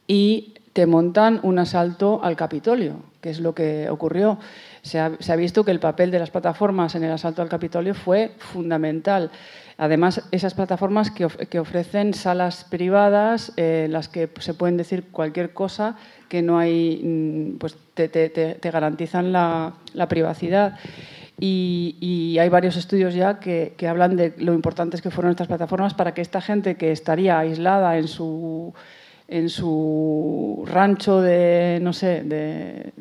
y 0.07 0.53
te 0.77 0.85
montan 0.85 1.39
un 1.41 1.57
asalto 1.57 2.19
al 2.23 2.35
Capitolio, 2.35 2.97
que 3.19 3.31
es 3.31 3.39
lo 3.39 3.55
que 3.55 3.89
ocurrió. 3.89 4.37
Se 4.83 4.99
ha, 4.99 5.13
se 5.17 5.33
ha 5.33 5.35
visto 5.35 5.65
que 5.65 5.71
el 5.71 5.79
papel 5.79 6.11
de 6.11 6.19
las 6.19 6.29
plataformas 6.29 6.93
en 6.93 7.03
el 7.03 7.11
asalto 7.11 7.41
al 7.41 7.49
Capitolio 7.49 7.95
fue 7.95 8.33
fundamental. 8.37 9.31
Además, 9.79 10.21
esas 10.29 10.53
plataformas 10.53 11.09
que, 11.09 11.27
que 11.49 11.57
ofrecen 11.57 12.13
salas 12.13 12.63
privadas 12.63 13.53
en 13.55 13.65
eh, 13.65 13.87
las 13.89 14.07
que 14.07 14.29
se 14.39 14.53
pueden 14.53 14.77
decir 14.77 15.05
cualquier 15.05 15.51
cosa 15.51 15.95
que 16.29 16.43
no 16.43 16.59
hay, 16.59 17.01
mm, 17.03 17.57
pues 17.57 17.75
te, 17.95 18.07
te, 18.07 18.29
te 18.29 18.71
garantizan 18.71 19.31
la, 19.31 19.73
la 19.95 20.07
privacidad. 20.07 20.77
Y, 21.39 21.97
y, 21.99 22.37
hay 22.37 22.49
varios 22.49 22.77
estudios 22.77 23.15
ya 23.15 23.39
que, 23.39 23.73
que, 23.77 23.87
hablan 23.87 24.15
de 24.15 24.35
lo 24.37 24.53
importantes 24.53 25.01
que 25.01 25.09
fueron 25.09 25.31
estas 25.31 25.47
plataformas 25.47 25.95
para 25.95 26.13
que 26.13 26.21
esta 26.21 26.39
gente 26.39 26.75
que 26.77 26.91
estaría 26.91 27.39
aislada 27.39 27.97
en 27.97 28.07
su, 28.07 28.75
en 29.27 29.49
su 29.49 30.63
rancho 30.67 31.21
de 31.21 31.79
no 31.81 31.93
sé, 31.93 32.23
de, 32.23 32.93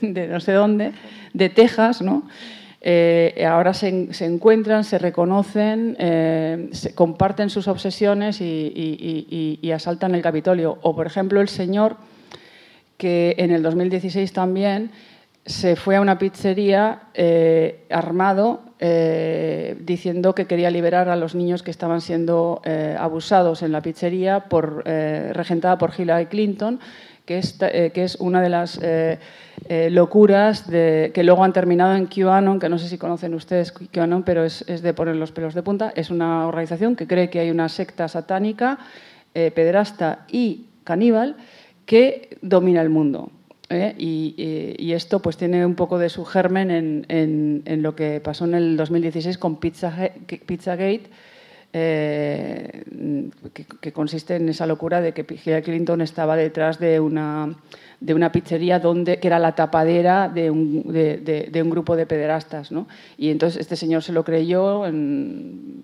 de, 0.00 0.28
no 0.28 0.40
sé 0.40 0.52
dónde, 0.52 0.92
de 1.32 1.48
Texas, 1.48 2.02
¿no? 2.02 2.24
eh, 2.84 3.46
ahora 3.48 3.74
se, 3.74 3.88
encuentran, 4.20 4.82
se 4.82 4.98
reconocen, 4.98 5.96
eh, 6.00 6.68
se 6.72 6.94
comparten 6.96 7.48
sus 7.48 7.68
obsesiones 7.68 8.40
y, 8.40 9.70
asaltan 9.72 10.14
el 10.16 10.22
Capitolio. 10.22 10.78
O, 10.82 10.94
por 10.94 11.06
ejemplo, 11.06 11.40
el 11.40 11.48
señor 11.48 11.96
que 12.98 13.36
en 13.38 13.52
el 13.52 13.62
2016 13.62 14.32
también 14.32 14.90
se 15.44 15.76
fue 15.76 15.96
a 15.96 16.00
una 16.00 16.18
pizzería 16.18 17.04
eh, 17.14 17.86
armado 17.90 18.62
diciendo 18.82 20.34
que 20.34 20.48
quería 20.48 20.68
liberar 20.68 21.08
a 21.08 21.14
los 21.14 21.36
niños 21.36 21.62
que 21.62 21.70
estaban 21.70 22.00
siendo 22.00 22.60
abusados 22.98 23.62
en 23.62 23.70
la 23.70 23.80
pizzería 23.80 24.48
por, 24.48 24.82
regentada 24.84 25.78
por 25.78 25.92
Hillary 25.96 26.26
Clinton 26.26 26.80
eh, 27.28 27.92
que 27.94 28.04
es, 28.04 28.16
una 28.16 28.42
de 28.42 28.48
las 28.48 28.78
eh, 28.82 29.18
eh, 29.68 29.90
locuras 29.90 30.64
que 30.64 31.22
luego 31.22 31.44
han 31.44 31.52
terminado 31.52 31.94
en 31.94 32.06
QAnon, 32.06 32.58
que 32.58 32.68
no 32.68 32.78
sé 32.78 32.88
si 32.88 32.98
conocen 32.98 33.32
ustedes 33.34 33.72
QAnon, 33.72 34.24
pero 34.24 34.44
es, 34.44 34.64
de 34.66 34.92
poner 34.92 35.16
los 35.16 35.30
pelos 35.30 35.54
de 35.54 35.62
punta. 35.62 35.92
Es 35.94 36.10
una 36.10 36.46
organización 36.46 36.96
que 36.96 37.06
cree 37.06 37.30
que 37.30 37.38
hay 37.38 37.50
una 37.50 37.68
secta 37.68 38.08
satánica, 38.08 38.78
pederasta 39.32 40.26
y 40.30 40.66
caníbal 40.84 41.36
que 41.86 42.36
domina 42.42 42.82
el 42.82 42.90
mundo. 42.90 43.30
Y, 43.98 44.92
esto 44.92 45.20
pues 45.20 45.36
tiene 45.36 45.64
un 45.64 45.74
poco 45.74 45.98
de 45.98 46.08
su 46.08 46.24
germen 46.24 47.04
en, 47.08 47.82
lo 47.82 47.94
que 47.94 48.20
pasó 48.20 48.44
en 48.44 48.54
el 48.54 48.76
2016 48.76 49.38
con 49.38 49.56
Pizzagate, 49.56 51.10
eh, 51.74 52.82
que, 53.80 53.92
consiste 53.92 54.36
en 54.36 54.48
esa 54.50 54.66
locura 54.66 55.00
de 55.00 55.12
que 55.12 55.22
Hillary 55.22 55.62
Clinton 55.62 56.02
estaba 56.02 56.36
detrás 56.36 56.78
de 56.78 57.00
una, 57.00 57.54
de 58.00 58.14
una 58.14 58.30
pizzería 58.30 58.78
donde, 58.78 59.18
que 59.18 59.28
era 59.28 59.38
la 59.38 59.54
tapadera 59.54 60.28
de 60.28 60.50
un, 60.50 60.82
de, 60.92 61.62
un 61.62 61.70
grupo 61.70 61.96
de 61.96 62.04
pederastas. 62.04 62.72
¿no? 62.72 62.88
Y 63.16 63.30
entonces 63.30 63.60
este 63.60 63.76
señor 63.76 64.02
se 64.02 64.12
lo 64.12 64.22
creyó 64.22 64.86
en, 64.86 65.82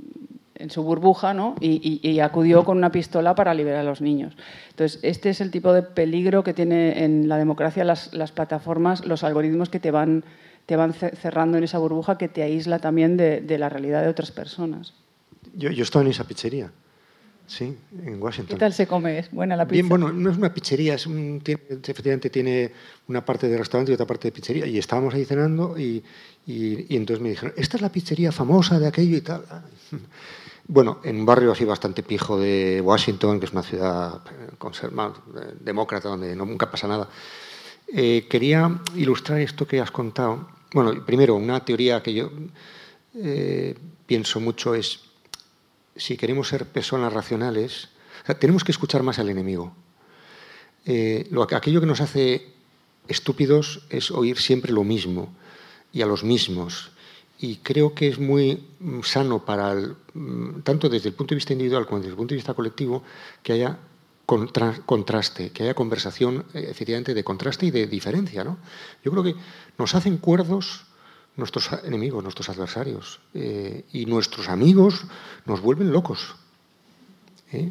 en 0.58 0.70
su 0.70 0.82
burbuja 0.82 1.34
¿no? 1.34 1.54
y, 1.60 2.18
acudió 2.20 2.64
con 2.64 2.76
una 2.76 2.92
pistola 2.92 3.34
para 3.34 3.54
liberar 3.54 3.80
a 3.80 3.84
los 3.84 4.00
niños. 4.00 4.36
Entonces, 4.70 5.00
este 5.02 5.30
es 5.30 5.40
el 5.40 5.50
tipo 5.50 5.72
de 5.72 5.82
peligro 5.82 6.44
que 6.44 6.52
tiene 6.52 7.04
en 7.04 7.28
la 7.28 7.36
democracia 7.36 7.84
las, 7.84 8.12
las 8.12 8.32
plataformas, 8.32 9.06
los 9.06 9.24
algoritmos 9.24 9.68
que 9.68 9.80
te 9.80 9.90
van, 9.90 10.24
te 10.66 10.76
van 10.76 10.92
cerrando 10.92 11.58
en 11.58 11.64
esa 11.64 11.78
burbuja 11.78 12.18
que 12.18 12.28
te 12.28 12.42
aísla 12.42 12.78
también 12.78 13.16
de 13.16 13.58
la 13.58 13.68
realidad 13.68 14.02
de 14.02 14.08
otras 14.08 14.30
personas. 14.30 14.94
Yo, 15.54 15.70
yo 15.70 15.82
estaba 15.82 16.04
en 16.04 16.10
esa 16.10 16.24
pizzería, 16.24 16.70
sí, 17.46 17.76
en 18.04 18.22
Washington. 18.22 18.56
¿Qué 18.56 18.60
tal 18.60 18.72
se 18.72 18.86
come? 18.86 19.18
¿Es 19.18 19.30
buena 19.30 19.56
la 19.56 19.64
pizza? 19.64 19.72
Bien, 19.72 19.88
bueno, 19.88 20.12
no 20.12 20.30
es 20.30 20.36
una 20.36 20.52
pizzería, 20.52 20.94
es 20.94 21.06
un, 21.06 21.42
efectivamente 21.44 22.30
tiene 22.30 22.72
una 23.08 23.24
parte 23.24 23.48
de 23.48 23.56
restaurante 23.56 23.92
y 23.92 23.94
otra 23.94 24.06
parte 24.06 24.28
de 24.28 24.32
pizzería. 24.32 24.66
Y 24.66 24.78
estábamos 24.78 25.14
ahí 25.14 25.24
cenando 25.24 25.78
y, 25.78 26.02
y, 26.46 26.94
entonces 26.94 27.22
me 27.22 27.30
dijeron, 27.30 27.54
esta 27.56 27.76
es 27.76 27.82
la 27.82 27.90
pizzería 27.90 28.32
famosa 28.32 28.78
de 28.78 28.86
aquello 28.86 29.16
y 29.16 29.20
tal. 29.20 29.44
Bueno, 30.70 31.00
en 31.02 31.20
un 31.20 31.24
barrio 31.24 31.52
así 31.52 31.64
bastante 31.64 32.02
pijo 32.02 32.38
de 32.38 32.82
Washington, 32.82 33.40
que 33.40 33.46
es 33.46 33.52
una 33.52 33.62
ciudad 33.62 34.20
conservada, 34.58 35.14
demócrata, 35.58 36.10
donde 36.10 36.36
nunca 36.36 36.70
pasa 36.70 36.86
nada. 36.86 37.08
Eh, 37.90 38.26
quería 38.28 38.78
ilustrar 38.94 39.40
esto 39.40 39.66
que 39.66 39.80
has 39.80 39.90
contado. 39.90 40.46
Bueno, 40.74 40.92
primero, 41.06 41.36
una 41.36 41.64
teoría 41.64 42.02
que 42.02 42.12
yo 42.12 42.30
eh, 43.14 43.78
pienso 44.04 44.40
mucho 44.40 44.74
es 44.74 45.00
si 45.96 46.18
queremos 46.18 46.48
ser 46.48 46.66
personas 46.66 47.14
racionales, 47.14 47.88
tenemos 48.38 48.62
que 48.62 48.72
escuchar 48.72 49.02
más 49.02 49.18
al 49.18 49.30
enemigo. 49.30 49.72
Eh, 50.84 51.26
lo, 51.30 51.44
aquello 51.44 51.80
que 51.80 51.86
nos 51.86 52.02
hace 52.02 52.46
estúpidos 53.08 53.86
es 53.88 54.10
oír 54.10 54.38
siempre 54.38 54.70
lo 54.72 54.84
mismo 54.84 55.34
y 55.94 56.02
a 56.02 56.06
los 56.06 56.24
mismos. 56.24 56.90
Y 57.38 57.56
creo 57.56 57.94
que 57.94 58.08
es 58.08 58.18
muy 58.18 58.68
mm, 58.80 59.02
sano 59.02 59.44
para, 59.44 59.74
mm, 59.74 60.62
tanto 60.62 60.88
desde 60.88 61.08
el 61.08 61.14
punto 61.14 61.34
de 61.34 61.36
vista 61.36 61.52
individual 61.52 61.86
como 61.86 61.98
desde 61.98 62.10
el 62.10 62.16
punto 62.16 62.34
de 62.34 62.38
vista 62.38 62.54
colectivo, 62.54 63.02
que 63.42 63.52
haya 63.52 63.78
contraste, 64.84 65.50
que 65.50 65.62
haya 65.62 65.74
conversación 65.74 66.44
eh, 66.52 66.66
efectivamente 66.68 67.14
de 67.14 67.24
contraste 67.24 67.66
y 67.66 67.70
de 67.70 67.86
diferencia. 67.86 68.44
¿no? 68.44 68.58
Yo 69.02 69.10
creo 69.10 69.22
que 69.22 69.34
nos 69.78 69.94
hacen 69.94 70.18
cuerdos 70.18 70.84
nuestros 71.36 71.70
enemigos, 71.84 72.22
nuestros 72.22 72.48
adversarios. 72.50 73.20
Eh, 73.32 73.84
y 73.92 74.04
nuestros 74.04 74.48
amigos 74.48 75.04
nos 75.46 75.62
vuelven 75.62 75.92
locos. 75.92 76.36
¿Eh? 77.52 77.70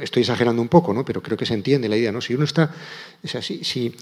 Estoy 0.00 0.22
exagerando 0.22 0.60
un 0.60 0.68
poco, 0.68 0.92
¿no? 0.92 1.04
pero 1.04 1.22
creo 1.22 1.36
que 1.36 1.46
se 1.46 1.54
entiende 1.54 1.88
la 1.88 1.96
idea. 1.96 2.12
¿no? 2.12 2.20
Si 2.20 2.34
uno 2.34 2.44
está. 2.44 2.74
Es 3.22 3.34
así, 3.34 3.64
si, 3.64 3.94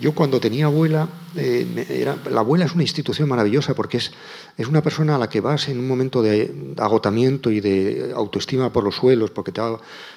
yo 0.00 0.14
cuando 0.14 0.40
tenía 0.40 0.66
abuela, 0.66 1.08
eh, 1.36 2.14
la 2.30 2.40
abuela 2.40 2.64
es 2.64 2.72
una 2.72 2.82
institución 2.82 3.28
maravillosa 3.28 3.74
porque 3.74 3.98
es, 3.98 4.12
es 4.56 4.66
una 4.66 4.82
persona 4.82 5.16
a 5.16 5.18
la 5.18 5.28
que 5.28 5.40
vas 5.40 5.68
en 5.68 5.78
un 5.78 5.88
momento 5.88 6.22
de 6.22 6.74
agotamiento 6.78 7.50
y 7.50 7.60
de 7.60 8.12
autoestima 8.14 8.72
por 8.72 8.84
los 8.84 8.96
suelos, 8.96 9.30
porque 9.30 9.52
te 9.52 9.60
ha 9.60 9.76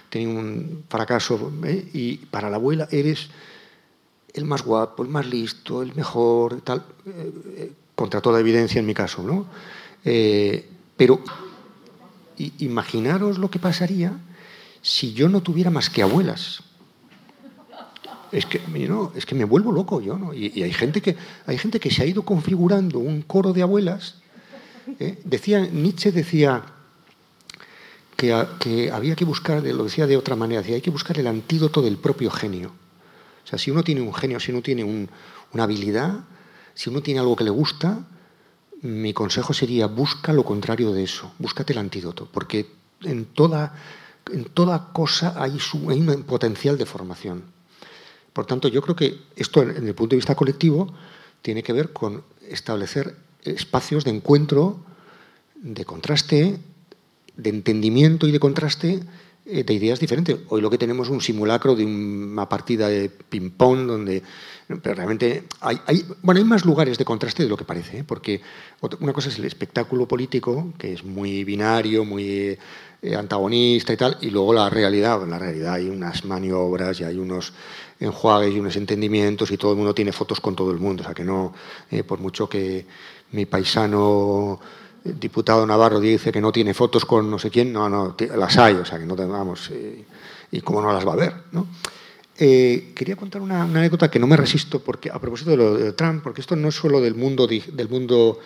tenido 0.09 0.31
un 0.31 0.83
fracaso. 0.89 1.51
Y 1.93 2.17
para 2.17 2.49
la 2.49 2.57
abuela 2.57 2.87
eres 2.91 3.29
el 4.33 4.45
más 4.45 4.63
guapo, 4.63 5.03
el 5.03 5.09
más 5.09 5.27
listo, 5.27 5.81
el 5.81 5.93
mejor, 5.93 6.61
tal 6.61 6.83
contra 7.95 8.21
toda 8.21 8.39
evidencia 8.39 8.79
en 8.79 8.85
mi 8.85 8.93
caso, 8.93 9.23
¿no? 9.23 9.45
Eh, 10.03 10.67
pero 10.97 11.21
imaginaros 12.57 13.37
lo 13.37 13.49
que 13.49 13.59
pasaría 13.59 14.13
si 14.84 15.13
yo 15.13 15.27
no 15.29 15.41
tuviera 15.41 15.71
más 15.71 15.89
que 15.89 16.03
abuelas. 16.03 16.61
Es 18.31 18.45
que, 18.45 18.61
es 19.15 19.25
que 19.25 19.36
me 19.36 19.45
vuelvo 19.45 19.71
loco 19.71 20.01
yo, 20.01 20.17
¿no? 20.17 20.34
Y, 20.34 20.61
hay, 20.61 20.73
gente 20.73 21.01
que, 21.01 21.15
hay 21.47 21.57
gente 21.57 21.79
que 21.79 21.89
se 21.89 22.03
ha 22.03 22.05
ido 22.05 22.23
configurando 22.23 22.99
un 22.99 23.23
coro 23.23 23.53
de 23.53 23.63
abuelas. 23.63 24.17
¿eh? 24.99 25.19
Decía, 25.23 25.65
Nietzsche 25.65 26.11
decía 26.11 26.63
que, 28.15 28.45
que, 28.59 28.91
había 28.91 29.15
que 29.15 29.25
buscar, 29.25 29.63
lo 29.63 29.84
decía 29.84 30.05
de 30.05 30.17
otra 30.17 30.36
manera, 30.36 30.61
decía, 30.61 30.75
hay 30.75 30.81
que 30.81 30.91
buscar 30.91 31.17
el 31.17 31.27
antídoto 31.27 31.81
del 31.81 31.97
propio 31.97 32.29
genio. 32.29 32.73
O 33.43 33.47
sea, 33.47 33.57
si 33.59 33.71
uno 33.71 33.84
tiene 33.84 34.01
un 34.01 34.13
genio, 34.13 34.39
si 34.39 34.51
uno 34.51 34.61
tiene 34.61 34.84
una 34.84 35.63
habilidad, 35.63 36.21
si 36.73 36.89
uno 36.89 37.01
tiene 37.01 37.19
algo 37.19 37.36
que 37.36 37.43
le 37.43 37.51
gusta, 37.51 38.05
mi 38.81 39.13
consejo 39.13 39.53
sería 39.53 39.88
busca 39.88 40.34
lo 40.34 40.43
contrario 40.43 40.91
de 40.91 41.03
eso, 41.03 41.31
búscate 41.39 41.73
el 41.73 41.79
antídoto, 41.79 42.27
porque 42.31 42.67
en 43.01 43.25
toda, 43.25 43.75
en 44.32 44.45
toda 44.45 44.91
cosa 44.93 45.34
hay, 45.41 45.57
un 45.74 46.24
potencial 46.24 46.78
de 46.78 46.86
formación. 46.86 47.43
Por 48.32 48.45
tanto, 48.45 48.67
yo 48.67 48.82
creo 48.82 48.95
que 48.95 49.19
esto, 49.36 49.61
en 49.61 49.88
el 49.88 49.95
punto 49.95 50.11
de 50.11 50.17
vista 50.17 50.36
colectivo, 50.36 50.93
tiene 51.41 51.61
que 51.61 51.74
ver 51.74 51.93
con 51.93 52.24
establecer 52.47 53.15
espacios 53.43 54.03
de 54.05 54.11
encuentro, 54.11 54.80
de 55.55 55.86
contraste, 55.86 56.59
de 57.36 57.49
entendimiento 57.49 58.28
y 58.28 58.32
de 58.32 58.39
contraste 58.39 59.01
eh, 59.45 59.63
de 59.63 59.74
ideas 59.74 59.99
diferentes. 59.99 60.38
Hoy 60.49 60.61
lo 60.61 60.69
que 60.69 60.78
tenemos 60.78 61.07
es 61.07 61.13
un 61.13 61.21
simulacro 61.21 61.76
de 61.76 61.86
una 61.86 62.47
partida 62.47 62.88
de 62.88 63.09
ping-pong 63.09 63.86
donde 63.86 64.24
pero 64.82 64.95
realmente 64.95 65.43
hay, 65.59 66.05
bueno, 66.21 66.39
hay 66.39 66.45
más 66.45 66.65
lugares 66.65 66.97
de 66.97 67.05
contraste 67.05 67.43
de 67.43 67.49
lo 67.49 67.57
que 67.57 67.65
parece, 67.65 67.99
¿eh? 67.99 68.03
porque 68.05 68.41
una 68.99 69.13
cosa 69.13 69.30
es 69.30 69.38
el 69.38 69.45
espectáculo 69.45 70.07
político, 70.07 70.74
que 70.78 70.93
es 70.93 71.03
muy 71.03 71.43
binario, 71.43 72.05
muy 72.05 72.57
eh, 73.03 73.15
antagonista 73.15 73.93
y 73.93 73.97
tal, 73.97 74.17
y 74.21 74.29
luego 74.31 74.53
la 74.53 74.69
realidad. 74.69 75.21
En 75.21 75.29
la 75.29 75.37
realidad 75.37 75.73
hay 75.73 75.89
unas 75.89 76.25
maniobras 76.25 76.99
y 76.99 77.03
hay 77.03 77.17
unos 77.17 77.53
enjuagues 77.99 78.53
y 78.55 78.59
unos 78.59 78.75
entendimientos 78.75 79.51
y 79.51 79.57
todo 79.57 79.71
el 79.71 79.77
mundo 79.77 79.93
tiene 79.93 80.11
fotos 80.11 80.39
con 80.39 80.55
todo 80.55 80.71
el 80.71 80.79
mundo. 80.79 81.03
O 81.03 81.05
sea 81.05 81.13
que 81.13 81.23
no, 81.23 81.53
por 82.07 82.19
mucho 82.19 82.49
que 82.49 82.85
mi 83.31 83.45
paisano 83.45 84.59
diputado 85.03 85.65
Navarro 85.65 85.99
dice 85.99 86.31
que 86.31 86.41
no 86.41 86.51
tiene 86.51 86.73
fotos 86.73 87.05
con 87.05 87.29
no 87.29 87.37
sé 87.37 87.49
quién, 87.49 87.73
no, 87.73 87.89
no, 87.89 88.15
las 88.35 88.57
hay, 88.57 88.75
o 88.75 88.85
sea 88.85 88.97
que 88.99 89.05
no 89.05 89.15
vamos, 89.15 89.69
eh, 89.71 90.05
y 90.51 90.61
cómo 90.61 90.81
no 90.81 90.93
las 90.93 91.05
va 91.05 91.13
a 91.13 91.17
ver, 91.17 91.33
¿no? 91.51 91.67
Eh, 92.35 92.93
quería 92.95 93.15
contar 93.15 93.41
una, 93.41 93.63
anécdota 93.63 94.09
que 94.09 94.17
no 94.17 94.25
me 94.25 94.35
resisto 94.35 94.79
porque 94.79 95.11
a 95.11 95.19
propósito 95.19 95.51
de 95.51 95.57
lo 95.57 95.75
de 95.75 95.93
Trump, 95.93 96.23
porque 96.23 96.41
esto 96.41 96.55
no 96.55 96.69
es 96.69 96.75
solo 96.75 96.99
del 96.99 97.13
mundo, 97.15 97.47
del 97.47 97.89
mundo, 97.89 98.39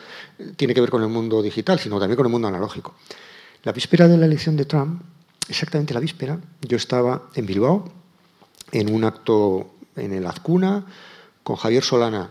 tiene 0.57 0.73
que 0.73 0.81
ver 0.81 0.89
con 0.89 1.01
el 1.03 1.09
mundo 1.09 1.41
digital, 1.41 1.79
sino 1.79 1.97
también 1.99 2.17
con 2.17 2.25
el 2.25 2.31
mundo 2.31 2.49
analógico. 2.49 2.95
La 3.67 3.73
víspera 3.73 4.07
de 4.07 4.15
la 4.15 4.27
elección 4.27 4.55
de 4.55 4.63
Trump, 4.63 5.01
exactamente 5.49 5.93
la 5.93 5.99
víspera, 5.99 6.39
yo 6.61 6.77
estaba 6.77 7.23
en 7.35 7.45
Bilbao 7.45 7.83
en 8.71 8.89
un 8.89 9.03
acto 9.03 9.75
en 9.97 10.13
el 10.13 10.25
Azcuna 10.25 10.85
con 11.43 11.57
Javier 11.57 11.83
Solana, 11.83 12.29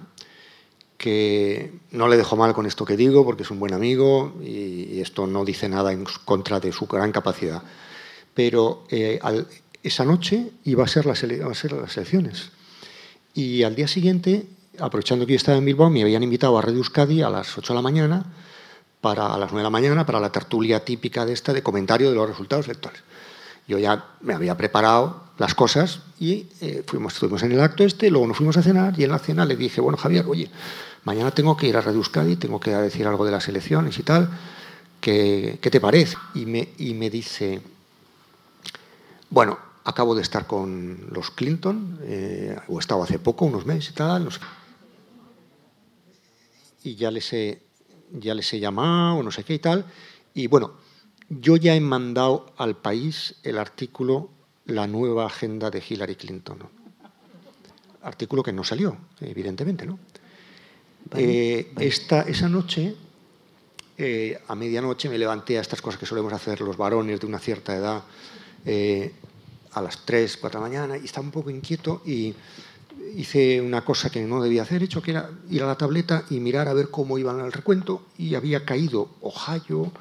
que 0.96 1.74
no 1.90 2.08
le 2.08 2.16
dejo 2.16 2.36
mal 2.36 2.54
con 2.54 2.64
esto 2.64 2.86
que 2.86 2.96
digo, 2.96 3.22
porque 3.26 3.42
es 3.42 3.50
un 3.50 3.60
buen 3.60 3.74
amigo 3.74 4.34
y, 4.42 4.98
esto 5.02 5.26
no 5.26 5.44
dice 5.44 5.68
nada 5.68 5.92
en 5.92 6.06
contra 6.24 6.58
de 6.58 6.72
su 6.72 6.86
gran 6.86 7.12
capacidad. 7.12 7.62
Pero 8.32 8.84
eh, 8.88 9.20
esa 9.82 10.06
noche 10.06 10.52
iba 10.64 10.84
a, 10.84 10.88
ser 10.88 11.04
las, 11.04 11.22
a 11.22 11.54
ser 11.54 11.72
las 11.72 11.94
elecciones. 11.98 12.50
Y 13.34 13.62
al 13.62 13.74
día 13.74 13.88
siguiente, 13.88 14.46
aprovechando 14.78 15.26
que 15.26 15.34
yo 15.34 15.36
estaba 15.36 15.58
en 15.58 15.66
Bilbao, 15.66 15.90
me 15.90 16.00
habían 16.00 16.22
invitado 16.22 16.56
a 16.56 16.62
Radio 16.62 16.78
Euskadi 16.78 17.20
a 17.20 17.28
las 17.28 17.58
8 17.58 17.74
de 17.74 17.76
la 17.76 17.82
mañana, 17.82 18.24
para, 19.00 19.26
a 19.26 19.38
las 19.38 19.50
9 19.50 19.58
de 19.58 19.62
la 19.62 19.70
mañana, 19.70 20.06
para 20.06 20.20
la 20.20 20.32
tertulia 20.32 20.84
típica 20.84 21.24
de 21.24 21.32
esta 21.32 21.52
de 21.52 21.62
comentario 21.62 22.10
de 22.10 22.16
los 22.16 22.28
resultados 22.28 22.66
electorales. 22.66 23.02
Yo 23.68 23.78
ya 23.78 24.04
me 24.20 24.34
había 24.34 24.56
preparado 24.56 25.24
las 25.38 25.54
cosas 25.54 26.00
y 26.18 26.46
eh, 26.60 26.84
fuimos, 26.86 27.14
estuvimos 27.14 27.42
en 27.42 27.52
el 27.52 27.60
acto 27.60 27.84
este, 27.84 28.10
luego 28.10 28.26
nos 28.26 28.36
fuimos 28.36 28.56
a 28.56 28.62
cenar 28.62 28.98
y 28.98 29.04
en 29.04 29.10
la 29.10 29.18
cena 29.18 29.44
le 29.44 29.56
dije, 29.56 29.80
bueno, 29.80 29.98
Javier, 29.98 30.24
oye, 30.28 30.50
mañana 31.04 31.30
tengo 31.32 31.56
que 31.56 31.66
ir 31.66 31.76
a 31.76 31.80
Radio 31.80 31.98
Euskadi, 31.98 32.36
tengo 32.36 32.60
que 32.60 32.70
decir 32.70 33.06
algo 33.06 33.24
de 33.24 33.32
las 33.32 33.48
elecciones 33.48 33.98
y 33.98 34.02
tal, 34.02 34.30
¿qué, 35.00 35.58
qué 35.60 35.70
te 35.70 35.80
parece? 35.80 36.16
Y 36.34 36.46
me, 36.46 36.68
y 36.78 36.94
me 36.94 37.10
dice, 37.10 37.60
bueno, 39.30 39.58
acabo 39.84 40.14
de 40.14 40.22
estar 40.22 40.46
con 40.46 41.08
los 41.12 41.30
Clinton, 41.30 41.98
eh, 42.02 42.56
o 42.68 42.78
he 42.78 42.80
estado 42.80 43.02
hace 43.02 43.18
poco, 43.18 43.44
unos 43.44 43.66
meses 43.66 43.90
y 43.90 43.94
tal, 43.94 44.24
no 44.24 44.30
sé. 44.30 44.40
y 46.82 46.96
ya 46.96 47.10
les, 47.10 47.32
he, 47.32 47.65
ya 48.12 48.34
les 48.34 48.52
he 48.52 48.60
llamado, 48.60 49.22
no 49.22 49.30
sé 49.30 49.44
qué 49.44 49.54
y 49.54 49.58
tal, 49.58 49.84
y 50.34 50.46
bueno, 50.46 50.74
yo 51.28 51.56
ya 51.56 51.74
he 51.74 51.80
mandado 51.80 52.52
al 52.56 52.76
país 52.76 53.36
el 53.42 53.58
artículo 53.58 54.30
La 54.66 54.86
nueva 54.86 55.26
agenda 55.26 55.70
de 55.70 55.82
Hillary 55.86 56.16
Clinton. 56.16 56.58
¿no? 56.58 56.70
Artículo 58.02 58.42
que 58.42 58.52
no 58.52 58.64
salió, 58.64 58.96
evidentemente, 59.20 59.86
¿no? 59.86 59.98
Eh, 61.14 61.72
esta, 61.78 62.22
esa 62.22 62.48
noche, 62.48 62.96
eh, 63.96 64.40
a 64.48 64.54
medianoche, 64.56 65.08
me 65.08 65.18
levanté 65.18 65.56
a 65.58 65.60
estas 65.60 65.80
cosas 65.80 66.00
que 66.00 66.06
solemos 66.06 66.32
hacer 66.32 66.60
los 66.60 66.76
varones 66.76 67.20
de 67.20 67.26
una 67.26 67.38
cierta 67.38 67.76
edad, 67.76 68.02
eh, 68.64 69.12
a 69.72 69.82
las 69.82 70.04
3, 70.04 70.36
4 70.38 70.58
de 70.58 70.64
la 70.64 70.68
mañana, 70.68 70.98
y 70.98 71.04
estaba 71.04 71.24
un 71.24 71.30
poco 71.30 71.50
inquieto 71.50 72.02
y 72.04 72.34
hice 73.14 73.60
una 73.60 73.84
cosa 73.84 74.10
que 74.10 74.22
no 74.22 74.42
debía 74.42 74.62
hacer, 74.62 74.82
hecho 74.82 75.02
que 75.02 75.12
era 75.12 75.30
ir 75.50 75.62
a 75.62 75.66
la 75.66 75.76
tableta 75.76 76.24
y 76.30 76.40
mirar 76.40 76.68
a 76.68 76.74
ver 76.74 76.90
cómo 76.90 77.18
iban 77.18 77.40
al 77.40 77.52
recuento, 77.52 78.06
y 78.18 78.34
había 78.34 78.64
caído 78.64 79.10
Ohio, 79.20 79.92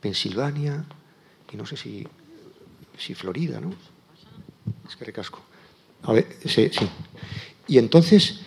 Pensilvania, 0.00 0.84
y 1.52 1.56
no 1.56 1.66
sé 1.66 1.76
si, 1.76 2.06
si 2.98 3.14
Florida, 3.14 3.60
¿no? 3.60 3.72
Es 4.88 4.96
que 4.96 5.04
recasco. 5.04 5.40
A 6.02 6.12
ver, 6.12 6.26
sí, 6.44 6.70
sí. 6.72 6.88
Y 7.68 7.78
entonces 7.78 8.40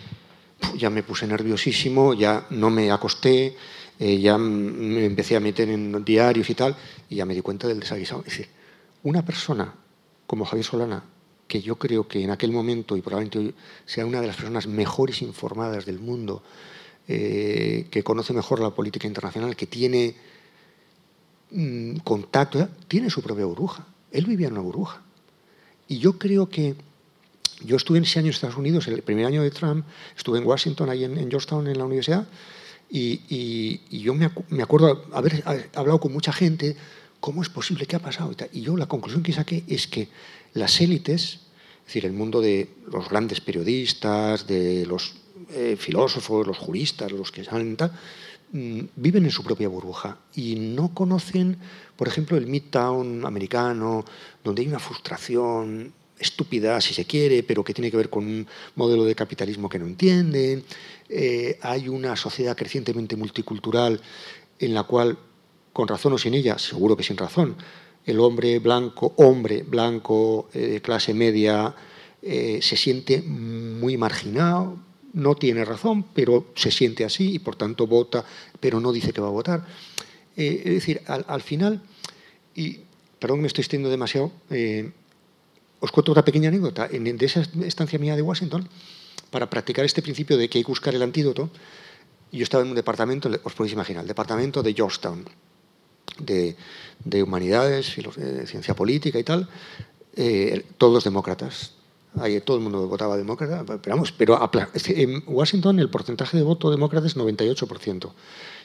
ya 0.76 0.90
me 0.90 1.02
puse 1.02 1.26
nerviosísimo, 1.26 2.14
ya 2.14 2.46
no 2.50 2.70
me 2.70 2.90
acosté, 2.90 3.56
eh, 3.98 4.18
ya 4.18 4.38
me 4.38 5.04
empecé 5.04 5.36
a 5.36 5.40
meter 5.40 5.68
en 5.68 6.04
diarios 6.04 6.48
y 6.50 6.54
tal, 6.54 6.76
y 7.08 7.16
ya 7.16 7.24
me 7.24 7.34
di 7.34 7.40
cuenta 7.40 7.68
del 7.68 7.80
desaguisado. 7.80 8.20
Es 8.20 8.36
decir, 8.36 8.48
una 9.02 9.24
persona 9.24 9.74
como 10.26 10.44
Javier 10.44 10.64
Solana, 10.64 11.04
que 11.48 11.60
yo 11.60 11.76
creo 11.76 12.08
que 12.08 12.22
en 12.22 12.30
aquel 12.30 12.52
momento 12.52 12.96
y 12.96 13.02
probablemente 13.02 13.38
hoy 13.38 13.54
sea 13.86 14.06
una 14.06 14.20
de 14.20 14.26
las 14.26 14.36
personas 14.36 14.66
mejores 14.66 15.22
informadas 15.22 15.84
del 15.86 15.98
mundo, 15.98 16.42
eh, 17.06 17.86
que 17.90 18.02
conoce 18.02 18.32
mejor 18.32 18.60
la 18.60 18.70
política 18.70 19.06
internacional, 19.06 19.56
que 19.56 19.66
tiene 19.66 20.16
mm, 21.50 21.96
contacto, 21.96 22.68
tiene 22.88 23.10
su 23.10 23.22
propia 23.22 23.44
burbuja. 23.44 23.86
Él 24.10 24.24
vivía 24.24 24.46
en 24.46 24.54
una 24.54 24.62
burbuja. 24.62 25.02
Y 25.86 25.98
yo 25.98 26.18
creo 26.18 26.48
que 26.48 26.76
yo 27.62 27.76
estuve 27.76 27.98
en 27.98 28.04
ese 28.04 28.18
año 28.18 28.28
en 28.28 28.34
Estados 28.34 28.56
Unidos, 28.56 28.88
el 28.88 29.02
primer 29.02 29.26
año 29.26 29.42
de 29.42 29.50
Trump, 29.50 29.84
estuve 30.16 30.38
en 30.38 30.46
Washington, 30.46 30.88
ahí 30.88 31.04
en, 31.04 31.30
Georgetown, 31.30 31.66
en 31.66 31.78
la 31.78 31.84
universidad, 31.84 32.26
y, 32.90 33.80
yo 33.90 34.14
me, 34.14 34.62
acuerdo 34.62 35.04
haber, 35.12 35.42
hablado 35.74 35.98
con 36.00 36.12
mucha 36.12 36.32
gente, 36.32 36.76
¿cómo 37.24 37.40
es 37.40 37.48
posible? 37.48 37.86
¿Qué 37.86 37.96
ha 37.96 38.00
pasado? 38.00 38.36
Y, 38.52 38.60
yo 38.60 38.76
la 38.76 38.84
conclusión 38.84 39.22
que 39.22 39.32
saqué 39.32 39.64
es 39.66 39.86
que 39.86 40.08
las 40.52 40.78
élites, 40.82 41.22
es 41.80 41.86
decir, 41.86 42.04
el 42.04 42.12
mundo 42.12 42.42
de 42.42 42.68
los 42.92 43.08
grandes 43.08 43.40
periodistas, 43.40 44.46
de 44.46 44.84
los 44.84 45.14
eh, 45.54 45.76
filósofos, 45.78 46.46
los 46.46 46.58
juristas, 46.58 47.10
los 47.12 47.32
que 47.32 47.42
salen 47.42 47.78
tal, 47.78 47.92
mm, 48.52 48.80
viven 48.96 49.24
en 49.24 49.30
su 49.30 49.42
propia 49.42 49.68
burbuja 49.68 50.18
y 50.34 50.56
no 50.56 50.92
conocen, 50.92 51.56
por 51.96 52.08
ejemplo, 52.08 52.36
el 52.36 52.46
Midtown 52.46 53.24
americano, 53.24 54.04
donde 54.44 54.60
hay 54.60 54.68
una 54.68 54.78
frustración 54.78 55.94
estúpida, 56.18 56.78
si 56.82 56.92
se 56.92 57.06
quiere, 57.06 57.42
pero 57.42 57.64
que 57.64 57.72
tiene 57.72 57.90
que 57.90 57.96
ver 57.96 58.10
con 58.10 58.26
un 58.26 58.46
modelo 58.74 59.06
de 59.06 59.14
capitalismo 59.14 59.70
que 59.70 59.78
no 59.78 59.86
entienden. 59.86 60.62
Eh, 61.08 61.58
hay 61.62 61.88
una 61.88 62.16
sociedad 62.16 62.54
crecientemente 62.54 63.16
multicultural 63.16 63.98
en 64.58 64.74
la 64.74 64.82
cual, 64.82 65.16
con 65.74 65.88
razón 65.88 66.14
o 66.14 66.18
sin 66.18 66.32
ella, 66.32 66.56
seguro 66.56 66.96
que 66.96 67.02
sin 67.02 67.18
razón, 67.18 67.56
el 68.06 68.20
hombre 68.20 68.58
blanco, 68.60 69.12
hombre 69.16 69.64
blanco, 69.64 70.48
eh, 70.54 70.80
clase 70.80 71.12
media, 71.12 71.74
eh, 72.22 72.60
se 72.62 72.76
siente 72.76 73.20
muy 73.20 73.98
marginado, 73.98 74.78
no 75.12 75.34
tiene 75.34 75.64
razón, 75.64 76.06
pero 76.14 76.46
se 76.54 76.70
siente 76.70 77.04
así 77.04 77.34
y 77.34 77.38
por 77.40 77.56
tanto 77.56 77.86
vota, 77.86 78.24
pero 78.60 78.80
no 78.80 78.92
dice 78.92 79.12
que 79.12 79.20
va 79.20 79.28
a 79.28 79.30
votar. 79.30 79.66
es 80.36 80.64
decir, 80.64 81.02
al, 81.06 81.42
final, 81.42 81.82
y 82.54 82.80
perdón 83.18 83.40
me 83.40 83.46
estoy 83.46 83.62
extendiendo 83.62 83.90
demasiado, 83.90 84.32
os 85.80 85.92
cuento 85.92 86.12
otra 86.12 86.24
pequeña 86.24 86.48
anécdota. 86.48 86.88
En, 86.90 87.04
de 87.04 87.26
esa 87.26 87.42
estancia 87.62 87.98
mía 87.98 88.16
de 88.16 88.22
Washington, 88.22 88.68
para 89.30 89.50
practicar 89.50 89.84
este 89.84 90.02
principio 90.02 90.38
de 90.38 90.48
que 90.48 90.58
hay 90.58 90.64
que 90.64 90.70
buscar 90.70 90.94
el 90.94 91.02
antídoto, 91.02 91.50
yo 92.32 92.42
estaba 92.42 92.62
en 92.62 92.70
un 92.70 92.74
departamento, 92.74 93.30
os 93.42 93.54
podéis 93.54 93.74
imaginar, 93.74 94.02
el 94.02 94.08
departamento 94.08 94.62
de 94.62 94.74
Georgetown, 94.74 95.24
de, 96.18 96.56
humanidades, 97.22 97.94
de 98.16 98.46
ciencia 98.46 98.74
política 98.74 99.18
y 99.18 99.24
tal, 99.24 99.48
eh, 100.16 100.64
todos 100.78 101.04
demócratas. 101.04 101.72
Ahí 102.16 102.40
todo 102.40 102.58
el 102.58 102.62
mundo 102.62 102.86
votaba 102.86 103.16
demócrata, 103.16 103.64
pero 103.66 103.96
vamos, 103.96 104.12
pero 104.12 104.38
en 104.86 105.22
Washington 105.26 105.80
el 105.80 105.90
porcentaje 105.90 106.36
de 106.36 106.44
voto 106.44 106.70
demócrata 106.70 107.06
es 107.06 107.16
98%. 107.16 108.12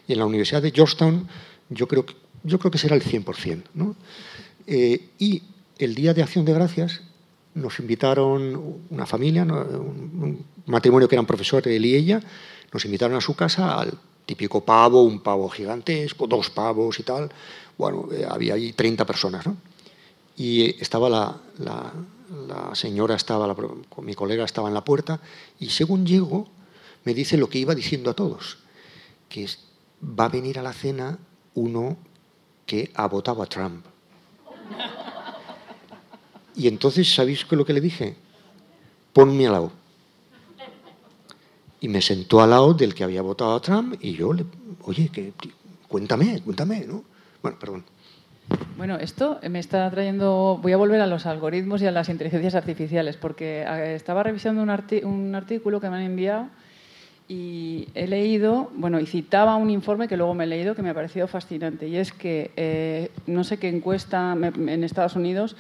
Y 0.07 0.13
en 0.13 0.19
la 0.19 0.25
Universidad 0.25 0.61
de 0.61 0.71
Georgetown 0.71 1.27
yo 1.69 1.87
creo 1.87 2.05
que, 2.05 2.15
yo 2.43 2.59
creo 2.59 2.71
que 2.71 2.77
será 2.77 2.95
el 2.95 3.03
100%. 3.03 3.63
¿no? 3.73 3.95
Eh, 4.67 5.09
y 5.17 5.41
el 5.79 5.95
Día 5.95 6.13
de 6.13 6.21
Acción 6.21 6.45
de 6.45 6.53
Gracias 6.53 7.01
nos 7.55 7.79
invitaron 7.79 8.83
una 8.91 9.07
familia, 9.07 9.43
un 9.43 10.45
matrimonio 10.67 11.07
que 11.07 11.15
eran 11.15 11.25
profesores, 11.25 11.75
él 11.75 11.85
y 11.85 11.95
ella, 11.95 12.21
nos 12.71 12.85
invitaron 12.85 13.17
a 13.17 13.21
su 13.21 13.35
casa 13.35 13.79
al 13.79 13.97
típico 14.30 14.61
pavo, 14.61 15.01
un 15.01 15.21
pavo 15.21 15.49
gigantesco, 15.49 16.27
dos 16.27 16.51
pavos 16.51 16.99
y 16.99 17.03
tal. 17.03 17.32
Bueno, 17.80 18.07
eh, 18.11 18.27
había 18.30 18.53
ahí 18.53 18.73
30 18.73 19.03
personas, 19.03 19.47
¿no? 19.47 19.57
Y 20.38 20.80
estaba 20.80 21.09
la, 21.09 21.36
la, 21.57 22.75
señora, 22.75 23.15
estaba 23.15 23.55
mi 24.03 24.13
colega 24.13 24.45
estaba 24.45 24.67
en 24.67 24.75
la 24.75 24.86
puerta 24.86 25.19
y 25.59 25.69
según 25.69 26.05
llego 26.05 26.47
me 27.05 27.15
dice 27.15 27.38
lo 27.38 27.49
que 27.49 27.57
iba 27.57 27.73
diciendo 27.73 28.11
a 28.11 28.13
todos, 28.13 28.59
que 29.30 29.49
va 29.99 30.25
a 30.25 30.30
venir 30.30 30.59
a 30.59 30.61
la 30.61 30.73
cena 30.73 31.17
uno 31.55 31.97
que 32.67 32.91
ha 32.93 33.07
votado 33.07 33.41
a 33.41 33.47
Trump. 33.47 33.84
Y 36.55 36.67
entonces, 36.67 37.11
¿sabéis 37.11 37.51
lo 37.51 37.65
que 37.65 37.73
le 37.73 37.82
dije? 37.82 38.15
Ponme 39.11 39.47
al 39.47 39.53
lado. 39.53 39.71
Y 41.82 41.88
me 41.88 42.01
sentó 42.01 42.41
al 42.41 42.49
lado 42.49 42.73
del 42.73 42.93
que 42.93 43.03
había 43.03 43.21
votado 43.21 43.55
a 43.55 43.61
Trump 43.61 43.95
y 44.01 44.13
yo 44.13 44.34
le, 44.34 44.45
oye, 44.84 45.09
que, 45.09 45.34
cuéntame, 45.88 46.41
cuéntame, 46.41 46.86
¿no? 46.86 47.03
Bueno, 47.41 47.57
perdón. 47.59 47.86
Bueno, 48.77 48.97
esto 48.97 49.39
me 49.49 49.59
está 49.59 49.89
trayendo. 49.91 50.59
Voy 50.61 50.73
a 50.73 50.77
volver 50.77 51.01
a 51.01 51.07
los 51.07 51.25
algoritmos 51.25 51.82
y 51.82 51.88
a 51.88 51.91
las 51.91 52.09
inteligencias 52.09 52.55
artificiales, 52.55 53.15
porque 53.15 53.65
estaba 53.95 54.23
revisando 54.23 54.63
un, 54.63 54.69
un 55.03 55.36
artículo 55.36 55.80
que 55.80 55.89
me 55.89 55.97
han 55.97 56.03
enviado 56.03 56.47
y 57.30 57.88
he 57.93 58.07
leído, 58.07 58.71
bueno, 58.73 58.99
y 58.99 59.05
citaba 59.05 59.55
un 59.55 59.69
informe 59.69 60.07
que 60.07 60.17
luego 60.17 60.34
me 60.34 60.45
he 60.45 60.47
leído 60.47 60.73
que 60.73 60.82
me 60.82 60.89
ha 60.89 60.95
parecido 60.95 61.27
fascinante, 61.27 61.88
y 61.88 61.95
es 61.95 62.11
que 62.11 62.49
eh, 62.57 63.11
no 63.27 63.43
sé 63.43 63.57
qué 63.57 63.69
encuesta 63.69 64.36
en 64.36 64.84
Estados 64.84 65.15
Unidos 65.15 65.55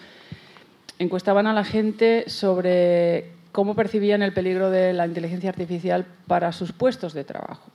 encuestaban 0.97 1.45
a 1.45 1.53
la 1.53 1.63
gente 1.63 2.27
sobre 2.27 3.31
cómo 3.51 3.75
percibían 3.75 4.21
el 4.21 4.33
peligro 4.33 4.69
de 4.69 4.93
la 4.93 5.05
inteligencia 5.05 5.49
artificial 5.49 6.05
para 6.27 6.51
sus 6.51 6.71
puestos 6.71 7.13
de 7.13 7.23
trabajo. 7.23 7.69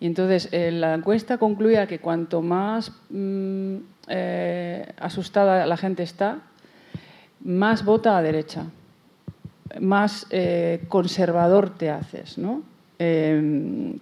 Y 0.00 0.06
entonces 0.06 0.48
eh, 0.52 0.70
la 0.70 0.94
encuesta 0.94 1.38
concluía 1.38 1.86
que 1.86 1.98
cuanto 1.98 2.40
más 2.40 2.92
mm, 3.10 3.76
eh, 4.08 4.92
asustada 4.98 5.66
la 5.66 5.76
gente 5.76 6.04
está, 6.04 6.38
más 7.40 7.84
vota 7.84 8.16
a 8.16 8.22
derecha, 8.22 8.66
más 9.80 10.26
eh, 10.30 10.84
conservador 10.88 11.70
te 11.76 11.90
haces. 11.90 12.36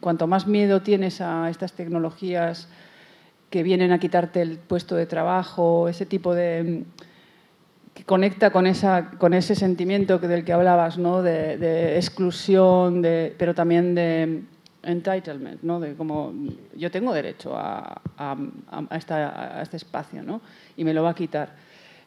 cuanto 0.00 0.26
más 0.26 0.46
miedo 0.46 0.82
tienes 0.82 1.20
a 1.20 1.50
estas 1.50 1.72
tecnologías 1.72 2.68
que 3.50 3.62
vienen 3.62 3.92
a 3.92 3.98
quitarte 3.98 4.42
el 4.42 4.58
puesto 4.58 4.96
de 4.96 5.06
trabajo, 5.06 5.88
ese 5.88 6.06
tipo 6.06 6.34
de 6.34 6.84
que 7.96 8.04
conecta 8.04 8.50
con, 8.50 8.66
esa, 8.66 9.12
con 9.12 9.32
ese 9.32 9.54
sentimiento 9.54 10.18
del 10.18 10.44
que 10.44 10.52
hablabas, 10.52 10.98
¿no? 10.98 11.22
de, 11.22 11.96
exclusión, 11.96 13.00
de, 13.00 13.34
pero 13.38 13.54
también 13.54 13.94
de 13.94 14.42
entitlement, 14.82 15.62
¿no? 15.62 15.80
de 15.80 15.94
como 15.94 16.34
yo 16.76 16.90
tengo 16.90 17.14
derecho 17.14 17.56
a, 17.56 18.02
a, 18.18 18.36
a, 18.90 19.62
este 19.62 19.78
espacio 19.78 20.22
¿no? 20.22 20.42
y 20.76 20.84
me 20.84 20.92
lo 20.92 21.04
va 21.04 21.10
a 21.10 21.14
quitar 21.14 21.54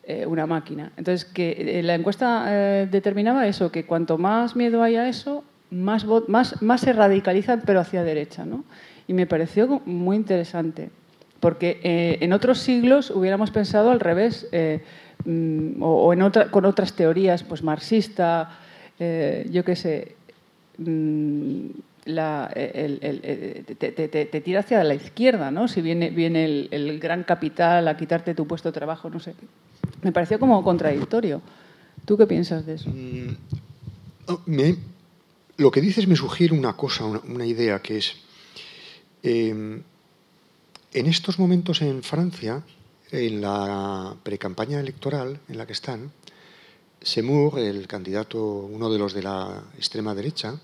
eh, 0.03 0.27
una 0.27 0.45
máquina. 0.45 0.91
Entonces, 0.95 1.25
que 1.25 1.79
eh, 1.79 1.81
la 1.81 1.95
encuesta 1.95 2.45
eh, 2.47 2.87
determinaba 2.89 3.47
eso, 3.47 3.71
que 3.71 3.87
cuanto 3.87 4.19
más 4.19 4.55
miedo 4.55 4.83
haya 4.83 5.01
a 5.01 5.09
eso, 5.09 5.43
más, 5.71 6.05
más, 6.27 6.61
más 6.61 6.81
se 6.81 6.93
radicalizan, 6.93 7.63
pero 7.65 7.79
hacia 7.79 8.03
derecha. 8.03 8.45
¿no? 8.45 8.63
Y 9.07 9.13
me 9.13 9.25
pareció 9.25 9.81
muy 9.85 10.17
interesante, 10.17 10.91
porque 11.39 11.79
en 12.21 12.33
otros 12.33 12.59
siglos 12.59 13.11
hubiéramos 13.11 13.51
pensado 13.51 13.91
al 13.91 13.99
revés 13.99 14.47
Mm, 15.25 15.81
o, 15.81 16.13
con 16.49 16.65
otras 16.65 16.93
teorías, 16.93 17.43
pues 17.43 17.61
marxista, 17.61 18.57
eh, 18.99 19.47
yo 19.51 19.65
qué 19.65 19.75
sé, 19.75 20.15
mm, 20.77 21.65
te, 23.77 24.41
tira 24.41 24.61
hacia 24.61 24.83
la 24.83 24.95
izquierda, 24.95 25.51
¿no? 25.51 25.67
Si 25.67 25.81
viene, 25.81 26.09
viene 26.09 26.45
el, 26.71 26.99
gran 26.99 27.23
capital 27.23 27.87
a 27.87 27.97
quitarte 27.97 28.33
tu 28.33 28.47
puesto 28.47 28.69
de 28.69 28.73
trabajo, 28.73 29.09
no 29.09 29.19
sé. 29.19 29.33
Me 30.01 30.11
pareció 30.11 30.39
como 30.39 30.63
contradictorio. 30.63 31.41
¿Tú 32.05 32.17
qué 32.17 32.25
piensas 32.25 32.65
de 32.65 32.75
eso? 32.75 32.89
Mm, 32.89 33.35
oh, 34.27 34.39
lo 35.57 35.69
que 35.69 35.81
dices 35.81 36.07
me 36.07 36.15
sugiere 36.15 36.57
una 36.57 36.73
cosa, 36.73 37.03
una, 37.05 37.45
idea, 37.45 37.79
que 37.79 37.97
es, 37.97 38.15
em, 39.21 39.83
en 40.93 41.05
estos 41.05 41.37
momentos 41.37 41.81
en 41.81 42.01
Francia, 42.03 42.63
en 43.11 43.41
la 43.41 44.15
precampaña 44.23 44.79
electoral 44.79 45.39
en 45.47 45.57
la 45.57 45.65
que 45.65 45.73
están, 45.73 46.11
Seymour, 47.01 47.59
el 47.59 47.87
candidato, 47.87 48.43
uno 48.43 48.89
de 48.91 48.99
los 48.99 49.13
de 49.13 49.23
la 49.23 49.63
extrema 49.77 50.15
derecha, 50.15 50.59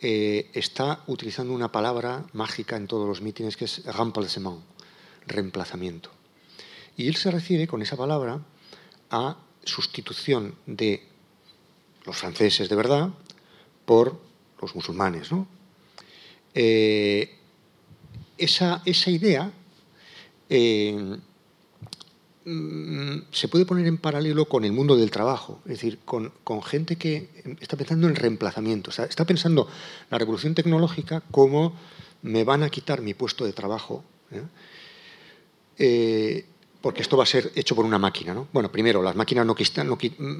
eh, 0.00 0.50
está 0.54 1.02
utilizando 1.06 1.52
una 1.52 1.70
palabra 1.70 2.26
mágica 2.32 2.76
en 2.76 2.86
todos 2.86 3.06
los 3.06 3.20
mítines 3.20 3.56
que 3.56 3.66
es 3.66 3.84
remplacement, 3.84 4.60
reemplazamiento. 5.26 6.10
Y 6.96 7.08
él 7.08 7.16
se 7.16 7.30
refiere 7.30 7.66
con 7.66 7.82
esa 7.82 7.96
palabra 7.96 8.40
a 9.10 9.36
sustitución 9.64 10.54
de 10.66 11.06
los 12.04 12.16
franceses 12.16 12.68
de 12.68 12.76
verdad 12.76 13.10
por 13.84 14.20
los 14.60 14.74
musulmanes. 14.74 15.28
Eh, 16.54 17.38
esa, 18.38 18.82
esa, 18.84 19.10
idea 19.10 19.50
eh, 20.48 21.18
Mm, 22.46 23.22
se 23.30 23.48
puede 23.48 23.64
poner 23.64 23.86
en 23.86 23.96
paralelo 23.96 24.44
con 24.44 24.64
el 24.64 24.72
mundo 24.72 24.96
del 24.96 25.10
trabajo, 25.10 25.60
es 25.64 25.72
decir, 25.80 26.00
con, 26.04 26.30
gente 26.62 26.96
que 26.96 27.30
está 27.60 27.76
pensando 27.76 28.06
en 28.06 28.14
reemplazamiento, 28.14 28.90
está 28.90 29.24
pensando 29.24 29.66
la 30.10 30.18
revolución 30.18 30.54
tecnológica 30.54 31.22
como 31.30 31.74
me 32.20 32.44
van 32.44 32.62
a 32.62 32.68
quitar 32.68 33.00
mi 33.00 33.14
puesto 33.14 33.46
de 33.46 33.54
trabajo, 33.54 34.04
¿eh? 34.30 34.42
Eh, 35.78 36.46
porque 36.82 37.00
esto 37.00 37.16
va 37.16 37.22
a 37.22 37.26
ser 37.26 37.50
hecho 37.54 37.74
por 37.74 37.86
una 37.86 37.98
máquina. 37.98 38.44
Bueno, 38.52 38.70
primero, 38.70 39.02
las 39.02 39.16
máquinas 39.16 39.46
no, 39.46 39.54
quitan, 39.54 39.88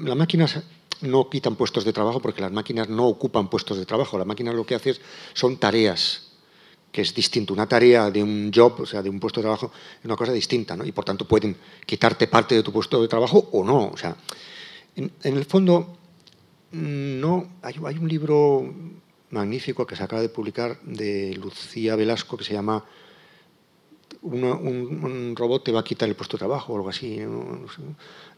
las 0.05 0.15
máquinas 0.15 0.61
no 1.01 1.27
quitan 1.27 1.55
puestos 1.55 1.85
de 1.85 1.91
trabajo 1.91 2.21
porque 2.21 2.41
las 2.41 2.51
máquinas 2.51 2.87
no 2.87 3.07
ocupan 3.07 3.49
puestos 3.49 3.79
de 3.79 3.85
trabajo, 3.87 4.19
las 4.19 4.27
máquinas 4.27 4.53
lo 4.53 4.63
que 4.63 4.75
hacen 4.75 4.95
son 5.33 5.57
tareas 5.57 6.34
que 6.95 7.01
es 7.01 7.13
distinto. 7.13 7.53
Una 7.53 7.67
tarea 7.67 8.09
de 8.09 8.23
un 8.23 8.49
job, 8.55 8.79
o 8.79 8.85
sea, 8.85 9.01
de 9.01 9.09
un 9.09 9.19
puesto 9.19 9.41
de 9.41 9.43
trabajo, 9.43 9.69
es 9.99 10.05
una 10.05 10.15
cosa 10.15 10.31
distinta, 10.31 10.77
¿no? 10.77 10.85
Y 10.85 10.93
por 10.93 11.03
tanto 11.03 11.27
pueden 11.27 11.57
quitarte 11.85 12.25
parte 12.27 12.55
de 12.55 12.63
tu 12.63 12.71
puesto 12.71 13.01
de 13.01 13.09
trabajo 13.09 13.49
o 13.51 13.65
no. 13.65 13.89
O 13.89 13.97
sea, 13.97 14.15
en, 14.95 15.11
el 15.21 15.43
fondo, 15.43 15.97
no. 16.71 17.49
Hay, 17.63 17.97
un 17.97 18.07
libro 18.07 18.73
magnífico 19.31 19.85
que 19.85 19.97
se 19.97 20.03
acaba 20.03 20.21
de 20.21 20.29
publicar 20.29 20.79
de 20.83 21.33
Lucía 21.35 21.97
Velasco 21.97 22.37
que 22.37 22.45
se 22.45 22.53
llama 22.53 22.85
un, 24.21 25.33
robot 25.35 25.65
te 25.65 25.73
va 25.73 25.81
a 25.81 25.83
quitar 25.83 26.07
el 26.07 26.15
puesto 26.15 26.37
de 26.37 26.39
trabajo 26.39 26.71
o 26.71 26.77
algo 26.77 26.87
así. 26.87 27.19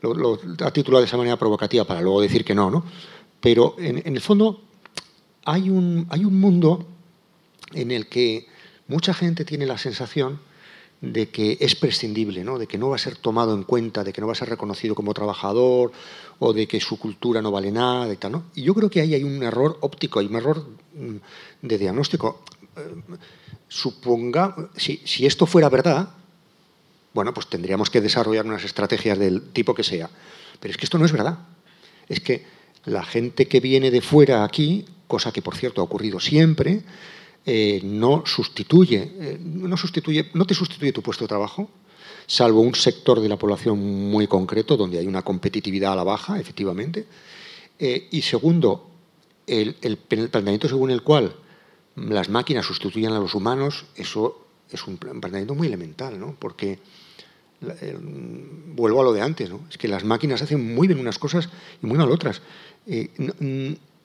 Lo, 0.01 0.39
ha 0.65 0.71
titulado 0.71 1.01
de 1.01 1.05
esa 1.05 1.17
manera 1.17 1.37
provocativa 1.37 1.85
para 1.85 2.01
luego 2.01 2.21
decir 2.21 2.43
que 2.43 2.55
no, 2.55 2.71
¿no? 2.71 2.83
Pero 3.39 3.75
en, 3.77 4.01
en 4.03 4.15
el 4.15 4.21
fondo 4.21 4.63
hay 5.45 5.69
un, 5.69 6.07
hay 6.09 6.25
un 6.25 6.39
mundo 6.39 6.96
en 7.73 7.91
el 7.91 8.07
que 8.07 8.47
mucha 8.87 9.13
gente 9.13 9.45
tiene 9.45 9.65
la 9.65 9.77
sensación 9.77 10.39
de 11.01 11.29
que 11.29 11.57
es 11.59 11.75
prescindible, 11.75 12.43
¿no? 12.43 12.57
de 12.57 12.65
que 12.65 12.77
no 12.77 12.89
va 12.89 12.95
a 12.95 12.99
ser 12.99 13.17
tomado 13.17 13.53
en 13.53 13.63
cuenta, 13.63 14.03
de 14.03 14.11
que 14.13 14.21
no 14.21 14.27
va 14.27 14.33
a 14.33 14.35
ser 14.35 14.49
reconocido 14.49 14.95
como 14.95 15.13
trabajador 15.13 15.91
o 16.39 16.53
de 16.53 16.67
que 16.67 16.79
su 16.79 16.97
cultura 16.97 17.41
no 17.41 17.51
vale 17.51 17.71
nada 17.71 18.11
y 18.11 18.17
tal. 18.17 18.31
¿no? 18.31 18.43
Y 18.55 18.63
yo 18.63 18.73
creo 18.73 18.89
que 18.89 19.01
ahí 19.01 19.13
hay 19.13 19.23
un 19.23 19.43
error 19.43 19.77
óptico, 19.81 20.19
hay 20.19 20.25
un 20.25 20.35
error 20.35 20.65
mm, 20.95 21.67
de 21.67 21.77
diagnóstico. 21.77 22.43
Eh, 22.75 23.17
suponga, 23.67 24.55
si, 24.75 25.01
si 25.05 25.25
esto 25.25 25.45
fuera 25.45 25.69
verdad, 25.69 26.09
bueno, 27.13 27.33
pues 27.33 27.47
tendríamos 27.47 27.89
que 27.89 28.01
desarrollar 28.01 28.45
unas 28.45 28.63
estrategias 28.63 29.19
del 29.19 29.49
tipo 29.51 29.75
que 29.75 29.83
sea. 29.83 30.09
Pero 30.59 30.71
es 30.71 30.77
que 30.77 30.85
esto 30.85 30.97
no 30.97 31.05
es 31.05 31.11
verdad. 31.11 31.37
Es 32.07 32.21
que 32.21 32.45
la 32.85 33.03
gente 33.03 33.47
que 33.47 33.59
viene 33.59 33.91
de 33.91 34.01
fuera 34.01 34.43
aquí, 34.43 34.85
cosa 35.07 35.31
que 35.31 35.41
por 35.41 35.55
cierto 35.55 35.81
ha 35.81 35.83
ocurrido 35.83 36.19
siempre, 36.19 36.83
eh, 37.49 37.79
no 37.81 38.23
sustituye, 38.25 39.09
eh, 39.21 39.39
no 39.41 39.77
sustituye, 39.77 40.31
no 40.33 40.45
te 40.45 40.53
sustituye 40.53 40.91
tu 40.91 41.01
puesto 41.01 41.23
de 41.23 41.29
trabajo, 41.29 41.69
salvo 42.25 42.59
un 42.59 42.75
sector 42.75 43.21
de 43.21 43.29
la 43.29 43.37
población 43.37 43.79
muy 43.79 44.27
concreto 44.27 44.75
donde 44.75 44.99
hay 44.99 45.07
una 45.07 45.21
competitividad 45.21 45.93
a 45.93 45.95
la 45.95 46.03
baja, 46.03 46.41
efectivamente. 46.41 47.07
Eh, 47.79 48.09
y 48.11 48.21
segundo, 48.21 48.89
el, 49.47 49.77
el, 49.81 49.95
planteamiento 49.95 50.67
según 50.67 50.91
el 50.91 51.03
cual 51.03 51.37
las 51.95 52.27
máquinas 52.27 52.65
sustituyen 52.65 53.13
a 53.13 53.19
los 53.19 53.33
humanos, 53.33 53.85
eso 53.95 54.45
es 54.69 54.85
un 54.85 54.97
planteamiento 54.97 55.55
muy 55.55 55.67
elemental, 55.67 56.19
¿no? 56.19 56.35
Porque 56.37 56.79
vuelvo 58.75 58.99
a 58.99 59.03
lo 59.05 59.13
de 59.13 59.21
antes, 59.21 59.49
¿no? 59.49 59.61
Es 59.69 59.77
que 59.77 59.87
las 59.87 60.03
máquinas 60.03 60.41
hacen 60.41 60.75
muy 60.75 60.89
bien 60.89 60.99
unas 60.99 61.17
cosas 61.17 61.47
y 61.81 61.87
muy 61.87 61.97
mal 61.97 62.11
otras. 62.11 62.41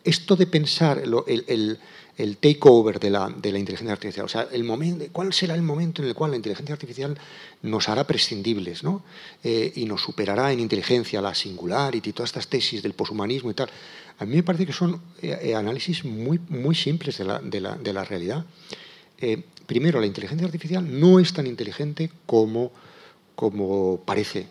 esto 0.05 0.37
de 0.37 0.47
pensar 0.47 1.03
el 1.03 1.79
el 2.17 2.37
takeover 2.37 3.01
de 3.01 3.11
la, 3.11 3.31
de 3.31 3.53
la 3.53 3.59
inteligencia 3.59 3.93
artificial. 3.93 4.27
O 4.27 4.29
sea, 4.29 4.49
el 4.53 4.65
momento, 4.65 5.05
¿cuál 5.13 5.33
será 5.33 5.55
el 5.55 5.63
momento 5.63 6.03
en 6.03 6.09
el 6.09 6.15
cual 6.15 6.33
la 6.33 6.37
inteligencia 6.37 6.75
artificial 6.75 7.19
nos 7.63 7.89
hará 7.89 8.07
prescindibles 8.07 8.83
¿no? 8.83 9.03
Eh, 9.43 9.73
y 9.77 9.87
nos 9.87 10.03
superará 10.03 10.53
en 10.53 10.61
inteligencia 10.61 11.21
la 11.23 11.35
singularity, 11.35 12.13
todas 12.13 12.29
estas 12.29 12.49
tesis 12.49 12.83
del 12.83 12.93
poshumanismo 12.93 13.51
y 13.51 13.55
tal? 13.55 13.71
A 14.19 14.27
mí 14.27 14.37
me 14.37 14.43
parece 14.43 14.67
que 14.67 14.73
son 14.73 15.01
eh, 15.23 15.39
eh, 15.43 15.55
análisis 15.55 16.05
muy, 16.05 16.39
muy 16.49 16.75
simples 16.75 17.17
de 17.17 17.25
la, 17.25 17.39
de 17.39 17.61
la, 17.61 17.77
de 17.77 17.93
la 17.93 18.05
realidad. 18.05 18.45
primero, 19.67 20.01
la 20.01 20.07
inteligencia 20.07 20.47
artificial 20.47 20.85
no 21.01 21.19
es 21.19 21.33
tan 21.33 21.47
inteligente 21.47 22.11
como, 22.27 22.73
como 23.35 24.03
parece. 24.05 24.49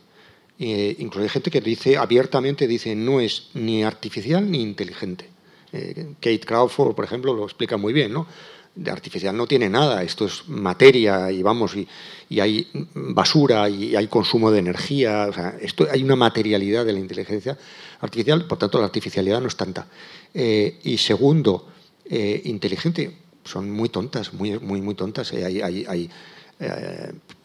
incluso 0.58 1.24
hay 1.24 1.30
gente 1.30 1.52
que 1.52 1.62
dice 1.62 1.98
abiertamente, 1.98 2.68
dice, 2.68 2.96
no 2.96 3.20
es 3.20 3.50
ni 3.54 3.84
artificial 3.84 4.50
ni 4.50 4.62
inteligente. 4.62 5.30
Eh, 5.74 6.16
Kate 6.20 6.42
Crawford, 6.42 6.96
por 6.96 7.06
ejemplo, 7.06 7.34
lo 7.34 7.44
explica 7.44 7.78
muy 7.78 7.94
bien, 7.94 8.12
¿no? 8.12 8.28
De 8.74 8.90
artificial 8.90 9.36
no 9.36 9.48
tiene 9.48 9.70
nada, 9.70 10.02
esto 10.02 10.26
es 10.26 10.48
materia 10.48 11.30
y 11.32 11.44
vamos, 11.44 11.76
y, 11.76 12.40
hay 12.40 12.68
basura 12.94 13.68
y 13.68 13.96
hay 13.96 14.08
consumo 14.08 14.50
de 14.50 14.60
energía, 14.60 15.28
o 15.30 15.34
sea, 15.34 15.58
esto, 15.60 15.88
hay 15.92 16.04
una 16.04 16.16
materialidad 16.16 16.86
de 16.86 16.94
la 16.94 17.00
inteligencia 17.00 17.58
artificial, 18.00 18.46
por 18.48 18.58
tanto 18.58 18.80
la 18.80 18.86
artificialidad 18.86 19.42
no 19.42 19.48
es 19.48 19.58
tanta. 19.58 19.88
Eh, 20.34 20.80
y 20.84 20.98
segundo, 20.98 21.68
eh, 22.06 22.42
inteligente, 22.46 23.18
son 23.44 23.70
muy 23.72 23.90
tontas, 23.90 24.34
muy, 24.34 24.58
muy, 24.60 24.82
muy 24.82 24.96
tontas. 24.96 25.34
hay, 25.34 26.10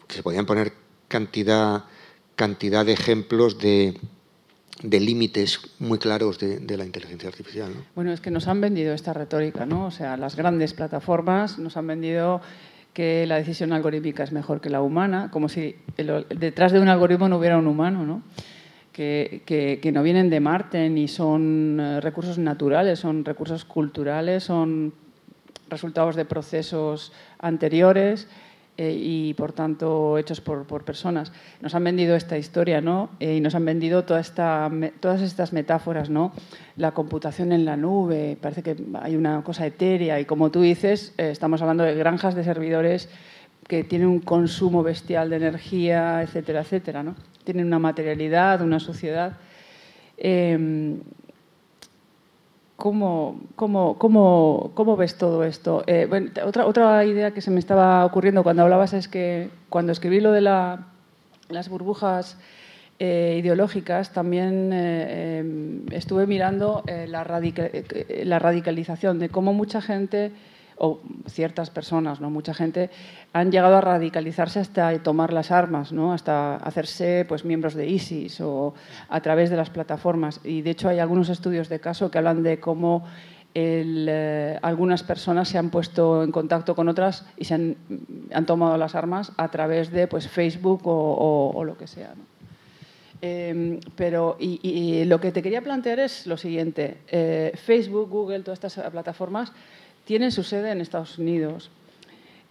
se 0.07 0.23
podían 0.23 0.45
poner 0.45 0.71
cantidad, 1.09 1.83
cantidad 2.35 2.85
de 2.85 2.93
ejemplos 2.93 3.57
de, 3.57 3.99
de 4.83 4.99
límites 4.99 5.59
muy 5.79 5.97
claros 5.97 6.37
de, 6.39 6.77
la 6.77 6.85
inteligencia 6.85 7.29
artificial. 7.29 7.71
Bueno, 7.95 8.11
es 8.11 8.21
que 8.21 8.31
nos 8.31 8.47
han 8.47 8.61
vendido 8.61 8.93
esta 8.93 9.13
retórica, 9.13 9.65
¿no? 9.65 9.85
O 9.87 9.91
sea, 9.91 10.17
las 10.17 10.35
grandes 10.35 10.73
plataformas 10.73 11.57
nos 11.57 11.77
han 11.77 11.87
vendido 11.87 12.41
que 12.93 13.25
la 13.27 13.37
decisión 13.37 13.73
algorítmica 13.73 14.23
es 14.23 14.31
mejor 14.31 14.61
que 14.61 14.69
la 14.69 14.81
humana, 14.81 15.29
como 15.31 15.49
si 15.49 15.75
detrás 15.95 16.71
de 16.71 16.79
un 16.79 16.89
algoritmo 16.89 17.29
no 17.29 17.37
hubiera 17.37 17.57
un 17.57 17.67
humano, 17.67 18.05
¿no? 18.05 18.21
Que, 18.91 19.43
que, 19.45 19.91
no 19.91 20.01
vienen 20.01 20.31
de 20.31 20.39
Marte 20.39 20.89
ni 20.89 21.07
son 21.07 21.79
eh, 21.79 22.01
recursos 22.01 22.39
naturales, 22.39 22.97
son 22.97 23.23
recursos 23.23 23.63
culturales, 23.63 24.45
son 24.45 24.91
resultados 25.69 26.15
de 26.15 26.25
procesos 26.25 27.11
anteriores 27.37 28.27
eh, 28.79 28.95
y 28.95 29.33
por 29.33 29.53
tanto 29.53 30.19
hechos 30.19 30.39
por, 30.39 30.67
por, 30.67 30.83
personas. 30.83 31.31
Nos 31.61 31.73
han 31.73 31.83
vendido 31.83 32.15
esta 32.15 32.37
historia 32.37 32.79
¿no? 32.79 33.09
Eh, 33.19 33.37
y 33.37 33.41
nos 33.41 33.55
han 33.55 33.65
vendido 33.65 34.03
toda 34.03 34.19
esta, 34.19 34.69
todas 34.99 35.21
estas 35.21 35.51
metáforas, 35.51 36.11
¿no? 36.11 36.31
la 36.75 36.91
computación 36.91 37.51
en 37.53 37.65
la 37.65 37.75
nube, 37.75 38.37
parece 38.39 38.61
que 38.61 38.75
hay 39.01 39.15
una 39.15 39.43
cosa 39.43 39.65
etérea 39.65 40.19
y 40.19 40.25
como 40.25 40.51
tú 40.51 40.61
dices, 40.61 41.15
eh, 41.17 41.31
estamos 41.31 41.59
hablando 41.63 41.83
de 41.83 41.95
granjas 41.95 42.35
de 42.35 42.43
servidores 42.43 43.09
que 43.67 43.83
tienen 43.83 44.09
un 44.09 44.19
consumo 44.19 44.83
bestial 44.83 45.31
de 45.31 45.37
energía, 45.37 46.21
etcétera, 46.21 46.61
etcétera. 46.61 47.01
¿no? 47.01 47.15
Tienen 47.43 47.65
una 47.65 47.79
materialidad, 47.79 48.61
una 48.61 48.79
sociedad. 48.79 49.37
¿Cómo, 52.77 53.41
cómo, 53.55 53.97
cómo, 53.97 54.71
cómo 54.75 54.95
ves 54.95 55.17
todo 55.17 55.43
esto? 55.43 55.83
Eh, 55.87 56.07
otra, 56.45 56.67
otra 56.67 57.03
idea 57.05 57.31
que 57.31 57.41
se 57.41 57.49
me 57.49 57.59
estaba 57.59 58.05
ocurriendo 58.05 58.43
cuando 58.43 58.61
hablabas 58.61 58.93
es 58.93 59.07
que 59.07 59.49
cuando 59.69 59.91
escribí 59.91 60.21
lo 60.21 60.31
de 60.31 60.41
la, 60.41 60.85
las 61.49 61.69
burbujas 61.69 62.37
eh, 62.99 63.39
ideológicas, 63.39 64.13
también 64.13 64.69
eh, 64.73 65.81
estuve 65.89 66.27
mirando 66.27 66.83
la, 66.85 67.25
la 67.25 68.39
radicalización, 68.39 69.17
de 69.17 69.29
cómo 69.29 69.53
mucha 69.53 69.81
gente 69.81 70.31
o 70.77 70.99
ciertas 71.27 71.69
personas, 71.69 72.21
no 72.21 72.29
mucha 72.29 72.53
gente, 72.53 72.89
han 73.33 73.51
llegado 73.51 73.77
a 73.77 73.81
radicalizarse 73.81 74.59
hasta 74.59 74.97
tomar 75.01 75.33
las 75.33 75.51
armas, 75.51 75.91
¿no? 75.91 76.13
hasta 76.13 76.55
hacerse 76.57 77.25
pues, 77.27 77.45
miembros 77.45 77.73
de 77.73 77.87
ISIS 77.87 78.41
o 78.41 78.73
a 79.09 79.21
través 79.21 79.49
de 79.49 79.57
las 79.57 79.69
plataformas. 79.69 80.39
Y 80.43 80.61
de 80.61 80.71
hecho 80.71 80.89
hay 80.89 80.99
algunos 80.99 81.29
estudios 81.29 81.69
de 81.69 81.79
caso 81.79 82.11
que 82.11 82.17
hablan 82.17 82.43
de 82.43 82.59
cómo 82.59 83.05
eh, 83.59 84.59
algunas 84.61 85.01
personas 85.01 85.49
se 85.49 85.57
han 85.57 85.71
puesto 85.71 86.23
en 86.23 86.31
contacto 86.31 86.75
con 86.75 86.89
otras 86.89 87.25
y 87.37 87.45
se 87.45 87.55
han, 87.55 87.75
tomado 88.45 88.77
las 88.77 88.93
armas 88.93 89.31
a 89.37 89.49
través 89.49 89.91
de 89.91 90.07
pues, 90.07 90.27
Facebook 90.27 90.81
o, 90.85 91.63
lo 91.65 91.75
que 91.75 91.87
sea. 91.87 92.13
Em, 93.19 93.79
pero 93.95 94.37
y, 94.39 95.05
lo 95.05 95.19
que 95.19 95.31
te 95.31 95.41
quería 95.41 95.63
plantear 95.63 95.99
es 95.99 96.27
lo 96.27 96.37
siguiente. 96.37 96.97
Eh, 97.07 97.51
Facebook, 97.55 98.09
Google, 98.09 98.41
todas 98.41 98.63
estas 98.63 98.91
plataformas 98.91 99.51
tienen 100.07 100.31
su 100.31 100.41
sede 100.41 100.71
en 100.71 100.79
Estados 100.79 101.19
Unidos 101.19 101.69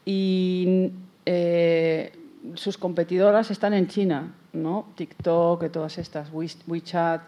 y 0.04 0.90
eh, 1.24 2.12
sus 2.54 2.76
competidoras 2.76 3.50
están 3.50 3.72
en 3.72 3.88
China, 3.88 4.34
¿no? 4.52 4.92
TikTok, 4.94 5.72
todas 5.72 5.96
estas, 5.96 6.28
WeChat. 6.30 7.22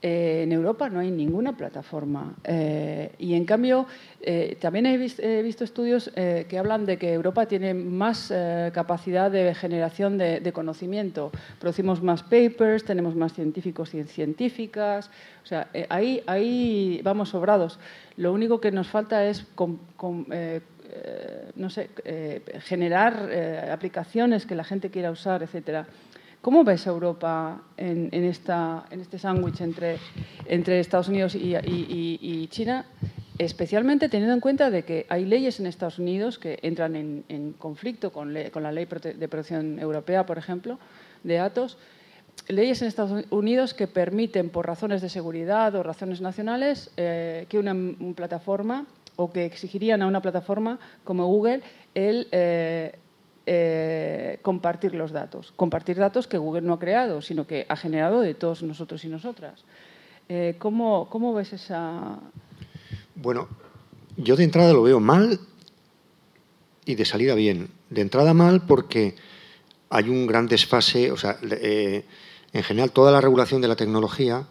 Eh, 0.00 0.42
en 0.44 0.52
Europa 0.52 0.88
no 0.88 1.00
hay 1.00 1.10
ninguna 1.10 1.56
plataforma. 1.56 2.34
Eh, 2.44 3.10
y 3.18 3.34
en 3.34 3.44
cambio, 3.44 3.86
eh, 4.20 4.56
también 4.60 4.86
he, 4.86 4.96
visto 4.96 5.64
estudios 5.64 6.10
que 6.14 6.58
hablan 6.58 6.86
de 6.86 6.98
que 6.98 7.12
Europa 7.12 7.46
tiene 7.46 7.74
más 7.74 8.32
capacidad 8.72 9.30
de 9.30 9.54
generación 9.54 10.18
de, 10.18 10.52
conocimiento. 10.52 11.32
Producimos 11.58 12.02
más 12.02 12.22
papers, 12.22 12.84
tenemos 12.84 13.16
más 13.16 13.32
científicos 13.32 13.94
y 13.94 14.04
científicas. 14.04 15.10
O 15.42 15.46
sea, 15.46 15.68
ahí, 15.88 16.22
ahí 16.26 17.00
vamos 17.02 17.30
sobrados. 17.30 17.78
Lo 18.16 18.32
único 18.32 18.60
que 18.60 18.70
nos 18.70 18.88
falta 18.88 19.24
es 19.26 19.46
no 21.56 21.70
sé, 21.70 21.90
generar 22.60 23.30
aplicaciones 23.70 24.46
que 24.46 24.54
la 24.54 24.64
gente 24.64 24.90
quiera 24.90 25.10
usar, 25.10 25.42
etcétera. 25.42 25.86
¿Cómo 26.40 26.62
ves 26.62 26.86
Europa 26.86 27.60
en, 27.76 28.10
este 28.12 29.18
sándwich 29.18 29.60
entre, 29.60 29.98
entre 30.46 30.78
Estados 30.78 31.08
Unidos 31.08 31.34
y, 31.34 32.46
China? 32.48 32.86
Especialmente 33.38 34.08
teniendo 34.08 34.34
en 34.34 34.40
cuenta 34.40 34.70
de 34.70 34.84
que 34.84 35.06
hay 35.08 35.24
leyes 35.24 35.58
en 35.58 35.66
Estados 35.66 35.98
Unidos 35.98 36.38
que 36.38 36.60
entran 36.62 36.94
en, 36.96 37.54
conflicto 37.58 38.12
con, 38.12 38.32
la 38.34 38.72
ley 38.72 38.86
de 38.86 39.28
protección 39.28 39.80
europea, 39.80 40.26
por 40.26 40.38
ejemplo, 40.38 40.78
de 41.24 41.34
datos, 41.34 41.76
leyes 42.46 42.82
en 42.82 42.88
Estados 42.88 43.24
Unidos 43.30 43.74
que 43.74 43.88
permiten, 43.88 44.48
por 44.48 44.64
razones 44.64 45.02
de 45.02 45.08
seguridad 45.08 45.74
o 45.74 45.82
razones 45.82 46.20
nacionales, 46.20 46.92
eh, 46.96 47.46
que 47.48 47.58
una, 47.58 47.74
plataforma 48.14 48.86
o 49.16 49.32
que 49.32 49.44
exigirían 49.44 50.02
a 50.02 50.06
una 50.06 50.22
plataforma 50.22 50.78
como 51.02 51.26
Google 51.26 51.62
el 51.94 52.28
eh, 52.30 52.96
eh, 53.50 54.40
compartir 54.42 54.94
los 54.94 55.10
datos. 55.10 55.54
Compartir 55.56 55.96
datos 55.96 56.26
que 56.26 56.36
Google 56.36 56.60
no 56.60 56.74
ha 56.74 56.78
creado, 56.78 57.22
sino 57.22 57.46
que 57.46 57.64
ha 57.66 57.76
generado 57.76 58.20
de 58.20 58.34
todos 58.34 58.62
nosotros 58.62 59.02
y 59.06 59.08
nosotras. 59.08 59.64
Eh, 60.28 60.56
¿cómo, 60.58 61.08
¿Cómo 61.08 61.32
ves 61.32 61.54
esa...? 61.54 62.18
Bueno, 63.14 63.48
yo 64.18 64.36
de 64.36 64.44
entrada 64.44 64.74
lo 64.74 64.82
veo 64.82 65.00
mal 65.00 65.40
y 66.84 66.94
de 66.94 67.06
salida 67.06 67.34
bien. 67.34 67.70
De 67.88 68.02
entrada 68.02 68.34
mal 68.34 68.66
porque 68.66 69.14
hay 69.88 70.10
un 70.10 70.26
gran 70.26 70.46
desfase, 70.46 71.10
o 71.10 71.16
sea, 71.16 71.38
eh, 71.42 72.04
en 72.52 72.62
general 72.62 72.92
toda 72.92 73.10
la 73.10 73.22
regulación 73.22 73.62
de 73.62 73.68
la 73.68 73.76
tecnología 73.76 74.46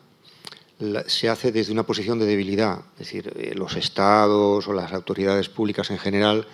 se 1.06 1.30
hace 1.30 1.52
desde 1.52 1.72
una 1.72 1.84
posición 1.84 2.18
de 2.18 2.26
debilidad, 2.26 2.80
es 2.94 3.00
decir, 3.00 3.54
los 3.56 3.76
estados 3.76 4.68
o 4.68 4.74
las 4.74 4.92
autoridades 4.92 5.50
públicas 5.50 5.92
en 5.92 6.00
general 6.00 6.48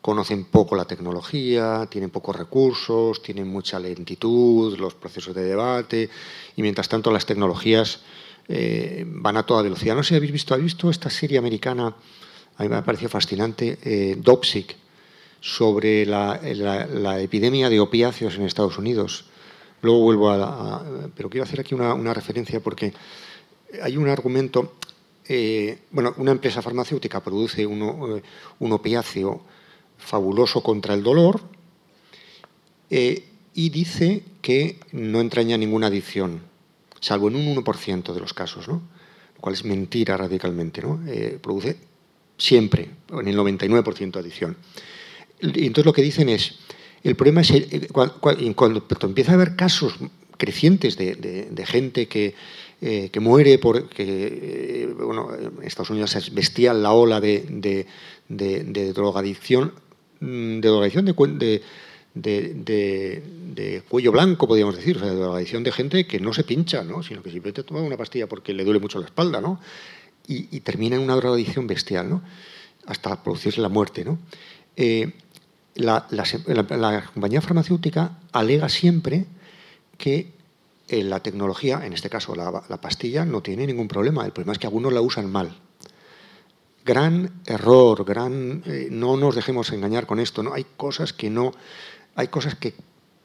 conocen 0.00 0.44
poco 0.44 0.76
la 0.76 0.84
tecnología, 0.84 1.86
tienen 1.90 2.10
pocos 2.10 2.36
recursos, 2.36 3.22
tienen 3.22 3.48
mucha 3.48 3.78
lentitud, 3.78 4.78
los 4.78 4.94
procesos 4.94 5.34
de 5.34 5.42
debate, 5.42 6.08
y 6.56 6.62
mientras 6.62 6.88
tanto 6.88 7.10
las 7.10 7.26
tecnologías 7.26 8.00
eh, 8.48 9.04
van 9.06 9.36
a 9.36 9.44
toda 9.44 9.62
velocidad. 9.62 9.94
No 9.94 10.02
sé 10.02 10.10
si 10.10 10.14
habéis 10.14 10.32
visto, 10.32 10.54
¿habéis 10.54 10.72
visto 10.72 10.90
esta 10.90 11.10
serie 11.10 11.38
americana? 11.38 11.94
A 12.56 12.62
mí 12.62 12.68
me 12.68 12.76
ha 12.76 12.84
parecido 12.84 13.10
fascinante, 13.10 13.78
eh, 13.82 14.16
Dopsic, 14.18 14.76
sobre 15.40 16.06
la, 16.06 16.40
epidemia 17.20 17.68
de 17.68 17.80
opiáceos 17.80 18.36
en 18.36 18.44
Estados 18.44 18.78
Unidos. 18.78 19.26
Luego 19.82 20.00
vuelvo 20.00 20.30
a... 20.30 20.82
pero 21.14 21.30
quiero 21.30 21.44
hacer 21.44 21.60
aquí 21.60 21.74
una, 21.74 22.14
referencia 22.14 22.60
porque 22.60 22.92
hay 23.82 23.96
un 23.96 24.08
argumento... 24.08 24.74
Eh, 25.30 25.80
bueno, 25.90 26.14
una 26.16 26.32
empresa 26.32 26.62
farmacéutica 26.62 27.22
produce 27.22 27.66
un 27.66 28.72
opiáceo 28.72 29.42
fabuloso 29.98 30.62
contra 30.62 30.94
el 30.94 31.02
dolor 31.02 31.42
eh, 32.90 33.24
y 33.54 33.70
dice 33.70 34.22
que 34.40 34.78
no 34.92 35.20
entraña 35.20 35.56
ninguna 35.56 35.88
adicción, 35.88 36.40
salvo 37.00 37.28
en 37.28 37.36
un 37.36 37.56
1% 37.56 38.14
de 38.14 38.20
los 38.20 38.32
casos, 38.32 38.68
¿no? 38.68 38.74
lo 39.34 39.40
cual 39.40 39.54
es 39.54 39.64
mentira 39.64 40.16
radicalmente. 40.16 40.80
¿no? 40.80 41.00
Eh, 41.06 41.38
produce 41.42 41.76
siempre, 42.36 42.88
en 43.10 43.28
el 43.28 43.36
99% 43.36 44.12
de 44.12 44.20
adicción. 44.20 44.56
Y 45.40 45.66
entonces 45.66 45.86
lo 45.86 45.92
que 45.92 46.02
dicen 46.02 46.28
es, 46.28 46.58
el 47.02 47.14
problema 47.14 47.42
es 47.42 47.50
eh, 47.50 47.88
cuando, 47.90 48.86
empieza 49.02 49.32
a 49.32 49.34
haber 49.34 49.56
casos 49.56 49.94
crecientes 50.36 50.96
de, 50.96 51.64
gente 51.66 52.06
que, 52.06 52.34
que 52.80 53.20
muere 53.20 53.58
porque, 53.58 54.88
bueno, 54.96 55.30
en 55.34 55.64
Estados 55.64 55.90
Unidos 55.90 56.14
es 56.14 56.32
bestial 56.32 56.80
la 56.80 56.92
ola 56.92 57.20
de, 57.20 57.86
de 58.28 58.92
drogadicción, 58.92 59.72
Mm, 60.20 60.60
de 60.60 60.68
drogadicción 60.68 61.04
de, 61.04 61.62
de, 62.14 63.22
de, 63.54 63.82
cuello 63.88 64.10
blanco, 64.10 64.48
podríamos 64.48 64.76
decir, 64.76 64.96
o 64.96 65.00
sea, 65.00 65.10
de 65.10 65.16
drogadicción 65.16 65.62
de 65.62 65.70
gente 65.70 66.06
que 66.06 66.18
no 66.18 66.32
se 66.32 66.42
pincha, 66.42 66.82
¿no? 66.82 67.02
sino 67.02 67.22
que 67.22 67.30
simplemente 67.30 67.62
toma 67.62 67.82
una 67.82 67.96
pastilla 67.96 68.26
porque 68.26 68.52
le 68.52 68.64
duele 68.64 68.80
mucho 68.80 68.98
la 68.98 69.06
espalda, 69.06 69.40
¿no? 69.40 69.60
y, 70.26 70.60
termina 70.60 70.96
en 70.96 71.02
una 71.02 71.14
drogadicción 71.14 71.66
bestial, 71.66 72.10
¿no? 72.10 72.22
hasta 72.86 73.22
producirse 73.22 73.60
la 73.60 73.68
muerte. 73.68 74.04
¿no? 74.04 74.18
Eh, 74.76 75.12
la, 75.76 76.06
compañía 77.14 77.40
farmacéutica 77.40 78.18
alega 78.32 78.68
siempre 78.68 79.26
que 79.96 80.32
eh, 80.88 81.04
la 81.04 81.20
tecnología, 81.20 81.86
en 81.86 81.92
este 81.92 82.10
caso 82.10 82.34
la, 82.34 82.64
la 82.68 82.80
pastilla, 82.80 83.24
no 83.24 83.42
tiene 83.42 83.66
ningún 83.66 83.86
problema. 83.86 84.24
El 84.26 84.32
problema 84.32 84.52
es 84.52 84.58
que 84.58 84.66
algunos 84.66 84.92
la 84.92 85.00
usan 85.00 85.30
mal 85.30 85.56
gran 86.88 87.42
error, 87.44 88.02
gran 88.06 88.62
eh, 88.64 88.88
no 88.90 89.18
nos 89.18 89.34
dejemos 89.34 89.70
engañar 89.72 90.06
con 90.06 90.18
esto, 90.20 90.42
¿no? 90.42 90.54
Hay 90.54 90.64
cosas 90.78 91.12
que 91.12 91.28
no 91.28 91.52
hay 92.14 92.28
cosas 92.28 92.54
que 92.54 92.72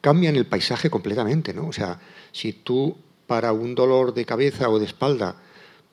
cambian 0.01 0.36
el 0.36 0.45
paisaje 0.45 0.89
completamente, 0.89 1.53
¿no? 1.53 1.68
O 1.70 1.72
sea, 1.72 1.97
si 2.34 2.51
tú 2.51 2.97
para 3.26 3.53
un 3.53 3.74
dolor 3.74 4.14
de 4.14 4.26
cabeza 4.26 4.70
o 4.70 4.80
de 4.80 4.86
espalda 4.86 5.38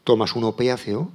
tomas 0.03 0.35
un 0.35 0.43
opiáceo 0.45 1.12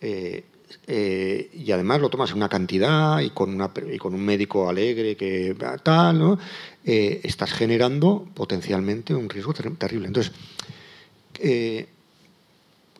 eh, 0.00 0.44
eh, 0.86 1.50
y 1.52 1.72
además 1.72 2.00
lo 2.00 2.10
tomas 2.10 2.30
en 2.30 2.36
una 2.36 2.48
cantidad 2.48 3.18
y 3.18 3.30
con, 3.30 3.60
un 3.60 4.24
médico 4.24 4.68
alegre 4.68 5.16
que 5.16 5.56
tal, 5.82 6.16
¿no? 6.16 6.38
estás 6.84 7.52
generando 7.52 8.24
potencialmente 8.34 9.14
un 9.14 9.28
riesgo 9.28 9.52
terrible. 9.52 10.06
Entonces, 10.06 10.32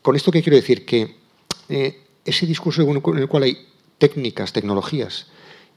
con 0.03 0.17
esto 0.17 0.33
qué 0.33 0.43
quiero 0.43 0.57
decir 0.57 0.85
que 0.85 2.08
ese 2.29 2.47
discurso 2.47 2.83
en 2.83 3.19
el 3.19 3.29
cual 3.29 3.43
hay 3.43 3.67
técnicas, 3.99 4.53
tecnologías 4.53 5.27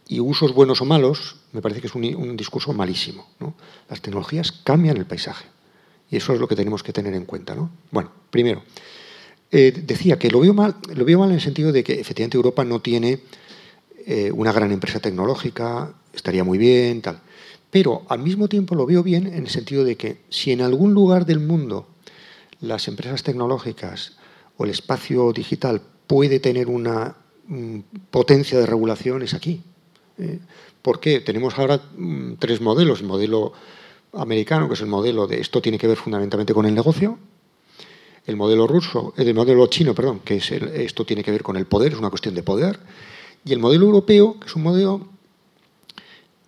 y 0.08 0.20
usos 0.20 0.54
buenos 0.54 0.82
o 0.82 0.86
malos, 0.86 1.38
me 1.54 1.62
parece 1.62 1.82
que 1.82 1.88
es 1.88 1.96
un, 1.96 2.36
discurso 2.38 2.74
malísimo. 2.74 3.28
Las 3.90 4.02
tecnologías 4.02 4.52
cambian 4.52 4.98
el 4.98 5.06
paisaje 5.06 5.46
y 6.10 6.18
eso 6.18 6.34
es 6.34 6.40
lo 6.40 6.48
que 6.48 6.56
tenemos 6.56 6.84
que 6.84 6.94
tener 6.94 7.14
en 7.14 7.26
cuenta. 7.26 7.56
¿no? 7.56 7.72
Bueno, 7.92 8.12
primero, 8.30 8.64
eh, 9.52 9.72
decía 9.86 10.20
que 10.20 10.30
lo 10.30 10.42
veo, 10.42 10.54
mal, 10.54 10.76
lo 10.94 11.06
veo 11.06 11.20
mal 11.20 11.30
en 11.30 11.36
el 11.36 11.42
sentido 11.42 11.72
de 11.72 11.84
que 11.84 12.00
efectivamente 12.00 12.38
Europa 12.38 12.66
no 12.66 12.82
tiene 12.82 13.22
eh, 14.06 14.32
una 14.34 14.52
gran 14.52 14.72
empresa 14.72 15.00
tecnológica, 15.00 15.94
estaría 16.14 16.44
muy 16.44 16.58
bien, 16.58 17.02
tal. 17.02 17.22
Pero 17.70 18.06
al 18.10 18.20
mismo 18.20 18.50
tiempo 18.50 18.76
lo 18.76 18.86
veo 18.86 19.04
bien 19.04 19.28
en 19.28 19.44
el 19.44 19.50
sentido 19.50 19.86
de 19.86 19.96
que 19.96 20.22
si 20.30 20.52
en 20.52 20.62
algún 20.62 20.94
lugar 20.94 21.26
del 21.26 21.40
mundo 21.40 21.88
las 22.60 22.88
empresas 22.90 23.24
tecnológicas 23.24 24.18
o 24.58 24.66
el 24.66 24.72
espacio 24.72 25.32
digital 25.32 25.82
puede 26.12 26.42
tener 26.42 26.68
una 26.68 27.16
mm, 27.48 27.80
potencia 28.10 28.60
de 28.60 28.66
regulación 28.66 29.22
es 29.22 29.34
aquí. 29.34 29.62
¿eh? 30.18 30.40
¿Por 30.82 31.00
qué? 31.00 31.22
Tenemos 31.22 31.58
ahora 31.58 31.80
mm, 31.96 32.34
tres 32.34 32.60
modelos. 32.60 33.00
El 33.00 33.08
modelo 33.08 33.54
americano, 34.12 34.68
que 34.68 34.74
es 34.74 34.82
el 34.82 34.88
modelo 34.88 35.26
de 35.26 35.40
esto 35.40 35.62
tiene 35.62 35.78
que 35.78 35.88
ver 35.88 35.96
fundamentalmente 35.96 36.54
con 36.54 36.66
el 36.66 36.76
negocio. 36.76 37.18
El 38.26 38.36
modelo 38.36 38.68
ruso, 38.68 39.14
el 39.16 39.34
modelo 39.34 39.66
chino, 39.68 39.96
perdón, 39.96 40.20
que 40.20 40.36
es 40.36 40.52
esto 40.52 41.06
tiene 41.06 41.24
que 41.24 41.32
ver 41.32 41.44
con 41.44 41.56
el 41.56 41.66
poder, 41.66 41.94
es 41.94 42.00
una 42.00 42.10
cuestión 42.10 42.36
de 42.36 42.44
poder. 42.44 42.78
Y 43.46 43.54
el 43.54 43.60
modelo 43.60 43.86
europeo, 43.86 44.38
que 44.38 44.48
es 44.48 44.56
un 44.58 44.64
modelo 44.64 45.08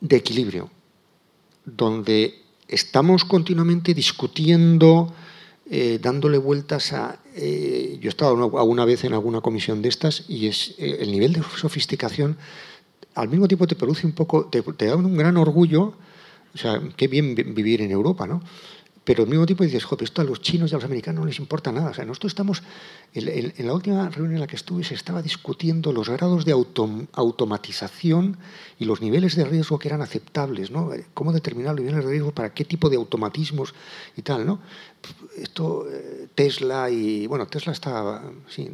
de 0.02 0.18
equilibrio, 0.18 0.70
donde 1.64 2.42
estamos 2.68 3.24
continuamente 3.24 3.94
discutiendo 3.94 5.14
eh, 5.70 6.00
dándole 6.02 6.38
vueltas 6.38 6.94
a... 6.94 7.20
Eh, 7.36 7.98
yo 8.02 8.08
he 8.08 8.10
estado 8.10 8.58
alguna 8.58 8.86
vez 8.86 9.04
en 9.04 9.14
alguna 9.14 9.42
comisión 9.42 9.82
de 9.82 9.90
estas 9.90 10.26
y 10.28 10.48
es 10.48 10.76
eh, 10.78 10.98
el 11.00 11.12
nivel 11.12 11.34
de 11.34 11.42
sofisticación 11.58 12.38
al 13.16 13.30
mismo 13.30 13.48
tiempo 13.48 13.68
te 13.68 13.76
produce 13.76 14.06
un 14.06 14.14
poco, 14.14 14.46
te, 14.46 14.62
da 14.86 14.96
un 14.96 15.18
gran 15.18 15.38
orgullo, 15.38 15.94
o 16.54 16.58
sea, 16.58 16.82
qué 16.96 17.08
bien 17.08 17.36
vivir 17.36 17.82
en 17.82 17.92
Europa, 17.92 18.28
¿no? 18.28 18.42
Pero 19.04 19.24
al 19.24 19.30
mismo 19.30 19.46
tiempo 19.46 19.66
dices, 19.66 19.84
joder, 19.84 20.06
esto 20.06 20.22
a 20.22 20.26
los 20.26 20.42
chinos 20.42 20.72
y 20.72 20.76
a 20.76 20.78
los 20.78 20.86
americanos 20.86 21.20
no 21.22 21.26
les 21.28 21.38
importa 21.38 21.74
nada. 21.74 21.90
O 21.90 21.94
sea, 21.94 22.06
nosotros 22.06 22.32
estamos, 22.32 22.64
en, 23.14 23.68
la 23.68 23.74
última 23.74 24.10
reunión 24.10 24.36
en 24.36 24.40
la 24.40 24.48
que 24.48 24.56
estuve 24.56 24.86
se 24.86 24.94
estaba 24.94 25.22
discutiendo 25.22 25.92
los 25.92 26.08
grados 26.08 26.46
de 26.46 26.54
automatización 26.54 28.38
y 28.80 28.86
los 28.86 29.02
niveles 29.02 29.36
de 29.36 29.44
riesgo 29.44 29.78
que 29.78 29.90
eran 29.90 30.02
aceptables, 30.02 30.72
¿no? 30.72 30.92
Cómo 31.14 31.34
determinar 31.34 31.76
los 31.76 31.82
niveles 31.82 32.06
de 32.06 32.12
riesgo 32.12 32.32
para 32.32 32.54
qué 32.54 32.64
tipo 32.64 32.90
de 32.90 32.96
automatismos 32.96 33.74
y 34.16 34.22
tal, 34.22 34.46
¿no? 34.46 34.60
Esto, 35.38 35.86
eh, 35.92 36.28
Tesla 36.34 36.90
y, 36.90 37.28
bueno, 37.28 37.46
Tesla 37.48 37.74
está, 37.74 38.24
sí, 38.48 38.70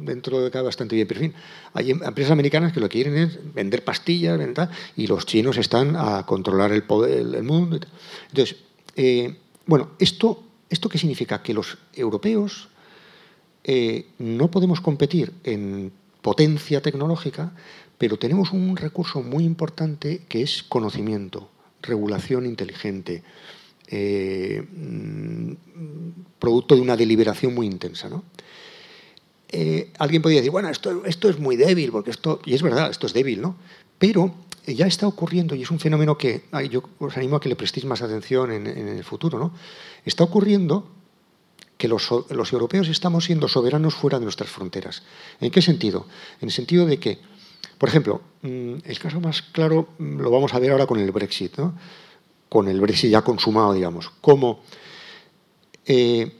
dentro 0.00 0.40
de 0.42 0.50
cada 0.50 0.64
bastante 0.64 0.96
bien, 0.96 1.06
pero 1.06 1.20
en 1.20 1.30
fin, 1.30 1.40
hay 1.74 1.92
em, 1.92 2.02
empresas 2.02 2.32
americanas 2.32 2.72
que 2.72 2.80
lo 2.80 2.88
que 2.88 3.00
quieren 3.00 3.16
es 3.16 3.54
vender 3.54 3.84
pastillas, 3.84 4.40
y 4.96 5.06
los 5.06 5.24
chinos 5.24 5.56
están 5.56 5.94
a 5.94 6.26
controlar 6.26 6.72
el 6.72 6.82
poder, 6.82 7.20
el 7.32 7.42
mundo. 7.44 7.78
Entonces, 8.28 8.56
eh, 8.96 9.36
bueno, 9.66 9.90
¿esto, 9.98 10.42
¿esto 10.68 10.88
qué 10.88 10.98
significa? 10.98 11.42
Que 11.42 11.54
los 11.54 11.78
europeos 11.94 12.68
eh, 13.64 14.06
no 14.18 14.50
podemos 14.50 14.80
competir 14.80 15.32
en 15.44 15.92
potencia 16.20 16.80
tecnológica, 16.80 17.52
pero 17.98 18.18
tenemos 18.18 18.52
un 18.52 18.76
recurso 18.76 19.22
muy 19.22 19.44
importante 19.44 20.22
que 20.28 20.42
es 20.42 20.62
conocimiento, 20.62 21.48
regulación 21.82 22.46
inteligente, 22.46 23.22
eh, 23.88 24.62
mm, 24.62 25.52
producto 26.38 26.74
de 26.74 26.80
una 26.80 26.96
deliberación 26.96 27.54
muy 27.54 27.66
intensa. 27.66 28.08
Eh, 29.50 29.92
alguien 29.98 30.22
podría 30.22 30.40
decir, 30.40 30.50
bueno, 30.50 30.70
esto, 30.70 31.04
esto 31.04 31.28
es 31.28 31.38
muy 31.38 31.56
débil, 31.56 31.92
porque 31.92 32.10
esto, 32.10 32.40
y 32.44 32.54
es 32.54 32.62
verdad, 32.62 32.90
esto 32.90 33.06
es 33.06 33.12
débil, 33.12 33.42
¿no? 33.42 33.56
Pero 33.98 34.34
ya 34.66 34.86
está 34.86 35.06
ocurriendo 35.06 35.54
y 35.54 35.62
es 35.62 35.70
un 35.70 35.80
fenómeno 35.80 36.16
que 36.16 36.44
yo 36.70 36.82
os 36.98 37.16
animo 37.16 37.36
a 37.36 37.40
que 37.40 37.48
le 37.48 37.56
prestéis 37.56 37.84
más 37.84 38.02
atención 38.02 38.52
en, 38.52 38.66
el 38.66 39.04
futuro. 39.04 39.38
¿no? 39.38 39.52
Está 40.04 40.24
ocurriendo 40.24 40.88
que 41.76 41.88
los, 41.88 42.10
europeos 42.52 42.88
estamos 42.88 43.24
siendo 43.24 43.48
soberanos 43.48 43.94
fuera 43.94 44.18
de 44.18 44.24
nuestras 44.24 44.50
fronteras. 44.50 45.02
¿En 45.40 45.50
qué 45.50 45.60
sentido? 45.60 46.06
En 46.40 46.48
el 46.48 46.52
sentido 46.52 46.86
de 46.86 46.98
que, 46.98 47.18
por 47.76 47.88
ejemplo, 47.88 48.20
mm, 48.42 48.74
el 48.84 48.98
caso 49.00 49.20
más 49.20 49.42
claro 49.42 49.88
mm, 49.98 50.20
lo 50.20 50.30
vamos 50.30 50.54
a 50.54 50.60
ver 50.60 50.70
ahora 50.70 50.86
con 50.86 51.00
el 51.00 51.10
Brexit, 51.10 51.58
¿no? 51.58 51.74
con 52.48 52.68
el 52.68 52.80
Brexit 52.80 53.10
ya 53.10 53.22
consumado, 53.22 53.72
digamos, 53.72 54.12
cómo 54.20 54.60
eh, 55.86 56.30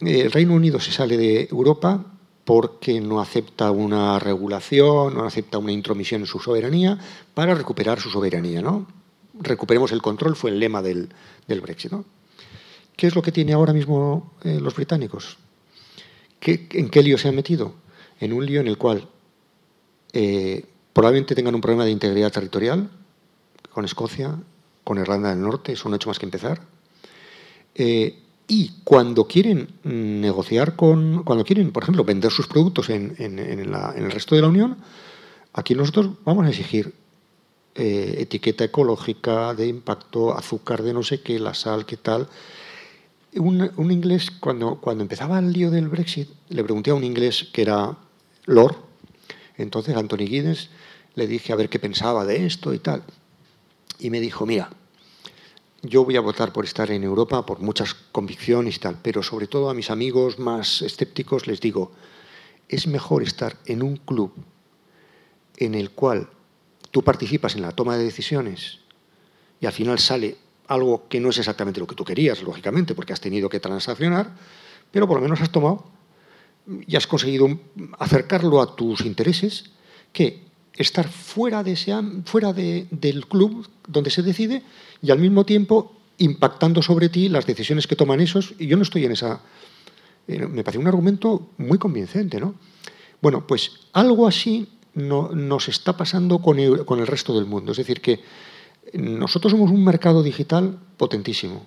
el 0.00 0.32
Reino 0.32 0.54
Unido 0.54 0.80
se 0.80 0.90
sale 0.90 1.16
de 1.16 1.46
Europa 1.50 2.04
porque 2.44 3.00
no 3.00 3.20
acepta 3.20 3.70
una 3.70 4.18
regulación, 4.18 5.14
no 5.14 5.24
acepta 5.24 5.58
una 5.58 5.72
intromisión 5.72 6.22
en 6.22 6.26
su 6.26 6.38
soberanía 6.38 6.98
para 7.34 7.54
recuperar 7.54 8.00
su 8.00 8.10
soberanía. 8.10 8.62
¿no? 8.62 8.86
Recuperemos 9.34 9.92
el 9.92 10.02
control 10.02 10.36
fue 10.36 10.50
el 10.50 10.58
lema 10.58 10.82
del, 10.82 11.08
Brexit. 11.46 11.92
¿Qué 12.96 13.06
es 13.06 13.14
lo 13.14 13.22
que 13.22 13.32
tiene 13.32 13.52
ahora 13.52 13.72
mismo 13.72 14.32
eh, 14.44 14.58
los 14.60 14.74
británicos? 14.74 15.38
¿En 16.40 16.88
qué 16.88 17.02
lío 17.02 17.18
se 17.18 17.28
han 17.28 17.36
metido? 17.36 17.74
En 18.18 18.32
un 18.32 18.44
lío 18.44 18.60
en 18.60 18.68
el 18.68 18.78
cual 18.78 19.08
eh, 20.12 20.64
probablemente 20.92 21.34
tengan 21.34 21.54
un 21.54 21.60
problema 21.60 21.84
de 21.84 21.90
integridad 21.90 22.32
territorial 22.32 22.90
con 23.72 23.84
Escocia, 23.84 24.36
con 24.84 24.98
Irlanda 24.98 25.30
del 25.30 25.40
Norte, 25.40 25.72
eso 25.72 25.88
no 25.88 25.94
ha 25.94 25.96
hecho 25.96 26.08
más 26.08 26.18
que 26.18 26.26
empezar. 26.26 26.60
Eh, 27.74 28.18
y 28.52 28.72
cuando 28.82 29.28
quieren 29.28 29.68
negociar 29.84 30.74
con, 30.74 31.22
cuando 31.22 31.44
quieren, 31.44 31.70
por 31.70 31.84
ejemplo, 31.84 32.02
vender 32.02 32.32
sus 32.32 32.48
productos 32.48 32.90
en, 32.90 33.14
el 33.16 34.10
resto 34.10 34.34
de 34.34 34.40
la 34.40 34.48
Unión, 34.48 34.76
aquí 35.52 35.76
nosotros 35.76 36.10
vamos 36.24 36.44
a 36.44 36.48
exigir 36.48 36.92
eh, 37.76 38.16
etiqueta 38.18 38.64
ecológica 38.64 39.54
de 39.54 39.68
impacto, 39.68 40.36
azúcar 40.36 40.82
de 40.82 40.92
no 40.92 41.04
sé 41.04 41.20
qué, 41.20 41.38
la 41.38 41.54
sal, 41.54 41.86
qué 41.86 41.96
tal. 41.96 42.28
Un, 43.36 43.92
inglés, 43.92 44.32
cuando, 44.32 44.80
cuando 44.80 45.02
empezaba 45.02 45.38
el 45.38 45.52
lío 45.52 45.70
del 45.70 45.86
Brexit, 45.86 46.28
le 46.48 46.64
pregunté 46.64 46.90
a 46.90 46.94
un 46.94 47.04
inglés 47.04 47.46
que 47.52 47.62
era 47.62 47.98
Lord, 48.46 48.78
entonces 49.58 49.96
Anthony 49.96 50.26
Giddens, 50.26 50.70
le 51.14 51.28
dije 51.28 51.52
a 51.52 51.56
ver 51.56 51.68
qué 51.68 51.78
pensaba 51.78 52.24
de 52.24 52.46
esto 52.46 52.74
y 52.74 52.80
tal. 52.80 53.04
Y 54.00 54.10
me 54.10 54.18
dijo, 54.18 54.44
mira, 54.44 54.70
yo 55.82 56.04
voy 56.04 56.16
a 56.16 56.20
votar 56.20 56.52
por 56.52 56.64
estar 56.64 56.90
en 56.90 57.02
Europa 57.04 57.44
por 57.46 57.60
muchas 57.60 57.94
convicciones 57.94 58.76
y 58.76 58.78
tal, 58.78 58.98
pero 59.02 59.22
sobre 59.22 59.46
todo 59.46 59.70
a 59.70 59.74
mis 59.74 59.90
amigos 59.90 60.38
más 60.38 60.82
escépticos 60.82 61.46
les 61.46 61.60
digo, 61.60 61.92
es 62.68 62.86
mejor 62.86 63.22
estar 63.22 63.56
en 63.66 63.82
un 63.82 63.96
club 63.96 64.32
en 65.56 65.74
el 65.74 65.90
cual 65.90 66.28
tú 66.90 67.02
participas 67.02 67.56
en 67.56 67.62
la 67.62 67.72
toma 67.72 67.96
de 67.96 68.04
decisiones 68.04 68.80
y 69.60 69.66
al 69.66 69.72
final 69.72 69.98
sale 69.98 70.36
algo 70.66 71.08
que 71.08 71.20
no 71.20 71.30
es 71.30 71.38
exactamente 71.38 71.80
lo 71.80 71.86
que 71.86 71.96
tú 71.96 72.04
querías, 72.04 72.42
lógicamente, 72.42 72.94
porque 72.94 73.12
has 73.12 73.20
tenido 73.20 73.48
que 73.48 73.58
transaccionar, 73.58 74.36
pero 74.90 75.08
por 75.08 75.16
lo 75.16 75.22
menos 75.22 75.40
has 75.40 75.50
tomado 75.50 75.84
y 76.86 76.94
has 76.94 77.06
conseguido 77.06 77.48
acercarlo 77.98 78.60
a 78.60 78.76
tus 78.76 79.00
intereses, 79.00 79.72
que 80.12 80.49
estar 80.74 81.08
fuera, 81.08 81.62
de 81.62 81.76
fuera 82.24 82.52
del 82.52 83.26
club 83.26 83.68
donde 83.86 84.10
se 84.10 84.22
decide 84.22 84.62
y 85.02 85.10
al 85.10 85.18
mismo 85.18 85.44
tiempo 85.44 85.96
impactando 86.18 86.82
sobre 86.82 87.08
ti 87.08 87.28
las 87.28 87.46
decisiones 87.46 87.86
que 87.86 87.96
toman 87.96 88.20
esos. 88.20 88.54
Y 88.58 88.66
yo 88.66 88.76
no 88.76 88.82
estoy 88.82 89.04
en 89.04 89.12
esa... 89.12 89.40
Eh, 90.28 90.46
me 90.46 90.62
parece 90.62 90.78
un 90.78 90.86
argumento 90.86 91.50
muy 91.58 91.78
convincente, 91.78 92.38
¿no? 92.38 92.54
Bueno, 93.22 93.46
pues 93.46 93.72
algo 93.92 94.26
así 94.26 94.68
no, 94.94 95.30
nos 95.30 95.68
está 95.68 95.96
pasando 95.96 96.40
con 96.40 96.58
el, 96.58 96.84
con 96.84 97.00
el 97.00 97.06
resto 97.06 97.34
del 97.34 97.46
mundo. 97.46 97.72
Es 97.72 97.78
decir, 97.78 98.00
que 98.00 98.20
nosotros 98.92 99.52
somos 99.52 99.70
un 99.70 99.84
mercado 99.84 100.22
digital 100.22 100.78
potentísimo. 100.96 101.66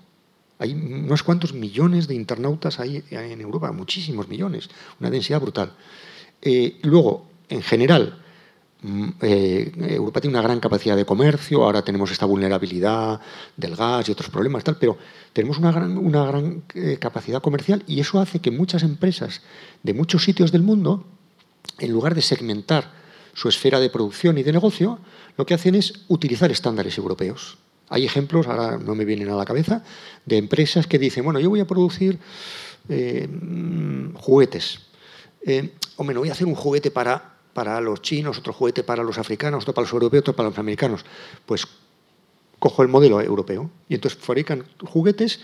Hay 0.60 0.74
unos 0.74 1.24
cuantos 1.24 1.54
millones 1.54 2.08
de 2.08 2.16
internautas 2.16 2.80
ahí 2.80 3.04
en 3.10 3.42
Europa, 3.42 3.72
muchísimos 3.72 4.28
millones, 4.28 4.70
una 5.00 5.10
densidad 5.10 5.42
brutal. 5.42 5.74
Eh, 6.42 6.80
luego, 6.84 7.28
en 7.50 7.62
general, 7.62 8.23
eh, 9.22 9.72
Europa 9.78 10.20
tiene 10.20 10.38
una 10.38 10.44
gran 10.46 10.60
capacidad 10.60 10.98
de 10.98 11.06
comercio, 11.06 11.64
ahora 11.64 11.84
tenemos 11.84 12.12
esta 12.12 12.26
vulnerabilidad 12.26 13.22
del 13.56 13.78
gas 13.78 14.10
y 14.10 14.12
otros 14.12 14.30
problemas, 14.30 14.64
tal, 14.64 14.78
pero 14.78 14.98
tenemos 15.32 15.58
una 15.58 15.72
gran, 15.72 16.64
eh, 16.74 16.98
capacidad 17.00 17.42
comercial 17.42 17.84
y 17.88 18.02
eso 18.02 18.20
hace 18.20 18.40
que 18.40 18.52
muchas 18.52 18.84
empresas 18.84 19.42
de 19.84 19.94
muchos 19.94 20.24
sitios 20.24 20.52
del 20.52 20.64
mundo, 20.64 21.06
en 21.80 21.92
lugar 21.92 22.14
de 22.14 22.22
segmentar 22.22 22.92
su 23.34 23.48
esfera 23.48 23.80
de 23.80 23.90
producción 23.90 24.38
y 24.38 24.44
de 24.44 24.52
negocio, 24.52 25.00
lo 25.38 25.46
que 25.46 25.54
hacen 25.54 25.76
es 25.76 26.04
utilizar 26.10 26.52
estándares 26.52 26.98
europeos. 26.98 27.58
Hay 27.88 28.06
ejemplos, 28.06 28.48
ahora 28.48 28.78
no 28.78 28.96
me 28.96 29.06
vienen 29.06 29.30
a 29.30 29.36
la 29.36 29.46
cabeza, 29.46 29.84
de 30.26 30.38
empresas 30.38 30.88
que 30.88 31.00
dicen, 31.00 31.24
bueno, 31.24 31.40
yo 31.40 31.50
voy 31.50 31.62
a 31.62 31.68
producir 31.68 32.20
eh, 32.90 33.28
mm, 33.28 34.16
juguetes. 34.16 34.80
o 35.96 36.04
me 36.04 36.14
voy 36.14 36.30
a 36.30 36.34
hacer 36.34 36.48
un 36.48 36.56
juguete 36.56 36.92
para 36.92 37.33
para 37.54 37.80
los 37.82 38.02
chinos, 38.02 38.38
otro 38.38 38.54
juguete 38.54 38.84
para 38.84 39.04
los 39.04 39.18
africanos, 39.18 39.64
otro 39.64 39.74
para 39.74 39.86
los 39.86 39.94
europeos, 39.94 40.22
otro 40.22 40.36
para 40.36 40.50
los 40.50 40.58
americanos. 40.58 41.06
Pues 41.46 41.68
cojo 42.60 42.82
el 42.82 42.88
modelo 42.88 43.22
europeo 43.22 43.70
y 43.90 43.96
entonces 43.96 44.20
fabrican 44.20 44.66
juguetes 44.84 45.42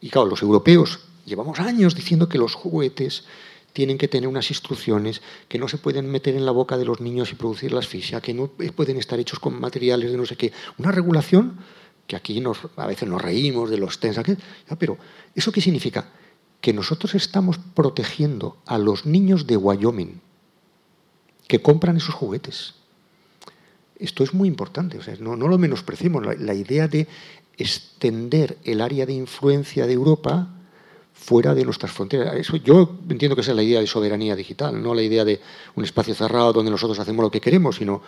y 0.00 0.10
claro, 0.10 0.28
los 0.28 0.42
europeos 0.42 1.00
llevamos 1.24 1.60
años 1.60 1.94
diciendo 1.94 2.28
que 2.28 2.38
los 2.38 2.54
juguetes 2.54 3.24
tienen 3.72 3.98
que 3.98 4.08
tener 4.08 4.28
unas 4.28 4.50
instrucciones, 4.50 5.22
que 5.48 5.58
no 5.58 5.68
se 5.68 5.78
pueden 5.78 6.10
meter 6.10 6.34
en 6.34 6.44
la 6.44 6.52
boca 6.52 6.76
de 6.76 6.84
los 6.84 7.00
niños 7.00 7.30
y 7.30 7.36
producir 7.36 7.72
la 7.72 7.80
asfixia, 7.80 8.20
que 8.20 8.34
no 8.34 8.48
pueden 8.48 8.96
estar 8.96 9.20
hechos 9.20 9.38
con 9.38 9.60
materiales 9.60 10.10
de 10.10 10.16
no 10.16 10.26
sé 10.26 10.36
qué. 10.36 10.52
Una 10.78 10.90
regulación 10.90 11.58
que 12.06 12.16
aquí 12.16 12.42
a 12.76 12.86
veces 12.86 13.08
nos 13.08 13.22
reímos 13.22 13.70
de 13.70 13.76
los 13.78 14.00
TENS, 14.00 14.20
pero 14.78 14.98
¿eso 15.34 15.52
qué 15.52 15.60
significa? 15.60 16.08
Que 16.60 16.72
nosotros 16.72 17.14
estamos 17.14 17.58
protegiendo 17.74 18.56
a 18.66 18.78
los 18.78 19.06
niños 19.06 19.46
de 19.46 19.56
Wyoming, 19.56 20.20
que 21.48 21.60
compran 21.60 21.96
esos 21.96 22.14
juguetes. 22.14 22.74
Esto 23.98 24.22
es 24.22 24.32
muy 24.32 24.46
importante, 24.46 24.98
o 24.98 25.02
sea, 25.02 25.16
no, 25.18 25.34
lo 25.34 25.58
menospreciemos. 25.58 26.24
La, 26.38 26.54
idea 26.54 26.86
de 26.86 27.08
extender 27.56 28.56
el 28.62 28.80
área 28.80 29.04
de 29.06 29.14
influencia 29.14 29.86
de 29.86 29.94
Europa 29.94 30.48
fuera 31.12 31.52
de 31.54 31.64
nuestras 31.64 31.90
fronteras. 31.90 32.36
Eso, 32.36 32.56
yo 32.56 32.96
entiendo 33.08 33.34
que 33.34 33.40
esa 33.40 33.50
es 33.50 33.56
la 33.56 33.64
idea 33.64 33.80
de 33.80 33.88
soberanía 33.88 34.36
digital, 34.36 34.80
no 34.80 34.94
la 34.94 35.02
idea 35.02 35.24
de 35.24 35.40
un 35.74 35.82
espacio 35.82 36.14
cerrado 36.14 36.52
donde 36.52 36.70
nosotros 36.70 37.00
hacemos 37.00 37.24
lo 37.24 37.30
que 37.30 37.40
queremos, 37.40 37.74
sino 37.76 38.02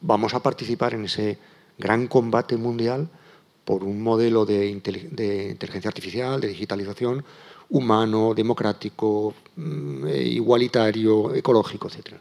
vamos 0.00 0.32
a 0.32 0.42
participar 0.42 0.94
en 0.94 1.04
ese 1.04 1.38
gran 1.76 2.06
combate 2.06 2.56
mundial 2.56 3.10
por 3.66 3.84
un 3.84 4.00
modelo 4.00 4.46
de, 4.46 4.68
inteligencia 4.68 5.88
artificial, 5.88 6.40
de 6.40 6.48
digitalización 6.48 7.24
humano, 7.68 8.32
democrático, 8.32 9.34
mm, 9.56 10.06
eh, 10.06 10.22
igualitario, 10.22 11.34
ecológico, 11.34 11.88
etcétera. 11.88 12.20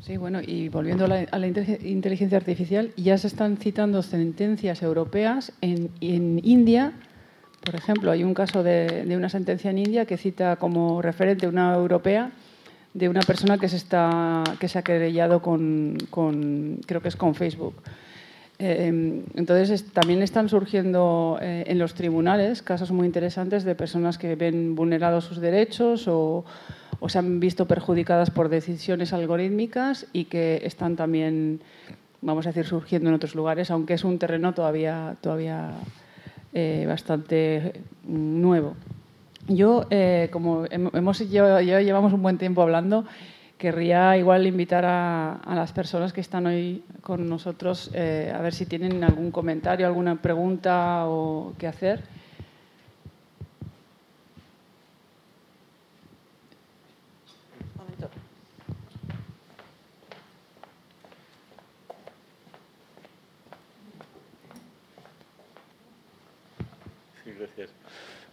Sí, 0.00 0.16
bueno, 0.16 0.40
y 0.40 0.68
volviendo 0.68 1.04
a 1.04 1.08
la, 1.38 1.46
inteligencia 1.46 2.38
artificial, 2.38 2.92
ya 2.96 3.18
se 3.18 3.26
están 3.26 3.56
citando 3.56 4.02
sentencias 4.02 4.82
europeas 4.82 5.52
en, 5.60 5.90
India. 6.00 6.92
Por 7.64 7.74
ejemplo, 7.74 8.10
hay 8.10 8.22
un 8.22 8.32
caso 8.32 8.62
de, 8.62 9.04
una 9.16 9.28
sentencia 9.28 9.70
en 9.70 9.78
India 9.78 10.06
que 10.06 10.16
cita 10.16 10.56
como 10.56 11.02
referente 11.02 11.46
una 11.46 11.74
europea 11.74 12.30
de 12.94 13.08
una 13.08 13.20
persona 13.20 13.58
que 13.58 13.68
se, 13.68 13.76
está, 13.76 14.44
que 14.58 14.68
se 14.68 14.78
ha 14.78 14.82
querellado 14.82 15.42
con, 15.42 15.98
creo 16.86 17.02
que 17.02 17.08
es 17.08 17.16
con 17.16 17.34
Facebook. 17.34 17.74
Eh, 18.60 19.22
entonces, 19.34 19.84
también 19.92 20.20
están 20.22 20.48
surgiendo 20.48 21.38
eh, 21.40 21.64
en 21.68 21.78
los 21.78 21.94
tribunales 21.94 22.60
casos 22.60 22.90
muy 22.90 23.06
interesantes 23.06 23.62
de 23.62 23.76
personas 23.76 24.18
que 24.18 24.34
ven 24.34 24.74
vulnerados 24.74 25.24
sus 25.24 25.38
derechos 25.38 26.08
o, 26.08 26.44
se 27.06 27.18
han 27.18 27.38
visto 27.38 27.68
perjudicadas 27.68 28.30
por 28.30 28.48
decisiones 28.48 29.12
algorítmicas 29.12 30.06
y 30.12 30.24
que 30.24 30.60
están 30.64 30.96
también, 30.96 31.60
vamos 32.20 32.46
a 32.46 32.48
decir, 32.50 32.66
surgiendo 32.66 33.08
en 33.08 33.14
otros 33.14 33.36
lugares, 33.36 33.70
aunque 33.70 33.94
es 33.94 34.02
un 34.02 34.18
terreno 34.18 34.52
todavía, 34.52 35.14
todavía 35.20 35.70
eh, 36.52 36.84
bastante 36.88 37.80
nuevo. 38.04 38.74
Yo, 39.46 39.86
como 40.32 40.66
hemos, 40.68 41.30
ya 41.30 41.60
llevamos 41.60 42.12
un 42.12 42.20
buen 42.20 42.36
tiempo 42.36 42.62
hablando, 42.62 43.06
querría 43.58 44.16
igual 44.16 44.46
invitar 44.46 44.84
a, 44.86 45.40
las 45.54 45.72
personas 45.72 46.12
que 46.12 46.20
están 46.20 46.46
hoy 46.46 46.84
con 47.02 47.28
nosotros 47.28 47.90
eh, 47.92 48.32
a 48.34 48.40
ver 48.40 48.54
si 48.54 48.66
tienen 48.66 49.02
algún 49.02 49.30
comentario, 49.30 49.86
alguna 49.86 50.22
pregunta 50.22 51.06
o 51.06 51.54
qué 51.58 51.66
hacer. 51.66 52.02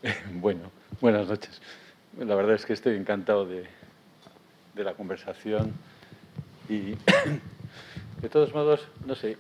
Bueno, 0.34 0.71
buenas 1.01 1.28
noches. 1.28 1.61
La 2.17 2.36
verdad 2.36 2.53
es 2.55 2.65
que 2.65 2.73
estoy 2.73 2.95
encantado 2.95 3.45
de, 3.45 3.65
de 4.76 4.84
la 4.84 4.93
conversación 4.93 5.73
y 6.67 6.91
de 8.21 8.30
todos 8.30 8.53
modos, 8.53 8.86
no 9.05 9.15
sé, 9.15 9.38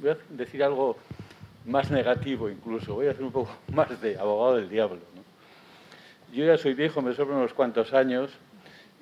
voy 0.00 0.10
a 0.10 0.16
decir 0.30 0.62
algo 0.64 0.96
más 1.64 1.90
negativo 1.90 2.50
incluso, 2.50 2.94
voy 2.94 3.06
a 3.06 3.12
hacer 3.12 3.22
un 3.22 3.32
poco 3.32 3.56
más 3.72 4.00
de 4.00 4.18
abogado 4.18 4.56
del 4.56 4.68
diablo. 4.68 5.00
Yo 6.32 6.44
ya 6.44 6.58
soy 6.58 6.74
viejo, 6.74 7.00
me 7.02 7.14
sobran 7.14 7.38
unos 7.38 7.54
cuantos 7.54 7.92
años 7.92 8.30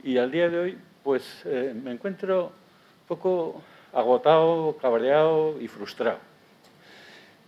y 0.02 0.18
al 0.18 0.30
día 0.30 0.48
de 0.48 0.58
hoy 0.58 0.78
pues 1.02 1.42
eh, 1.46 1.74
me 1.74 1.92
encuentro 1.92 2.46
un 2.46 3.06
poco 3.08 3.62
agotado, 3.92 4.76
cabreado 4.76 5.60
y 5.60 5.68
frustrado. 5.68 6.18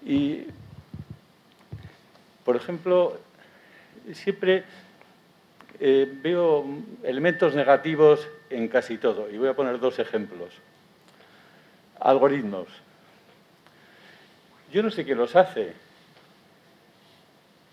Y, 0.05 0.47
por 2.45 2.57
ejemplo, 2.57 3.19
siempre 4.13 4.65
eh, 5.85 6.09
veo 6.23 6.65
elementos 7.03 7.57
negativos 7.57 8.29
en 8.51 8.69
casi 8.69 8.99
todo. 8.99 9.29
Y 9.29 9.37
voy 9.37 9.49
a 9.49 9.57
poner 9.57 9.81
dos 9.81 9.99
ejemplos. 9.99 10.51
Algoritmos. 11.99 12.69
Yo 14.73 14.85
no 14.85 14.93
sé 14.93 15.05
quién 15.05 15.19
los 15.19 15.35
hace, 15.35 15.73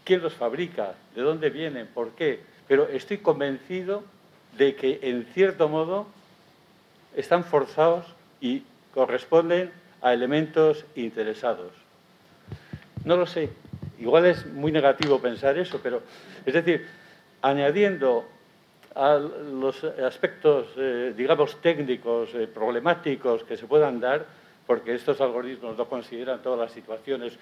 quién 0.05 0.23
los 0.23 0.33
fabrica, 0.33 0.95
de 1.13 1.21
dónde 1.21 1.51
vienen, 1.51 1.85
por 1.85 2.09
qué, 2.13 2.39
pero 2.67 2.89
estoy 2.89 3.19
convencido 3.19 4.03
de 4.57 4.75
que, 4.75 5.01
en 5.03 5.25
cierto 5.25 5.69
modo, 5.69 6.07
están 7.15 7.43
forzados 7.43 8.07
y 8.41 8.63
corresponden 8.91 9.71
a 10.01 10.13
elementos 10.13 10.83
interesados. 10.95 11.73
No 13.05 13.17
lo 13.17 13.27
sé, 13.27 13.51
igual 13.99 14.25
es 14.25 14.47
muy 14.47 14.71
negativo 14.71 15.21
pensar 15.21 15.59
eso, 15.59 15.79
pero 15.83 16.01
es 16.43 16.53
decir, 16.55 16.87
añadiendo 17.41 18.25
a 18.95 19.15
los 19.15 19.83
aspectos, 19.83 20.67
eh, 20.77 21.13
digamos, 21.15 21.61
técnicos, 21.61 22.33
eh, 22.33 22.47
problemáticos 22.47 23.43
que 23.43 23.55
se 23.55 23.67
puedan 23.67 23.99
dar, 23.99 24.25
porque 24.65 24.93
estos 24.93 25.21
algoritmos 25.21 25.77
no 25.77 25.87
consideran 25.87 26.41
todas 26.41 26.59
las 26.59 26.71
situaciones 26.71 27.37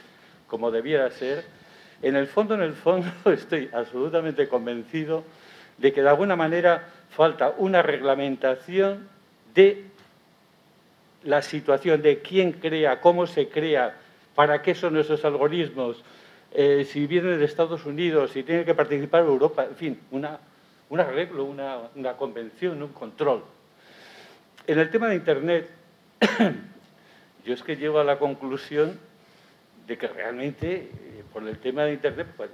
como 0.47 0.71
debiera 0.71 1.09
ser, 1.11 1.45
en 2.01 2.15
el 2.15 2.27
fondo, 2.27 2.55
en 2.55 2.61
el 2.61 2.73
fondo, 2.73 3.07
estoy 3.25 3.69
absolutamente 3.73 4.47
convencido 4.47 5.23
de 5.77 5.93
que 5.93 6.01
de 6.01 6.09
alguna 6.09 6.35
manera 6.35 6.87
falta 7.09 7.53
una 7.57 7.81
reglamentación 7.81 9.07
de 9.53 9.85
la 11.23 11.41
situación, 11.41 12.01
de 12.01 12.19
quién 12.19 12.53
crea, 12.53 13.01
cómo 13.01 13.27
se 13.27 13.49
crea, 13.49 13.95
para 14.35 14.61
qué 14.61 14.75
son 14.75 14.97
esos 14.97 15.25
algoritmos, 15.25 16.03
eh, 16.59 16.85
si 16.85 17.05
viene 17.05 17.37
de 17.37 17.45
Estados 17.45 17.85
Unidos, 17.85 18.31
si 18.31 18.41
tiene 18.41 18.65
que 18.65 18.73
participar 18.73 19.21
Europa, 19.21 19.63
en 19.65 19.75
fin, 19.75 19.99
una, 20.09 20.39
un 20.89 20.99
arreglo, 20.99 21.43
una, 21.45 21.81
una 21.93 22.17
convención, 22.17 22.81
un 22.81 22.93
control. 22.93 23.43
En 24.65 24.79
el 24.79 24.89
tema 24.89 25.07
de 25.07 25.17
Internet, 25.17 25.69
yo 27.45 27.53
es 27.53 27.61
que 27.61 27.75
llego 27.75 27.99
a 27.99 28.03
la 28.03 28.17
conclusión 28.17 28.99
de 29.85 29.99
que 29.99 30.07
realmente, 30.07 30.89
eh, 30.91 31.23
por 31.31 31.47
el 31.47 31.59
tema 31.59 31.83
de 31.83 31.93
Internet, 31.93 32.25
pues, 32.35 32.49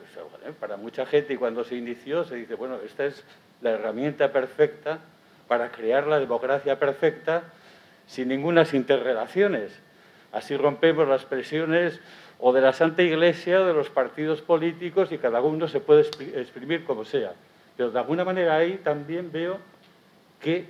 para 0.59 0.75
mucha 0.75 1.05
gente, 1.05 1.35
y 1.35 1.37
cuando 1.37 1.63
se 1.63 1.77
inició, 1.77 2.25
se 2.25 2.35
dice, 2.35 2.55
bueno, 2.55 2.79
esta 2.85 3.05
es 3.05 3.23
la 3.61 3.69
herramienta 3.69 4.33
perfecta 4.33 4.99
para 5.47 5.71
crear 5.71 6.07
la 6.07 6.19
democracia 6.19 6.77
perfecta 6.77 7.43
sin 8.05 8.27
ninguna 8.27 8.65
interrelaciones. 8.73 9.71
Así 10.33 10.57
rompemos 10.57 11.07
las 11.07 11.23
presiones 11.23 12.01
o 12.39 12.51
de 12.51 12.61
la 12.61 12.73
Santa 12.73 13.03
Iglesia, 13.03 13.59
de 13.59 13.73
los 13.73 13.89
partidos 13.89 14.41
políticos, 14.41 15.11
y 15.11 15.17
cada 15.17 15.41
uno 15.41 15.67
se 15.67 15.79
puede 15.79 16.01
exprimir 16.35 16.83
como 16.85 17.05
sea. 17.05 17.33
Pero 17.77 17.91
de 17.91 17.99
alguna 17.99 18.25
manera 18.25 18.55
ahí 18.55 18.79
también 18.83 19.31
veo 19.31 19.57
que 20.39 20.65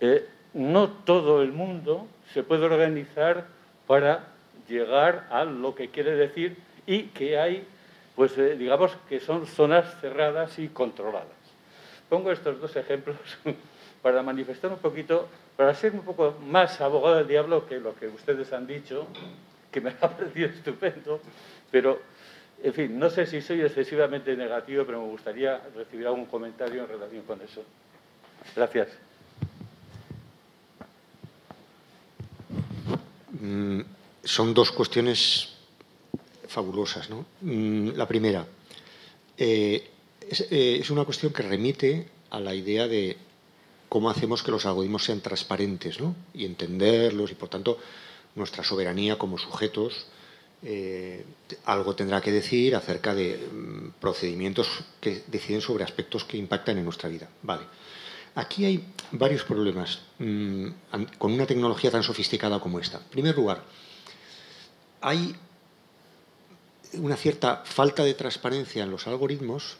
eh, 0.00 0.28
no 0.52 0.88
todo 0.88 1.42
el 1.42 1.52
mundo 1.52 2.06
se 2.32 2.42
puede 2.42 2.64
organizar 2.64 3.46
para 3.86 4.28
llegar 4.68 5.26
a 5.30 5.44
lo 5.44 5.74
que 5.74 5.88
quiere 5.88 6.14
decir 6.14 6.56
y 6.86 7.04
que 7.04 7.38
hay, 7.38 7.66
pues 8.14 8.36
eh, 8.38 8.56
digamos 8.56 8.92
que 9.08 9.20
son 9.20 9.46
zonas 9.46 10.00
cerradas 10.00 10.58
y 10.58 10.68
controladas. 10.68 11.28
Pongo 12.08 12.30
estos 12.30 12.60
dos 12.60 12.76
ejemplos 12.76 13.16
para 14.02 14.22
manifestar 14.22 14.70
un 14.70 14.78
poquito, 14.78 15.28
para 15.56 15.74
ser 15.74 15.92
un 15.92 16.02
poco 16.02 16.34
más 16.46 16.80
abogado 16.80 17.16
del 17.16 17.28
diablo 17.28 17.66
que 17.66 17.80
lo 17.80 17.94
que 17.96 18.08
ustedes 18.08 18.52
han 18.52 18.66
dicho, 18.66 19.06
que 19.74 19.80
me 19.80 19.90
ha 20.00 20.08
parecido 20.08 20.48
estupendo, 20.48 21.20
pero, 21.70 22.00
en 22.62 22.72
fin, 22.72 22.96
no 22.96 23.10
sé 23.10 23.26
si 23.26 23.40
soy 23.42 23.60
excesivamente 23.60 24.36
negativo, 24.36 24.86
pero 24.86 25.02
me 25.02 25.08
gustaría 25.08 25.60
recibir 25.74 26.06
algún 26.06 26.26
comentario 26.26 26.82
en 26.82 26.88
relación 26.88 27.22
con 27.22 27.42
eso. 27.42 27.64
Gracias. 28.54 28.88
Mm, 33.40 33.80
son 34.22 34.54
dos 34.54 34.70
cuestiones 34.70 35.56
fabulosas. 36.46 37.10
¿no? 37.10 37.26
Mm, 37.40 37.96
la 37.96 38.06
primera, 38.06 38.46
eh, 39.36 39.90
eh, 40.20 40.78
es, 40.80 40.90
una 40.90 41.04
cuestión 41.04 41.32
que 41.32 41.42
remite 41.42 42.06
a 42.30 42.38
la 42.38 42.54
idea 42.54 42.86
de 42.86 43.16
cómo 43.88 44.08
hacemos 44.08 44.44
que 44.44 44.52
los 44.52 44.66
algoritmos 44.66 45.02
sean 45.02 45.20
transparentes 45.20 46.00
¿no? 46.00 46.14
y 46.32 46.44
entenderlos 46.44 47.32
y, 47.32 47.34
por 47.34 47.48
tanto, 47.48 47.78
nuestra 48.34 48.64
soberanía 48.64 49.18
como 49.18 49.38
sujetos 49.38 50.06
eh, 50.66 51.26
algo 51.66 51.94
tendrá 51.94 52.22
que 52.22 52.32
decir 52.32 52.74
acerca 52.74 53.14
de 53.14 53.36
mm, 53.36 54.00
procedimientos 54.00 54.66
que 54.98 55.22
deciden 55.26 55.60
sobre 55.60 55.84
aspectos 55.84 56.24
que 56.24 56.38
impactan 56.38 56.78
en 56.78 56.84
nuestra 56.84 57.10
vida. 57.10 57.28
Vale. 57.42 57.64
Aquí 58.34 58.64
hay 58.64 58.82
varios 59.12 59.44
problemas 59.44 60.00
mm, 60.18 60.68
con 61.18 61.32
una 61.32 61.46
tecnología 61.46 61.90
tan 61.90 62.02
sofisticada 62.02 62.60
como 62.60 62.80
esta. 62.80 62.96
En 62.96 63.10
primer 63.10 63.36
lugar, 63.36 63.62
hay 65.02 65.36
una 66.94 67.16
cierta 67.16 67.62
falta 67.64 68.02
de 68.02 68.14
transparencia 68.14 68.84
en 68.84 68.90
los 68.90 69.06
algoritmos 69.06 69.76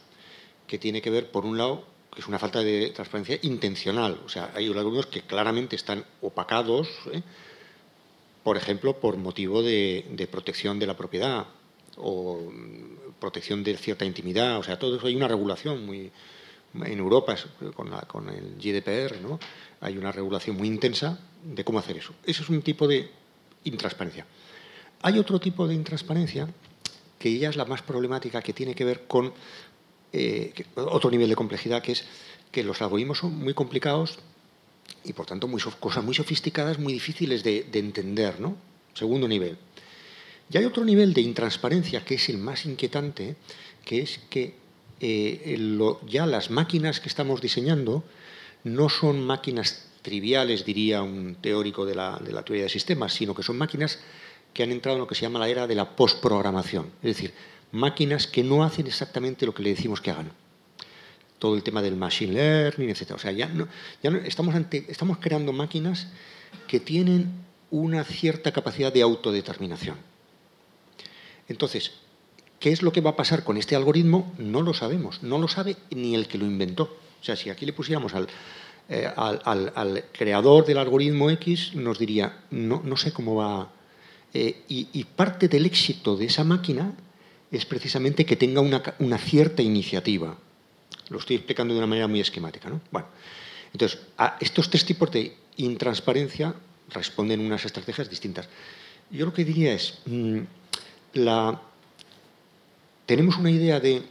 que 0.67 0.77
tiene 0.77 1.01
que 1.01 1.09
ver, 1.09 1.31
por 1.31 1.45
un 1.45 1.57
lado, 1.57 1.83
que 2.13 2.21
es 2.21 2.27
una 2.27 2.37
falta 2.37 2.59
de 2.59 2.91
transparencia 2.91 3.39
intencional. 3.41 4.21
O 4.23 4.29
sea, 4.29 4.51
hay 4.53 4.67
algoritmos 4.67 5.07
que 5.07 5.23
claramente 5.23 5.75
están 5.75 6.05
opacados, 6.21 6.87
¿eh? 7.11 7.23
Por 8.45 8.57
ejemplo, 8.57 8.99
por 8.99 9.17
motivo 9.17 9.63
de, 9.63 10.29
protección 10.31 10.77
de 10.77 10.85
la 10.85 10.95
propiedad 10.95 11.47
o 11.97 12.39
protección 13.19 13.63
de 13.63 13.75
cierta 13.75 14.05
intimidad. 14.05 14.59
O 14.59 14.63
sea, 14.63 14.77
todo 14.77 14.97
eso 14.97 15.07
hay 15.07 15.15
una 15.15 15.27
regulación 15.27 15.83
muy. 15.83 16.11
En 16.75 16.99
Europa, 16.99 17.35
con, 17.73 18.29
el 18.29 18.57
GDPR, 18.61 19.19
¿no? 19.21 19.39
hay 19.79 19.97
una 19.97 20.11
regulación 20.11 20.57
muy 20.57 20.67
intensa 20.67 21.17
de 21.43 21.63
cómo 21.63 21.79
hacer 21.79 21.97
eso. 21.97 22.13
Eso 22.23 22.43
es 22.43 22.49
un 22.49 22.61
tipo 22.61 22.85
de 22.87 23.09
intransparencia. 23.63 24.27
Hay 25.01 25.17
otro 25.17 25.39
tipo 25.39 25.67
de 25.67 25.73
intransparencia 25.73 26.47
que 27.17 27.39
ya 27.39 27.49
es 27.49 27.55
la 27.55 27.65
más 27.65 27.81
problemática, 27.81 28.41
que 28.43 28.53
tiene 28.53 28.75
que 28.75 28.85
ver 28.85 29.07
con 29.07 29.33
eh, 30.13 30.53
otro 30.75 31.09
nivel 31.09 31.29
de 31.29 31.35
complejidad, 31.35 31.81
que 31.81 31.93
es 31.93 32.05
que 32.51 32.61
los 32.63 32.79
algoritmos 32.81 33.19
son 33.19 33.39
muy 33.39 33.55
complicados 33.55 34.19
y 35.03 35.13
por 35.13 35.25
tanto 35.25 35.47
cosas 35.79 36.03
muy 36.03 36.15
sofisticadas, 36.15 36.79
muy 36.79 36.93
difíciles 36.93 37.43
de, 37.43 37.67
entender. 37.73 38.39
¿no? 38.39 38.57
Segundo 38.93 39.27
nivel. 39.27 39.57
Y 40.51 40.57
hay 40.57 40.65
otro 40.65 40.83
nivel 40.83 41.13
de 41.13 41.21
intransparencia 41.21 42.03
que 42.03 42.15
es 42.15 42.29
el 42.29 42.37
más 42.37 42.65
inquietante, 42.65 43.35
que 43.83 44.01
es 44.01 44.19
que 44.29 44.55
eh, 44.99 45.57
ya 46.07 46.25
las 46.25 46.49
máquinas 46.49 46.99
que 46.99 47.09
estamos 47.09 47.41
diseñando 47.41 48.03
no 48.63 48.89
son 48.89 49.25
máquinas 49.25 49.89
triviales, 50.01 50.65
diría 50.65 51.01
un 51.01 51.35
teórico 51.35 51.85
de 51.85 51.95
la, 51.95 52.19
de 52.23 52.31
la 52.31 52.43
teoría 52.43 52.63
de 52.63 52.69
sistemas, 52.69 53.13
sino 53.13 53.33
que 53.33 53.43
son 53.43 53.57
máquinas 53.57 53.99
que 54.53 54.63
han 54.63 54.71
entrado 54.71 54.95
en 54.95 55.01
lo 55.01 55.07
que 55.07 55.15
se 55.15 55.21
llama 55.21 55.39
la 55.39 55.49
era 55.49 55.67
de 55.67 55.75
la 55.75 55.95
postprogramación, 55.95 56.87
es 57.01 57.15
decir, 57.15 57.33
máquinas 57.71 58.25
que 58.27 58.43
no 58.43 58.63
hacen 58.63 58.87
exactamente 58.87 59.45
lo 59.45 59.53
que 59.53 59.63
le 59.63 59.71
decimos 59.71 59.99
que 59.99 60.11
hagan. 60.11 60.31
Todo 61.45 61.55
el 61.55 61.61
tema 61.61 61.83
del 61.83 61.95
machine 61.95 62.33
learning, 62.33 62.89
etc. 62.89 63.11
O 63.11 63.19
sea, 63.19 63.31
ya, 63.31 63.45
no, 63.45 63.67
estamos, 64.25 65.17
creando 65.19 65.53
máquinas 65.53 66.07
que 66.67 66.79
tienen 66.79 67.29
una 67.69 68.03
cierta 68.03 68.51
capacidad 68.51 68.91
de 68.91 69.03
autodeterminación. 69.03 69.95
Entonces, 71.47 71.91
¿qué 72.59 72.71
es 72.71 72.81
lo 72.81 72.91
que 72.91 73.01
va 73.01 73.11
a 73.11 73.15
pasar 73.15 73.43
con 73.43 73.57
este 73.57 73.75
algoritmo? 73.75 74.33
No 74.39 74.63
lo 74.63 74.73
sabemos, 74.73 75.21
no 75.21 75.37
lo 75.37 75.47
sabe 75.47 75.77
ni 75.91 76.15
el 76.15 76.27
que 76.27 76.39
lo 76.39 76.47
inventó. 76.47 76.85
O 77.21 77.23
sea, 77.23 77.35
si 77.35 77.51
aquí 77.51 77.67
le 77.67 77.73
pusiéramos 77.73 78.15
al, 78.15 78.27
eh, 78.89 80.03
creador 80.13 80.65
del 80.65 80.79
algoritmo 80.79 81.29
X, 81.29 81.75
nos 81.75 81.99
diría, 81.99 82.39
no, 82.49 82.97
sé 82.97 83.13
cómo 83.13 83.35
va. 83.35 83.69
Eh, 84.33 84.63
y, 84.67 85.03
parte 85.15 85.47
del 85.47 85.67
éxito 85.67 86.17
de 86.17 86.25
esa 86.25 86.43
máquina 86.43 86.95
es 87.51 87.67
precisamente 87.67 88.25
que 88.25 88.35
tenga 88.35 88.61
una, 88.61 89.17
cierta 89.19 89.61
iniciativa. 89.61 90.39
Lo 91.09 91.19
estoy 91.19 91.37
explicando 91.37 91.73
de 91.73 91.79
una 91.79 91.87
manera 91.87 92.07
muy 92.07 92.19
esquemática. 92.19 92.69
¿no? 92.69 92.81
Bueno, 92.91 93.07
entonces, 93.73 93.99
a 94.17 94.37
estos 94.39 94.69
tres 94.69 94.85
tipos 94.85 95.11
de 95.11 95.35
intransparencia 95.57 96.53
responden 96.89 97.41
unas 97.41 97.65
estrategias 97.65 98.09
distintas. 98.09 98.47
Yo 99.11 99.25
lo 99.25 99.33
que 99.33 99.45
diría 99.45 99.73
es, 99.73 99.99
mm, 100.05 100.39
la, 101.13 101.61
tenemos 103.05 103.37
una 103.37 103.51
idea 103.51 103.79
de 103.79 104.03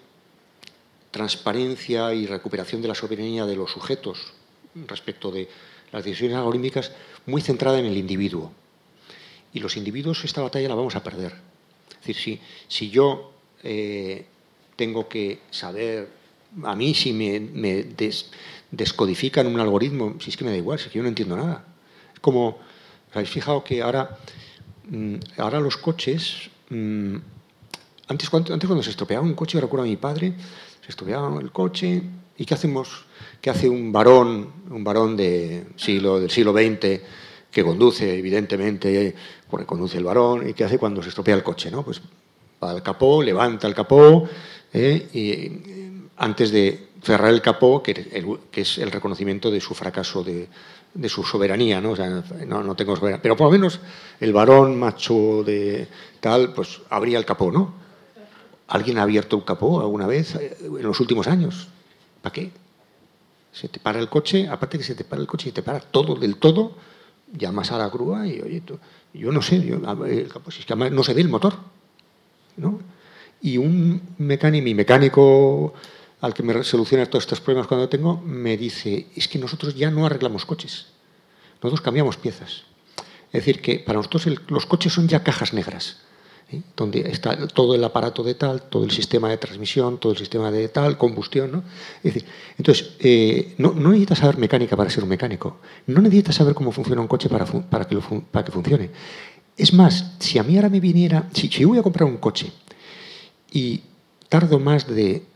transparencia 1.10 2.12
y 2.12 2.26
recuperación 2.26 2.82
de 2.82 2.88
la 2.88 2.94
soberanía 2.94 3.46
de 3.46 3.56
los 3.56 3.70
sujetos 3.70 4.32
respecto 4.88 5.30
de 5.30 5.48
las 5.92 6.04
decisiones 6.04 6.36
algorítmicas 6.36 6.90
muy 7.26 7.40
centrada 7.40 7.78
en 7.78 7.86
el 7.86 7.96
individuo. 7.96 8.52
Y 9.52 9.60
los 9.60 9.76
individuos 9.76 10.24
esta 10.24 10.42
batalla 10.42 10.68
la 10.68 10.74
vamos 10.74 10.96
a 10.96 11.02
perder. 11.04 11.32
Es 11.88 12.08
decir, 12.08 12.16
si, 12.16 12.40
si 12.66 12.90
yo 12.90 13.32
eh, 13.62 14.26
tengo 14.74 15.08
que 15.08 15.38
saber, 15.50 16.08
a 16.62 16.76
mí 16.76 16.94
si 16.94 17.12
me, 17.12 17.84
descodifican 18.70 19.46
un 19.46 19.60
algoritmo, 19.60 20.16
si 20.20 20.30
es 20.30 20.36
que 20.36 20.44
me 20.44 20.50
da 20.50 20.56
igual, 20.56 20.78
si 20.78 20.86
es 20.86 20.92
que 20.92 20.98
yo 20.98 21.02
no 21.02 21.08
entiendo 21.08 21.36
nada. 21.36 21.64
Como, 22.20 22.58
habéis 23.12 23.30
fijado 23.30 23.62
que 23.64 23.82
ahora, 23.82 24.18
mm, 24.88 25.16
ahora 25.38 25.60
los 25.60 25.76
coches, 25.76 26.50
mm, 26.70 27.16
antes, 28.08 28.30
cuando, 28.30 28.52
antes 28.52 28.66
cuando 28.66 28.82
se 28.82 28.90
estropeaba 28.90 29.24
un 29.24 29.34
coche, 29.34 29.60
recuerdo 29.60 29.84
a 29.84 29.88
mi 29.88 29.96
padre, 29.96 30.34
se 30.82 30.90
estropeaba 30.90 31.40
el 31.40 31.52
coche, 31.52 32.02
¿y 32.36 32.44
qué 32.44 32.54
hacemos? 32.54 33.04
¿Qué 33.40 33.50
hace 33.50 33.68
un 33.68 33.92
varón, 33.92 34.52
un 34.70 34.84
varón 34.84 35.16
siglo, 35.76 36.20
del 36.20 36.30
siglo 36.30 36.52
XX 36.52 37.00
que 37.50 37.62
conduce, 37.62 38.18
evidentemente, 38.18 39.14
porque 39.48 39.66
conduce 39.66 39.98
el 39.98 40.04
varón, 40.04 40.48
y 40.48 40.54
qué 40.54 40.64
hace 40.64 40.78
cuando 40.78 41.02
se 41.02 41.10
estropea 41.10 41.36
el 41.36 41.42
coche? 41.42 41.70
¿no? 41.70 41.84
Pues 41.84 42.00
va 42.62 42.70
al 42.70 42.82
capó, 42.82 43.22
levanta 43.22 43.66
el 43.66 43.74
capó, 43.74 44.28
¿eh? 44.72 45.08
y 45.12 45.83
antes 46.16 46.50
de 46.50 46.88
cerrar 47.02 47.32
el 47.32 47.42
capó, 47.42 47.82
que, 47.82 48.38
es 48.52 48.78
el 48.78 48.90
reconocimiento 48.90 49.50
de 49.50 49.60
su 49.60 49.74
fracaso 49.74 50.24
de, 50.24 50.48
su 51.08 51.24
soberanía, 51.24 51.80
¿no? 51.80 51.92
O 51.92 51.96
sea, 51.96 52.22
no, 52.46 52.62
no 52.62 52.74
tengo 52.74 52.96
soberanía. 52.96 53.22
Pero 53.22 53.36
por 53.36 53.48
lo 53.48 53.52
menos 53.52 53.80
el 54.20 54.32
varón 54.32 54.78
macho 54.78 55.42
de 55.44 55.88
tal, 56.20 56.52
pues 56.54 56.80
abría 56.90 57.18
el 57.18 57.24
capó, 57.24 57.50
¿no? 57.50 57.74
¿Alguien 58.68 58.98
ha 58.98 59.02
abierto 59.02 59.36
el 59.36 59.44
capó 59.44 59.80
alguna 59.80 60.06
vez 60.06 60.34
eh, 60.36 60.56
en 60.62 60.82
los 60.82 60.98
últimos 61.00 61.26
años? 61.26 61.68
¿Para 62.22 62.32
qué? 62.32 62.50
Se 63.52 63.68
te 63.68 63.78
para 63.78 64.00
el 64.00 64.08
coche, 64.08 64.48
aparte 64.48 64.78
que 64.78 64.84
se 64.84 64.94
te 64.94 65.04
para 65.04 65.20
el 65.20 65.28
coche 65.28 65.50
y 65.50 65.52
te 65.52 65.62
para 65.62 65.80
todo 65.80 66.14
del 66.14 66.36
todo, 66.36 66.76
llamas 67.32 67.70
a 67.72 67.78
la 67.78 67.88
grúa 67.88 68.26
y, 68.26 68.40
oye, 68.40 68.62
yo 69.12 69.30
no 69.30 69.42
sé, 69.42 69.64
yo, 69.64 69.76
es 70.06 70.64
que 70.64 70.74
no 70.74 71.04
se 71.04 71.14
ve 71.14 71.20
el 71.20 71.28
motor. 71.28 71.54
¿no? 72.56 72.80
Y 73.42 73.58
un 73.58 74.00
mecánico, 74.18 74.64
mi 74.64 74.74
mecánico 74.74 75.74
al 76.24 76.32
que 76.32 76.42
me 76.42 76.64
soluciona 76.64 77.04
todos 77.04 77.24
estos 77.24 77.42
problemas 77.42 77.66
cuando 77.66 77.86
tengo, 77.86 78.16
me 78.16 78.56
dice, 78.56 79.08
es 79.14 79.28
que 79.28 79.38
nosotros 79.38 79.74
ya 79.74 79.90
no 79.90 80.06
arreglamos 80.06 80.46
coches, 80.46 80.86
nosotros 81.62 81.82
cambiamos 81.82 82.16
piezas. 82.16 82.62
Es 83.26 83.44
decir, 83.44 83.60
que 83.60 83.78
para 83.78 83.98
nosotros 83.98 84.26
los 84.48 84.64
coches 84.64 84.92
son 84.94 85.06
ya 85.06 85.22
cajas 85.22 85.52
negras. 85.52 85.98
¿eh? 86.50 86.62
donde 86.76 87.00
está 87.00 87.46
todo 87.48 87.74
el 87.74 87.84
aparato 87.84 88.22
de 88.22 88.34
tal, 88.34 88.62
todo 88.62 88.84
el 88.84 88.90
sistema 88.90 89.28
de 89.28 89.36
transmisión, 89.36 89.98
todo 89.98 90.12
el 90.12 90.18
sistema 90.18 90.50
de 90.50 90.68
tal, 90.68 90.96
combustión. 90.96 91.52
¿no? 91.52 91.64
Es 92.02 92.14
decir, 92.14 92.24
entonces, 92.56 92.92
eh, 93.00 93.54
no, 93.58 93.74
necesitas 93.74 94.18
saber 94.20 94.38
mecánica 94.38 94.76
para 94.78 94.88
ser 94.88 95.02
un 95.02 95.10
mecánico, 95.10 95.58
no 95.86 96.00
necesitas 96.00 96.36
saber 96.36 96.54
cómo 96.54 96.72
funciona 96.72 97.02
un 97.02 97.08
coche 97.08 97.28
para, 97.28 97.44
para, 97.44 97.86
que, 97.86 97.98
para 98.30 98.44
que 98.46 98.52
funcione. 98.52 98.90
Es 99.58 99.74
más, 99.74 100.12
si 100.20 100.38
a 100.38 100.42
mí 100.42 100.56
ahora 100.56 100.70
me 100.70 100.80
viniera, 100.80 101.28
si, 101.34 101.48
si 101.48 101.60
yo 101.60 101.68
voy 101.68 101.78
a 101.78 101.82
comprar 101.82 102.08
un 102.08 102.16
coche 102.16 102.50
y 103.52 103.82
tardo 104.30 104.58
más 104.58 104.86
de 104.86 105.33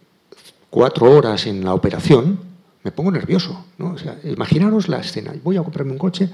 cuatro 0.70 1.10
horas 1.10 1.46
en 1.46 1.64
la 1.64 1.74
operación, 1.74 2.38
me 2.84 2.92
pongo 2.92 3.10
nervioso. 3.10 3.64
¿no? 3.78 3.92
O 3.92 3.98
sea, 3.98 4.18
imaginaros 4.24 4.88
la 4.88 4.98
escena. 4.98 5.34
Voy 5.42 5.56
a 5.56 5.62
comprarme 5.62 5.92
un 5.92 5.98
coche 5.98 6.28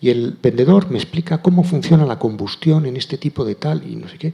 y 0.00 0.10
el 0.10 0.36
vendedor 0.42 0.90
me 0.90 0.98
explica 0.98 1.42
cómo 1.42 1.64
funciona 1.64 2.06
la 2.06 2.18
combustión 2.18 2.86
en 2.86 2.96
este 2.96 3.18
tipo 3.18 3.44
de 3.44 3.56
tal 3.56 3.88
y 3.88 3.96
no 3.96 4.08
sé 4.08 4.18
qué. 4.18 4.32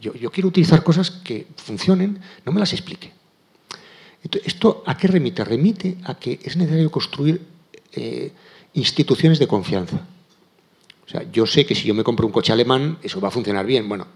yo, 0.00 0.30
quiero 0.30 0.48
utilizar 0.48 0.82
cosas 0.82 1.10
que 1.10 1.46
funcionen, 1.56 2.18
no 2.44 2.52
me 2.52 2.60
las 2.60 2.72
explique. 2.72 3.12
¿Esto 4.44 4.82
a 4.84 4.96
qué 4.96 5.06
remite? 5.06 5.44
Remite 5.44 5.96
a 6.04 6.14
que 6.18 6.40
es 6.42 6.56
necesario 6.56 6.90
construir 6.90 7.40
eh, 7.92 8.32
instituciones 8.74 9.38
de 9.38 9.46
confianza. 9.46 10.00
O 11.06 11.10
sea, 11.10 11.22
yo 11.32 11.46
sé 11.46 11.64
que 11.64 11.74
si 11.74 11.86
yo 11.86 11.94
me 11.94 12.04
compro 12.04 12.26
un 12.26 12.32
coche 12.32 12.52
alemán, 12.52 12.98
eso 13.02 13.20
va 13.20 13.28
a 13.28 13.30
funcionar 13.30 13.64
bien. 13.64 13.88
Bueno, 13.88 14.06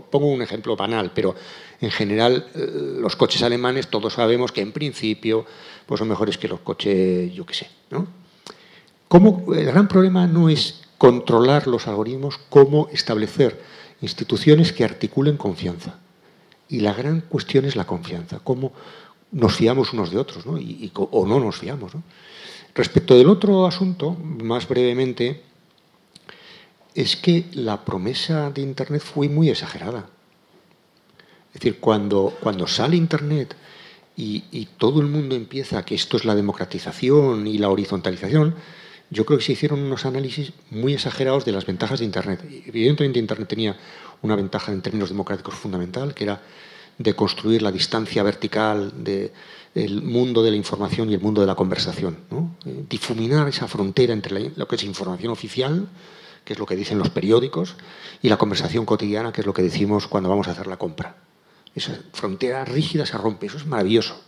pongo 0.00 0.26
un 0.26 0.42
ejemplo 0.42 0.76
banal, 0.76 1.12
pero 1.14 1.34
en 1.80 1.90
general 1.90 2.46
eh, 2.54 2.98
los 3.00 3.16
coches 3.16 3.42
alemanes 3.42 3.88
todos 3.88 4.14
sabemos 4.14 4.52
que 4.52 4.60
en 4.60 4.72
principio 4.72 5.44
pues 5.86 5.98
son 5.98 6.08
mejores 6.08 6.38
que 6.38 6.48
los 6.48 6.60
coches, 6.60 7.32
yo 7.32 7.44
qué 7.44 7.54
sé. 7.54 7.70
¿no? 7.90 8.06
el 9.54 9.66
gran 9.66 9.88
problema 9.88 10.26
no 10.26 10.48
es 10.48 10.80
controlar 10.96 11.66
los 11.66 11.86
algoritmos, 11.86 12.38
cómo 12.48 12.88
establecer 12.92 13.60
instituciones 14.00 14.72
que 14.72 14.84
articulen 14.84 15.36
confianza. 15.36 15.98
Y 16.68 16.80
la 16.80 16.94
gran 16.94 17.20
cuestión 17.20 17.64
es 17.66 17.76
la 17.76 17.86
confianza, 17.86 18.40
cómo 18.42 18.72
nos 19.30 19.54
fiamos 19.54 19.92
unos 19.92 20.10
de 20.10 20.18
otros, 20.18 20.46
¿no? 20.46 20.58
Y, 20.58 20.90
o 20.94 21.26
no 21.26 21.40
nos 21.40 21.56
fiamos. 21.56 21.92
Respecto 22.74 23.14
del 23.16 23.28
otro 23.28 23.66
asunto, 23.66 24.12
más 24.12 24.66
brevemente, 24.66 25.42
es 26.94 27.16
que 27.16 27.46
la 27.52 27.84
promesa 27.84 28.50
de 28.50 28.62
Internet 28.62 29.02
fue 29.02 29.28
muy 29.28 29.48
exagerada. 29.48 30.06
Es 31.54 31.60
decir, 31.60 31.78
cuando, 31.80 32.36
cuando 32.40 32.66
sale 32.66 32.96
Internet 32.96 33.54
y, 34.16 34.68
todo 34.78 35.00
el 35.00 35.06
mundo 35.06 35.34
empieza 35.34 35.84
que 35.84 35.94
esto 35.94 36.16
es 36.16 36.24
la 36.24 36.34
democratización 36.34 37.46
y 37.46 37.58
la 37.58 37.70
horizontalización, 37.70 38.54
yo 39.10 39.26
creo 39.26 39.38
que 39.38 39.44
se 39.44 39.52
hicieron 39.52 39.80
unos 39.80 40.06
análisis 40.06 40.52
muy 40.70 40.94
exagerados 40.94 41.44
de 41.44 41.52
las 41.52 41.66
ventajas 41.66 41.98
de 41.98 42.06
Internet. 42.06 42.40
Evidentemente 42.66 43.18
Internet 43.18 43.48
tenía 43.48 43.76
una 44.22 44.36
ventaja 44.36 44.72
en 44.72 44.80
términos 44.80 45.10
democráticos 45.10 45.54
fundamental, 45.54 46.14
que 46.14 46.24
era 46.24 46.40
de 46.98 47.14
construir 47.14 47.62
la 47.62 47.72
distancia 47.72 48.22
vertical 48.22 48.92
del 49.04 50.02
mundo 50.02 50.42
de 50.42 50.50
la 50.50 50.56
información 50.56 51.10
y 51.10 51.14
el 51.14 51.20
mundo 51.20 51.40
de 51.40 51.46
la 51.46 51.54
conversación. 51.54 52.16
Eh, 52.64 52.84
difuminar 52.88 53.48
esa 53.48 53.68
frontera 53.68 54.12
entre 54.12 54.52
lo 54.56 54.68
que 54.68 54.76
es 54.76 54.84
información 54.84 55.32
oficial, 55.32 55.88
que 56.44 56.52
es 56.54 56.58
lo 56.58 56.66
que 56.66 56.76
dicen 56.76 56.98
los 56.98 57.10
periódicos, 57.10 57.76
y 58.20 58.28
la 58.28 58.36
conversación 58.36 58.84
cotidiana, 58.84 59.32
que 59.32 59.40
es 59.40 59.46
lo 59.46 59.54
que 59.54 59.62
decimos 59.62 60.06
cuando 60.06 60.28
vamos 60.28 60.48
a 60.48 60.52
hacer 60.52 60.66
la 60.66 60.76
compra. 60.76 61.16
Esa 61.74 61.98
frontera 62.12 62.64
rígida 62.64 63.06
se 63.06 63.16
rompe, 63.16 63.46
eso 63.46 63.56
es 63.56 63.66
maravilloso. 63.66 64.20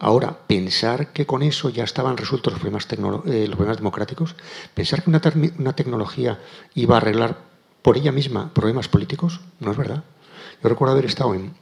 Ahora, 0.00 0.38
pensar 0.46 1.12
que 1.12 1.26
con 1.26 1.42
eso 1.42 1.70
ya 1.70 1.82
estaban 1.82 2.16
resueltos 2.16 2.52
los 2.52 2.60
problemas, 2.60 2.86
eh, 3.26 3.46
los 3.46 3.56
problemas 3.56 3.78
democráticos, 3.78 4.36
pensar 4.72 5.02
que 5.02 5.10
una, 5.10 5.20
una, 5.58 5.72
tecnología 5.72 6.38
iba 6.74 6.94
a 6.94 6.98
arreglar 6.98 7.38
por 7.82 7.96
ella 7.96 8.12
misma 8.12 8.52
problemas 8.54 8.86
políticos, 8.86 9.40
no 9.58 9.72
es 9.72 9.76
verdad. 9.76 10.04
Yo 10.62 10.68
recuerdo 10.68 10.92
haber 10.92 11.04
estado 11.06 11.34
en, 11.34 11.52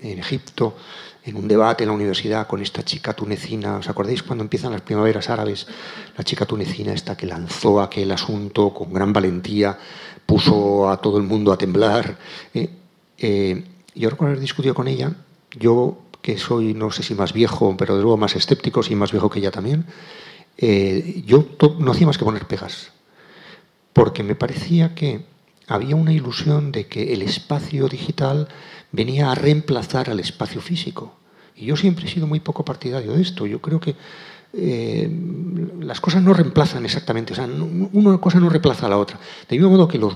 Egipto 0.00 0.76
en 1.22 1.36
un 1.36 1.46
debate 1.46 1.84
en 1.84 1.90
la 1.90 1.94
universidad 1.94 2.48
con 2.48 2.60
esta 2.60 2.82
chica 2.82 3.12
tunecina. 3.12 3.76
¿Os 3.76 3.88
acordáis 3.88 4.24
cuando 4.24 4.42
empiezan 4.42 4.72
las 4.72 4.80
primaveras 4.80 5.30
árabes? 5.30 5.68
La 6.16 6.24
chica 6.24 6.44
tunecina 6.44 6.92
esta 6.92 7.16
que 7.16 7.26
lanzó 7.26 7.80
aquel 7.80 8.10
asunto 8.10 8.74
con 8.74 8.92
gran 8.92 9.12
valentía, 9.12 9.78
puso 10.26 10.90
a 10.90 10.96
todo 10.96 11.18
el 11.18 11.22
mundo 11.22 11.52
a 11.52 11.58
temblar. 11.58 12.18
Eh, 12.52 12.70
eh, 13.18 13.64
yo 13.94 14.10
recuerdo 14.10 14.32
haber 14.32 14.40
discutido 14.40 14.74
con 14.74 14.88
ella. 14.88 15.12
Yo 15.56 15.98
que 16.20 16.36
soy, 16.36 16.74
no 16.74 16.90
sé 16.90 17.04
si 17.04 17.14
más 17.14 17.32
viejo, 17.32 17.76
pero 17.76 17.96
de 17.96 18.02
luego 18.02 18.16
más 18.16 18.34
escéptico, 18.34 18.82
si 18.82 18.96
más 18.96 19.12
viejo 19.12 19.30
que 19.30 19.38
ella 19.38 19.52
también, 19.52 19.86
eh, 20.58 21.22
yo 21.24 21.44
no 21.78 21.92
hacía 21.92 22.08
más 22.08 22.18
que 22.18 22.24
poner 22.24 22.46
pegas. 22.46 22.90
Porque 23.92 24.24
me 24.24 24.34
parecía 24.34 24.94
que 24.96 25.29
había 25.70 25.94
una 25.94 26.12
ilusión 26.12 26.72
de 26.72 26.86
que 26.86 27.12
el 27.12 27.22
espacio 27.22 27.88
digital 27.88 28.48
venía 28.90 29.30
a 29.30 29.36
reemplazar 29.36 30.10
al 30.10 30.18
espacio 30.18 30.60
físico. 30.60 31.14
Y 31.54 31.66
yo 31.66 31.76
siempre 31.76 32.06
he 32.06 32.08
sido 32.08 32.26
muy 32.26 32.40
poco 32.40 32.64
partidario 32.64 33.12
de 33.12 33.22
esto. 33.22 33.46
Yo 33.46 33.60
creo 33.60 33.78
que 33.78 33.94
eh, 34.52 35.08
las 35.78 36.00
cosas 36.00 36.24
no 36.24 36.34
reemplazan 36.34 36.84
exactamente, 36.84 37.34
o 37.34 37.36
sea, 37.36 37.46
una 37.46 38.18
cosa 38.18 38.40
no 38.40 38.48
reemplaza 38.48 38.86
a 38.86 38.88
la 38.88 38.98
otra. 38.98 39.20
De 39.48 39.56
mismo 39.56 39.70
modo 39.70 39.86
que 39.86 39.98
los, 39.98 40.14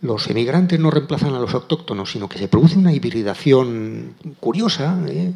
los 0.00 0.26
emigrantes 0.30 0.80
no 0.80 0.90
reemplazan 0.90 1.34
a 1.34 1.38
los 1.38 1.52
autóctonos, 1.52 2.10
sino 2.10 2.26
que 2.26 2.38
se 2.38 2.48
produce 2.48 2.78
una 2.78 2.94
hibridación 2.94 4.14
curiosa, 4.40 4.98
¿eh? 5.06 5.32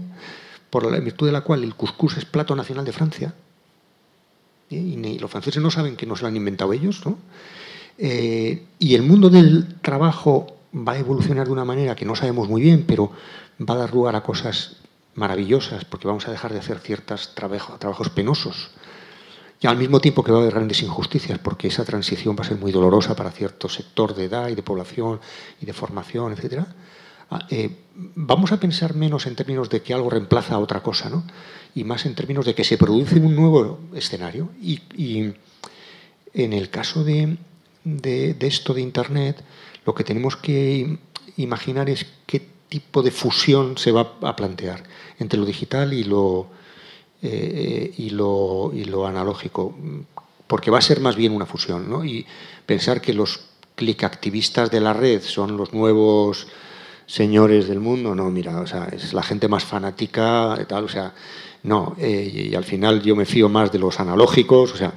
por 0.71 0.91
la 0.91 0.99
virtud 0.99 1.27
de 1.27 1.33
la 1.33 1.43
cual 1.43 1.63
el 1.63 1.75
cuscús 1.75 2.17
es 2.17 2.25
plato 2.25 2.57
nacional 2.57 2.87
de 2.87 2.93
Francia. 2.93 3.35
¿eh? 4.71 4.77
Y 4.77 5.19
los 5.19 5.31
franceses 5.31 5.63
no 5.63 5.71
saben 5.71 5.95
que 5.95 6.07
no 6.07 6.17
se 6.17 6.23
lo 6.23 6.29
han 6.29 6.37
inventado 6.37 6.73
ellos. 6.73 7.05
¿no? 7.05 7.19
Eh, 7.99 8.65
y 8.79 8.95
el 8.95 9.03
mundo 9.03 9.31
del 9.31 9.77
trabajo 9.81 10.57
va 10.75 10.93
a 10.93 10.99
evolucionar 10.99 11.47
de 11.47 11.53
una 11.53 11.65
manera 11.65 11.95
que 11.95 12.05
no 12.05 12.17
sabemos 12.17 12.49
muy 12.49 12.63
bien, 12.63 12.85
pero 12.87 13.13
va 13.61 13.75
a 13.75 13.79
dar 13.79 13.93
lugar 13.93 14.17
a 14.17 14.23
cosas 14.23 14.77
maravillosas, 15.15 15.85
porque 15.85 16.09
vamos 16.09 16.27
a 16.27 16.31
dejar 16.31 16.53
de 16.53 16.59
hacer 16.59 16.79
ciertos 16.79 17.35
trabajos 17.35 18.09
penosos 18.11 18.71
y 19.61 19.67
al 19.69 19.77
mismo 19.77 20.01
tiempo 20.01 20.25
que 20.25 20.33
va 20.33 20.39
a 20.39 20.41
haber 20.41 20.55
grandes 20.55 20.83
injusticias, 20.83 21.39
porque 21.39 21.69
esa 21.69 21.85
transición 21.85 22.35
va 22.37 22.43
a 22.43 22.49
ser 22.49 22.57
muy 22.57 22.73
dolorosa 22.73 23.15
para 23.15 23.31
cierto 23.31 23.69
sector 23.69 24.13
de 24.15 24.25
edad 24.25 24.49
y 24.49 24.57
de 24.57 24.63
población 24.63 25.21
y 25.61 25.67
de 25.67 25.73
formación, 25.73 26.33
etc. 26.33 26.65
Ah, 27.31 27.47
eh, 27.49 27.71
vamos 27.95 28.51
a 28.51 28.59
pensar 28.59 28.97
menos 28.97 29.27
en 29.27 29.37
términos 29.37 29.71
de 29.71 29.81
que 29.81 29.95
algo 29.95 30.11
reemplaza 30.11 30.57
a 30.57 30.59
otra 30.59 30.83
cosa, 30.83 31.09
¿no? 31.09 31.23
y 31.75 31.85
más 31.85 32.07
en 32.07 32.15
términos 32.15 32.45
de 32.45 32.55
que 32.55 32.65
se 32.65 32.77
produce 32.77 33.21
un 33.21 33.37
nuevo 33.37 33.81
escenario. 33.95 34.51
Y, 34.61 35.33
en 36.35 36.53
el 36.55 36.71
caso 36.71 37.05
de, 37.05 37.37
de, 37.85 38.37
esto 38.41 38.75
de 38.75 38.81
Internet, 38.81 39.43
lo 39.85 39.95
que 39.95 40.05
tenemos 40.05 40.37
que 40.37 40.99
imaginar 41.37 41.91
es 41.91 42.07
qué 42.27 42.41
tipo 42.69 43.03
de 43.03 43.11
fusión 43.11 43.77
se 43.79 43.93
va 43.93 44.15
a 44.23 44.37
plantear 44.37 44.83
entre 45.19 45.39
lo 45.39 45.45
digital 45.45 45.93
y 45.93 46.05
lo, 46.05 46.47
eh, 47.23 47.93
y, 47.97 48.11
lo, 48.11 48.71
y, 48.75 48.85
lo, 48.85 49.07
analógico, 49.07 49.75
porque 50.47 50.71
va 50.71 50.79
a 50.79 50.83
ser 50.83 51.01
más 51.01 51.17
bien 51.17 51.33
una 51.33 51.47
fusión, 51.47 51.89
¿no? 51.89 52.05
Y 52.05 52.27
pensar 52.67 53.01
que 53.01 53.13
los 53.13 53.41
clic 53.75 54.05
activistas 54.05 54.71
de 54.71 54.81
la 54.81 54.93
red 54.93 55.23
son 55.23 55.57
los 55.57 55.73
nuevos 55.73 56.47
señores 57.07 57.69
del 57.69 57.81
mundo, 57.81 58.15
no, 58.15 58.31
mira, 58.31 58.61
o 58.61 58.67
sea, 58.67 58.89
es 58.93 59.13
la 59.13 59.23
gente 59.23 59.49
más 59.49 59.65
fanática, 59.65 60.57
tal, 60.69 60.85
o 60.85 60.89
sea, 60.89 61.13
no, 61.65 61.95
eh, 61.99 62.49
y, 62.51 62.55
al 62.55 62.65
final 62.65 63.03
yo 63.03 63.15
me 63.15 63.27
fío 63.27 63.49
más 63.49 63.71
de 63.71 63.79
los 63.79 64.01
analógicos, 64.01 64.73
o 64.73 64.77
sea, 64.77 64.93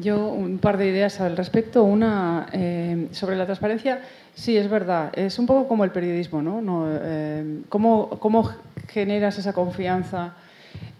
yo 0.00 0.28
un 0.28 0.58
par 0.58 0.78
de 0.78 0.88
ideas 0.88 1.20
al 1.20 1.36
respecto. 1.36 1.84
Una, 1.84 2.46
eh, 2.52 3.08
sobre 3.12 3.36
la 3.36 3.44
transparencia, 3.44 4.00
sí, 4.34 4.56
es 4.56 4.68
verdad. 4.68 5.12
Es 5.14 5.38
un 5.38 5.46
poco 5.46 5.68
como 5.68 5.84
el 5.84 5.90
periodismo, 5.90 6.42
¿no? 6.42 6.60
no 6.60 6.86
¿cómo, 7.68 8.10
¿Cómo 8.20 8.50
generas 8.88 9.38
esa 9.38 9.52
confianza 9.52 10.34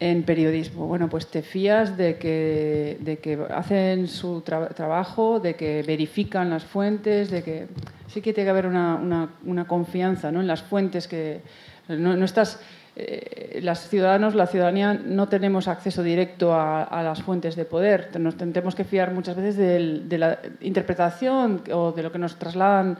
en 0.01 0.23
periodismo? 0.23 0.87
Bueno, 0.87 1.09
pues 1.09 1.27
te 1.29 1.43
fías 1.43 1.97
de 1.97 2.17
que, 2.17 2.99
de 3.01 3.19
que 3.19 3.39
hacen 3.51 4.09
su 4.09 4.41
trabajo, 4.43 5.41
de 5.41 5.55
que 5.55 5.83
verifican 5.83 6.51
las 6.51 6.65
fuentes, 6.65 7.31
de 7.31 7.43
que 7.43 7.67
sí 8.09 8.21
que 8.21 8.33
tiene 8.33 8.47
que 8.47 8.51
haber 8.51 8.67
una, 8.67 9.67
confianza 9.67 10.31
¿no? 10.31 10.41
en 10.41 10.47
las 10.47 10.63
fuentes 10.63 11.09
que 11.09 11.41
no 11.89 12.25
estás... 12.25 12.61
Eh, 12.95 13.61
las 13.63 13.89
ciudadanos, 13.89 14.35
la 14.35 14.47
ciudadanía, 14.47 14.93
no 14.93 15.29
tenemos 15.29 15.67
acceso 15.67 16.03
directo 16.03 16.55
a, 16.55 17.03
las 17.03 17.23
fuentes 17.23 17.57
de 17.57 17.65
poder. 17.65 18.11
Nos 18.19 18.37
tenemos 18.37 18.75
que 18.75 18.85
fiar 18.85 19.13
muchas 19.13 19.37
veces 19.37 19.57
de, 19.57 20.19
la 20.19 20.39
interpretación 20.61 21.63
o 21.73 21.93
de 21.93 22.03
lo 22.03 22.13
que 22.13 22.19
nos 22.19 22.37
trasladan 22.37 22.99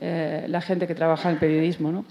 eh, 0.00 0.46
la 0.48 0.60
gente 0.60 0.86
que 0.86 0.94
trabaja 0.94 1.28
en 1.28 1.34
el 1.34 1.40
periodismo. 1.40 1.92
¿no? 1.92 2.04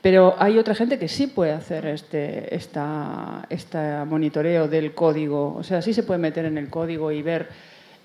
Pero 0.00 0.36
hay 0.38 0.58
otra 0.58 0.74
gente 0.74 0.98
que 0.98 1.08
sí 1.08 1.26
puede 1.26 1.52
hacer 1.52 1.86
este, 1.86 2.54
esta, 2.54 4.04
monitoreo 4.06 4.68
del 4.68 4.94
código. 4.94 5.56
O 5.56 5.64
sea, 5.64 5.82
sí 5.82 5.92
se 5.92 6.04
puede 6.04 6.20
meter 6.20 6.44
en 6.44 6.56
el 6.56 6.70
código 6.70 7.10
y 7.10 7.20
ver. 7.22 7.48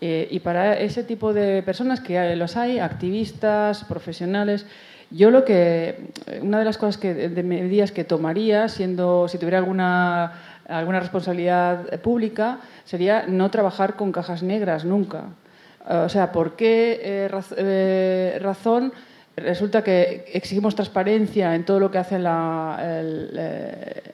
Eh, 0.01 0.27
y 0.29 0.39
para 0.39 0.77
ese 0.77 1.03
tipo 1.03 1.33
de 1.33 1.63
personas 1.63 2.01
que 2.01 2.35
los 2.35 2.57
hay, 2.57 2.79
activistas, 2.79 3.85
profesionales, 3.85 4.65
yo 5.15 5.31
lo 5.31 5.45
que 5.45 6.11
una 6.41 6.59
de 6.59 6.65
las 6.65 6.77
cosas 6.77 6.97
que 6.97 7.13
de 7.13 7.43
medidas 7.43 7.91
que 7.91 8.03
tomaría, 8.03 8.67
siendo 8.67 9.27
si 9.27 9.37
tuviera 9.37 9.59
alguna 9.59 10.33
alguna 10.67 10.99
responsabilidad 10.99 11.99
pública, 12.01 12.59
sería 12.85 13.25
no 13.27 13.51
trabajar 13.51 13.95
con 13.95 14.11
cajas 14.11 14.43
negras 14.43 14.83
nunca. 14.83 15.25
O 15.87 16.09
sea, 16.09 16.31
¿por 16.31 16.55
qué 16.55 16.99
eh, 17.01 17.29
eh, 17.57 18.39
razón? 18.41 18.91
resulta 19.37 19.83
que 19.83 20.31
exigimos 20.33 20.75
transparencia 20.75 21.55
en 21.55 21.65
todo 21.65 21.77
lo 21.77 21.91
que 21.91 21.97
hace 21.97 22.17
la, 22.17 22.77
eh, 22.81 24.13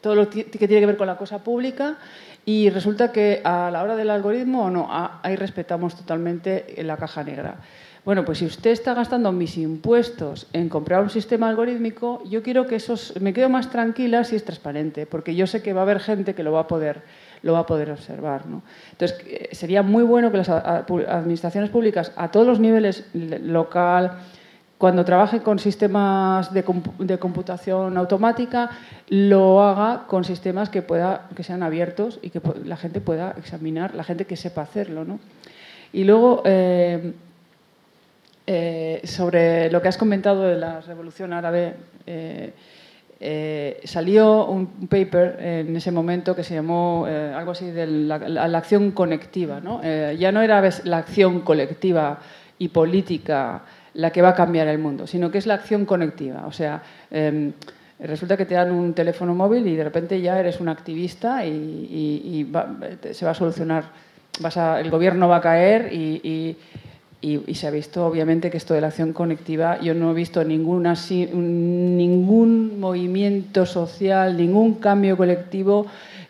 todo 0.00 0.14
lo 0.14 0.30
que 0.30 0.44
tiene 0.44 0.80
que 0.80 0.86
ver 0.86 0.96
con 0.96 1.06
la 1.06 1.18
cosa 1.18 1.44
pública 1.44 1.98
y 2.46 2.70
resulta 2.70 3.12
que 3.12 3.42
a 3.44 3.70
la 3.70 3.82
hora 3.82 3.94
del 3.94 4.08
algoritmo 4.08 4.70
no, 4.70 4.88
ahí 5.22 5.36
respetamos 5.36 5.94
totalmente 5.96 6.74
la 6.78 6.96
caja 6.96 7.22
negra. 7.22 7.56
Bueno, 8.04 8.24
pues 8.24 8.38
si 8.38 8.44
usted 8.44 8.70
está 8.70 8.92
gastando 8.92 9.32
mis 9.32 9.56
impuestos 9.56 10.46
en 10.52 10.68
comprar 10.68 11.02
un 11.02 11.08
sistema 11.08 11.48
algorítmico, 11.48 12.22
yo 12.24 12.42
quiero 12.42 12.66
que 12.66 12.76
esos, 12.76 13.18
me 13.20 13.32
quedo 13.32 13.48
más 13.48 13.70
tranquila 13.70 14.24
si 14.24 14.36
es 14.36 14.44
transparente, 14.44 15.06
porque 15.06 15.34
yo 15.34 15.46
sé 15.46 15.62
que 15.62 15.72
va 15.72 15.80
a 15.80 15.84
haber 15.84 16.00
gente 16.00 16.34
que 16.34 16.42
lo 16.42 16.52
va 16.52 16.60
a 16.60 16.68
poder 16.68 17.02
lo 17.44 17.52
va 17.52 17.60
a 17.60 17.66
poder 17.66 17.90
observar. 17.90 18.46
¿no? 18.46 18.62
Entonces, 18.92 19.18
eh, 19.26 19.48
sería 19.52 19.82
muy 19.82 20.02
bueno 20.02 20.32
que 20.32 20.38
las 20.38 20.48
administraciones 20.48 21.70
públicas 21.70 22.10
a 22.16 22.30
todos 22.30 22.46
los 22.46 22.58
niveles, 22.58 23.04
local, 23.12 24.18
cuando 24.78 25.04
trabaje 25.04 25.40
con 25.40 25.58
sistemas 25.58 26.52
de, 26.52 26.64
computación 26.64 27.96
automática, 27.96 28.70
lo 29.08 29.62
haga 29.62 30.06
con 30.06 30.24
sistemas 30.24 30.68
que, 30.68 30.82
pueda, 30.82 31.28
que 31.36 31.44
sean 31.44 31.62
abiertos 31.62 32.18
y 32.22 32.30
que 32.30 32.40
la 32.64 32.76
gente 32.76 33.00
pueda 33.00 33.34
examinar, 33.38 33.94
la 33.94 34.04
gente 34.04 34.24
que 34.24 34.36
sepa 34.36 34.62
hacerlo. 34.62 35.04
¿no? 35.04 35.20
Y 35.92 36.04
luego, 36.04 36.42
eh, 36.44 37.12
eh, 38.46 39.00
sobre 39.04 39.70
lo 39.70 39.80
que 39.80 39.88
has 39.88 39.96
comentado 39.96 40.42
de 40.42 40.56
la 40.56 40.80
revolución 40.80 41.32
árabe, 41.32 41.74
eh, 43.20 43.80
salió 43.84 44.44
un 44.44 44.86
paper 44.86 45.38
en 45.40 45.76
ese 45.76 45.90
momento 45.90 46.36
que 46.36 46.44
se 46.44 46.54
llamó 46.54 47.06
eh, 47.08 47.32
algo 47.34 47.52
así 47.52 47.70
de 47.70 47.86
la, 47.86 48.16
acción 48.58 48.90
conectiva. 48.90 49.60
¿no? 49.60 49.80
Eh, 49.82 50.16
ya 50.18 50.30
no 50.30 50.42
era 50.42 50.62
la 50.84 50.98
acción 50.98 51.40
colectiva 51.40 52.18
y 52.58 52.68
política 52.68 53.62
la 53.94 54.10
que 54.10 54.20
va 54.20 54.30
a 54.30 54.34
cambiar 54.34 54.68
el 54.68 54.78
mundo, 54.78 55.06
sino 55.06 55.30
que 55.30 55.38
es 55.38 55.46
la 55.46 55.54
acción 55.54 55.86
conectiva. 55.86 56.44
O 56.46 56.52
sea, 56.52 56.82
em, 57.10 57.52
resulta 57.98 58.36
que 58.36 58.44
te 58.44 58.54
dan 58.56 58.72
un 58.72 58.92
teléfono 58.92 59.34
móvil 59.34 59.66
y 59.68 59.74
de 59.76 59.84
repente 59.84 60.20
ya 60.20 60.38
eres 60.38 60.60
un 60.60 60.68
activista 60.68 61.46
y, 61.46 62.46
se 63.12 63.24
va 63.24 63.30
a 63.30 63.34
solucionar, 63.34 63.84
vas 64.40 64.56
el 64.56 64.90
gobierno 64.90 65.28
va 65.28 65.36
a 65.36 65.40
caer 65.40 65.92
y, 65.92 66.56
se 67.54 67.66
ha 67.66 67.70
visto, 67.70 68.06
obviamente, 68.06 68.50
que 68.50 68.58
esto 68.58 68.74
de 68.74 68.80
la 68.80 68.88
acción 68.88 69.12
conectiva, 69.12 69.80
yo 69.80 69.94
no 69.94 70.10
he 70.10 70.14
visto 70.14 70.44
ninguna, 70.44 70.94
ningún 71.32 72.78
movimiento 72.78 73.64
social, 73.64 74.36
ningún 74.36 74.74
cambio 74.74 75.16
colectivo 75.16 75.86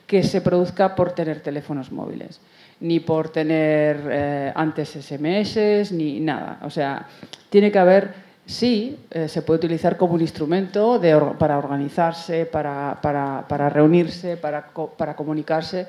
que 0.06 0.22
se 0.22 0.40
produzca 0.40 0.94
por 0.94 1.12
tener 1.12 1.40
teléfonos 1.40 1.90
móviles, 1.90 2.40
ni 2.80 3.00
por 3.00 3.30
tener 3.30 4.00
eh, 4.08 4.52
antes 4.54 4.90
SMS, 4.90 5.90
ni 5.92 6.20
nada. 6.20 6.60
O 6.62 6.70
sea, 6.70 7.06
tiene 7.50 7.72
que 7.72 7.78
haber, 7.78 8.14
sí, 8.46 8.96
eh, 9.10 9.26
se 9.26 9.42
puede 9.42 9.58
utilizar 9.58 9.96
como 9.96 10.14
un 10.14 10.20
instrumento 10.20 11.00
para 11.38 11.58
organizarse, 11.58 12.46
para, 12.46 12.98
para, 13.02 13.44
para 13.48 13.68
reunirse, 13.68 14.36
para, 14.36 14.68
para 14.96 15.16
comunicarse. 15.16 15.88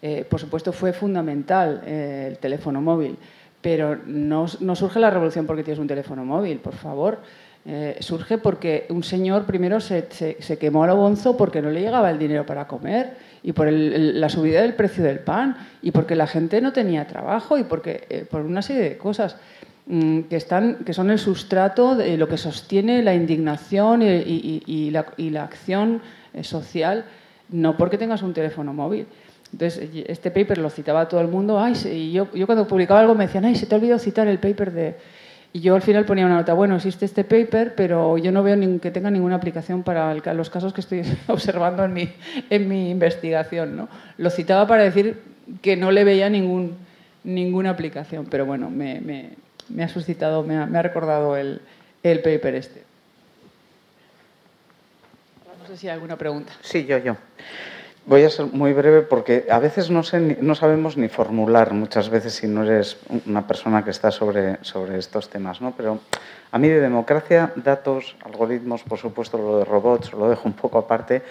Eh, 0.00 0.24
por 0.28 0.38
supuesto, 0.38 0.72
fue 0.72 0.92
fundamental 0.92 1.82
el 1.86 2.38
teléfono 2.38 2.80
móvil 2.80 3.16
pero 3.64 3.98
no, 4.04 4.46
surge 4.46 5.00
la 5.00 5.08
revolución 5.08 5.46
porque 5.46 5.64
tienes 5.64 5.78
un 5.78 5.86
teléfono 5.86 6.22
móvil, 6.22 6.58
por 6.58 6.74
favor. 6.74 7.20
Eh, 7.64 7.96
surge 8.00 8.36
porque 8.36 8.84
un 8.90 9.02
señor 9.02 9.46
primero 9.46 9.80
se, 9.80 10.06
quemó 10.60 10.84
a 10.84 10.88
lo 10.88 10.96
bonzo 10.96 11.34
porque 11.34 11.62
no 11.62 11.70
le 11.70 11.80
llegaba 11.80 12.10
el 12.10 12.18
dinero 12.18 12.44
para 12.44 12.68
comer 12.68 13.14
y 13.42 13.52
por 13.52 13.72
la 13.72 14.28
subida 14.28 14.60
del 14.60 14.74
precio 14.74 15.02
del 15.02 15.20
pan 15.20 15.56
y 15.80 15.92
porque 15.92 16.14
la 16.14 16.26
gente 16.26 16.60
no 16.60 16.74
tenía 16.74 17.06
trabajo 17.06 17.56
y 17.56 17.64
porque 17.64 18.06
eh, 18.10 18.26
por 18.30 18.42
una 18.42 18.60
serie 18.60 18.82
de 18.82 18.98
cosas 18.98 19.38
mm, 19.86 20.20
que, 20.28 20.36
están, 20.36 20.84
que 20.84 20.92
son 20.92 21.10
el 21.10 21.18
sustrato 21.18 21.96
de 21.96 22.18
lo 22.18 22.28
que 22.28 22.36
sostiene 22.36 23.02
la 23.02 23.14
indignación 23.14 24.02
y, 24.02 24.90
la, 24.90 25.06
y 25.16 25.30
la, 25.30 25.44
acción 25.44 26.02
eh, 26.34 26.44
social, 26.44 27.06
no 27.48 27.78
porque 27.78 27.96
tengas 27.96 28.20
un 28.20 28.34
teléfono 28.34 28.74
móvil. 28.74 29.06
Entonces, 29.54 29.88
este 30.08 30.32
paper 30.32 30.58
lo 30.58 30.68
citaba 30.68 31.06
todo 31.06 31.20
el 31.20 31.28
mundo. 31.28 31.60
Ay, 31.60 31.74
y 31.84 32.10
yo, 32.10 32.28
yo 32.34 32.44
cuando 32.46 32.66
publicaba 32.66 32.98
algo 32.98 33.14
me 33.14 33.26
decían, 33.26 33.44
ay, 33.44 33.54
se 33.54 33.66
te 33.66 33.74
ha 33.74 33.78
olvidado 33.78 34.00
citar 34.00 34.26
el 34.26 34.40
paper 34.40 34.72
de... 34.72 34.96
Y 35.52 35.60
yo 35.60 35.76
al 35.76 35.82
final 35.82 36.04
ponía 36.04 36.26
una 36.26 36.34
nota, 36.34 36.54
bueno, 36.54 36.74
existe 36.74 37.04
este 37.04 37.22
paper, 37.22 37.76
pero 37.76 38.18
yo 38.18 38.32
no 38.32 38.42
veo 38.42 38.56
que 38.80 38.90
tenga 38.90 39.12
ninguna 39.12 39.36
aplicación 39.36 39.84
para 39.84 40.12
los 40.34 40.50
casos 40.50 40.72
que 40.72 40.80
estoy 40.80 41.02
observando 41.28 41.84
en 41.84 41.92
mi, 41.92 42.12
en 42.50 42.68
mi 42.68 42.90
investigación. 42.90 43.76
¿no? 43.76 43.88
Lo 44.18 44.30
citaba 44.30 44.66
para 44.66 44.82
decir 44.82 45.22
que 45.62 45.76
no 45.76 45.92
le 45.92 46.02
veía 46.02 46.28
ningún, 46.28 46.76
ninguna 47.22 47.70
aplicación, 47.70 48.26
pero 48.28 48.46
bueno, 48.46 48.70
me, 48.70 49.36
ha 49.80 49.88
suscitado, 49.88 50.42
me 50.42 50.56
ha, 50.56 50.66
me 50.66 50.78
ha 50.78 50.82
recordado 50.82 51.36
el, 51.36 51.60
el, 52.02 52.18
paper 52.22 52.56
este. 52.56 52.82
No 55.60 55.68
sé 55.68 55.76
si 55.76 55.86
hay 55.86 55.94
alguna 55.94 56.18
pregunta. 56.18 56.52
Sí, 56.60 56.84
yo, 56.86 56.98
yo. 56.98 57.16
Voy 58.06 58.22
a 58.22 58.28
ser 58.28 58.46
muy 58.46 58.74
breve 58.74 59.00
porque 59.00 59.46
a 59.50 59.58
veces 59.58 59.90
no, 59.90 60.02
sé, 60.02 60.20
no 60.20 60.54
sabemos 60.54 60.98
ni 60.98 61.08
formular 61.08 61.72
muchas 61.72 62.10
veces 62.10 62.34
si 62.34 62.46
no 62.46 62.62
eres 62.62 62.98
una 63.24 63.46
persona 63.46 63.82
que 63.82 63.90
está 63.90 64.10
sobre, 64.10 64.58
sobre 64.62 64.98
estos 64.98 65.30
temas, 65.30 65.62
¿no? 65.62 65.72
Pero 65.74 66.00
a 66.52 66.58
mí 66.58 66.68
de 66.68 66.80
democracia, 66.80 67.54
datos, 67.56 68.14
algoritmos, 68.22 68.82
por 68.82 68.98
supuesto 68.98 69.38
lo 69.38 69.58
de 69.60 69.64
robots, 69.64 70.12
lo 70.12 70.28
dejo 70.28 70.46
un 70.46 70.52
poco 70.52 70.76
aparte. 70.76 71.22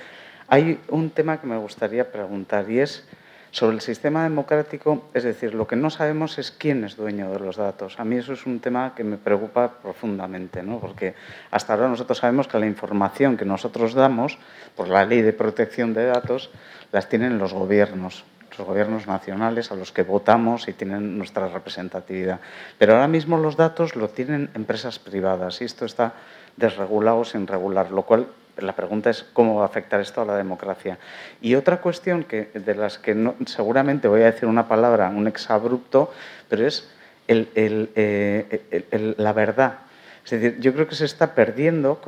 Hay 0.48 0.80
un 0.90 1.12
tema 1.12 1.40
que 1.40 1.46
me 1.46 1.58
gustaría 1.58 2.12
preguntar 2.12 2.68
y 2.70 2.80
es 2.80 3.08
sobre 3.54 3.76
el 3.76 3.82
sistema 3.82 4.24
democrático, 4.24 5.04
es 5.14 5.24
decir, 5.24 5.54
lo 5.54 5.68
que 5.68 5.76
no 5.76 5.92
sabemos 5.92 6.40
es 6.40 6.50
quién 6.50 6.84
es 6.84 6.98
dueño 6.98 7.30
de 7.30 7.38
los 7.38 7.56
datos. 7.56 8.00
A 8.00 8.04
mí 8.04 8.16
eso 8.16 8.34
es 8.34 8.48
un 8.48 8.60
tema 8.60 8.96
que 8.96 9.04
me 9.04 9.18
preocupa 9.18 9.74
profundamente, 9.80 10.64
¿no? 10.64 10.80
porque 10.80 11.14
hasta 11.52 11.74
ahora 11.74 11.88
nosotros 11.88 12.18
sabemos 12.18 12.48
que 12.48 12.58
la 12.58 12.66
información 12.66 13.38
que 13.38 13.46
nosotros 13.46 13.94
damos, 13.94 14.40
por 14.76 14.88
la 14.88 15.06
ley 15.06 15.22
de 15.22 15.34
protección 15.34 15.94
de 15.94 16.08
datos, 16.08 16.50
las 16.92 17.08
tienen 17.10 17.38
los 17.38 17.54
gobiernos, 17.54 18.24
los 18.58 18.68
gobiernos 18.68 19.06
nacionales 19.06 19.72
a 19.72 19.76
los 19.76 19.92
que 19.92 20.02
votamos 20.02 20.68
y 20.68 20.74
tienen 20.74 21.20
nuestra 21.20 21.48
representatividad. 21.48 22.40
Pero 22.80 22.94
ahora 22.94 23.08
mismo 23.08 23.38
los 23.38 23.56
datos 23.56 23.96
lo 23.96 24.10
tienen 24.10 24.50
empresas 24.56 24.98
privadas 24.98 25.62
y 25.62 25.66
esto 25.66 25.86
está 25.86 26.14
desregulado 26.58 27.24
sin 27.24 27.46
regular, 27.46 27.92
lo 27.92 28.02
cual 28.02 28.30
la 28.58 28.74
pregunta 28.74 29.10
es 29.10 29.24
cómo 29.34 29.56
va 29.56 29.64
a 29.64 29.66
afectar 29.66 30.00
esto 30.00 30.22
a 30.22 30.26
la 30.26 30.36
democracia. 30.36 30.98
Y 31.42 31.56
otra 31.56 31.78
cuestión 31.82 32.24
que, 32.24 32.50
de 32.54 32.76
las 32.76 32.98
que 32.98 33.16
no, 33.16 33.36
seguramente 33.46 34.08
voy 34.08 34.22
a 34.22 34.26
decir 34.26 34.48
una 34.48 34.68
palabra, 34.68 35.10
un 35.10 35.28
exabrupto, 35.28 36.12
pero 36.50 36.68
es 36.68 36.90
eh, 37.28 39.16
la 39.18 39.34
verdad. 39.34 39.80
Es 40.24 40.32
decir, 40.32 40.60
yo 40.60 40.74
creo 40.74 40.88
que 40.88 40.96
se 40.96 41.06
está 41.06 41.36
perdiendo, 41.36 42.00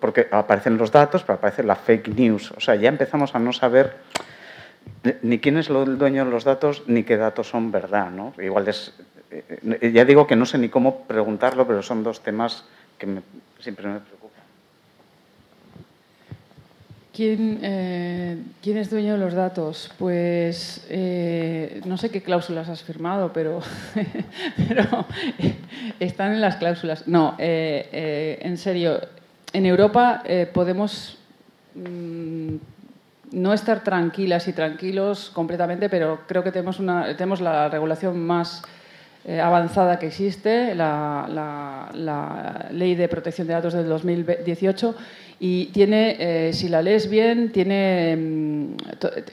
porque 0.00 0.28
aparecen 0.30 0.78
los 0.78 0.90
datos, 0.90 1.22
pero 1.22 1.34
aparece 1.34 1.62
la 1.62 1.76
fake 1.76 2.08
news. 2.08 2.52
O 2.52 2.60
sea, 2.60 2.74
ya 2.74 2.88
empezamos 2.88 3.34
a 3.34 3.38
no 3.38 3.52
saber 3.52 3.96
ni 5.22 5.38
quién 5.38 5.58
es 5.58 5.68
el 5.68 5.98
dueño 5.98 6.24
de 6.24 6.30
los 6.30 6.44
datos, 6.44 6.84
ni 6.86 7.02
qué 7.02 7.16
datos 7.16 7.48
son 7.48 7.70
verdad. 7.70 8.10
¿no? 8.10 8.32
Igual 8.38 8.68
es, 8.68 8.94
eh, 9.30 9.90
ya 9.92 10.04
digo 10.06 10.26
que 10.26 10.36
no 10.36 10.46
sé 10.46 10.56
ni 10.56 10.70
cómo 10.70 11.02
preguntarlo, 11.02 11.66
pero 11.66 11.82
son 11.82 12.02
dos 12.02 12.22
temas 12.22 12.64
que 12.98 13.20
siempre 13.60 13.88
me 13.88 14.00
preocupan. 14.00 14.23
¿Quién, 17.14 17.60
eh, 17.62 18.42
¿Quién, 18.60 18.76
es 18.76 18.90
dueño 18.90 19.12
de 19.12 19.18
los 19.18 19.34
datos? 19.34 19.88
Pues 19.98 20.84
eh, 20.90 21.80
no 21.84 21.96
sé 21.96 22.10
qué 22.10 22.24
cláusulas 22.24 22.68
has 22.68 22.82
firmado, 22.82 23.32
pero, 23.32 23.60
pero 24.68 25.06
están 26.00 26.32
en 26.32 26.40
las 26.40 26.56
cláusulas. 26.56 27.06
No, 27.06 27.36
eh, 27.38 28.40
en 28.42 28.58
serio, 28.58 29.00
en 29.52 29.64
Europa 29.64 30.24
podemos 30.52 31.16
mm, 31.76 32.56
no 33.30 33.52
estar 33.52 33.84
tranquilas 33.84 34.48
y 34.48 34.52
tranquilos 34.52 35.30
completamente, 35.32 35.88
pero 35.88 36.22
creo 36.26 36.42
que 36.42 36.50
tenemos, 36.50 36.80
una, 36.80 37.16
tenemos 37.16 37.40
la 37.40 37.68
regulación 37.68 38.18
más 38.26 38.62
avanzada 39.26 39.98
que 39.98 40.08
existe, 40.08 40.74
la, 40.74 41.90
la 41.94 42.68
Ley 42.72 42.94
de 42.94 43.08
Protección 43.08 43.46
de 43.46 43.54
Datos 43.54 43.72
del 43.72 43.88
2018 43.88 44.94
y 45.40 45.66
tiene, 45.66 46.16
eh, 46.18 46.52
si 46.52 46.68
la 46.68 46.80
lees 46.80 47.10
bien, 47.10 47.50
tiene 47.50 48.16
mm, 48.16 48.76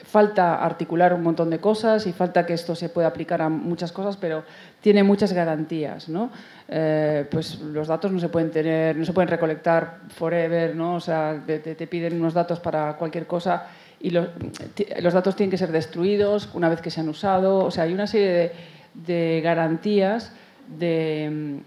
falta 0.04 0.62
articular 0.62 1.14
un 1.14 1.22
montón 1.22 1.48
de 1.48 1.58
cosas 1.58 2.06
y 2.06 2.12
falta 2.12 2.44
que 2.44 2.54
esto 2.54 2.74
se 2.74 2.88
pueda 2.88 3.08
aplicar 3.08 3.40
a 3.40 3.48
muchas 3.48 3.92
cosas, 3.92 4.16
pero 4.16 4.44
tiene 4.80 5.04
muchas 5.04 5.32
garantías, 5.32 6.08
¿no? 6.08 6.30
Eh, 6.68 7.26
pues 7.30 7.60
los 7.60 7.86
datos 7.86 8.10
no 8.10 8.18
se 8.18 8.28
pueden 8.28 8.50
tener, 8.50 8.96
no 8.96 9.04
se 9.04 9.12
pueden 9.12 9.28
recolectar 9.28 10.00
forever, 10.08 10.74
¿no? 10.74 10.96
O 10.96 11.00
sea, 11.00 11.42
te, 11.46 11.86
piden 11.86 12.20
unos 12.20 12.34
datos 12.34 12.58
para 12.58 12.96
cualquier 12.96 13.26
cosa 13.26 13.68
y 14.00 14.10
los, 14.10 14.28
los, 15.00 15.14
datos 15.14 15.36
tienen 15.36 15.52
que 15.52 15.58
ser 15.58 15.70
destruidos 15.70 16.50
una 16.54 16.68
vez 16.68 16.80
que 16.80 16.90
se 16.90 17.00
han 17.00 17.08
usado. 17.08 17.64
O 17.64 17.70
sea, 17.70 17.84
hay 17.84 17.94
una 17.94 18.08
serie 18.08 18.28
de, 18.28 18.52
de 18.94 19.40
garantías 19.42 20.32
del 20.68 21.64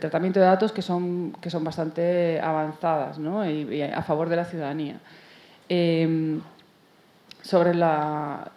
tratamiento 0.00 0.40
de 0.40 0.46
datos 0.46 0.72
que 0.72 0.82
son, 0.82 1.32
que 1.40 1.50
son 1.50 1.64
bastante 1.64 2.40
avanzadas 2.40 3.18
¿no? 3.18 3.48
y, 3.48 3.82
a 3.82 4.02
favor 4.02 4.28
de 4.28 4.36
la 4.36 4.44
ciudadanía. 4.44 5.00
Em, 5.68 6.40
sobre 7.42 7.74
la... 7.74 8.50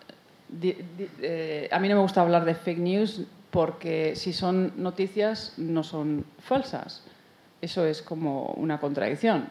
Eh, 0.61 1.67
a 1.71 1.79
mí 1.79 1.89
no 1.89 1.95
me 1.95 2.01
gusta 2.01 2.21
hablar 2.21 2.45
de 2.45 2.53
fake 2.53 2.79
news 2.79 3.23
porque 3.49 4.15
si 4.15 4.33
son 4.33 4.73
noticias 4.77 5.53
no 5.57 5.83
son 5.83 6.25
falsas. 6.39 7.03
Eso 7.61 7.85
es 7.85 8.01
como 8.01 8.47
una 8.57 8.79
contradicción. 8.79 9.47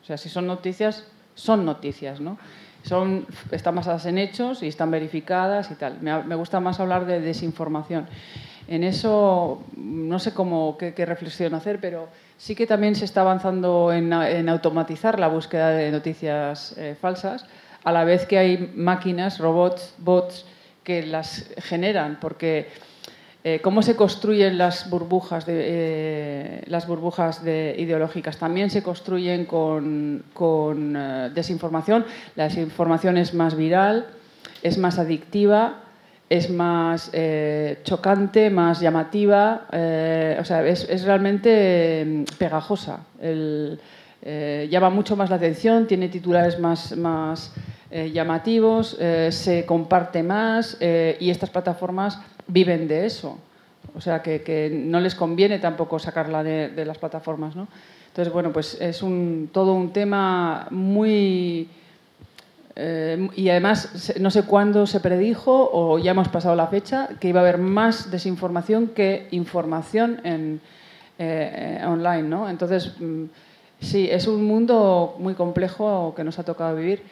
O 0.00 0.04
sea, 0.04 0.16
si 0.16 0.28
son 0.28 0.46
noticias, 0.46 1.04
son 1.34 1.64
noticias. 1.64 2.20
¿no? 2.20 2.38
Son, 2.86 3.26
están 3.50 3.74
basadas 3.74 4.06
en 4.06 4.16
hechos 4.16 4.62
y 4.62 4.68
están 4.68 4.92
verificadas 4.92 5.72
y 5.72 5.74
tal. 5.74 6.00
Me, 6.00 6.36
gusta 6.36 6.60
más 6.60 6.78
hablar 6.78 7.04
de 7.04 7.20
desinformación. 7.20 8.06
En 8.68 8.84
eso 8.84 9.64
no 9.76 10.20
sé 10.20 10.32
cómo, 10.32 10.78
qué, 10.78 11.04
reflexión 11.04 11.54
hacer, 11.54 11.80
pero 11.80 12.08
sí 12.38 12.54
que 12.54 12.64
también 12.64 12.94
se 12.94 13.04
está 13.04 13.22
avanzando 13.22 13.92
en, 13.92 14.12
automatizar 14.48 15.18
la 15.18 15.26
búsqueda 15.26 15.70
de 15.70 15.90
noticias 15.90 16.78
eh, 16.78 16.96
falsas, 17.00 17.46
a 17.82 17.90
la 17.90 18.04
vez 18.04 18.24
que 18.24 18.38
hay 18.38 18.72
máquinas, 18.76 19.40
robots, 19.40 19.94
bots 19.98 20.46
que 20.84 21.04
las 21.04 21.50
generan, 21.58 22.18
porque 22.20 22.68
eh, 23.46 23.60
cómo 23.62 23.82
se 23.82 23.94
construyen 23.94 24.58
las 24.58 24.90
burbujas, 24.90 25.44
eh, 25.46 26.62
las 26.66 26.88
burbujas 26.88 27.44
de 27.44 27.76
ideológicas. 27.78 28.38
También 28.38 28.70
se 28.70 28.82
construyen 28.82 29.44
con, 29.44 30.24
con 30.32 30.94
desinformación. 31.32 32.04
La 32.34 32.44
desinformación 32.44 33.18
es 33.18 33.34
más 33.34 33.56
viral, 33.56 34.06
es 34.62 34.78
más 34.78 34.98
adictiva 34.98 35.82
es 36.28 36.50
más 36.50 37.10
eh, 37.12 37.78
chocante, 37.84 38.50
más 38.50 38.80
llamativa, 38.80 39.66
eh, 39.70 40.36
o 40.40 40.44
sea, 40.44 40.66
es, 40.66 41.04
realmente 41.04 42.04
mm, 42.04 42.24
pegajosa. 42.36 43.00
Eh, 43.20 44.68
llama 44.68 44.90
mucho 44.90 45.14
más 45.16 45.30
la 45.30 45.36
atención, 45.36 45.86
tiene 45.86 46.08
titulares 46.08 46.58
más 46.58 47.52
llamativos, 48.12 48.98
se 49.30 49.64
comparte 49.64 50.24
más 50.24 50.76
y 50.80 51.30
estas 51.30 51.50
plataformas 51.50 52.18
viven 52.46 52.88
de 52.88 53.06
eso. 53.06 53.38
O 53.94 54.00
sea, 54.00 54.22
que, 54.22 54.70
no 54.72 55.00
les 55.00 55.14
conviene 55.14 55.58
tampoco 55.58 55.98
sacarla 55.98 56.42
de, 56.42 56.68
de 56.68 56.84
las 56.84 56.98
plataformas. 56.98 57.56
¿no? 57.56 57.68
Entonces, 58.08 58.32
bueno, 58.32 58.52
pues 58.52 58.80
es 58.80 59.02
un, 59.02 59.50
todo 59.52 59.74
un 59.74 59.92
tema 59.92 60.66
muy 60.70 61.68
eh, 62.78 63.28
y 63.34 63.48
además, 63.48 64.12
no 64.20 64.30
sé 64.30 64.42
cuándo 64.42 64.86
se 64.86 65.00
predijo, 65.00 65.70
o 65.72 65.98
ya 65.98 66.10
hemos 66.10 66.28
pasado 66.28 66.54
la 66.54 66.66
fecha, 66.66 67.08
que 67.18 67.28
iba 67.28 67.40
a 67.40 67.42
haber 67.42 67.56
más 67.56 68.10
desinformación 68.10 68.88
que 68.88 69.28
información 69.30 70.20
en, 70.24 70.60
eh, 71.18 71.82
online. 71.86 72.24
¿no? 72.24 72.50
Entonces, 72.50 72.92
mm, 73.00 73.24
sí, 73.80 74.08
es 74.10 74.26
un 74.26 74.44
mundo 74.44 75.16
muy 75.18 75.32
complejo 75.32 76.12
que 76.14 76.22
nos 76.22 76.38
ha 76.38 76.44
tocado 76.44 76.76
vivir. 76.76 77.02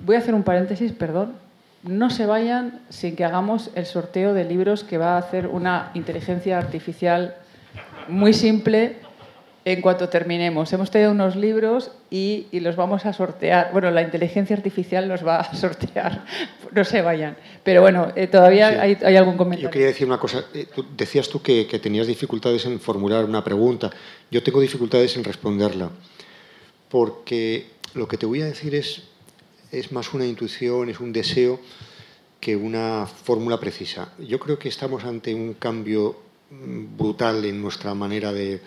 Voy 0.00 0.16
a 0.16 0.18
hacer 0.18 0.34
un 0.34 0.42
paréntesis, 0.42 0.90
perdón. 0.92 1.34
No 1.82 2.10
se 2.10 2.26
vayan 2.26 2.80
sin 2.90 3.16
que 3.16 3.24
hagamos 3.24 3.70
el 3.74 3.86
sorteo 3.86 4.34
de 4.34 4.44
libros 4.44 4.84
que 4.84 4.98
va 4.98 5.14
a 5.14 5.18
hacer 5.18 5.48
una 5.48 5.90
inteligencia 5.94 6.58
artificial 6.58 7.36
muy 8.08 8.32
simple 8.32 8.96
en 9.64 9.80
cuanto 9.80 10.08
terminemos. 10.08 10.72
Hemos 10.72 10.90
traído 10.90 11.12
unos 11.12 11.36
libros 11.36 11.92
y, 12.10 12.46
los 12.52 12.76
vamos 12.76 13.06
a 13.06 13.12
sortear. 13.12 13.70
Bueno, 13.72 13.90
la 13.90 14.02
inteligencia 14.02 14.56
artificial 14.56 15.08
los 15.08 15.26
va 15.26 15.40
a 15.40 15.54
sortear. 15.56 16.24
No 16.72 16.84
se 16.84 17.02
vayan. 17.02 17.36
Pero 17.62 17.80
bueno, 17.80 18.12
eh, 18.16 18.26
todavía 18.26 18.80
hay, 18.80 19.16
algún 19.16 19.36
comentario. 19.36 19.68
Yo 19.68 19.72
quería 19.72 19.88
decir 19.88 20.06
una 20.06 20.18
cosa. 20.18 20.44
Eh, 20.54 20.66
decías 20.96 21.28
tú 21.28 21.42
que, 21.42 21.64
tenías 21.82 22.06
dificultades 22.06 22.64
en 22.66 22.80
formular 22.80 23.24
una 23.24 23.44
pregunta. 23.44 23.90
Yo 24.30 24.42
tengo 24.42 24.60
dificultades 24.60 25.16
en 25.16 25.24
responderla. 25.24 25.90
Porque 26.88 27.66
lo 27.94 28.08
que 28.08 28.18
te 28.18 28.26
voy 28.26 28.42
a 28.42 28.46
decir 28.46 28.74
es, 28.74 29.02
es 29.72 29.90
más 29.90 30.14
una 30.14 30.26
intuición, 30.26 30.88
es 30.88 31.00
un 31.00 31.12
deseo 31.12 31.58
que 32.38 32.54
una 32.54 33.06
fórmula 33.06 33.58
precisa. 33.58 34.12
Yo 34.18 34.38
creo 34.38 34.58
que 34.58 34.68
estamos 34.68 35.04
ante 35.04 35.34
un 35.34 35.54
cambio 35.54 36.16
mm, 36.50 36.96
brutal 36.96 37.44
en 37.44 37.60
nuestra 37.60 37.94
manera 37.94 38.32
de 38.32 38.60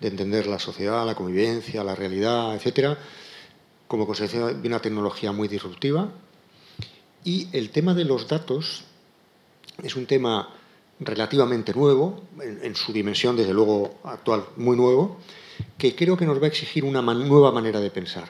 de 0.00 0.08
entender 0.08 0.46
la 0.46 0.58
sociedad, 0.58 1.04
la 1.04 1.14
convivencia, 1.14 1.82
la 1.82 1.94
realidad, 1.94 2.54
etcétera, 2.54 2.98
como 3.86 4.06
consecuencia 4.06 4.58
de 4.58 4.68
una 4.68 4.80
tecnología 4.80 5.32
muy 5.32 5.48
disruptiva. 5.48 6.12
Y 7.24 7.48
el 7.52 7.70
tema 7.70 7.94
de 7.94 8.04
los 8.04 8.28
datos 8.28 8.84
es 9.82 9.96
un 9.96 10.06
tema 10.06 10.54
relativamente 11.00 11.72
nuevo, 11.72 12.22
en, 12.40 12.74
su 12.74 12.92
dimensión, 12.92 13.36
desde 13.36 13.54
luego, 13.54 13.98
actual, 14.04 14.44
muy 14.56 14.76
nuevo, 14.76 15.18
que 15.76 15.94
creo 15.94 16.16
que 16.16 16.26
nos 16.26 16.40
va 16.40 16.44
a 16.44 16.48
exigir 16.48 16.84
una 16.84 17.02
nueva 17.02 17.52
manera 17.52 17.80
de 17.80 17.90
pensar. 17.90 18.28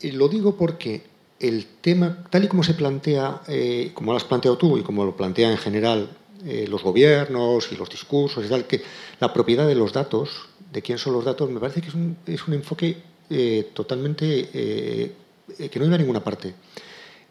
Y 0.00 0.12
lo 0.12 0.28
digo 0.28 0.56
porque 0.56 1.02
el 1.40 1.66
tema, 1.80 2.24
tal 2.30 2.44
y 2.44 2.48
como 2.48 2.62
se 2.62 2.74
plantea, 2.74 3.42
eh, 3.48 3.90
como 3.94 4.12
lo 4.12 4.16
has 4.16 4.24
planteado 4.24 4.58
tú 4.58 4.78
y 4.78 4.82
como 4.82 5.04
lo 5.04 5.16
plantea 5.16 5.50
en 5.50 5.58
general 5.58 6.10
eh, 6.44 6.66
los 6.68 6.82
gobiernos 6.82 7.72
y 7.72 7.76
los 7.76 7.88
discursos 7.88 8.44
y 8.44 8.48
tal, 8.48 8.66
que 8.66 8.82
la 9.18 9.32
propiedad 9.32 9.66
de 9.66 9.74
los 9.74 9.92
datos, 9.92 10.48
de 10.72 10.82
quién 10.82 10.98
son 10.98 11.14
los 11.14 11.24
datos, 11.24 11.50
me 11.50 11.60
parece 11.60 11.80
que 11.80 11.88
es 11.88 11.94
un, 11.94 12.16
es 12.26 12.46
un 12.46 12.54
enfoque 12.54 12.96
eh, 13.32 13.68
totalmente 13.74 14.48
eh, 14.52 15.12
eh, 15.56 15.68
que 15.68 15.78
no 15.78 15.86
iba 15.86 15.94
a 15.94 15.98
ninguna 15.98 16.18
parte. 16.18 16.52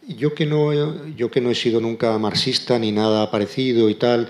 Yo 0.07 0.33
que, 0.33 0.45
no, 0.45 0.71
yo 1.09 1.29
que 1.29 1.41
no 1.41 1.51
he 1.51 1.55
sido 1.55 1.81
nunca 1.81 2.17
marxista 2.17 2.79
ni 2.79 2.93
nada 2.93 3.29
parecido 3.29 3.89
y 3.89 3.95
tal, 3.95 4.29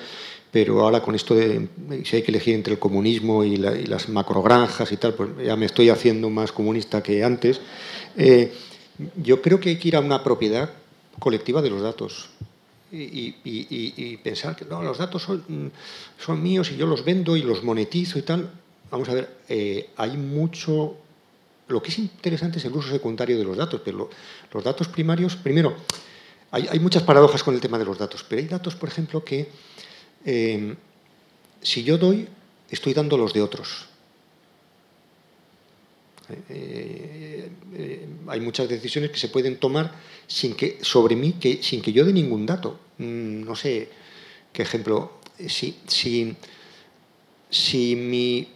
pero 0.52 0.82
ahora 0.82 1.02
con 1.02 1.14
esto 1.14 1.36
de 1.36 1.68
si 2.04 2.16
hay 2.16 2.24
que 2.24 2.32
elegir 2.32 2.56
entre 2.56 2.74
el 2.74 2.80
comunismo 2.80 3.44
y, 3.44 3.58
las 3.58 4.10
macrogranjas 4.10 4.92
y 4.92 4.98
tal, 4.98 5.14
pues 5.14 5.30
ya 5.46 5.56
me 5.56 5.68
estoy 5.68 5.90
haciendo 5.92 6.32
más 6.32 6.52
comunista 6.52 7.04
que 7.04 7.24
antes. 7.24 7.62
Yo 9.16 9.42
creo 9.42 9.60
que 9.60 9.70
hay 9.70 9.78
que 9.78 9.88
ir 9.88 9.96
a 9.96 10.00
una 10.00 10.24
propiedad 10.24 10.72
colectiva 11.20 11.62
de 11.62 11.70
los 11.70 11.82
datos 11.82 12.30
y, 12.92 14.18
pensar 14.24 14.56
que 14.56 14.66
no, 14.66 14.82
los 14.82 14.98
datos 14.98 15.24
son, 15.24 15.72
son, 16.18 16.42
míos 16.42 16.72
y 16.72 16.78
yo 16.78 16.86
los 16.86 17.06
vendo 17.06 17.38
y 17.38 17.44
los 17.44 17.64
monetizo 17.64 18.20
y 18.20 18.24
tal. 18.24 18.50
Vamos 18.92 19.10
a 19.10 19.14
ver, 19.14 19.38
eh, 19.48 19.90
hay 19.98 20.18
mucho... 20.18 20.98
Lo 21.68 21.84
que 21.84 21.90
es 21.90 22.00
interesante 22.00 22.58
es 22.58 22.66
el 22.66 22.74
uso 22.74 22.90
secundario 22.90 23.38
de 23.38 23.44
los 23.44 23.56
datos, 23.56 23.82
pero 23.86 24.10
los 24.52 24.64
datos 24.64 24.88
primarios, 24.88 25.36
primero, 25.36 25.76
hay, 26.50 26.68
hay, 26.68 26.80
muchas 26.80 27.04
paradojas 27.04 27.44
con 27.44 27.54
el 27.54 27.62
tema 27.62 27.78
de 27.78 27.86
los 27.86 28.00
datos, 28.00 28.26
pero 28.28 28.42
hay 28.42 28.48
datos, 28.48 28.76
por 28.76 28.90
ejemplo, 28.90 29.24
que 29.24 29.48
eh, 30.26 30.76
si 31.62 31.84
yo 31.84 32.00
doy, 32.00 32.28
estoy 32.72 32.94
dando 32.94 33.18
los 33.18 33.34
de 33.34 33.42
otros. 33.44 33.89
Eh, 36.50 37.50
eh, 37.74 38.08
hay 38.28 38.40
muchas 38.40 38.70
decisiones 38.70 39.12
que 39.12 39.18
se 39.18 39.30
pueden 39.30 39.58
tomar 39.58 39.94
sin 40.28 40.56
que, 40.56 40.78
sobre 40.82 41.16
mí 41.16 41.34
que, 41.34 41.64
sin 41.64 41.82
que 41.82 41.92
yo 41.92 42.06
dé 42.06 42.14
ningún 42.14 42.46
dato. 42.46 42.80
Mm, 42.98 43.44
no 43.44 43.56
sé 43.56 43.90
qué 44.54 44.62
ejemplo. 44.62 45.20
Si, 45.48 45.80
si, 45.88 46.36
si 47.50 47.96
mi 47.96 48.48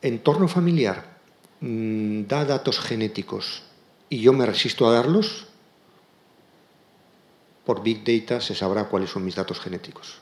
entorno 0.00 0.48
familiar 0.48 1.18
mm, 1.60 2.22
da 2.22 2.44
datos 2.44 2.80
genéticos 2.80 3.62
y 4.08 4.20
yo 4.20 4.32
me 4.32 4.46
resisto 4.46 4.88
a 4.88 4.92
darlos, 4.92 5.46
por 7.64 7.82
Big 7.82 8.02
Data 8.04 8.40
se 8.40 8.54
sabrá 8.54 8.84
cuáles 8.88 9.10
son 9.10 9.24
mis 9.24 9.34
datos 9.34 9.60
genéticos. 9.60 10.18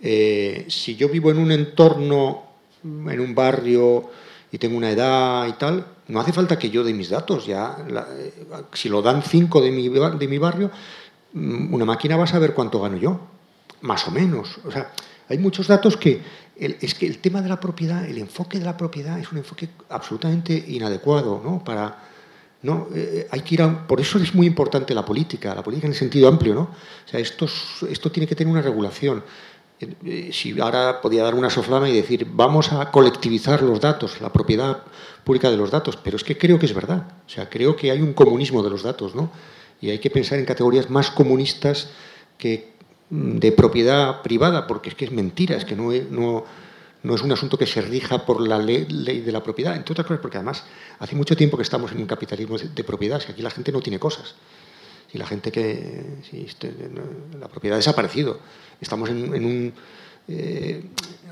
Eh, 0.00 0.66
si 0.68 0.96
yo 0.96 1.08
vivo 1.08 1.30
en 1.30 1.38
un 1.38 1.52
entorno, 1.52 2.44
en 2.82 3.20
un 3.20 3.34
barrio, 3.34 4.10
y 4.50 4.58
tengo 4.58 4.76
una 4.76 4.90
edad 4.90 5.46
y 5.46 5.52
tal, 5.52 5.86
no 6.08 6.20
hace 6.20 6.32
falta 6.32 6.58
que 6.58 6.70
yo 6.70 6.84
dé 6.84 6.94
mis 6.94 7.10
datos. 7.10 7.46
Ya, 7.46 7.76
eh, 7.88 8.46
si 8.72 8.88
lo 8.88 9.02
dan 9.02 9.22
cinco 9.22 9.60
de 9.60 9.70
mi, 9.70 9.88
de 9.88 10.28
mi 10.28 10.38
barrio, 10.38 10.70
mm, 11.32 11.74
una 11.74 11.84
máquina 11.84 12.16
va 12.16 12.24
a 12.24 12.28
saber 12.28 12.54
cuánto 12.54 12.80
gano 12.80 12.96
yo, 12.96 13.20
más 13.82 14.06
o 14.08 14.10
menos. 14.10 14.58
O 14.64 14.70
sea, 14.70 14.92
hay 15.28 15.38
muchos 15.38 15.66
datos 15.66 15.96
que 15.96 16.22
es 16.58 16.94
que 16.94 17.06
el 17.06 17.18
tema 17.18 17.42
de 17.42 17.48
la 17.48 17.60
propiedad, 17.60 18.04
el 18.06 18.18
enfoque 18.18 18.58
de 18.58 18.64
la 18.64 18.76
propiedad 18.76 19.18
es 19.18 19.30
un 19.30 19.38
enfoque 19.38 19.68
absolutamente 19.90 20.64
inadecuado, 20.68 21.40
¿no? 21.44 21.62
Para 21.62 21.98
no, 22.62 22.88
eh, 22.94 23.28
hay 23.30 23.42
que 23.42 23.54
ir 23.54 23.62
a, 23.62 23.86
por 23.86 24.00
eso 24.00 24.18
es 24.18 24.34
muy 24.34 24.46
importante 24.46 24.94
la 24.94 25.04
política, 25.04 25.54
la 25.54 25.62
política 25.62 25.86
en 25.86 25.92
el 25.92 25.98
sentido 25.98 26.28
amplio, 26.28 26.54
¿no? 26.54 26.62
O 26.62 27.08
sea, 27.08 27.20
esto, 27.20 27.46
esto 27.88 28.10
tiene 28.10 28.26
que 28.26 28.34
tener 28.34 28.50
una 28.50 28.62
regulación. 28.62 29.22
Eh, 29.78 30.30
si 30.32 30.58
ahora 30.58 31.02
podía 31.02 31.22
dar 31.22 31.34
una 31.34 31.50
soflama 31.50 31.88
y 31.88 31.94
decir, 31.94 32.26
vamos 32.30 32.72
a 32.72 32.90
colectivizar 32.90 33.60
los 33.62 33.80
datos, 33.80 34.20
la 34.22 34.32
propiedad 34.32 34.84
pública 35.22 35.50
de 35.50 35.58
los 35.58 35.70
datos, 35.70 35.96
pero 35.96 36.16
es 36.16 36.24
que 36.24 36.38
creo 36.38 36.58
que 36.58 36.66
es 36.66 36.74
verdad. 36.74 37.06
O 37.26 37.28
sea, 37.28 37.50
creo 37.50 37.76
que 37.76 37.90
hay 37.90 38.00
un 38.00 38.14
comunismo 38.14 38.62
de 38.62 38.70
los 38.70 38.82
datos, 38.82 39.14
¿no? 39.14 39.30
Y 39.80 39.90
hay 39.90 39.98
que 39.98 40.08
pensar 40.08 40.38
en 40.38 40.46
categorías 40.46 40.88
más 40.88 41.10
comunistas 41.10 41.90
que 42.38 42.72
mm, 43.10 43.36
de 43.36 43.52
propiedad 43.52 44.22
privada, 44.22 44.66
porque 44.66 44.88
es 44.88 44.94
que 44.94 45.04
es 45.04 45.12
mentira, 45.12 45.56
es 45.56 45.66
que 45.66 45.76
no 45.76 45.92
no, 46.10 46.44
no 47.02 47.14
es 47.14 47.22
un 47.22 47.32
asunto 47.32 47.58
que 47.58 47.66
se 47.66 47.82
rija 47.82 48.24
por 48.24 48.40
la 48.40 48.58
ley, 48.58 48.86
ley, 48.88 49.20
de 49.20 49.32
la 49.32 49.42
propiedad, 49.42 49.76
entre 49.76 49.92
otras 49.92 50.06
cosas, 50.06 50.22
porque 50.22 50.38
además 50.38 50.64
hace 50.98 51.14
mucho 51.14 51.36
tiempo 51.36 51.58
que 51.58 51.62
estamos 51.64 51.92
en 51.92 51.98
un 51.98 52.06
capitalismo 52.06 52.56
de 52.56 52.84
propiedad, 52.84 53.20
si 53.20 53.30
aquí 53.30 53.42
la 53.42 53.50
gente 53.50 53.72
no 53.72 53.80
tiene 53.80 53.98
cosas 53.98 54.34
si 55.10 55.18
la 55.18 55.26
gente 55.26 55.52
que 55.52 56.04
este, 56.32 56.72
la 57.38 57.48
propiedad 57.48 57.76
ha 57.76 57.78
desaparecido 57.78 58.38
estamos 58.80 59.08
en, 59.10 59.44
un 59.44 59.72
eh, 60.28 60.82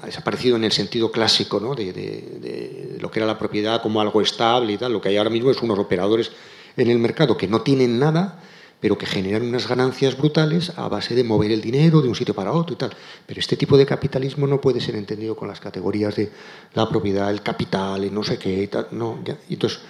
ha 0.03 0.07
desaparecido 0.07 0.57
en 0.57 0.65
el 0.65 0.73
sentido 0.73 1.11
clásico 1.11 1.59
¿no? 1.59 1.75
de, 1.75 1.93
de, 1.93 2.97
lo 3.01 3.11
que 3.11 3.19
era 3.19 3.27
la 3.27 3.39
propiedad 3.39 3.83
como 3.83 4.01
algo 4.01 4.21
estable 4.21 4.73
y 4.73 4.79
tal 4.79 4.93
lo 4.93 5.01
que 5.01 5.09
hay 5.09 5.17
ahora 5.17 5.31
mismo 5.31 5.51
es 5.51 5.61
unos 5.63 5.79
operadores 5.79 6.31
en 6.77 6.91
el 6.91 6.99
mercado 6.99 7.37
que 7.37 7.49
no 7.49 7.63
tienen 7.63 7.99
nada 7.99 8.41
pero 8.85 8.99
que 8.99 9.07
generan 9.07 9.49
unas 9.49 9.67
ganancias 9.67 10.15
brutales 10.15 10.71
a 10.77 10.89
base 10.89 11.15
de 11.15 11.25
mover 11.25 11.51
el 11.51 11.63
dinero 11.63 12.03
de 12.03 12.09
un 12.11 12.15
sitio 12.15 12.35
para 12.35 12.53
otro 12.53 12.75
y 12.75 12.77
tal. 12.77 12.95
Pero 13.27 13.41
este 13.41 13.57
tipo 13.57 13.79
de 13.79 13.87
capitalismo 13.87 14.47
no 14.47 14.61
puede 14.61 14.79
ser 14.79 14.95
entendido 14.95 15.35
con 15.35 15.49
las 15.49 15.59
categorías 15.59 16.15
de 16.17 16.31
la 16.75 16.87
propiedad, 16.87 17.31
el 17.31 17.41
capital, 17.41 18.05
y 18.05 18.11
no 18.11 18.23
sé 18.23 18.37
qué. 18.37 18.65
Y 18.65 18.67
tal. 18.67 18.89
No, 18.91 19.21
Entonces, 19.49 19.81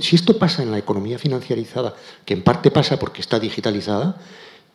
si 0.00 0.16
esto 0.16 0.38
pasa 0.38 0.62
en 0.62 0.70
la 0.70 0.78
economía 0.78 1.18
financiarizada, 1.18 1.94
que 2.24 2.32
en 2.32 2.42
parte 2.42 2.70
pasa 2.70 2.98
porque 2.98 3.20
está 3.20 3.38
digitalizada, 3.38 4.16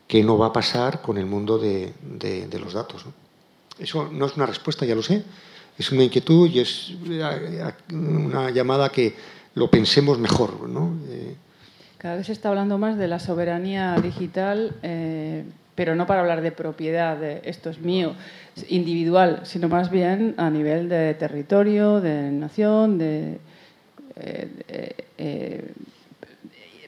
¿qué 0.07 0.23
no 0.23 0.37
va 0.37 0.49
a 0.49 0.53
pasar 0.53 1.01
con 1.01 1.17
el 1.17 1.25
mundo 1.25 1.57
de, 1.57 1.95
los 2.61 2.73
datos? 2.73 3.05
Eso 3.79 4.07
no 4.11 4.27
es 4.27 4.35
una 4.35 4.45
respuesta, 4.45 4.85
ya 4.85 4.93
lo 4.93 5.01
sé. 5.01 5.23
Es 5.79 5.91
una 5.91 6.03
inquietud 6.03 6.47
y 6.47 6.59
es 6.59 6.93
eh, 7.09 7.73
una 7.91 8.51
llamada 8.51 8.89
que 8.89 9.15
lo 9.55 9.71
pensemos 9.71 10.19
mejor. 10.19 10.69
¿no? 10.69 10.93
Eh, 11.09 11.35
cada 12.03 12.17
vez 12.17 12.25
se 12.25 12.33
está 12.33 12.49
hablando 12.49 12.77
más 12.77 12.97
de 12.97 13.07
la 13.07 13.17
soberanía 13.17 13.95
digital, 13.95 14.75
eh, 14.83 15.45
pero 15.73 15.95
no 15.95 16.05
para 16.05 16.19
hablar 16.19 16.41
de 16.41 16.51
propiedad, 16.51 17.15
de 17.15 17.39
esto 17.45 17.69
es 17.69 17.79
mío, 17.79 18.13
individual, 18.67 19.39
sino 19.43 19.69
más 19.69 19.89
bien 19.89 20.35
a 20.35 20.49
nivel 20.49 20.89
de 20.89 21.13
territorio, 21.13 22.01
de 22.01 22.29
nación, 22.29 22.97
de, 22.97 23.39
eh, 24.17 24.95
eh, 25.17 25.71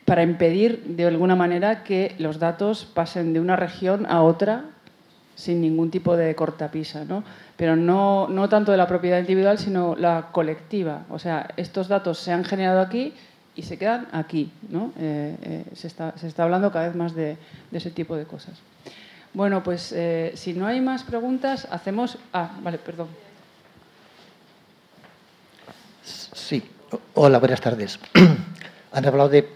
para 0.04 0.22
impedir 0.22 0.84
de 0.84 1.06
alguna 1.06 1.38
manera 1.38 1.86
que 1.86 2.14
los 2.20 2.38
datos 2.38 2.84
pasen 2.84 3.32
de 3.32 3.40
una 3.40 3.56
región 3.56 4.06
a 4.10 4.22
otra 4.22 4.66
sin 5.36 5.62
ningún 5.62 5.92
tipo 5.92 6.18
de 6.18 6.36
cortapisa, 6.36 7.06
¿no? 7.06 7.24
Pero 7.56 7.78
no, 7.78 8.28
no 8.28 8.50
tanto 8.50 8.74
de 8.74 8.78
la 8.78 8.88
propiedad 8.88 9.20
individual, 9.20 9.60
sino 9.60 9.96
la 9.96 10.28
colectiva. 10.34 11.06
O 11.10 11.20
sea, 11.20 11.54
estos 11.56 11.88
datos 11.88 12.20
se 12.20 12.34
han 12.34 12.44
generado 12.44 12.82
aquí 12.82 13.14
y 13.56 13.64
se 13.64 13.78
quedan 13.78 14.08
aquí. 14.12 14.52
¿no? 14.70 14.92
Eh, 14.98 15.36
eh, 15.42 15.66
se, 15.76 15.88
está, 15.88 16.14
se, 16.18 16.28
está, 16.28 16.44
hablando 16.44 16.72
cada 16.72 16.88
vez 16.88 16.96
más 16.96 17.16
de, 17.16 17.38
ese 17.72 17.92
tipo 17.92 18.16
de 18.16 18.26
cosas. 18.26 18.54
Bueno, 19.34 19.64
pues 19.64 19.92
eh, 19.92 20.34
si 20.36 20.54
no 20.54 20.66
hay 20.66 20.82
más 20.82 21.04
preguntas, 21.04 21.68
hacemos... 21.70 22.18
Ah, 22.34 22.52
vale, 22.62 22.78
perdón. 22.78 23.08
Sí, 26.04 26.64
hola, 27.14 27.40
buenas 27.40 27.62
tardes. 27.62 28.00
Han 28.92 29.06
hablado 29.06 29.28
de, 29.28 29.50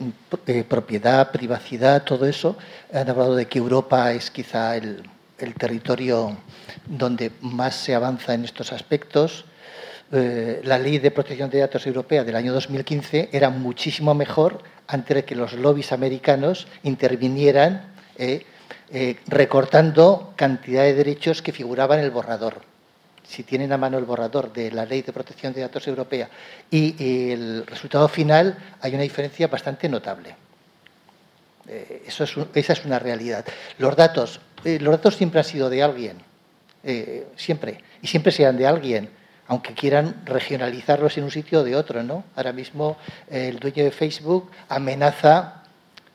de, 0.46 0.64
propiedad, 0.66 1.32
privacidad, 1.32 2.04
todo 2.04 2.26
eso. 2.26 2.58
Han 2.94 3.10
hablado 3.10 3.36
de 3.36 3.46
que 3.46 3.60
Europa 3.60 4.12
es 4.12 4.30
quizá 4.32 4.76
el, 4.76 5.10
el 5.38 5.54
territorio 5.54 6.36
donde 6.86 7.32
más 7.40 7.76
se 7.76 7.96
avanza 7.96 8.34
en 8.34 8.44
estos 8.44 8.74
aspectos. 8.74 9.46
Eh, 10.12 10.62
la 10.64 10.80
ley 10.80 10.98
de 10.98 11.12
protección 11.12 11.52
de 11.52 11.60
datos 11.60 11.86
europea 11.86 12.24
del 12.24 12.36
año 12.36 12.52
2015 12.52 13.30
era 13.32 13.52
muchísimo 13.52 14.16
mejor 14.16 14.64
antes 14.88 15.16
de 15.16 15.24
que 15.24 15.36
los 15.36 15.54
lobbies 15.54 15.92
americanos 15.92 16.68
intervinieran 16.82 17.94
eh, 18.18 18.44
eh, 18.92 19.18
recortando 19.28 20.34
cantidad 20.36 20.82
de 20.82 20.96
derechos 20.96 21.44
que 21.44 21.52
figuraban 21.52 22.00
en 22.00 22.06
el 22.06 22.12
borrador. 22.12 22.62
Si 23.24 23.44
tienen 23.44 23.72
a 23.72 23.78
mano 23.78 24.00
el 24.00 24.06
borrador 24.06 24.52
de 24.52 24.72
la 24.72 24.86
ley 24.86 25.04
de 25.04 25.14
protección 25.14 25.54
de 25.54 25.62
datos 25.62 25.88
europea 25.88 26.28
y 26.72 27.32
el 27.32 27.68
resultado 27.68 28.08
final, 28.08 28.58
hay 28.82 28.96
una 28.96 29.04
diferencia 29.04 29.46
bastante 29.46 29.88
notable. 29.88 30.36
Eso 32.08 32.24
es 32.24 32.36
esa 32.56 32.74
es 32.74 32.84
una 32.84 32.98
realidad. 32.98 33.46
Los 33.78 33.96
datos, 33.96 34.40
los 34.64 34.92
datos 34.92 35.16
siempre 35.16 35.42
han 35.42 35.46
sido 35.46 35.70
de 35.70 35.84
alguien, 35.84 36.18
siempre, 37.36 37.84
y 38.02 38.08
siempre 38.08 38.32
serán 38.32 38.58
de 38.58 38.66
alguien 38.66 39.19
aunque 39.50 39.74
quieran 39.74 40.16
regionalizarlos 40.26 41.18
en 41.18 41.24
un 41.24 41.32
sitio 41.32 41.62
o 41.62 41.64
de 41.64 41.76
otro, 41.76 42.04
¿no? 42.04 42.24
Ahora 42.36 42.54
mismo 42.54 42.98
eh, 43.30 43.50
el 43.50 43.60
dueño 43.60 43.84
de 43.84 43.90
Facebook 43.90 44.52
amenaza, 44.70 45.64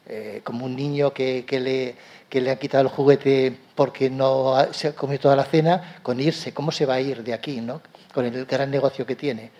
eh, 0.06 0.40
como 0.44 0.64
un 0.64 0.76
niño 0.76 1.12
que, 1.12 1.44
le, 1.50 1.96
le 2.40 2.50
han 2.50 2.58
quitado 2.58 2.82
el 2.82 2.88
juguete 2.88 3.52
porque 3.74 4.08
no 4.08 4.54
se 4.70 4.88
ha 4.88 4.94
comido 4.94 5.22
toda 5.22 5.34
la 5.34 5.44
cena, 5.44 5.96
con 6.04 6.20
irse. 6.20 6.54
¿Cómo 6.54 6.70
se 6.70 6.86
va 6.86 6.94
a 6.94 7.00
ir 7.00 7.24
de 7.24 7.34
aquí, 7.34 7.60
no? 7.60 7.82
Con 8.14 8.24
el 8.24 8.44
gran 8.46 8.70
negocio 8.70 9.04
que 9.04 9.16
tiene. 9.16 9.50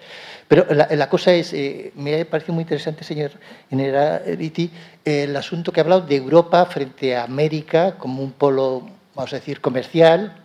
Pero 0.47 0.67
la, 0.73 1.09
cosa 1.09 1.33
es, 1.33 1.53
eh, 1.53 1.91
me 1.97 2.21
ha 2.21 2.25
parecido 2.31 2.55
muy 2.55 2.63
interesante, 2.63 3.03
señor 3.03 3.33
Generality, 3.71 4.71
el 5.05 5.35
asunto 5.35 5.73
que 5.73 5.81
ha 5.81 5.83
hablado 5.83 6.03
de 6.03 6.15
Europa 6.15 6.65
frente 6.67 7.17
a 7.17 7.25
América 7.25 7.97
como 7.99 8.23
un 8.23 8.31
polo, 8.31 8.89
vamos 9.17 9.33
a 9.33 9.37
decir, 9.37 9.61
comercial, 9.61 10.45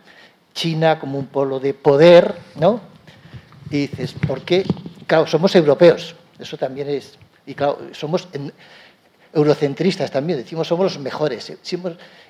China 0.55 0.97
como 0.97 1.19
un 1.19 1.27
polo 1.27 1.59
de 1.59 1.75
poder, 1.75 2.33
¿no? 2.55 2.89
Y 3.71 3.87
dices, 3.87 4.13
¿por 4.13 4.41
qué? 4.41 4.65
Claro, 5.07 5.27
somos 5.27 5.55
europeos, 5.55 6.15
eso 6.37 6.57
también 6.57 6.89
es. 6.89 7.17
Y 7.45 7.55
claro, 7.55 7.79
somos 7.93 8.27
eurocentristas 9.33 10.11
también, 10.11 10.39
decimos 10.39 10.67
somos 10.67 10.85
los 10.85 10.99
mejores. 10.99 11.49
Eh, 11.49 11.57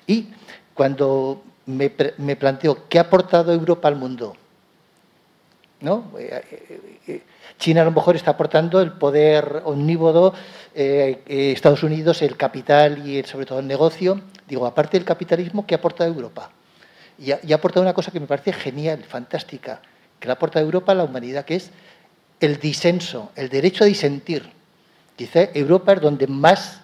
y 0.06 0.28
cuando 0.74 1.42
me, 1.66 1.90
planteo 1.90 2.88
qué 2.88 2.98
ha 2.98 3.02
aportado 3.02 3.52
Europa 3.52 3.88
al 3.88 3.96
mundo, 3.96 4.36
¿no? 5.80 6.10
China 7.58 7.82
a 7.82 7.84
lo 7.84 7.92
mejor 7.92 8.16
está 8.16 8.32
aportando 8.32 8.80
el 8.80 8.92
poder 8.92 9.62
omnívodo, 9.64 10.34
Estados 10.74 11.82
Unidos 11.82 12.22
el 12.22 12.36
capital 12.36 13.06
y 13.06 13.22
sobre 13.24 13.46
todo 13.46 13.60
el 13.60 13.66
negocio. 13.66 14.20
Digo, 14.48 14.66
aparte 14.66 14.98
del 14.98 15.04
capitalismo, 15.04 15.66
¿qué 15.66 15.74
aporta 15.74 16.06
Europa? 16.06 16.50
Y 17.18 17.32
ha, 17.32 17.54
aportado 17.54 17.82
una 17.82 17.92
cosa 17.92 18.10
que 18.10 18.18
me 18.18 18.26
parece 18.26 18.52
genial, 18.52 19.04
fantástica, 19.04 19.82
que 20.20 20.28
le 20.28 20.32
aporta 20.32 20.60
Europa 20.60 20.92
a 20.92 20.94
la 20.94 21.04
humanidad, 21.04 21.44
que 21.44 21.56
es 21.56 21.70
el 22.38 22.58
disenso, 22.58 23.32
el 23.34 23.48
derecho 23.48 23.84
a 23.84 23.86
disentir. 23.86 24.48
Quizá 25.16 25.42
Europa 25.54 25.94
es 25.94 26.00
donde 26.00 26.26
más, 26.26 26.80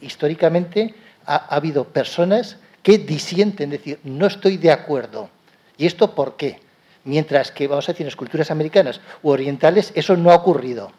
históricamente, 0.00 0.94
ha, 1.26 1.54
habido 1.54 1.84
personas 1.84 2.56
que 2.82 2.98
disienten, 2.98 3.72
es 3.72 3.80
decir, 3.80 4.00
no 4.04 4.26
estoy 4.26 4.56
de 4.56 4.70
acuerdo. 4.70 5.28
¿Y 5.76 5.86
esto 5.86 6.14
por 6.14 6.36
qué? 6.36 6.60
Mientras 7.04 7.50
que, 7.50 7.68
vamos 7.68 7.88
a 7.88 7.92
decir, 7.92 8.04
en 8.04 8.08
las 8.08 8.16
culturas 8.16 8.50
americanas 8.50 9.00
u 9.22 9.30
orientales 9.30 9.92
eso 9.94 10.16
no 10.16 10.30
ha 10.30 10.36
ocurrido. 10.36 10.90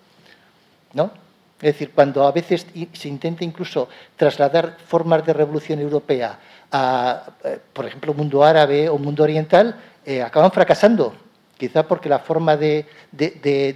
¿no? 0.93 1.11
Es 1.59 1.73
decir, 1.73 1.91
cuando 1.93 2.25
a 2.25 2.31
veces 2.31 2.67
se 2.93 3.07
intenta 3.07 3.43
incluso 3.43 3.89
trasladar 4.15 4.77
formas 4.85 5.25
de 5.25 5.33
revolución 5.33 5.79
europea 5.79 6.39
a, 6.71 7.23
eh, 7.43 7.59
por 7.73 7.85
ejemplo, 7.85 8.13
mundo 8.13 8.43
árabe 8.43 8.89
o 8.89 8.97
mundo 8.97 9.23
oriental, 9.23 9.75
eh, 10.05 10.21
acaban 10.21 10.51
fracasando. 10.51 11.26
Quizá 11.57 11.87
porque 11.87 12.09
la 12.09 12.19
forma 12.19 12.55
de, 12.55 12.85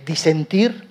disentir 0.06 0.88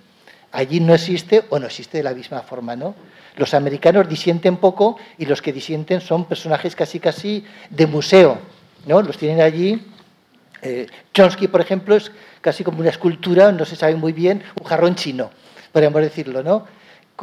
allí 0.53 0.81
no 0.81 0.95
existe 0.95 1.45
o 1.49 1.59
no 1.59 1.67
existe 1.67 1.99
de 1.99 2.05
la 2.05 2.15
misma 2.15 2.43
forma, 2.43 2.75
¿no? 2.75 2.95
Los 3.37 3.55
americanos 3.55 4.09
disienten 4.09 4.57
poco 4.57 4.99
y 5.17 5.25
los 5.25 5.41
que 5.41 5.53
disienten 5.53 6.01
son 6.01 6.25
personajes 6.25 6.75
casi 6.75 6.99
casi 6.99 7.45
de 7.71 7.87
museo, 7.87 8.39
¿no? 8.87 9.01
Los 9.03 9.17
tienen 9.17 9.41
allí. 9.41 9.81
Eh, 10.63 10.89
Chomsky, 11.15 11.47
por 11.47 11.61
ejemplo, 11.61 11.95
es 11.95 12.11
casi 12.41 12.65
como 12.65 12.81
una 12.81 12.91
escultura, 12.91 13.53
no 13.53 13.65
se 13.65 13.77
sabe 13.77 13.95
muy 13.95 14.13
bien, 14.13 14.43
un 14.61 14.67
jarrón 14.67 14.97
chino, 14.97 15.31
podríamos 15.73 16.03
decirlo, 16.03 16.43
¿no? 16.43 16.67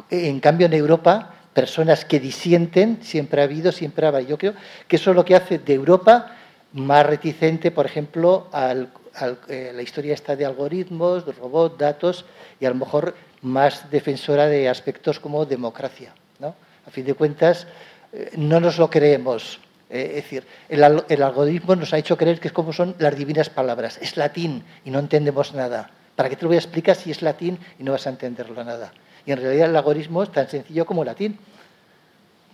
En 0.10 0.40
cambio, 0.40 0.68
en 0.68 0.74
Europa, 0.74 1.34
personas 1.54 2.06
que 2.06 2.20
disienten 2.20 3.00
siempre 3.02 3.42
ha 3.42 3.44
habido, 3.44 3.72
siempre 3.72 4.06
ha 4.06 4.10
habido. 4.10 4.30
Yo 4.30 4.38
creo 4.38 4.54
que 4.88 4.96
eso 4.96 5.10
es 5.10 5.16
lo 5.16 5.26
que 5.26 5.36
hace 5.36 5.60
de 5.60 5.74
Europa 5.74 6.38
más 6.74 7.06
reticente, 7.06 7.72
por 7.72 7.86
ejemplo, 7.86 8.48
eh, 9.48 9.72
la 9.74 9.82
historia 9.82 10.14
esta 10.14 10.36
de 10.36 10.46
algoritmos, 10.46 11.26
de 11.26 11.32
robots, 11.32 11.78
datos, 11.78 12.26
y 12.60 12.66
a 12.66 12.70
lo 12.70 12.76
mejor 12.76 13.16
más 13.42 13.90
defensora 13.90 14.48
de 14.48 14.70
aspectos 14.70 15.20
como 15.20 15.46
democracia. 15.46 16.14
A 16.88 16.90
fin 16.90 17.06
de 17.06 17.14
cuentas, 17.16 17.68
eh, 18.14 18.32
no 18.38 18.62
nos 18.62 18.78
lo 18.78 18.90
creemos. 18.90 19.60
Eh, 19.90 20.08
es 20.16 20.24
decir, 20.24 20.48
el, 20.70 21.04
el, 21.10 21.22
algoritmo 21.22 21.76
nos 21.76 21.94
ha 21.94 21.98
hecho 21.98 22.16
creer 22.16 22.40
que 22.40 22.48
es 22.48 22.54
como 22.54 22.72
son 22.72 22.96
las 22.98 23.14
divinas 23.18 23.50
palabras. 23.50 24.00
Es 24.02 24.16
latín 24.16 24.64
y 24.86 24.90
no 24.90 25.00
entendemos 25.00 25.54
nada. 25.54 25.90
¿Para 26.16 26.30
qué 26.30 26.38
te 26.38 26.44
lo 26.44 26.48
voy 26.48 26.56
a 26.56 26.60
explicar 26.60 26.96
si 26.96 27.12
es 27.12 27.22
latín 27.22 27.60
y 27.78 27.84
no 27.84 27.92
vas 27.92 28.08
a 28.08 28.10
entenderlo 28.10 28.64
nada? 28.64 28.94
Y 29.26 29.34
en 29.34 29.42
realidad 29.42 29.70
el 29.70 29.76
algoritmo 29.76 30.24
es 30.24 30.32
tan 30.32 30.48
sencillo 30.48 30.86
como 30.86 31.04
latín. 31.04 31.38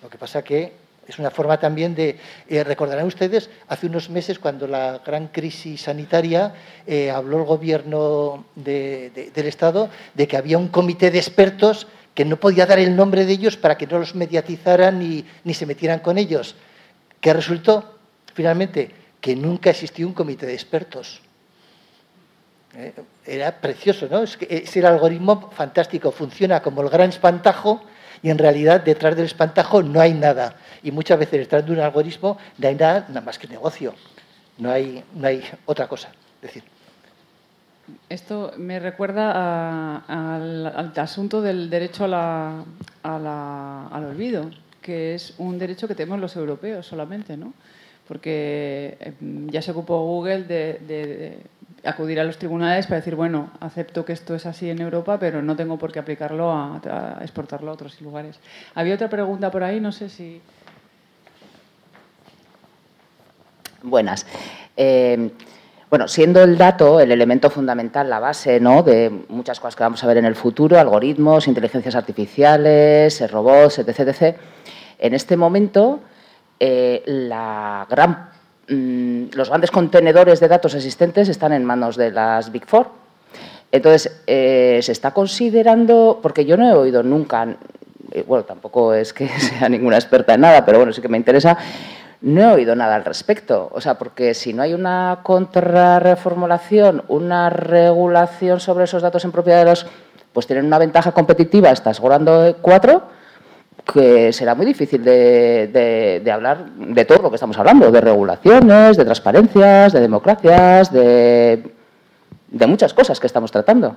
Lo 0.01 0.09
que 0.09 0.17
pasa 0.17 0.41
que 0.41 0.73
es 1.07 1.19
una 1.19 1.31
forma 1.31 1.59
también 1.59 1.95
de, 1.95 2.17
eh, 2.47 2.63
recordarán 2.63 3.05
ustedes, 3.05 3.49
hace 3.67 3.87
unos 3.87 4.09
meses 4.09 4.39
cuando 4.39 4.67
la 4.67 5.01
gran 5.05 5.27
crisis 5.27 5.81
sanitaria 5.81 6.53
eh, 6.87 7.11
habló 7.11 7.39
el 7.39 7.43
gobierno 7.43 8.45
del 8.55 9.31
Estado 9.35 9.89
de 10.13 10.27
que 10.27 10.37
había 10.37 10.57
un 10.57 10.69
comité 10.69 11.11
de 11.11 11.19
expertos 11.19 11.87
que 12.13 12.25
no 12.25 12.37
podía 12.37 12.65
dar 12.65 12.79
el 12.79 12.95
nombre 12.95 13.25
de 13.25 13.33
ellos 13.33 13.57
para 13.57 13.77
que 13.77 13.87
no 13.87 13.99
los 13.99 14.15
mediatizaran 14.15 14.99
ni, 14.99 15.25
ni 15.43 15.53
se 15.53 15.65
metieran 15.65 15.99
con 15.99 16.17
ellos. 16.17 16.55
¿Qué 17.19 17.33
resultó? 17.33 17.97
Finalmente, 18.33 18.91
que 19.19 19.35
nunca 19.35 19.71
existió 19.71 20.07
un 20.07 20.13
comité 20.13 20.45
de 20.45 20.53
expertos. 20.53 21.21
Eh, 22.75 22.93
era 23.25 23.59
precioso, 23.59 24.07
¿no? 24.09 24.23
Es, 24.23 24.37
que 24.37 24.47
es 24.49 24.75
el 24.77 24.85
algoritmo 24.85 25.51
fantástico, 25.51 26.11
funciona 26.11 26.61
como 26.61 26.81
el 26.81 26.89
gran 26.89 27.09
espantajo 27.09 27.83
y 28.23 28.29
en 28.29 28.37
realidad 28.37 28.81
detrás 28.81 29.15
del 29.15 29.25
espantajo 29.25 29.83
no 29.83 29.99
hay 29.99 30.13
nada. 30.13 30.55
Y 30.81 30.91
muchas 30.91 31.19
veces 31.19 31.41
detrás 31.41 31.65
de 31.65 31.73
un 31.73 31.79
algoritmo 31.79 32.37
no 32.57 32.67
hay 32.67 32.75
nada, 32.75 33.05
nada 33.09 33.21
más 33.21 33.37
que 33.37 33.47
negocio. 33.47 33.93
No 34.57 34.71
hay, 34.71 35.03
no 35.13 35.27
hay 35.27 35.43
otra 35.65 35.87
cosa. 35.87 36.09
decir, 36.41 36.63
esto 38.09 38.53
me 38.57 38.79
recuerda 38.79 39.97
al, 40.07 40.93
asunto 40.95 41.41
del 41.41 41.69
derecho 41.69 42.05
a 42.05 42.63
al 43.03 44.05
olvido, 44.05 44.49
que 44.81 45.15
es 45.15 45.33
un 45.37 45.59
derecho 45.59 45.87
que 45.87 45.95
tenemos 45.95 46.19
los 46.19 46.35
europeos 46.37 46.85
solamente, 46.85 47.35
¿no? 47.35 47.53
Porque 48.07 48.97
em, 48.99 49.49
ya 49.49 49.61
se 49.61 49.71
ocupó 49.71 50.01
Google 50.03 50.43
de, 50.43 51.39
acudir 51.83 52.19
a 52.19 52.23
los 52.23 52.37
tribunales 52.37 52.87
para 52.87 52.99
decir, 52.99 53.15
bueno, 53.15 53.51
acepto 53.59 54.05
que 54.05 54.13
esto 54.13 54.35
es 54.35 54.45
así 54.45 54.69
en 54.69 54.81
Europa, 54.81 55.17
pero 55.19 55.41
no 55.41 55.55
tengo 55.55 55.77
por 55.77 55.91
qué 55.91 55.99
aplicarlo 55.99 56.51
a, 56.51 57.19
exportarlo 57.21 57.71
a 57.71 57.73
otros 57.73 57.99
lugares. 58.01 58.39
Había 58.75 58.95
otra 58.95 59.09
pregunta 59.09 59.51
por 59.51 59.63
ahí, 59.63 59.79
no 59.79 59.91
sé 59.91 60.09
si... 60.09 60.41
Buenas. 63.81 64.25
Eh, 64.77 65.31
bueno, 65.89 66.07
siendo 66.07 66.41
el 66.41 66.57
dato 66.57 66.99
el 66.99 67.11
elemento 67.11 67.49
fundamental, 67.49 68.09
la 68.09 68.19
base 68.19 68.59
¿no? 68.59 68.81
de 68.81 69.11
muchas 69.27 69.59
cosas 69.59 69.75
que 69.75 69.83
vamos 69.83 70.03
a 70.03 70.07
ver 70.07 70.17
en 70.17 70.25
el 70.25 70.35
futuro, 70.35 70.79
algoritmos, 70.79 71.47
inteligencias 71.47 71.95
artificiales, 71.95 73.29
robots, 73.29 73.79
etc., 73.79 73.99
etc., 73.99 74.37
en 74.97 75.13
este 75.13 75.35
momento 75.35 75.99
eh, 76.59 77.03
la 77.05 77.85
gran 77.89 78.32
Mm, 78.67 79.25
los 79.33 79.49
grandes 79.49 79.71
contenedores 79.71 80.39
de 80.39 80.47
datos 80.47 80.73
existentes 80.73 81.27
están 81.27 81.51
en 81.51 81.65
manos 81.65 81.97
de 81.97 82.11
las 82.11 82.51
Big 82.51 82.65
Four. 82.65 82.87
Entonces, 83.71 84.21
eh, 84.27 84.79
se 84.81 84.91
está 84.91 85.11
considerando, 85.11 86.19
porque 86.21 86.45
yo 86.45 86.55
no 86.55 86.69
he 86.69 86.73
oído 86.73 87.03
nunca, 87.03 87.45
eh, 88.11 88.23
bueno, 88.25 88.45
tampoco 88.45 88.93
es 88.93 89.11
que 89.11 89.27
sea 89.39 89.67
ninguna 89.67 89.97
experta 89.97 90.35
en 90.35 90.41
nada, 90.41 90.65
pero 90.65 90.77
bueno, 90.77 90.93
sí 90.93 91.01
que 91.01 91.09
me 91.09 91.17
interesa, 91.17 91.57
no 92.21 92.41
he 92.41 92.53
oído 92.53 92.75
nada 92.75 92.95
al 92.95 93.03
respecto. 93.03 93.69
O 93.73 93.81
sea, 93.81 93.95
porque 93.97 94.33
si 94.33 94.53
no 94.53 94.61
hay 94.61 94.73
una 94.73 95.19
contrarreformulación, 95.23 97.03
una 97.09 97.49
regulación 97.49 98.61
sobre 98.61 98.85
esos 98.85 99.01
datos 99.01 99.25
en 99.25 99.31
propiedad 99.33 99.59
de 99.59 99.65
los, 99.65 99.85
pues 100.31 100.47
tienen 100.47 100.65
una 100.65 100.77
ventaja 100.77 101.11
competitiva, 101.11 101.69
estás 101.69 101.99
gorando 101.99 102.55
cuatro, 102.61 103.03
que 103.91 104.31
será 104.31 104.55
muy 104.55 104.65
difícil 104.65 105.03
de, 105.03 106.31
hablar 106.31 106.71
de 106.75 107.05
todo 107.05 107.23
lo 107.23 107.29
que 107.29 107.35
estamos 107.35 107.57
hablando, 107.57 107.91
de 107.91 108.01
regulaciones, 108.01 108.97
de 108.97 109.05
transparencias, 109.05 109.93
de 109.93 109.99
democracias, 109.99 110.91
de, 110.91 111.71
de 112.47 112.67
muchas 112.67 112.93
cosas 112.93 113.19
que 113.19 113.27
estamos 113.27 113.51
tratando. 113.51 113.95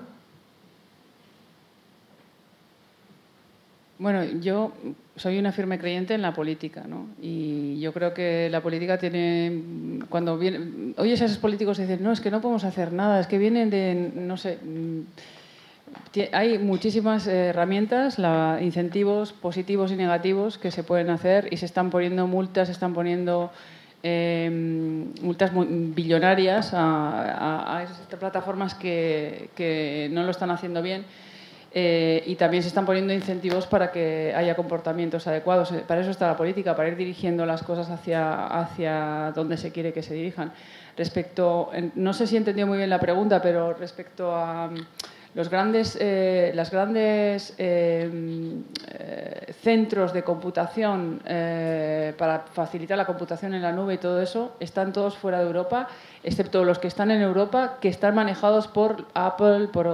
Bueno, 3.99 4.25
yo 4.41 4.73
soy 5.17 5.39
una 5.39 5.53
firme 5.53 5.79
creyente 5.79 6.15
en 6.15 6.21
la 6.21 6.35
política, 6.35 6.85
¿no? 6.87 7.07
Y 7.21 7.81
yo 7.81 7.93
creo 7.93 8.13
que 8.13 8.49
la 8.51 8.61
política 8.61 8.99
tiene, 8.99 9.63
cuando 10.11 10.37
viene, 10.37 10.93
oyes 10.99 11.23
a 11.23 11.25
esos 11.25 11.39
políticos 11.39 11.79
y 11.79 11.83
dicen, 11.83 12.03
no, 12.03 12.13
es 12.13 12.21
que 12.21 12.31
no 12.31 12.43
podemos 12.43 12.65
hacer 12.65 12.93
nada, 12.93 13.21
es 13.21 13.27
que 13.27 13.39
vienen 13.39 13.71
de, 13.71 14.13
no 14.15 14.37
sé, 14.37 14.59
hay 16.33 16.59
muchísimas 16.59 17.27
herramientas, 17.27 18.19
incentivos 18.61 19.33
positivos 19.33 19.93
y 19.93 19.97
negativos 19.97 20.59
que 20.59 20.71
se 20.71 20.83
pueden 20.83 21.11
hacer 21.11 21.49
y 21.51 21.57
se 21.57 21.67
están 21.67 21.91
poniendo 21.91 22.27
multas, 22.27 22.69
se 22.69 22.73
están 22.73 22.95
poniendo 22.95 23.51
em, 24.03 25.13
multas 25.23 25.51
billonarias 25.55 26.71
a, 26.73 27.83
esas 27.85 28.19
plataformas 28.19 28.75
que, 28.75 30.09
no 30.13 30.23
lo 30.23 30.31
están 30.31 30.51
haciendo 30.51 30.83
bien. 30.83 31.05
Eh, 31.79 32.23
y 32.25 32.37
también 32.37 32.63
se 32.63 32.69
están 32.69 32.87
poniendo 32.87 33.13
incentivos 33.13 33.67
para 33.67 33.93
que 33.93 34.33
haya 34.35 34.57
comportamientos 34.57 35.27
adecuados. 35.27 35.75
Para 35.87 36.01
eso 36.01 36.11
está 36.11 36.27
la 36.27 36.37
política, 36.37 36.75
para 36.75 36.89
ir 36.89 36.97
dirigiendo 36.97 37.45
las 37.45 37.63
cosas 37.63 37.91
hacia, 37.91 38.47
hacia 38.47 39.33
donde 39.35 39.59
se 39.59 39.73
quiere 39.73 39.93
que 39.93 40.03
se 40.03 40.15
dirijan. 40.15 40.53
Respecto, 40.97 41.71
no 41.97 42.15
sé 42.15 42.27
si 42.27 42.37
he 42.37 42.39
entendido 42.39 42.67
muy 42.67 42.79
bien 42.79 42.89
la 42.89 42.99
pregunta, 42.99 43.43
pero 43.43 43.75
respecto 43.75 44.35
a 44.35 44.71
los 45.37 45.51
grandes, 45.51 45.99
eh, 46.01 46.51
grandes 46.73 47.55
eh, 47.59 48.11
eh, 48.89 49.53
centros 49.63 50.15
de 50.15 50.23
computación 50.23 51.21
para 52.17 52.47
facilitar 52.51 52.97
la 52.97 53.05
computación 53.05 53.53
en 53.53 53.61
la 53.61 53.71
nube 53.71 53.95
y 53.95 53.99
todo 53.99 54.23
eso 54.23 54.57
están 54.61 54.95
todos 54.95 55.15
fuera 55.19 55.41
de 55.41 55.45
Europa, 55.45 55.89
excepto 56.25 56.65
los 56.65 56.79
que 56.79 56.89
están 56.89 57.11
en 57.11 57.21
Europa, 57.21 57.77
que 57.83 57.89
están 57.89 58.15
manejados 58.15 58.67
por 58.67 59.09
Apple, 59.13 59.69
por, 59.69 59.87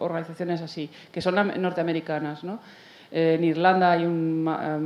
organizaciones 0.00 0.60
así, 0.60 0.90
que 1.12 1.22
son 1.22 1.36
norteamericanas. 1.62 2.40
en 3.12 3.44
Irlanda 3.44 3.92
hay 3.92 4.04
un 4.06 4.42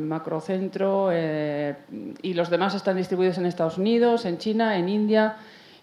macrocentro 0.06 1.10
y 1.10 2.34
los 2.34 2.50
demás 2.50 2.74
están 2.74 2.98
distribuidos 2.98 3.38
en 3.38 3.46
Estados 3.46 3.78
Unidos, 3.78 4.26
en 4.26 4.36
China, 4.36 4.76
en 4.76 4.90
India 4.90 5.36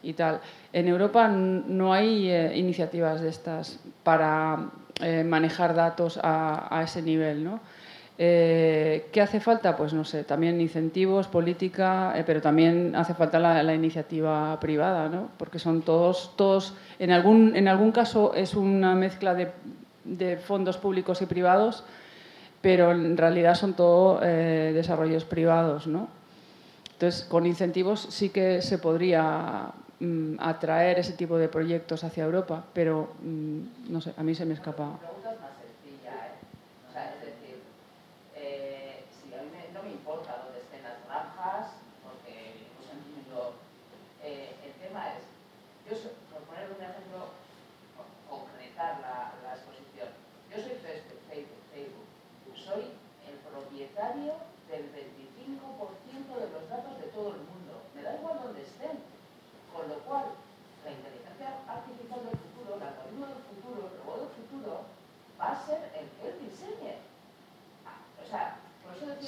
y 0.03 0.13
tal. 0.13 0.41
En 0.71 0.87
Europa 0.87 1.27
no 1.27 1.93
hay 1.93 2.29
eh, 2.29 2.57
iniciativas 2.57 3.21
de 3.21 3.29
estas 3.29 3.79
para 4.03 4.69
eh, 5.01 5.23
manejar 5.23 5.73
datos 5.73 6.19
a, 6.21 6.81
ese 6.83 7.01
nivel. 7.01 7.43
¿no? 7.43 7.59
Eh, 8.21 9.07
¿Qué 9.13 9.21
hace 9.21 9.39
falta? 9.39 9.77
Pues 9.77 9.93
no 9.93 10.03
sé, 10.03 10.25
también 10.25 10.59
incentivos, 10.59 11.29
política, 11.29 12.11
eh, 12.17 12.23
pero 12.25 12.41
también 12.41 12.93
hace 12.97 13.13
falta 13.13 13.39
la, 13.39 13.73
iniciativa 13.73 14.59
privada, 14.59 15.07
¿no? 15.07 15.29
Porque 15.37 15.57
son 15.57 15.83
todos, 15.83 16.33
todos 16.35 16.73
en, 16.99 17.11
algún, 17.11 17.55
en 17.55 17.69
algún 17.69 17.93
caso 17.93 18.33
es 18.35 18.55
una 18.55 18.93
mezcla 18.93 19.35
de, 19.35 19.53
de 20.03 20.35
fondos 20.35 20.77
públicos 20.77 21.21
y 21.21 21.27
privados, 21.27 21.85
pero 22.59 22.91
en 22.91 23.15
realidad 23.15 23.55
son 23.55 23.73
todo 23.73 24.19
eh, 24.21 24.73
desarrollos 24.73 25.23
privados, 25.23 25.87
¿no? 25.87 26.09
Entonces, 26.91 27.23
con 27.23 27.45
incentivos 27.45 28.01
sí 28.09 28.31
que 28.31 28.61
se 28.61 28.79
podría 28.79 29.71
atraer 30.39 30.99
ese 30.99 31.13
tipo 31.13 31.37
de 31.37 31.49
proyectos 31.49 32.03
hacia 32.03 32.23
Europa, 32.23 32.65
pero 32.73 33.09
mm, 33.21 33.91
no 33.91 34.01
sé, 34.01 34.13
a 34.17 34.23
mí 34.23 34.35
se 34.35 34.45
me 34.45 34.53
escapa. 34.53 34.99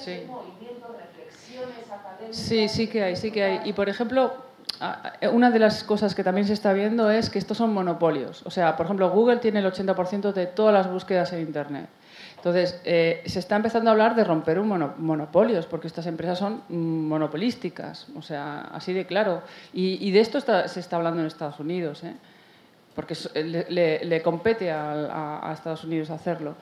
Sí. 0.04 0.22
Sí, 2.32 2.68
sí 2.70 2.88
que 2.88 3.04
hay, 3.04 3.16
sí 3.16 3.32
que 3.32 3.44
hay. 3.44 3.62
Y 3.66 3.74
por 3.74 3.90
ejemplo, 3.90 4.34
una 5.32 5.52
de 5.52 5.60
las 5.60 5.84
cosas 5.84 6.16
que 6.16 6.24
también 6.24 6.48
se 6.48 6.54
está 6.54 6.74
viendo 6.74 7.10
es 7.12 7.30
que 7.30 7.40
estos 7.40 7.58
son 7.58 7.74
monopolios. 7.74 8.44
O 8.46 8.52
sea, 8.52 8.76
por 8.78 8.86
ejemplo, 8.86 9.10
Google 9.10 9.38
tiene 9.38 9.60
el 9.60 9.66
80% 9.66 10.34
de 10.34 10.48
todas 10.48 10.74
las 10.74 10.92
búsquedas 10.92 11.32
en 11.34 11.42
Internet. 11.42 11.88
Entonces, 12.38 12.82
eh, 12.86 13.22
se 13.28 13.38
está 13.38 13.56
empezando 13.56 13.92
a 13.92 13.94
hablar 13.94 14.16
de 14.16 14.24
romper 14.24 14.58
un 14.58 14.68
monopolios, 14.98 15.68
porque 15.68 15.86
estas 15.86 16.08
empresas 16.08 16.40
son 16.40 16.64
monopolísticas, 16.70 18.08
o 18.16 18.24
sea, 18.24 18.62
así 18.74 18.94
de 18.94 19.06
claro. 19.06 19.44
Y, 19.74 20.10
de 20.10 20.20
esto 20.20 20.40
se 20.40 20.80
está 20.80 20.96
hablando 20.96 21.22
en 21.22 21.28
Estados 21.28 21.60
Unidos, 21.60 22.04
¿eh? 22.04 22.16
porque 22.96 23.16
le, 23.44 24.22
compete 24.24 24.72
a 24.72 25.52
Estados 25.54 25.84
Unidos 25.84 26.10
hacerlo. 26.10 26.56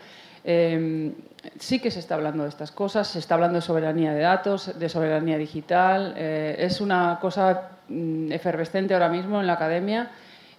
Em, 0.44 1.14
sí 1.60 1.80
que 1.80 1.92
se 1.92 2.00
está 2.00 2.16
hablando 2.16 2.44
de 2.44 2.50
estas 2.50 2.72
cosas, 2.72 3.08
se 3.08 3.20
está 3.20 3.36
hablando 3.36 3.56
de 3.56 3.62
soberanía 3.62 4.14
de 4.14 4.22
datos, 4.22 4.78
de 4.78 4.90
soberanía 4.90 5.38
digital. 5.38 6.14
Eh, 6.18 6.56
es 6.60 6.82
una 6.82 7.20
cosa 7.22 7.72
mm, 7.88 8.32
efervescente 8.32 8.94
ahora 8.94 9.10
mismo 9.10 9.40
en 9.40 9.48
la 9.48 9.54
academia 9.54 10.12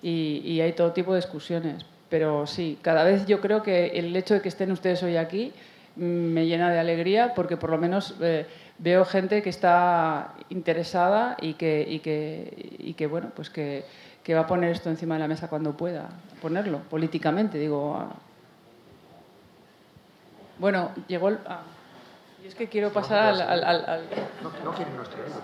y, 0.02 0.61
hay 0.61 0.73
todo 0.73 0.93
tipo 0.93 1.12
de 1.12 1.20
discusiones. 1.20 1.85
Pero 2.09 2.47
sí, 2.47 2.78
cada 2.82 3.05
vez 3.05 3.27
yo 3.27 3.40
creo 3.40 3.62
que 3.62 3.89
el 3.98 4.15
hecho 4.16 4.35
de 4.35 4.40
que 4.40 4.48
estén 4.48 4.73
ustedes 4.73 5.02
hoy 5.02 5.16
aquí 5.16 5.52
mm, 5.97 6.02
me 6.02 6.47
llena 6.47 6.70
de 6.70 6.78
alegría 6.78 7.35
porque 7.35 7.57
por 7.57 7.70
lo 7.70 7.78
menos 7.78 8.16
eh, 8.20 8.47
veo 8.78 9.05
gente 9.05 9.43
que 9.43 9.51
está 9.51 10.35
interesada 10.51 11.36
y 11.40 11.55
que, 11.55 13.07
bueno, 13.11 13.31
pues 13.35 13.51
que 13.51 13.85
va 14.35 14.40
a 14.40 14.47
poner 14.47 14.70
esto 14.70 14.90
encima 14.90 15.15
de 15.15 15.20
la 15.20 15.28
mesa 15.28 15.48
cuando 15.48 15.77
pueda 15.77 16.09
ponerlo, 16.40 16.78
políticamente, 16.89 17.59
digo, 17.59 18.09
bueno, 20.61 20.93
llegó 21.09 21.31
el... 21.31 21.39
Ah, 21.47 21.62
y 22.45 22.47
es 22.47 22.55
que 22.55 22.69
quiero 22.69 22.93
pasar 22.93 23.41
al... 23.41 23.65
al, 23.65 24.09
No, 24.65 24.73
quieren 24.74 24.97
nuestros 24.97 25.24
libros. 25.27 25.43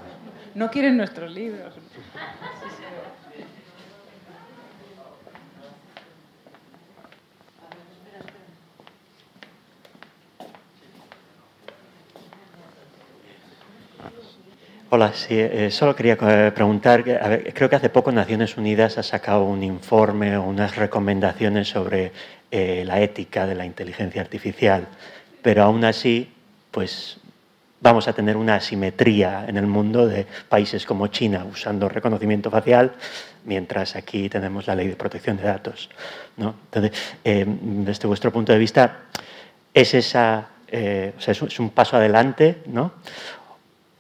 No 0.55 0.71
quieren 0.71 0.97
nuestros 0.97 1.33
libros. 1.33 1.75
Hola, 14.89 15.13
sí, 15.15 15.35
eh, 15.35 15.69
solo 15.73 15.97
quería 15.97 16.17
eh, 16.21 16.53
preguntar, 16.55 17.03
creo 17.03 17.69
que 17.69 17.75
hace 17.75 17.89
poco 17.89 18.13
Naciones 18.13 18.57
Unidas 18.57 18.99
ha 18.99 19.03
sacado 19.03 19.43
un 19.43 19.65
informe 19.65 20.37
o 20.37 20.45
unas 20.45 20.77
recomendaciones 20.77 21.67
sobre 21.69 22.13
eh, 22.53 22.85
la 22.87 23.01
ética 23.01 23.49
de 23.49 23.57
la 23.57 23.67
inteligencia 23.67 24.23
artificial, 24.23 24.87
pero 25.43 25.65
aún 25.65 25.85
así, 25.85 26.33
pues 26.71 27.19
vamos 27.81 28.07
a 28.07 28.13
tener 28.13 28.37
una 28.37 28.55
asimetría 28.55 29.45
en 29.49 29.57
el 29.57 29.67
mundo 29.67 30.07
de 30.07 30.25
países 30.49 30.87
como 30.87 31.09
China 31.09 31.45
usando 31.51 31.89
reconocimiento 31.89 32.49
facial, 32.49 32.93
mientras 33.45 33.97
aquí 33.97 34.29
tenemos 34.29 34.69
la 34.69 34.77
ley 34.77 34.87
de 34.87 34.95
protección 34.95 35.37
de 35.37 35.43
datos. 35.43 35.91
¿no? 36.37 36.55
Entonces, 36.67 36.93
eh, 37.25 37.45
desde 37.45 38.07
vuestro 38.07 38.33
punto 38.33 38.53
de 38.53 38.59
vista, 38.61 38.99
¿es, 39.75 39.95
esa, 39.95 40.47
eh, 40.69 41.13
es 41.19 41.59
un 41.59 41.71
paso 41.71 41.97
adelante? 41.97 42.63
¿no? 42.67 42.93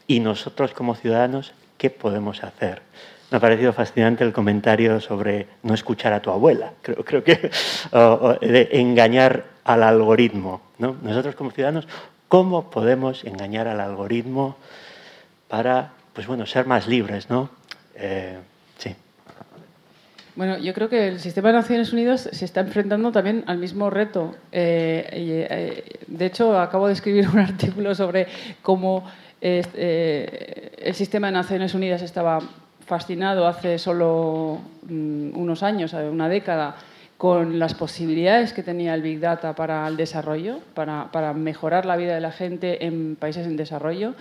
Y 0.06 0.20
nosotros 0.20 0.72
como 0.72 0.94
ciudadanos, 0.94 1.52
¿qué 1.78 1.90
podemos 1.90 2.44
hacer? 2.44 2.82
Me 3.30 3.38
ha 3.38 3.40
parecido 3.40 3.72
fascinante 3.72 4.22
el 4.22 4.32
comentario 4.32 5.00
sobre 5.00 5.48
no 5.62 5.74
escuchar 5.74 6.12
a 6.12 6.22
tu 6.22 6.30
abuela. 6.30 6.72
Creo, 6.82 7.04
creo 7.04 7.24
que 7.24 7.50
de 8.40 8.68
engañar 8.72 9.44
al 9.64 9.82
algoritmo. 9.82 10.62
¿no? 10.78 10.96
Nosotros 11.02 11.34
como 11.34 11.50
ciudadanos, 11.50 11.88
¿cómo 12.28 12.70
podemos 12.70 13.24
engañar 13.24 13.66
al 13.66 13.80
algoritmo 13.80 14.56
para, 15.48 15.92
pues 16.12 16.26
bueno, 16.26 16.46
ser 16.46 16.66
más 16.66 16.86
libres, 16.86 17.30
¿no? 17.30 17.50
Eh, 17.96 18.38
sí. 18.78 18.94
Bueno, 20.34 20.58
yo 20.58 20.74
creo 20.74 20.88
que 20.88 21.08
el 21.08 21.20
sistema 21.20 21.48
de 21.48 21.54
Naciones 21.54 21.92
Unidas 21.92 22.28
se 22.30 22.44
está 22.44 22.60
enfrentando 22.60 23.10
también 23.10 23.42
al 23.46 23.58
mismo 23.58 23.90
reto. 23.90 24.36
Eh, 24.52 25.08
eh, 25.10 25.98
de 26.06 26.26
hecho, 26.26 26.58
acabo 26.58 26.86
de 26.86 26.92
escribir 26.92 27.28
un 27.32 27.38
artículo 27.38 27.94
sobre 27.94 28.26
cómo 28.62 29.04
el 29.46 30.94
sistema 30.94 31.28
de 31.28 31.32
Naciones 31.34 31.74
Unidas 31.74 32.02
estaba 32.02 32.40
fascinado 32.86 33.46
hace 33.46 33.78
solo 33.78 34.60
mm, 34.88 35.36
unos 35.36 35.62
años, 35.62 35.92
una 35.92 36.28
década, 36.28 36.76
con 37.18 37.58
las 37.58 37.74
posibilidades 37.74 38.52
que 38.52 38.62
tenía 38.62 38.94
el 38.94 39.02
Big 39.02 39.20
Data 39.20 39.54
para 39.54 39.86
el 39.88 39.96
desarrollo, 39.96 40.58
para, 40.74 41.32
mejorar 41.32 41.86
la 41.86 41.96
vida 41.96 42.14
de 42.14 42.20
la 42.20 42.30
gente 42.30 42.84
en 42.84 43.16
países 43.16 43.46
en 43.46 43.56
desarrollo, 43.56 44.14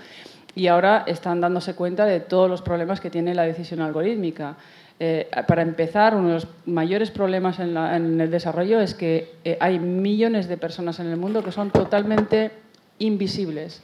y 0.56 0.68
ahora 0.68 1.04
están 1.06 1.42
dándose 1.42 1.76
cuenta 1.76 2.06
de 2.06 2.22
todos 2.22 2.50
los 2.50 2.62
problemas 2.62 3.02
que 3.02 3.10
tiene 3.10 3.36
la 3.36 3.44
decisión 3.44 3.82
algorítmica. 3.82 4.56
Eh, 4.98 5.30
para 5.46 5.62
empezar, 5.62 6.16
uno 6.16 6.30
de 6.30 6.34
los 6.36 6.48
mayores 6.66 7.12
problemas 7.12 7.60
en, 7.60 7.76
el 7.76 8.32
desarrollo 8.32 8.80
es 8.80 8.94
que 8.94 9.34
eh, 9.44 9.58
hay 9.60 9.78
millones 9.78 10.48
de 10.48 10.56
personas 10.56 11.02
en 11.02 11.08
el 11.08 11.18
mundo 11.18 11.44
que 11.44 11.52
son 11.52 11.72
totalmente 11.72 12.52
invisibles 13.00 13.84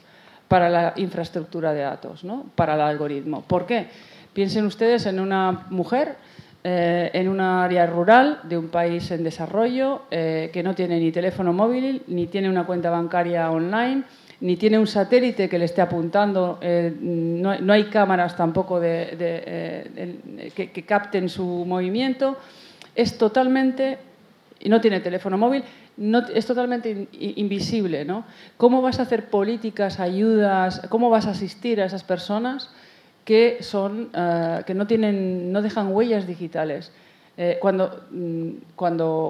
para 0.52 0.68
la 0.68 0.92
infraestructura 0.96 1.72
de 1.72 1.80
datos, 1.80 2.24
¿no? 2.24 2.44
para 2.54 2.74
el 2.74 2.82
algoritmo. 2.82 3.40
¿Por 3.40 3.64
qué? 3.64 3.86
Piensen 4.34 4.66
ustedes 4.66 5.06
en 5.06 5.18
una 5.18 5.64
mujer 5.70 6.16
eh, 6.62 7.10
en 7.14 7.28
un 7.30 7.40
área 7.40 7.86
rural 7.86 8.40
de 8.42 8.58
un 8.58 8.68
país 8.68 9.10
en 9.12 9.24
desarrollo 9.24 10.02
eh, 10.10 10.50
que 10.52 10.62
no 10.62 10.74
tiene 10.74 11.00
ni 11.00 11.10
teléfono 11.10 11.54
móvil, 11.54 12.02
ni 12.08 12.26
tiene 12.26 12.50
una 12.50 12.66
cuenta 12.66 12.90
bancaria 12.90 13.50
online, 13.50 14.02
ni 14.42 14.58
tiene 14.58 14.78
un 14.78 14.86
satélite 14.86 15.48
que 15.48 15.58
le 15.58 15.64
esté 15.64 15.80
apuntando, 15.80 16.58
eh, 16.60 16.94
no, 17.00 17.72
hay 17.72 17.84
cámaras 17.84 18.36
tampoco 18.36 18.78
de, 18.78 20.52
que, 20.54 20.84
capten 20.84 21.30
su 21.30 21.64
movimiento. 21.64 22.36
Es 22.94 23.16
totalmente, 23.16 23.96
y 24.60 24.68
no 24.68 24.82
tiene 24.82 25.00
teléfono 25.00 25.38
móvil, 25.38 25.64
es 26.34 26.46
totalmente 26.46 27.08
invisible. 27.12 28.04
¿no? 28.04 28.24
¿Cómo 28.56 28.82
vas 28.82 28.98
a 28.98 29.02
hacer 29.02 29.30
políticas, 29.30 30.00
ayudas, 30.00 30.82
cómo 30.88 31.10
vas 31.10 31.26
a 31.26 31.30
asistir 31.30 31.80
a 31.80 31.84
esas 31.84 32.04
personas? 32.04 32.70
que, 33.24 33.58
son, 33.60 34.10
eh, 34.14 34.62
que 34.66 34.74
no, 34.74 34.86
tienen, 34.86 35.52
no 35.52 35.62
dejan 35.62 35.92
huellas 35.92 36.26
digitales. 36.26 36.90
Eh, 37.38 37.56
cuando, 37.60 38.04
mm, 38.10 38.50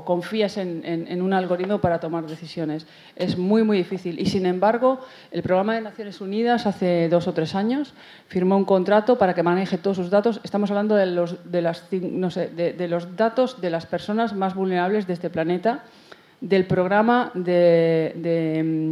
confías 0.04 0.56
en, 0.56 0.82
en, 0.84 1.22
un 1.22 1.32
algoritmo 1.32 1.80
para 1.80 2.00
tomar 2.00 2.26
decisiones. 2.26 2.84
Es 3.14 3.38
muy, 3.38 3.62
muy 3.62 3.76
difícil. 3.76 4.18
Y 4.18 4.26
sin 4.26 4.44
embargo, 4.44 4.98
el 5.30 5.42
Programa 5.44 5.76
de 5.76 5.82
Naciones 5.82 6.20
Unidas 6.20 6.66
hace 6.66 7.08
dos 7.08 7.28
o 7.28 7.32
tres 7.32 7.54
años 7.54 7.94
firmó 8.26 8.56
un 8.56 8.64
contrato 8.64 9.18
para 9.18 9.34
que 9.34 9.44
maneje 9.44 9.78
todos 9.78 9.98
sus 9.98 10.10
datos. 10.10 10.40
Estamos 10.42 10.68
hablando 10.72 10.96
de 10.96 11.06
los, 11.06 11.48
de 11.52 11.62
las, 11.62 11.84
no 11.92 12.32
sé, 12.32 12.48
de, 12.48 12.72
de 12.72 12.88
los 12.88 13.16
datos 13.16 13.60
de 13.60 13.70
las 13.70 13.86
personas 13.86 14.34
más 14.34 14.56
vulnerables 14.56 15.06
de 15.06 15.12
este 15.12 15.30
planeta 15.30 15.84
del 16.42 16.66
programa 16.66 17.30
de, 17.34 18.12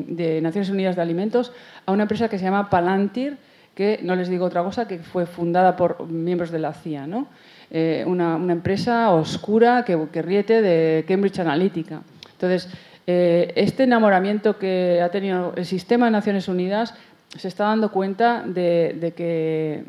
de, 0.09 0.41
Naciones 0.41 0.71
Unidas 0.71 0.97
de 0.97 1.03
Alimentos 1.03 1.53
a 1.85 1.93
una 1.93 2.05
empresa 2.05 2.29
que 2.29 2.39
se 2.39 2.45
llama 2.45 2.71
Palantir, 2.71 3.37
que 3.75 4.01
no 4.03 4.17
les 4.17 4.29
digo 4.29 4.47
otra 4.47 4.63
cosa, 4.63 4.89
que 4.89 5.01
fue 5.01 5.27
fundada 5.27 5.77
por 5.77 6.07
miembros 6.07 6.51
de 6.51 6.59
la 6.59 6.73
CIA, 6.73 7.07
¿no? 7.07 7.27
Eh, 7.71 8.05
una, 8.07 8.35
empresa 8.51 9.11
oscura 9.11 9.85
que, 9.85 9.99
que, 10.11 10.23
riete 10.23 10.63
de 10.63 11.05
Cambridge 11.07 11.39
Analytica. 11.39 12.03
Entonces, 12.33 12.69
Eh, 13.13 13.53
este 13.57 13.83
enamoramiento 13.85 14.57
que 14.57 15.01
ha 15.03 15.11
tenido 15.11 15.53
el 15.57 15.67
sistema 15.67 16.07
de 16.07 16.13
Naciones 16.13 16.47
Unidas 16.47 16.95
se 17.37 17.49
está 17.49 17.65
dando 17.65 17.91
cuenta 17.91 18.45
de 18.47 19.13
que 19.17 19.85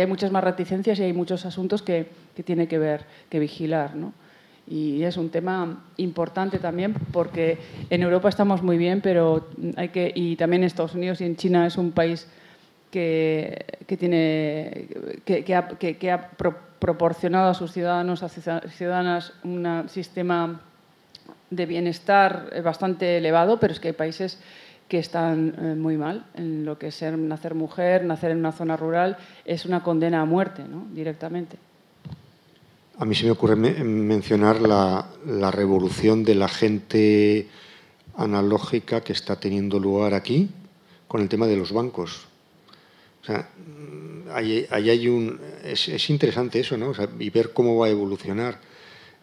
hay 0.00 0.06
muchas 0.06 0.30
más 0.30 0.44
reticencias 0.44 0.98
y 0.98 1.02
hay 1.02 1.12
muchos 1.12 1.44
asuntos 1.44 1.82
que, 1.82 2.06
que 2.34 2.42
tiene 2.42 2.68
que 2.68 2.78
ver, 2.78 3.04
que 3.28 3.38
vigilar. 3.38 3.96
¿no? 3.96 4.14
Y 4.68 5.04
es 5.04 5.16
un 5.16 5.30
tema 5.30 5.84
importante 5.96 6.58
también 6.58 6.94
porque 7.12 7.58
en 7.88 8.02
Europa 8.02 8.28
estamos 8.28 8.62
muy 8.62 8.78
bien, 8.78 9.00
pero 9.00 9.48
hay 9.76 9.90
que, 9.90 10.12
y 10.14 10.36
también 10.36 10.62
en 10.62 10.66
Estados 10.66 10.94
Unidos 10.94 11.20
y 11.20 11.24
en 11.24 11.36
China 11.36 11.66
es 11.66 11.76
un 11.76 11.92
país 11.92 12.26
que, 12.90 13.64
que 13.86 13.96
tiene, 13.96 14.88
que, 15.24 15.54
ha, 16.10 16.30
proporcionado 16.78 17.50
a 17.50 17.54
sus 17.54 17.72
ciudadanos, 17.72 18.22
a 18.22 18.28
ciudadanas, 18.28 19.32
un 19.44 19.84
sistema 19.88 20.60
de 21.50 21.66
bienestar 21.66 22.50
bastante 22.62 23.18
elevado, 23.18 23.60
pero 23.60 23.72
es 23.72 23.80
que 23.80 23.88
hay 23.88 23.94
países 23.94 24.40
que 24.88 24.98
están 24.98 25.54
eh, 25.58 25.74
muy 25.74 25.96
mal 25.96 26.26
en 26.34 26.64
lo 26.64 26.78
que 26.78 26.88
es 26.88 26.94
ser, 26.94 27.18
nacer 27.18 27.54
mujer, 27.54 28.04
nacer 28.04 28.30
en 28.30 28.38
una 28.38 28.52
zona 28.52 28.76
rural, 28.76 29.16
es 29.44 29.66
una 29.66 29.82
condena 29.82 30.20
a 30.20 30.24
muerte, 30.24 30.64
¿no? 30.64 30.86
directamente. 30.92 31.58
A 32.98 33.04
mí 33.04 33.14
se 33.14 33.24
me 33.24 33.30
ocurre 33.30 33.56
mencionar 33.56 34.60
la, 34.60 35.10
la, 35.26 35.50
revolución 35.50 36.24
de 36.24 36.34
la 36.34 36.48
gente 36.48 37.48
analógica 38.16 39.02
que 39.02 39.12
está 39.12 39.38
teniendo 39.38 39.78
lugar 39.78 40.14
aquí 40.14 40.48
con 41.06 41.20
el 41.20 41.28
tema 41.28 41.46
de 41.46 41.56
los 41.56 41.72
bancos. 41.72 42.26
O 43.22 43.26
sea, 43.26 43.48
ahí, 44.32 44.66
hay 44.70 45.08
un, 45.08 45.40
es, 45.64 46.10
interesante 46.10 46.60
eso, 46.60 46.76
¿no? 46.76 46.92
y 47.18 47.30
ver 47.30 47.52
cómo 47.52 47.76
va 47.76 47.86
a 47.86 47.90
evolucionar 47.90 48.60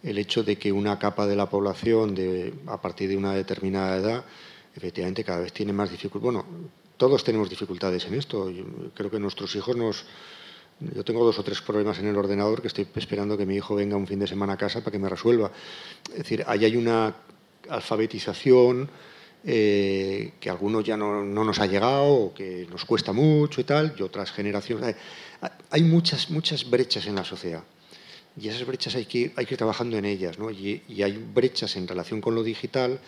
el 0.04 0.18
hecho 0.18 0.44
de 0.44 0.58
que 0.58 0.72
una 0.72 1.00
capa 1.00 1.26
de 1.26 1.36
la 1.36 1.50
población 1.50 2.16
a 2.68 2.82
partir 2.82 3.10
de 3.10 3.18
una 3.18 3.34
determinada 3.34 3.98
edad 3.98 4.26
efectivamente 4.76 5.24
cada 5.24 5.40
vez 5.40 5.54
tiene 5.54 5.72
más 5.72 5.90
dificultades. 5.91 6.34
Bueno, 6.34 6.45
todos 6.98 7.24
tenemos 7.24 7.50
dificultades 7.50 8.06
en 8.06 8.16
esto. 8.16 8.52
Creo 8.94 9.10
que 9.10 9.20
nuestros 9.20 9.56
hijos 9.56 9.76
nos... 9.76 10.06
Yo 10.80 11.04
tengo 11.04 11.24
dos 11.24 11.40
o 11.40 11.44
tres 11.44 11.62
problemas 11.62 12.00
en 12.00 12.08
el 12.08 12.18
ordenador 12.18 12.62
que 12.62 12.68
estoy 12.68 12.88
esperando 12.95 13.38
que 13.38 13.45
mi 13.45 13.56
hijo 13.56 13.76
venga 13.76 13.95
un 13.95 14.08
fin 14.08 14.20
de 14.20 14.28
semana 14.28 14.54
a 14.54 14.58
casa 14.58 14.82
para 14.82 14.91
que 14.91 15.00
me 15.00 15.10
resuelva. 15.10 15.52
Es 16.10 16.18
decir, 16.18 16.44
ahí 16.48 16.66
hay 16.66 16.76
una 16.76 17.16
alfabetización 17.70 18.90
eh, 19.45 20.34
que 20.40 20.50
a 20.50 20.54
algunos 20.54 20.84
ya 20.84 20.98
no, 20.98 21.24
no, 21.24 21.44
nos 21.44 21.60
ha 21.60 21.66
llegado 21.66 22.06
o 22.06 22.34
que 22.34 22.68
nos 22.70 22.86
cuesta 22.86 23.14
mucho 23.14 23.62
y 23.62 23.64
tal, 23.64 23.95
y 23.98 24.02
otras 24.02 24.32
generaciones. 24.32 24.95
Hay 25.70 25.84
muchas, 25.84 26.30
muchas 26.30 26.70
brechas 26.70 27.06
en 27.08 27.16
la 27.16 27.24
sociedad. 27.24 27.64
Y 28.36 28.48
esas 28.48 28.66
brechas 28.66 28.95
hay 28.95 29.06
que 29.06 29.32
hay 29.36 29.45
que 29.45 29.54
ir 29.54 29.58
trabajando 29.58 29.98
en 29.98 30.06
ellas. 30.06 30.40
¿no? 30.40 30.50
Y 30.50 30.82
hay 31.04 31.18
brechas 31.18 31.76
en 31.76 31.88
relación 31.88 32.20
con 32.20 32.36
lo 32.36 32.44
digital 32.44 33.00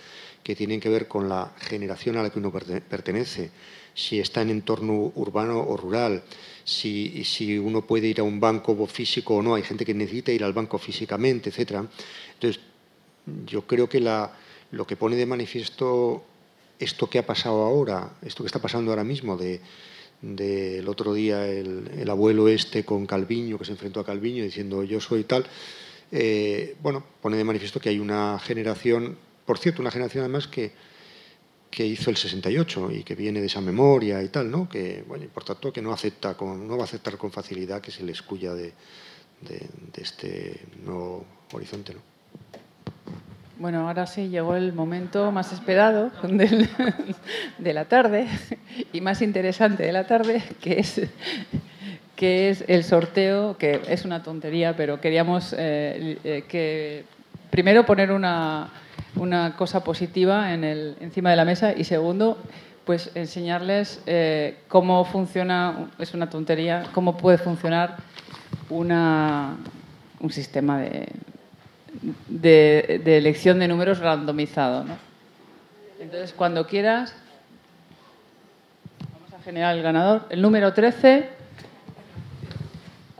que 0.45 0.55
tienen 0.55 0.79
que 0.79 0.89
ver 0.89 1.07
con 1.07 1.27
la 1.27 1.53
generación 1.57 2.17
a 2.17 2.21
la 2.21 2.29
que 2.29 2.37
uno 2.37 2.51
pertenece, 2.51 3.49
si 3.95 4.19
está 4.19 4.43
en 4.43 4.51
entorno 4.51 5.11
urbano 5.15 5.59
o 5.59 5.75
rural, 5.75 6.21
si, 6.65 7.23
si 7.23 7.57
uno 7.57 7.87
puede 7.87 8.07
ir 8.07 8.19
a 8.19 8.23
un 8.23 8.41
banco 8.41 8.85
físico 8.87 9.35
o 9.35 9.41
no, 9.41 9.55
hay 9.55 9.63
gente 9.63 9.85
que 9.85 9.93
necesita 9.93 10.33
ir 10.33 10.43
al 10.43 10.51
banco 10.51 10.77
físicamente, 10.77 11.49
etc. 11.49 11.85
Entonces, 12.33 12.61
yo 13.45 13.61
creo 13.65 13.87
que 13.87 14.01
la, 14.01 14.35
lo 14.71 14.85
que 14.85 14.97
pone 14.97 15.15
de 15.15 15.25
manifiesto 15.25 16.25
esto 16.77 17.09
que 17.09 17.19
ha 17.19 17.25
pasado 17.25 17.63
ahora, 17.63 18.17
esto 18.21 18.43
que 18.43 18.47
está 18.47 18.59
pasando 18.59 18.91
ahora 18.91 19.05
mismo, 19.05 19.37
del 19.37 19.61
de, 20.21 20.83
otro 20.85 21.13
día 21.13 21.47
el, 21.47 22.09
abuelo 22.09 22.49
este 22.49 22.83
con 22.83 23.05
Calviño, 23.05 23.57
que 23.57 23.63
se 23.63 23.71
enfrentó 23.71 24.01
a 24.01 24.05
Calviño 24.05 24.43
diciendo 24.43 24.83
yo 24.83 24.99
soy 24.99 25.23
tal, 25.23 25.45
eh, 26.11 26.75
bueno, 26.81 27.01
pone 27.21 27.37
de 27.37 27.45
manifiesto 27.45 27.79
que 27.79 27.89
hay 27.89 27.99
una 27.99 28.37
generación 28.39 29.17
por 29.45 29.59
cierto, 29.59 29.81
una 29.81 29.91
generación 29.91 30.23
además 30.23 30.47
que, 30.47 30.71
que 31.69 31.85
hizo 31.85 32.09
el 32.09 32.17
68 32.17 32.91
y 32.91 33.03
que 33.03 33.15
viene 33.15 33.41
de 33.41 33.47
esa 33.47 33.61
memoria 33.61 34.21
y 34.23 34.29
tal, 34.29 34.49
¿no? 34.49 34.69
Que, 34.69 35.03
bueno, 35.07 35.25
por 35.33 35.43
tanto, 35.43 35.73
que 35.73 35.81
no, 35.81 35.91
acepta 35.91 36.35
con, 36.35 36.67
no 36.67 36.77
va 36.77 36.83
a 36.83 36.85
aceptar 36.85 37.17
con 37.17 37.31
facilidad 37.31 37.81
que 37.81 37.91
se 37.91 38.03
le 38.03 38.11
escuya 38.11 38.53
de, 38.53 38.73
este 39.97 40.61
nuevo 40.83 41.25
horizonte, 41.51 41.93
¿no? 41.93 41.99
Bueno, 43.57 43.87
ahora 43.87 44.05
sí 44.05 44.27
llegó 44.27 44.55
el 44.55 44.73
momento 44.73 45.31
más 45.31 45.53
esperado 45.53 46.11
de 47.57 47.73
la 47.73 47.85
tarde 47.85 48.27
y 48.91 48.99
más 48.99 49.21
interesante 49.21 49.83
de 49.83 49.93
la 49.93 50.07
tarde, 50.07 50.43
que 50.61 50.79
es, 50.79 51.01
que 52.17 52.49
es 52.49 52.65
el 52.67 52.83
sorteo, 52.83 53.57
que 53.57 53.81
es 53.87 54.03
una 54.03 54.23
tontería, 54.23 54.75
pero 54.75 54.99
queríamos 54.99 55.53
eh, 55.57 56.19
eh, 56.23 56.43
que 56.49 57.05
primero 57.49 57.85
poner 57.85 58.11
una, 58.11 58.69
una 59.15 59.55
cosa 59.55 59.83
positiva 59.83 60.53
en 60.53 60.63
el, 60.63 60.97
encima 60.99 61.29
de 61.29 61.35
la 61.35 61.45
mesa 61.45 61.73
y 61.73 61.83
segundo, 61.83 62.37
pues 62.85 63.11
enseñarles 63.15 64.01
eh, 64.05 64.59
cómo 64.67 65.05
funciona, 65.05 65.89
es 65.99 66.13
una 66.13 66.29
tontería, 66.29 66.85
cómo 66.93 67.17
puede 67.17 67.37
funcionar 67.37 67.97
una, 68.69 69.57
un 70.19 70.31
sistema 70.31 70.79
de, 70.79 71.07
de, 72.27 73.17
elección 73.17 73.59
de 73.59 73.67
números 73.67 73.99
randomizado. 73.99 74.85
Entonces, 75.99 76.33
cuando 76.33 76.67
quieras, 76.67 77.15
vamos 79.13 79.33
a 79.33 79.43
generar 79.43 79.75
el 79.75 79.81
ganador. 79.81 80.25
El 80.29 80.41
número 80.41 80.73
13, 80.73 81.29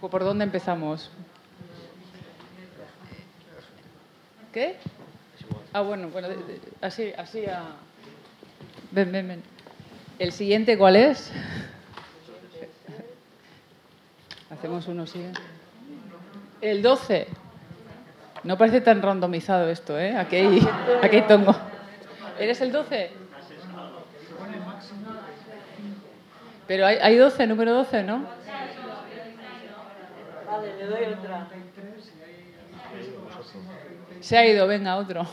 ¿por 0.10 0.24
dónde 0.24 0.44
empezamos? 0.44 1.10
¿Qué? 4.54 4.78
Ah, 5.76 5.81
bueno, 5.81 6.07
bueno, 6.07 6.30
así, 6.80 7.11
así 7.18 7.45
a... 7.47 7.61
Ven, 8.91 9.11
ven, 9.11 9.27
ven. 9.27 9.43
¿El 10.19 10.31
siguiente 10.31 10.77
cuál 10.77 10.95
es? 10.95 11.34
Hacemos 14.49 14.88
uno 14.88 15.06
siguiente. 15.06 15.41
El 16.61 16.81
12. 16.81 17.27
No 18.45 18.57
parece 18.57 18.80
tan 18.80 19.02
randomizado 19.02 19.69
esto, 19.69 19.99
¿eh? 19.99 20.15
Aquí 20.15 20.38
hay, 20.38 20.65
aquí 21.03 21.22
tongo. 21.23 21.53
¿Eres 22.39 22.61
el 22.61 22.72
12? 22.72 23.11
Pero 26.68 26.85
hay, 26.85 26.99
hay 27.02 27.18
12, 27.18 27.47
número 27.47 27.73
12, 27.73 28.03
¿no? 28.03 28.26
Vale, 30.49 30.77
le 30.77 30.85
doy 30.85 31.03
otra. 31.19 31.49
Se 34.22 34.38
ha 34.38 34.47
ido, 34.47 34.68
venga, 34.68 34.95
otro. 34.95 35.27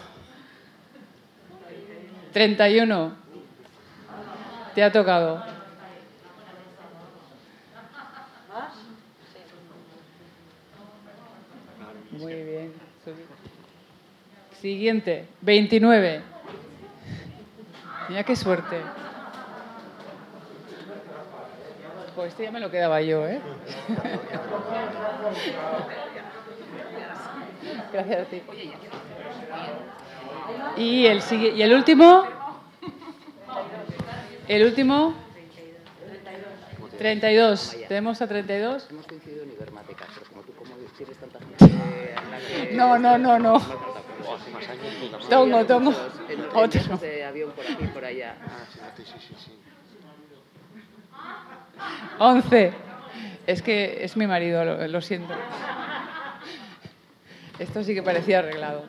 31. 2.33 3.13
Te 4.75 4.83
ha 4.83 4.91
tocado. 4.91 5.53
Muy 12.13 12.35
bien. 12.35 12.73
Siguiente, 14.61 15.27
29. 15.41 16.23
Mira 18.09 18.25
qué 18.25 18.37
suerte. 18.37 18.77
Pues 22.15 22.29
este 22.29 22.45
ya 22.45 22.53
me 22.53 22.61
lo 22.61 22.71
quedaba 22.71 23.01
yo, 23.01 23.27
¿eh? 23.27 23.41
Gracias 27.93 28.21
a 28.21 28.25
ti. 28.27 28.43
Y 30.77 31.06
el, 31.06 31.23
y 31.31 31.62
el 31.62 31.74
último. 31.74 32.24
El 34.48 34.64
último. 34.64 35.14
32. 36.98 37.77
¿Tenemos 37.89 38.23
a 38.23 38.27
32? 38.28 38.89
Hemos 38.90 39.06
coincidido 39.06 39.43
en 39.43 39.52
Ibermática, 39.52 40.05
pero 40.14 40.27
como 40.31 40.43
tú 40.43 40.52
como 40.52 40.74
tienes 40.97 41.16
tanta 41.16 41.39
gente 41.40 42.74
No, 42.74 42.98
no, 42.98 43.19
no, 43.19 43.39
no. 43.39 43.60
Tongo, 45.28 45.64
tongo. 45.64 45.94
Otro. 46.55 47.01
avión 47.28 47.51
por 47.52 47.64
aquí 47.66 47.86
por 47.93 48.05
allá. 48.05 48.36
11. 52.19 52.73
Es 53.47 53.62
que 53.62 54.05
es 54.05 54.16
mi 54.16 54.27
marido, 54.27 54.64
lo, 54.64 54.86
lo 54.86 55.01
siento. 55.01 55.35
Esto 57.59 57.82
sí 57.82 57.94
que 57.94 58.02
parecía 58.02 58.39
arreglado. 58.40 58.85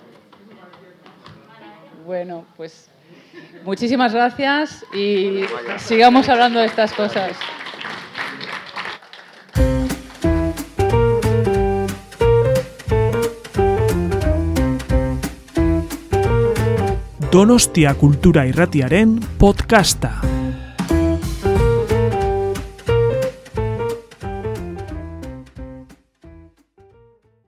Bueno, 2.06 2.46
pues 2.58 2.90
muchísimas 3.64 4.14
gracias 4.14 4.86
y 4.94 5.46
sigamos 5.78 6.28
hablando 6.28 6.60
de 6.60 6.66
estas 6.66 6.92
cosas. 6.94 7.32
Donostia 17.32 17.96
Kultura 17.96 18.46
Irratiaren 18.46 19.20
podcasta. 19.40 20.22